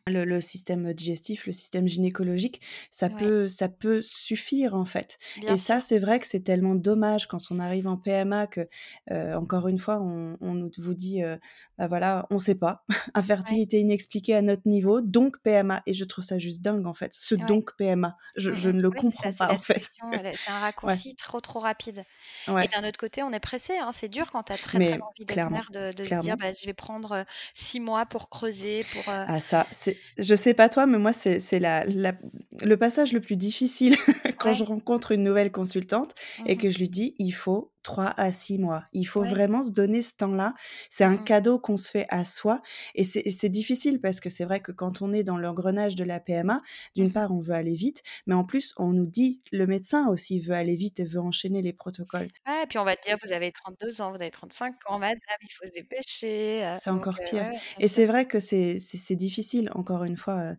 le, 0.06 0.40
système 0.40 0.92
digestif, 0.92 1.46
le 1.46 1.52
système 1.52 1.88
gynécologique, 1.88 2.60
ça 2.90 3.08
peut, 3.08 3.48
ça 3.48 3.68
peut 3.68 4.00
suffire 4.02 4.74
en 4.74 4.84
fait. 4.84 5.18
et 5.42 5.56
ça, 5.56 5.80
c'est 5.80 5.98
vrai 5.98 6.20
que 6.20 6.26
c'est 6.26 6.40
tellement 6.40 6.74
dommage 6.74 7.26
quand 7.26 7.40
on 7.50 7.58
arrive 7.58 7.86
en 7.86 7.96
PMA 7.96 8.46
que, 8.46 8.68
euh, 9.10 9.34
encore 9.34 9.68
une 9.68 9.78
fois, 9.78 10.00
on, 10.00 10.36
on 10.40 10.70
vous 10.78 10.94
dit, 10.94 11.22
euh, 11.22 11.36
bah 11.78 11.86
voilà, 11.86 12.26
on 12.30 12.38
sait 12.38 12.54
pas, 12.54 12.84
infertilité 13.14 13.80
inexpliquée 13.80 14.34
à 14.34 14.42
notre 14.42 14.66
niveau, 14.66 15.00
donc 15.00 15.40
PMA. 15.42 15.82
Et 15.86 15.94
je 15.94 16.04
trouve 16.04 16.24
ça 16.24 16.38
juste 16.38 16.62
dingue 16.62 16.86
en 16.86 16.94
fait, 16.94 17.14
ce 17.14 17.34
donc 17.34 17.76
PMA. 17.76 18.16
Je, 18.36 18.52
je 18.52 18.70
ne 18.70 18.80
le 18.80 18.90
comprends 18.90 19.30
pas 19.30 19.52
en 19.52 19.58
fait. 19.58 19.90
C'est 20.36 20.50
un 20.50 20.60
raccourci 20.60 21.16
trop 21.16 21.40
trop 21.40 21.60
rapide. 21.60 22.04
Et 22.48 22.68
d'un 22.68 22.86
autre 22.86 22.98
côté, 22.98 23.22
on 23.22 23.32
est 23.32 23.40
pressé, 23.40 23.78
hein, 23.78 23.90
c'est 23.92 24.08
dur 24.08 24.30
quand 24.30 24.44
tu 24.44 24.52
as 24.52 24.58
très 24.58 24.78
très 24.78 25.00
envie 25.00 25.24
d'être 25.24 25.50
mère 25.50 25.70
de, 25.72 25.92
de 25.94 26.04
se 26.04 26.14
dire, 26.16 26.36
bah, 26.36 26.52
je 26.52 26.66
vais 26.66 26.74
prendre 26.74 27.24
six 27.54 27.80
mois 27.80 28.06
pour 28.06 28.28
creuser, 28.28 28.84
pour... 28.92 29.02
Ah 29.06 29.40
ça, 29.40 29.66
c'est 29.72 29.89
je 30.18 30.34
sais 30.34 30.54
pas 30.54 30.68
toi, 30.68 30.86
mais 30.86 30.98
moi, 30.98 31.12
c'est 31.12 31.58
la, 31.58 31.84
le 31.84 32.76
passage 32.76 33.12
le 33.12 33.20
plus 33.20 33.36
difficile 33.36 33.96
quand 34.38 34.52
je 34.52 34.64
rencontre 34.64 35.12
une 35.12 35.22
nouvelle 35.22 35.52
consultante 35.52 36.14
et 36.46 36.54
mmh 36.54 36.58
que 36.58 36.70
je 36.70 36.78
lui 36.78 36.88
dis, 36.88 37.14
il 37.18 37.32
faut 37.32 37.72
3 37.82 38.14
à 38.16 38.32
6 38.32 38.58
mois. 38.58 38.84
Il 38.92 39.04
faut 39.04 39.22
vraiment 39.22 39.62
se 39.62 39.70
donner 39.70 40.02
ce 40.02 40.14
temps-là. 40.16 40.54
C'est 40.88 41.04
un 41.04 41.12
mmh 41.12 41.24
cadeau 41.24 41.58
qu'on 41.58 41.76
se 41.76 41.90
fait 41.90 42.06
à 42.08 42.24
soi. 42.24 42.62
Et 42.94 43.04
c'est 43.04 43.48
difficile 43.48 44.00
parce 44.00 44.20
que 44.20 44.30
c'est 44.30 44.44
vrai 44.44 44.60
que 44.60 44.72
quand 44.72 45.02
on 45.02 45.12
est 45.12 45.22
dans 45.22 45.36
l'engrenage 45.36 45.96
de 45.96 46.04
la 46.04 46.20
PMA, 46.20 46.62
d'une 46.94 47.08
mmh 47.08 47.12
part, 47.12 47.32
on 47.32 47.40
veut 47.40 47.54
aller 47.54 47.74
vite, 47.74 48.02
mais 48.26 48.34
en 48.34 48.44
plus, 48.44 48.74
on 48.76 48.92
nous 48.92 49.06
dit, 49.06 49.40
le 49.52 49.66
médecin 49.66 50.08
aussi 50.08 50.40
veut 50.40 50.54
aller 50.54 50.76
vite 50.76 51.00
et 51.00 51.04
veut 51.04 51.20
enchaîner 51.20 51.62
les 51.62 51.72
protocoles. 51.72 52.28
Et 52.46 52.66
puis 52.68 52.78
on 52.78 52.84
va 52.84 52.96
te 52.96 53.06
dire, 53.06 53.16
vous 53.22 53.32
avez 53.32 53.52
32 53.52 54.00
ans, 54.00 54.10
vous 54.10 54.20
avez 54.20 54.30
35 54.30 54.74
ans, 54.86 54.98
madame, 54.98 55.18
il 55.42 55.52
faut 55.52 55.66
se 55.66 55.72
dépêcher. 55.72 56.64
Euh, 56.64 56.74
c'est 56.76 56.90
encore 56.90 57.18
pire. 57.28 57.50
et 57.78 57.88
c'est 57.88 58.06
vrai 58.06 58.26
que 58.26 58.40
c'est 58.40 58.78
difficile, 59.16 59.70
encore 59.74 60.04
une 60.04 60.16
fois 60.16 60.54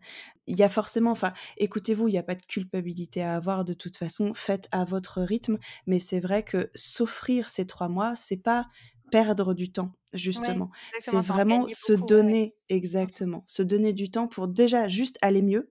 il 0.46 0.58
y 0.58 0.62
a 0.62 0.68
forcément, 0.68 1.10
enfin, 1.10 1.32
écoutez-vous, 1.56 2.08
il 2.08 2.12
n'y 2.12 2.18
a 2.18 2.22
pas 2.22 2.34
de 2.34 2.44
culpabilité 2.44 3.22
à 3.22 3.36
avoir 3.36 3.64
de 3.64 3.74
toute 3.74 3.96
façon, 3.96 4.34
faites 4.34 4.68
à 4.72 4.84
votre 4.84 5.22
rythme, 5.22 5.58
mais 5.86 5.98
c'est 5.98 6.20
vrai 6.20 6.42
que 6.42 6.70
s'offrir 6.74 7.48
ces 7.48 7.66
trois 7.66 7.88
mois, 7.88 8.14
c'est 8.16 8.36
pas 8.36 8.66
perdre 9.10 9.54
du 9.54 9.70
temps, 9.72 9.92
justement. 10.14 10.70
c'est 10.98 11.20
vraiment 11.20 11.66
se 11.66 11.92
donner, 11.92 12.56
exactement, 12.68 13.44
se 13.46 13.62
donner 13.62 13.92
du 13.92 14.10
temps 14.10 14.26
pour 14.28 14.48
déjà 14.48 14.88
juste 14.88 15.18
aller 15.22 15.42
mieux. 15.42 15.70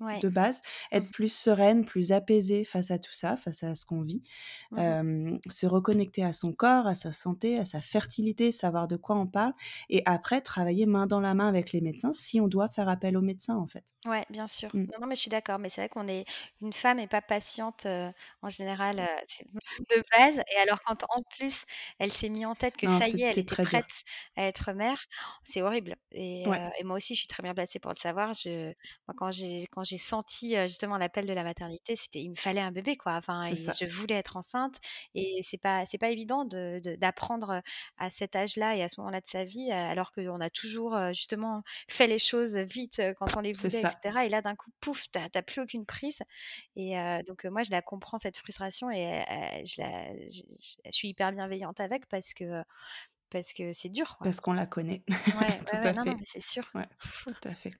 De 0.00 0.28
base, 0.28 0.62
être 0.92 1.08
mmh. 1.08 1.12
plus 1.12 1.32
sereine, 1.32 1.84
plus 1.84 2.12
apaisée 2.12 2.64
face 2.64 2.90
à 2.90 2.98
tout 2.98 3.12
ça, 3.12 3.36
face 3.36 3.62
à 3.62 3.74
ce 3.74 3.84
qu'on 3.86 4.02
vit, 4.02 4.22
mmh 4.72 5.38
se 5.50 5.66
reconnecter 5.66 6.22
à 6.24 6.32
son 6.32 6.52
corps, 6.52 6.86
à 6.86 6.94
sa 6.94 7.12
santé, 7.12 7.58
à 7.58 7.64
sa 7.64 7.80
fertilité, 7.80 8.52
savoir 8.52 8.88
de 8.88 8.96
quoi 8.96 9.16
on 9.16 9.26
parle, 9.26 9.52
et 9.88 10.02
après 10.06 10.40
travailler 10.40 10.86
main 10.86 11.06
dans 11.06 11.20
la 11.20 11.34
main 11.34 11.48
avec 11.48 11.72
les 11.72 11.80
médecins 11.80 12.12
si 12.12 12.40
on 12.40 12.48
doit 12.48 12.68
faire 12.68 12.88
appel 12.88 13.16
aux 13.16 13.22
médecins 13.22 13.56
en 13.56 13.66
fait. 13.66 13.84
Ouais, 14.06 14.24
bien 14.30 14.46
sûr. 14.46 14.70
Mmh. 14.72 14.82
Non, 14.82 15.00
non, 15.00 15.06
mais 15.08 15.16
je 15.16 15.22
suis 15.22 15.30
d'accord. 15.30 15.58
Mais 15.58 15.68
c'est 15.68 15.80
vrai 15.80 15.88
qu'on 15.88 16.06
est 16.06 16.24
une 16.60 16.72
femme 16.72 17.00
et 17.00 17.08
pas 17.08 17.22
patiente 17.22 17.86
en 17.86 18.48
général 18.48 18.96
de 19.90 20.04
base. 20.16 20.40
Et 20.54 20.60
alors 20.60 20.80
quand 20.82 21.04
en 21.08 21.22
plus 21.22 21.64
elle 21.98 22.12
s'est 22.12 22.28
mis 22.28 22.46
en 22.46 22.54
tête 22.54 22.76
que 22.76 22.86
ça 22.86 23.08
y 23.08 23.22
est, 23.22 23.32
elle 23.32 23.38
était 23.38 23.64
prête 23.64 24.04
à 24.36 24.44
être 24.44 24.72
mère, 24.72 25.04
c'est 25.42 25.62
horrible. 25.62 25.96
Et, 26.12 26.44
et, 26.78 26.84
moi 26.84 26.96
aussi, 26.96 27.14
je 27.14 27.20
suis 27.20 27.28
très 27.28 27.42
bien 27.42 27.54
placée 27.54 27.78
pour 27.78 27.90
le 27.90 27.96
savoir. 27.96 28.32
Je, 28.34 28.66
moi, 29.06 29.14
quand 29.16 29.30
j'ai 29.30 29.66
quand 29.72 29.82
j'ai 29.86 29.98
senti 29.98 30.56
justement 30.66 30.98
l'appel 30.98 31.26
de 31.26 31.32
la 31.32 31.44
maternité, 31.44 31.96
c'était 31.96 32.20
il 32.20 32.30
me 32.30 32.34
fallait 32.34 32.60
un 32.60 32.72
bébé 32.72 32.96
quoi. 32.96 33.14
Enfin, 33.14 33.40
je 33.54 33.86
voulais 33.86 34.16
être 34.16 34.36
enceinte 34.36 34.76
et 35.14 35.40
c'est 35.42 35.58
pas 35.58 35.84
c'est 35.86 35.98
pas 35.98 36.10
évident 36.10 36.44
de 36.44 36.80
d'apprendre 36.96 37.62
à 37.98 38.10
cet 38.10 38.36
âge-là 38.36 38.76
et 38.76 38.82
à 38.82 38.88
ce 38.88 39.00
moment-là 39.00 39.20
de 39.20 39.26
sa 39.26 39.44
vie, 39.44 39.70
alors 39.70 40.12
qu'on 40.12 40.40
a 40.40 40.50
toujours 40.50 40.98
justement 41.12 41.62
fait 41.88 42.06
les 42.06 42.18
choses 42.18 42.56
vite 42.56 43.00
quand 43.18 43.36
on 43.36 43.40
les 43.40 43.52
voulait, 43.52 43.80
etc. 43.80 43.96
Et 44.24 44.28
là 44.28 44.42
d'un 44.42 44.54
coup, 44.54 44.70
pouf, 44.80 45.06
t'as 45.10 45.42
plus 45.42 45.60
aucune 45.62 45.86
prise. 45.86 46.20
Et 46.76 46.96
donc 47.26 47.44
moi, 47.44 47.62
je 47.62 47.70
la 47.70 47.82
comprends 47.82 48.18
cette 48.18 48.36
frustration 48.36 48.90
et 48.90 49.24
je, 49.64 49.80
la, 49.80 50.12
je 50.30 50.42
suis 50.90 51.08
hyper 51.08 51.32
bienveillante 51.32 51.80
avec 51.80 52.06
parce 52.08 52.34
que 52.34 52.62
parce 53.30 53.52
que 53.52 53.72
c'est 53.72 53.88
dur. 53.88 54.18
Parce 54.22 54.40
qu'on 54.40 54.52
la 54.52 54.66
connaît. 54.66 55.02
Ouais, 55.08 55.58
tout 55.66 55.76
à 55.76 55.92
fait. 55.92 56.16
c'est 56.24 56.42
sûr. 56.42 56.64
tout 56.72 57.48
à 57.48 57.54
fait. 57.54 57.72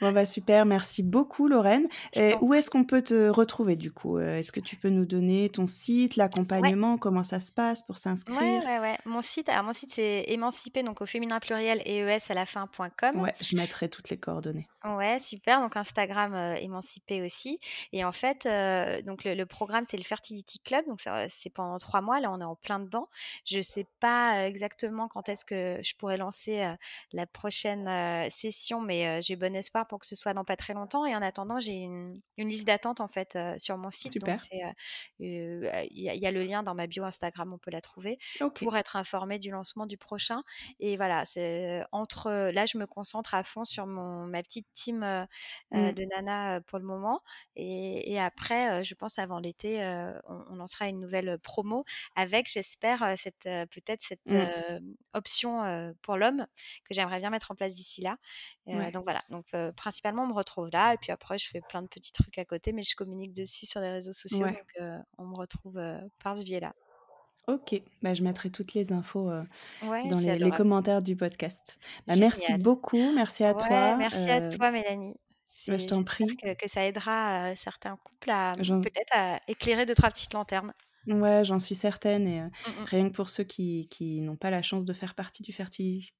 bon, 0.00 0.12
bah 0.12 0.24
super, 0.24 0.64
merci 0.66 1.02
beaucoup 1.02 1.48
Lorraine. 1.48 1.86
Et 2.14 2.34
où 2.40 2.54
est-ce 2.54 2.70
qu'on 2.70 2.84
peut 2.84 3.02
te 3.02 3.28
retrouver 3.28 3.76
du 3.76 3.92
coup 3.92 4.18
euh, 4.18 4.38
Est-ce 4.38 4.52
que 4.52 4.60
tu 4.60 4.76
peux 4.76 4.88
nous 4.88 5.04
donner 5.04 5.48
ton 5.50 5.66
site, 5.66 6.16
l'accompagnement, 6.16 6.98
comment 6.98 7.24
ça 7.24 7.40
se 7.40 7.52
passe 7.52 7.82
pour 7.82 7.98
s'inscrire? 7.98 8.40
Ouais, 8.40 8.64
ouais, 8.64 8.78
ouais. 8.80 8.98
Mon 9.04 9.22
site, 9.22 9.48
alors 9.48 9.64
mon 9.64 9.72
site 9.72 9.92
c'est 9.92 10.24
émancipé, 10.28 10.82
donc 10.82 11.00
au 11.00 11.06
féminin 11.06 11.40
pluriel 11.40 11.82
et 11.84 11.98
es 11.98 12.30
à 12.30 12.34
la 12.34 12.46
fin.com. 12.46 13.20
Ouais, 13.20 13.34
je 13.40 13.56
mettrai 13.56 13.88
toutes 13.88 14.10
les 14.10 14.18
coordonnées. 14.18 14.68
Ouais, 14.84 15.18
super. 15.18 15.60
Donc 15.60 15.76
Instagram 15.76 16.34
euh, 16.34 16.54
émancipé 16.54 17.22
aussi. 17.22 17.60
Et 17.92 18.04
en 18.04 18.12
fait, 18.12 18.46
euh, 18.46 19.02
donc 19.02 19.24
le, 19.24 19.34
le 19.34 19.46
programme 19.46 19.84
c'est 19.84 19.96
le 19.96 20.02
Fertility 20.02 20.58
Club, 20.60 20.86
donc 20.86 21.00
c'est 21.28 21.50
pendant 21.50 21.78
trois 21.78 22.00
mois. 22.00 22.20
Là, 22.20 22.30
on 22.32 22.40
est 22.40 22.44
en 22.44 22.56
plein 22.56 22.80
dedans. 22.80 23.08
Je 23.44 23.60
sais 23.60 23.86
pas 24.00 24.29
exactement 24.46 25.08
quand 25.08 25.28
est-ce 25.28 25.44
que 25.44 25.78
je 25.82 25.94
pourrais 25.96 26.16
lancer 26.16 26.74
la 27.12 27.26
prochaine 27.26 28.30
session, 28.30 28.80
mais 28.80 29.20
j'ai 29.22 29.36
bon 29.36 29.54
espoir 29.54 29.86
pour 29.86 29.98
que 29.98 30.06
ce 30.06 30.16
soit 30.16 30.34
dans 30.34 30.44
pas 30.44 30.56
très 30.56 30.74
longtemps. 30.74 31.06
Et 31.06 31.14
en 31.14 31.22
attendant, 31.22 31.60
j'ai 31.60 31.72
une, 31.72 32.20
liste 32.36 32.66
d'attente 32.66 33.00
en 33.00 33.08
fait 33.08 33.38
sur 33.58 33.76
mon 33.76 33.90
site. 33.90 34.12
Super. 34.12 34.36
il 35.18 35.70
y, 35.92 36.26
a 36.26 36.30
le 36.30 36.42
lien 36.42 36.62
dans 36.62 36.74
ma 36.74 36.86
bio 36.86 37.04
Instagram, 37.04 37.52
on 37.52 37.58
peut 37.58 37.70
la 37.70 37.80
trouver 37.80 38.18
pour 38.54 38.76
être 38.76 38.96
informé 38.96 39.38
du 39.38 39.50
lancement 39.50 39.86
du 39.86 39.98
prochain. 39.98 40.42
Et 40.78 40.96
voilà, 40.96 41.24
c'est 41.24 41.84
entre 41.92 42.50
là, 42.50 42.66
je 42.66 42.78
me 42.78 42.86
concentre 42.86 43.34
à 43.34 43.42
fond 43.42 43.64
sur 43.64 43.86
mon 43.86 44.26
ma 44.26 44.42
petite 44.42 44.66
team 44.74 45.00
mmh. 45.70 45.92
de 45.92 46.04
Nana 46.04 46.60
pour 46.62 46.78
le 46.78 46.84
moment. 46.84 47.20
Et, 47.56 48.18
après, 48.18 48.84
je 48.84 48.94
pense 48.94 49.18
avant 49.18 49.38
l'été, 49.38 49.82
on, 50.28 50.44
on, 50.50 50.54
lancera 50.56 50.88
une 50.88 51.00
nouvelle 51.00 51.38
promo 51.38 51.84
avec, 52.16 52.50
j'espère, 52.50 53.14
cette 53.16 53.44
peut-être 53.44 54.02
cette 54.02 54.19
mmh. 54.26 54.94
option 55.14 55.94
pour 56.02 56.16
l'homme 56.16 56.46
que 56.84 56.94
j'aimerais 56.94 57.18
bien 57.18 57.30
mettre 57.30 57.50
en 57.50 57.54
place 57.54 57.74
d'ici 57.74 58.02
là. 58.02 58.16
Donc 58.92 59.04
voilà, 59.04 59.22
donc 59.30 59.46
principalement 59.76 60.24
on 60.24 60.28
me 60.28 60.34
retrouve 60.34 60.68
là 60.72 60.94
et 60.94 60.96
puis 60.96 61.12
après 61.12 61.38
je 61.38 61.48
fais 61.48 61.60
plein 61.68 61.82
de 61.82 61.88
petits 61.88 62.12
trucs 62.12 62.38
à 62.38 62.44
côté 62.44 62.72
mais 62.72 62.82
je 62.82 62.94
communique 62.94 63.32
dessus 63.32 63.66
sur 63.66 63.80
les 63.80 63.90
réseaux 63.90 64.12
sociaux 64.12 64.46
donc 64.46 64.88
on 65.18 65.26
me 65.26 65.34
retrouve 65.34 65.80
par 66.22 66.36
ce 66.36 66.44
biais-là. 66.44 66.74
Ok, 67.46 67.82
bah, 68.02 68.14
je 68.14 68.22
mettrai 68.22 68.50
toutes 68.50 68.74
les 68.74 68.92
infos 68.92 69.30
dans 69.82 70.18
les, 70.18 70.50
commentaires 70.50 71.02
du 71.02 71.16
podcast. 71.16 71.78
Bah, 72.06 72.14
merci 72.16 72.54
beaucoup, 72.54 73.12
merci 73.12 73.44
à 73.44 73.54
toi. 73.54 73.96
Merci 73.96 74.30
à 74.30 74.48
toi 74.48 74.70
Mélanie. 74.70 75.14
Bah, 75.66 75.78
je 75.78 75.86
t'en 75.86 76.02
prie. 76.02 76.36
Que, 76.36 76.54
que, 76.54 76.68
ça 76.68 76.86
aidera 76.86 77.54
certains 77.56 77.96
couples 77.96 78.30
à 78.30 78.52
peut-être 78.56 79.12
à 79.12 79.40
éclairer 79.48 79.84
deux 79.84 79.96
trois 79.96 80.10
petites 80.10 80.32
lanternes. 80.32 80.72
Ouais, 81.10 81.44
j'en 81.44 81.58
suis 81.58 81.74
certaine. 81.74 82.26
Et 82.26 82.40
mmh 82.40 82.84
rien 82.86 83.08
que 83.08 83.14
pour 83.14 83.28
ceux 83.28 83.44
qui, 83.44 83.88
qui 83.90 84.20
n'ont 84.20 84.36
pas 84.36 84.50
la 84.50 84.62
chance 84.62 84.84
de 84.84 84.92
faire 84.92 85.14
partie 85.14 85.42
du 85.42 85.52
Fertility, 85.52 86.12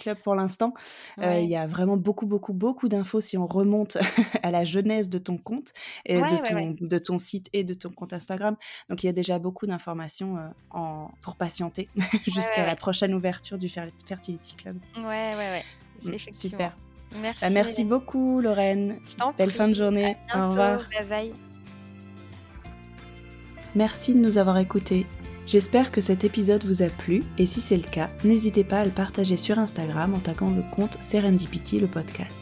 Club 0.00 0.16
pour 0.24 0.34
l'instant, 0.34 0.72
il 1.18 1.44
y 1.44 1.56
a 1.56 1.66
vraiment 1.66 1.96
beaucoup, 1.96 2.26
beaucoup, 2.26 2.54
beaucoup 2.54 2.88
d'infos 2.88 3.20
si 3.20 3.36
on 3.36 3.46
remonte 3.46 3.98
à 4.42 4.50
la 4.50 4.64
jeunesse 4.64 5.10
de 5.10 5.18
ton 5.18 5.36
compte, 5.36 5.72
et 6.06 6.20
de, 6.20 6.48
ton, 6.48 6.86
de, 6.86 6.98
ton, 6.98 7.18
site 7.18 7.48
et 7.52 7.62
de 7.62 7.74
ton 7.74 7.90
compte 7.90 8.12
Instagram. 8.12 8.56
Donc 8.88 9.02
il 9.02 9.06
y 9.06 9.10
a 9.10 9.12
déjà 9.12 9.38
beaucoup 9.38 9.66
d'informations 9.66 10.38
en, 10.70 11.10
pour 11.20 11.36
patienter 11.36 11.88
jusqu'à 12.26 12.64
la 12.64 12.76
prochaine 12.76 13.14
ouverture 13.14 13.58
du 13.58 13.68
Fertility 13.68 14.56
Club. 14.56 14.78
Ouais, 14.96 15.02
ouais, 15.36 15.36
ouais. 15.36 15.64
Mmh, 16.02 16.32
super. 16.32 16.76
Merci. 17.20 17.44
Bah, 17.44 17.50
merci 17.50 17.84
beaucoup, 17.84 18.40
Lorraine. 18.40 18.98
Belle 19.38 19.52
fin 19.52 19.68
de 19.68 19.74
journée. 19.74 20.16
Au 20.34 20.48
revoir. 20.48 20.88
Bye 20.90 21.06
bye. 21.08 21.53
Merci 23.74 24.14
de 24.14 24.20
nous 24.20 24.38
avoir 24.38 24.58
écoutés. 24.58 25.06
J'espère 25.46 25.90
que 25.90 26.00
cet 26.00 26.24
épisode 26.24 26.64
vous 26.64 26.80
a 26.82 26.88
plu 26.88 27.22
et 27.38 27.44
si 27.44 27.60
c'est 27.60 27.76
le 27.76 27.82
cas, 27.82 28.08
n'hésitez 28.24 28.64
pas 28.64 28.80
à 28.80 28.84
le 28.84 28.90
partager 28.90 29.36
sur 29.36 29.58
Instagram 29.58 30.14
en 30.14 30.20
taguant 30.20 30.50
le 30.50 30.62
compte 30.72 30.96
Serendipity 31.00 31.80
le 31.80 31.86
podcast. 31.86 32.40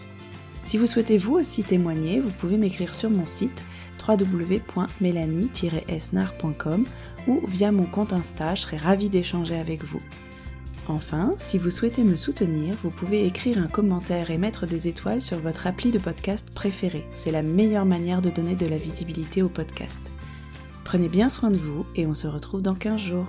Si 0.62 0.78
vous 0.78 0.86
souhaitez 0.86 1.18
vous 1.18 1.34
aussi 1.34 1.64
témoigner, 1.64 2.20
vous 2.20 2.30
pouvez 2.30 2.56
m'écrire 2.56 2.94
sur 2.94 3.10
mon 3.10 3.26
site 3.26 3.64
www.mélanie-esnar.com 4.06 6.84
ou 7.26 7.44
via 7.46 7.72
mon 7.72 7.86
compte 7.86 8.12
Insta, 8.12 8.54
je 8.54 8.60
serai 8.62 8.76
ravie 8.76 9.08
d'échanger 9.08 9.56
avec 9.56 9.82
vous. 9.84 10.02
Enfin, 10.88 11.34
si 11.38 11.58
vous 11.58 11.70
souhaitez 11.70 12.04
me 12.04 12.16
soutenir, 12.16 12.76
vous 12.82 12.90
pouvez 12.90 13.26
écrire 13.26 13.58
un 13.58 13.68
commentaire 13.68 14.30
et 14.30 14.38
mettre 14.38 14.66
des 14.66 14.88
étoiles 14.88 15.22
sur 15.22 15.38
votre 15.38 15.66
appli 15.66 15.92
de 15.92 15.98
podcast 15.98 16.50
préféré. 16.52 17.06
C'est 17.14 17.30
la 17.30 17.42
meilleure 17.42 17.86
manière 17.86 18.20
de 18.20 18.28
donner 18.30 18.56
de 18.56 18.66
la 18.66 18.78
visibilité 18.78 19.42
au 19.42 19.48
podcast. 19.48 20.00
Prenez 20.84 21.08
bien 21.08 21.28
soin 21.28 21.50
de 21.50 21.58
vous 21.58 21.86
et 21.94 22.06
on 22.06 22.14
se 22.14 22.26
retrouve 22.26 22.62
dans 22.62 22.74
15 22.74 23.00
jours. 23.00 23.26